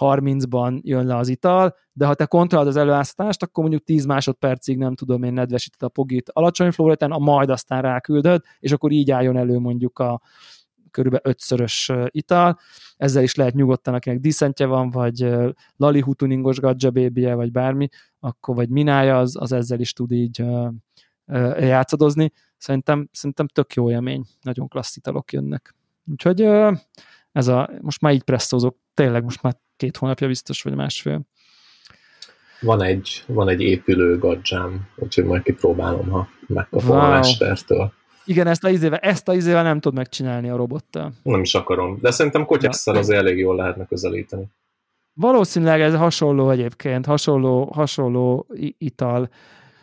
30-ban 0.00 0.80
jön 0.82 1.06
le 1.06 1.16
az 1.16 1.28
ital, 1.28 1.76
de 1.92 2.06
ha 2.06 2.14
te 2.14 2.26
kontrollálod 2.26 2.74
az 2.74 2.80
előáztást, 2.80 3.42
akkor 3.42 3.62
mondjuk 3.62 3.84
10 3.84 4.04
másodpercig 4.04 4.78
nem 4.78 4.94
tudom 4.94 5.22
én 5.22 5.32
nedvesíted 5.32 5.82
a 5.82 5.88
pogit 5.88 6.30
alacsony 6.32 6.70
flóreten, 6.70 7.10
a 7.10 7.18
majd 7.18 7.50
aztán 7.50 7.82
ráküldöd, 7.82 8.42
és 8.58 8.72
akkor 8.72 8.90
így 8.90 9.10
álljon 9.10 9.36
elő 9.36 9.58
mondjuk 9.58 9.98
a 9.98 10.20
körülbelül 10.96 11.30
ötszörös 11.30 11.92
ital. 12.06 12.58
Ezzel 12.96 13.22
is 13.22 13.34
lehet 13.34 13.54
nyugodtan, 13.54 13.94
akinek 13.94 14.18
diszentje 14.20 14.66
van, 14.66 14.90
vagy 14.90 15.28
lali 15.76 16.00
hutuningos 16.00 16.58
gadja 16.60 16.90
bébie, 16.90 17.34
vagy 17.34 17.52
bármi, 17.52 17.88
akkor 18.20 18.54
vagy 18.54 18.68
minája, 18.68 19.18
az, 19.18 19.36
az 19.40 19.52
ezzel 19.52 19.80
is 19.80 19.92
tud 19.92 20.12
így 20.12 20.44
játszadozni. 21.58 22.32
Szerintem, 22.56 23.08
szerintem 23.12 23.46
tök 23.46 23.74
jó 23.74 23.90
élmény, 23.90 24.24
nagyon 24.42 24.68
klassz 24.68 24.96
italok 24.96 25.32
jönnek. 25.32 25.74
Úgyhogy 26.10 26.40
ez 27.32 27.48
a, 27.48 27.70
most 27.80 28.00
már 28.00 28.12
így 28.12 28.22
presszózok, 28.22 28.76
tényleg 28.94 29.22
most 29.22 29.42
már 29.42 29.56
két 29.76 29.96
hónapja 29.96 30.26
biztos, 30.26 30.62
vagy 30.62 30.74
másfél. 30.74 31.26
Van 32.60 32.82
egy, 32.82 33.24
van 33.26 33.48
egy 33.48 33.60
épülő 33.60 34.18
gadzsám, 34.18 34.88
úgyhogy 34.96 35.24
majd 35.24 35.42
kipróbálom, 35.42 36.08
ha 36.08 36.28
megkapom 36.46 36.88
wow. 36.88 36.98
a 36.98 37.08
mestertől. 37.08 37.92
Igen, 38.26 38.46
ezt 38.46 38.64
a 38.64 38.70
izével, 38.70 38.98
ezt 38.98 39.28
a 39.28 39.34
izével 39.34 39.62
nem 39.62 39.80
tud 39.80 39.94
megcsinálni 39.94 40.48
a 40.48 40.56
robottal. 40.56 41.12
Nem 41.22 41.40
is 41.40 41.54
akarom. 41.54 41.98
De 42.00 42.10
szerintem 42.10 42.44
kotyasszal 42.44 42.94
ja. 42.94 43.00
azért 43.00 43.18
elég 43.18 43.38
jól 43.38 43.56
lehetne 43.56 43.86
közelíteni. 43.86 44.44
Valószínűleg 45.14 45.80
ez 45.80 45.94
hasonló 45.94 46.50
egyébként, 46.50 47.06
hasonló, 47.06 47.64
hasonló 47.64 48.46
ital. 48.78 49.28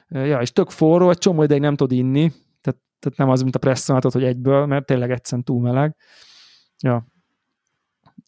Ja, 0.10 0.41
és 0.41 0.52
tök 0.52 0.70
forró, 0.70 1.10
egy 1.10 1.18
csomó 1.18 1.44
ideig 1.44 1.61
nem 1.61 1.76
tud 1.76 1.91
inni, 1.91 2.32
tehát, 2.61 2.80
tehát 2.99 3.18
nem 3.18 3.30
az, 3.30 3.41
mint 3.41 3.56
a 3.56 3.60
presszonatot, 3.60 4.14
hogy 4.14 4.24
egyből, 4.24 4.65
mert 4.65 4.86
tényleg 4.86 5.11
egyszerűen 5.11 5.44
túl 5.44 5.61
meleg. 5.61 5.95
Ja. 6.84 7.06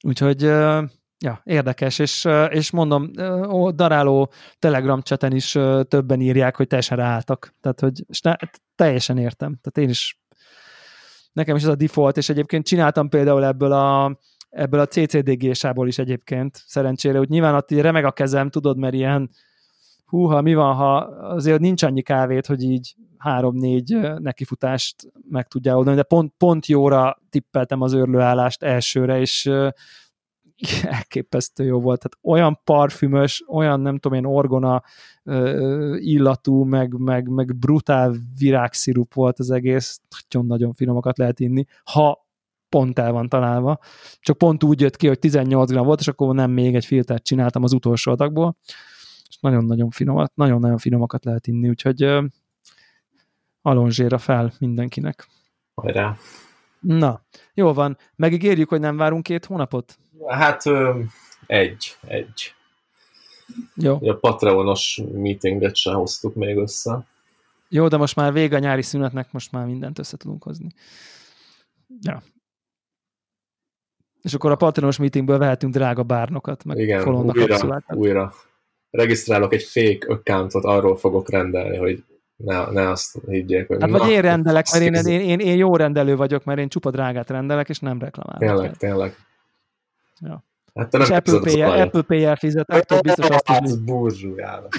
Úgyhogy 0.01 0.51
ja, 1.17 1.41
érdekes, 1.43 1.99
és, 1.99 2.27
és 2.49 2.71
mondom, 2.71 3.11
daráló 3.75 4.31
Telegram 4.59 5.01
cseten 5.01 5.31
is 5.35 5.51
többen 5.87 6.21
írják, 6.21 6.55
hogy 6.55 6.67
teljesen 6.67 6.97
ráálltak. 6.97 7.53
Tehát, 7.61 7.79
hogy 7.79 8.03
és 8.07 8.21
ne, 8.21 8.35
teljesen 8.75 9.17
értem. 9.17 9.59
Tehát 9.61 9.77
én 9.77 9.89
is 9.89 10.19
nekem 11.31 11.55
is 11.55 11.61
ez 11.63 11.69
a 11.69 11.75
default, 11.75 12.17
és 12.17 12.29
egyébként 12.29 12.65
csináltam 12.65 13.09
például 13.09 13.45
ebből 13.45 13.71
a 13.71 14.19
ebből 14.49 14.79
a 14.79 14.85
CCDG-sából 14.85 15.87
is 15.87 15.97
egyébként 15.97 16.63
szerencsére, 16.65 17.17
hogy 17.17 17.29
nyilván 17.29 17.55
ott 17.55 17.71
remeg 17.71 18.05
a 18.05 18.11
kezem, 18.11 18.49
tudod, 18.49 18.77
mert 18.77 18.93
ilyen 18.93 19.29
húha, 20.05 20.41
mi 20.41 20.53
van, 20.53 20.75
ha 20.75 20.97
azért 21.21 21.59
nincs 21.59 21.83
annyi 21.83 22.01
kávét, 22.01 22.45
hogy 22.45 22.63
így 22.63 22.95
három-négy 23.17 23.97
nekifutást 24.17 24.95
meg 25.29 25.47
tudja 25.47 25.77
oldani, 25.77 25.95
de 25.95 26.03
pont, 26.03 26.33
pont 26.37 26.65
jóra 26.65 27.21
tippeltem 27.29 27.81
az 27.81 27.93
örlőállást 27.93 28.63
elsőre, 28.63 29.19
és 29.19 29.51
elképesztő 30.83 31.63
jó 31.63 31.81
volt. 31.81 31.99
Tehát 31.99 32.37
olyan 32.37 32.59
parfümös, 32.63 33.43
olyan 33.47 33.79
nem 33.79 33.97
tudom 33.97 34.17
én 34.17 34.25
orgona 34.25 34.83
illatú, 35.95 36.63
meg, 36.63 36.93
meg, 36.97 37.27
meg 37.27 37.55
brutál 37.55 38.15
virágszirup 38.37 39.13
volt 39.13 39.39
az 39.39 39.51
egész, 39.51 40.01
nagyon-nagyon 40.27 40.73
finomakat 40.73 41.17
lehet 41.17 41.39
inni, 41.39 41.65
ha 41.83 42.27
pont 42.69 42.99
el 42.99 43.11
van 43.11 43.29
találva. 43.29 43.79
Csak 44.19 44.37
pont 44.37 44.63
úgy 44.63 44.81
jött 44.81 44.95
ki, 44.95 45.07
hogy 45.07 45.19
18 45.19 45.71
gram 45.71 45.85
volt, 45.85 45.99
és 45.99 46.07
akkor 46.07 46.35
nem 46.35 46.51
még 46.51 46.75
egy 46.75 46.85
filtert 46.85 47.23
csináltam 47.23 47.63
az 47.63 47.73
utolsó 47.73 48.11
adagból, 48.11 48.57
és 49.29 49.37
nagyon-nagyon 49.39 49.89
finomat, 49.89 50.35
nagyon-nagyon 50.35 50.77
finomakat 50.77 51.25
lehet 51.25 51.47
inni, 51.47 51.69
úgyhogy 51.69 52.03
uh, 52.03 52.25
alonzséra 53.61 54.17
fel 54.17 54.53
mindenkinek. 54.59 55.27
Hajrá! 55.75 56.17
Na, 56.79 57.21
jó 57.53 57.73
van. 57.73 57.97
Megígérjük, 58.15 58.69
hogy 58.69 58.79
nem 58.79 58.97
várunk 58.97 59.23
két 59.23 59.45
hónapot? 59.45 59.97
Hát 60.27 60.63
egy, 61.45 61.97
egy. 62.07 62.53
Jó. 63.75 63.97
A 64.01 64.13
Patreonos 64.15 65.01
meetinget 65.13 65.75
sem 65.75 65.93
hoztuk 65.93 66.35
még 66.35 66.57
össze. 66.57 67.05
Jó, 67.69 67.87
de 67.87 67.97
most 67.97 68.15
már 68.15 68.33
vége 68.33 68.55
a 68.55 68.59
nyári 68.59 68.81
szünetnek, 68.81 69.31
most 69.31 69.51
már 69.51 69.65
mindent 69.65 69.99
össze 69.99 70.17
tudunk 70.17 70.43
hozni. 70.43 70.67
Ja. 72.01 72.23
És 74.21 74.33
akkor 74.33 74.51
a 74.51 74.55
Patreonos 74.55 74.97
meetingből 74.97 75.37
vehetünk 75.37 75.73
drága 75.73 76.03
bárnokat, 76.03 76.63
meg 76.63 76.77
Igen, 76.77 77.09
újra, 77.09 77.83
újra. 77.87 78.33
Regisztrálok 78.89 79.53
egy 79.53 79.63
fake 79.63 80.13
accountot, 80.13 80.63
arról 80.63 80.97
fogok 80.97 81.29
rendelni, 81.29 81.77
hogy 81.77 82.03
ne, 82.35 82.71
ne 82.71 82.89
azt 82.89 83.19
higgyék, 83.27 83.67
hogy... 83.67 83.81
Hát 83.81 83.89
vagy 83.89 84.09
én 84.09 84.21
rendelek, 84.21 84.65
mert 84.71 84.83
én, 84.83 84.93
én, 84.93 85.19
én, 85.19 85.39
én 85.39 85.57
jó 85.57 85.75
rendelő 85.75 86.15
vagyok, 86.15 86.43
mert 86.43 86.59
én 86.59 86.69
csupa 86.69 86.89
drágát 86.89 87.29
rendelek, 87.29 87.69
és 87.69 87.79
nem 87.79 87.99
reklamálok. 87.99 88.39
Tényleg, 88.39 88.77
tényleg. 88.77 89.15
Ja. 90.21 90.43
Hát 90.73 90.89
te 90.89 90.97
nem 90.97 91.07
és 91.07 91.13
Apple 91.13 91.39
Pay-jel, 91.39 91.81
Apple 91.81 92.01
Pay-jel 92.01 92.35
fizetek, 92.35 92.81
akkor 92.81 93.01
biztos 93.01 93.29
azt 93.29 93.49
is... 93.49 93.55
Hát, 93.55 93.83
burzsújál. 93.83 94.67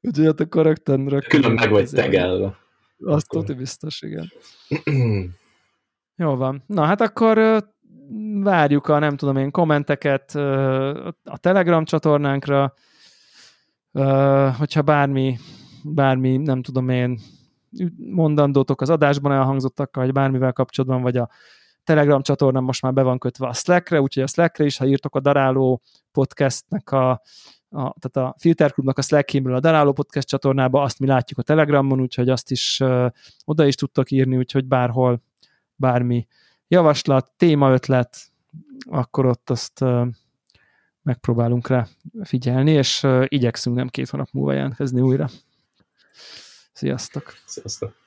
Úgyhogy 0.00 0.26
ott 0.26 0.40
akkor 0.40 0.64
rögtön, 0.64 1.08
rögtön 1.08 1.40
Külön 1.40 1.54
meg 1.54 1.70
vagy 1.70 1.90
tegelve. 1.90 2.56
Azt 3.04 3.28
tudja 3.28 3.54
biztos, 3.54 4.02
igen. 4.02 4.32
Jó 6.16 6.36
van. 6.36 6.62
Na 6.66 6.84
hát 6.84 7.00
akkor 7.00 7.64
várjuk 8.42 8.88
a 8.88 8.98
nem 8.98 9.16
tudom 9.16 9.36
én 9.36 9.50
kommenteket 9.50 10.34
a 11.24 11.38
Telegram 11.40 11.84
csatornánkra, 11.84 12.74
hogyha 14.58 14.82
bármi, 14.82 15.38
bármi 15.84 16.36
nem 16.36 16.62
tudom 16.62 16.88
én 16.88 17.18
mondandótok 17.96 18.80
az 18.80 18.90
adásban 18.90 19.32
elhangzottakkal, 19.32 20.04
vagy 20.04 20.12
bármivel 20.12 20.52
kapcsolatban, 20.52 21.02
vagy 21.02 21.16
a 21.16 21.28
Telegram 21.84 22.22
csatorna 22.22 22.60
most 22.60 22.82
már 22.82 22.92
be 22.92 23.02
van 23.02 23.18
kötve 23.18 23.46
a 23.46 23.52
Slackre, 23.52 24.00
úgyhogy 24.00 24.22
a 24.22 24.26
Slackre 24.26 24.64
is, 24.64 24.76
ha 24.76 24.86
írtok 24.86 25.14
a 25.14 25.20
Daráló 25.20 25.82
podcastnek 26.12 26.90
a, 26.90 27.10
a 27.10 27.94
tehát 27.98 28.16
a 28.16 28.34
Filterklubnak 28.38 28.98
a 28.98 29.02
Slack 29.02 29.34
a 29.44 29.60
Daráló 29.60 29.92
podcast 29.92 30.28
csatornába, 30.28 30.82
azt 30.82 30.98
mi 30.98 31.06
látjuk 31.06 31.38
a 31.38 31.42
Telegramon, 31.42 32.00
úgyhogy 32.00 32.28
azt 32.28 32.50
is 32.50 32.80
uh, 32.80 33.10
oda 33.44 33.66
is 33.66 33.74
tudtok 33.74 34.10
írni, 34.10 34.36
úgyhogy 34.36 34.64
bárhol 34.64 35.22
bármi 35.76 36.26
javaslat, 36.68 37.30
témaötlet, 37.36 38.16
akkor 38.90 39.26
ott 39.26 39.50
azt 39.50 39.80
uh, 39.80 40.06
megpróbálunk 41.02 41.68
rá 41.68 41.86
figyelni, 42.22 42.70
és 42.70 43.02
uh, 43.02 43.24
igyekszünk 43.28 43.76
nem 43.76 43.88
két 43.88 44.08
hónap 44.08 44.28
múlva 44.32 44.52
jelentkezni 44.52 45.00
újra. 45.00 45.28
Sziasztok! 46.72 47.34
Sziasztok! 47.46 48.01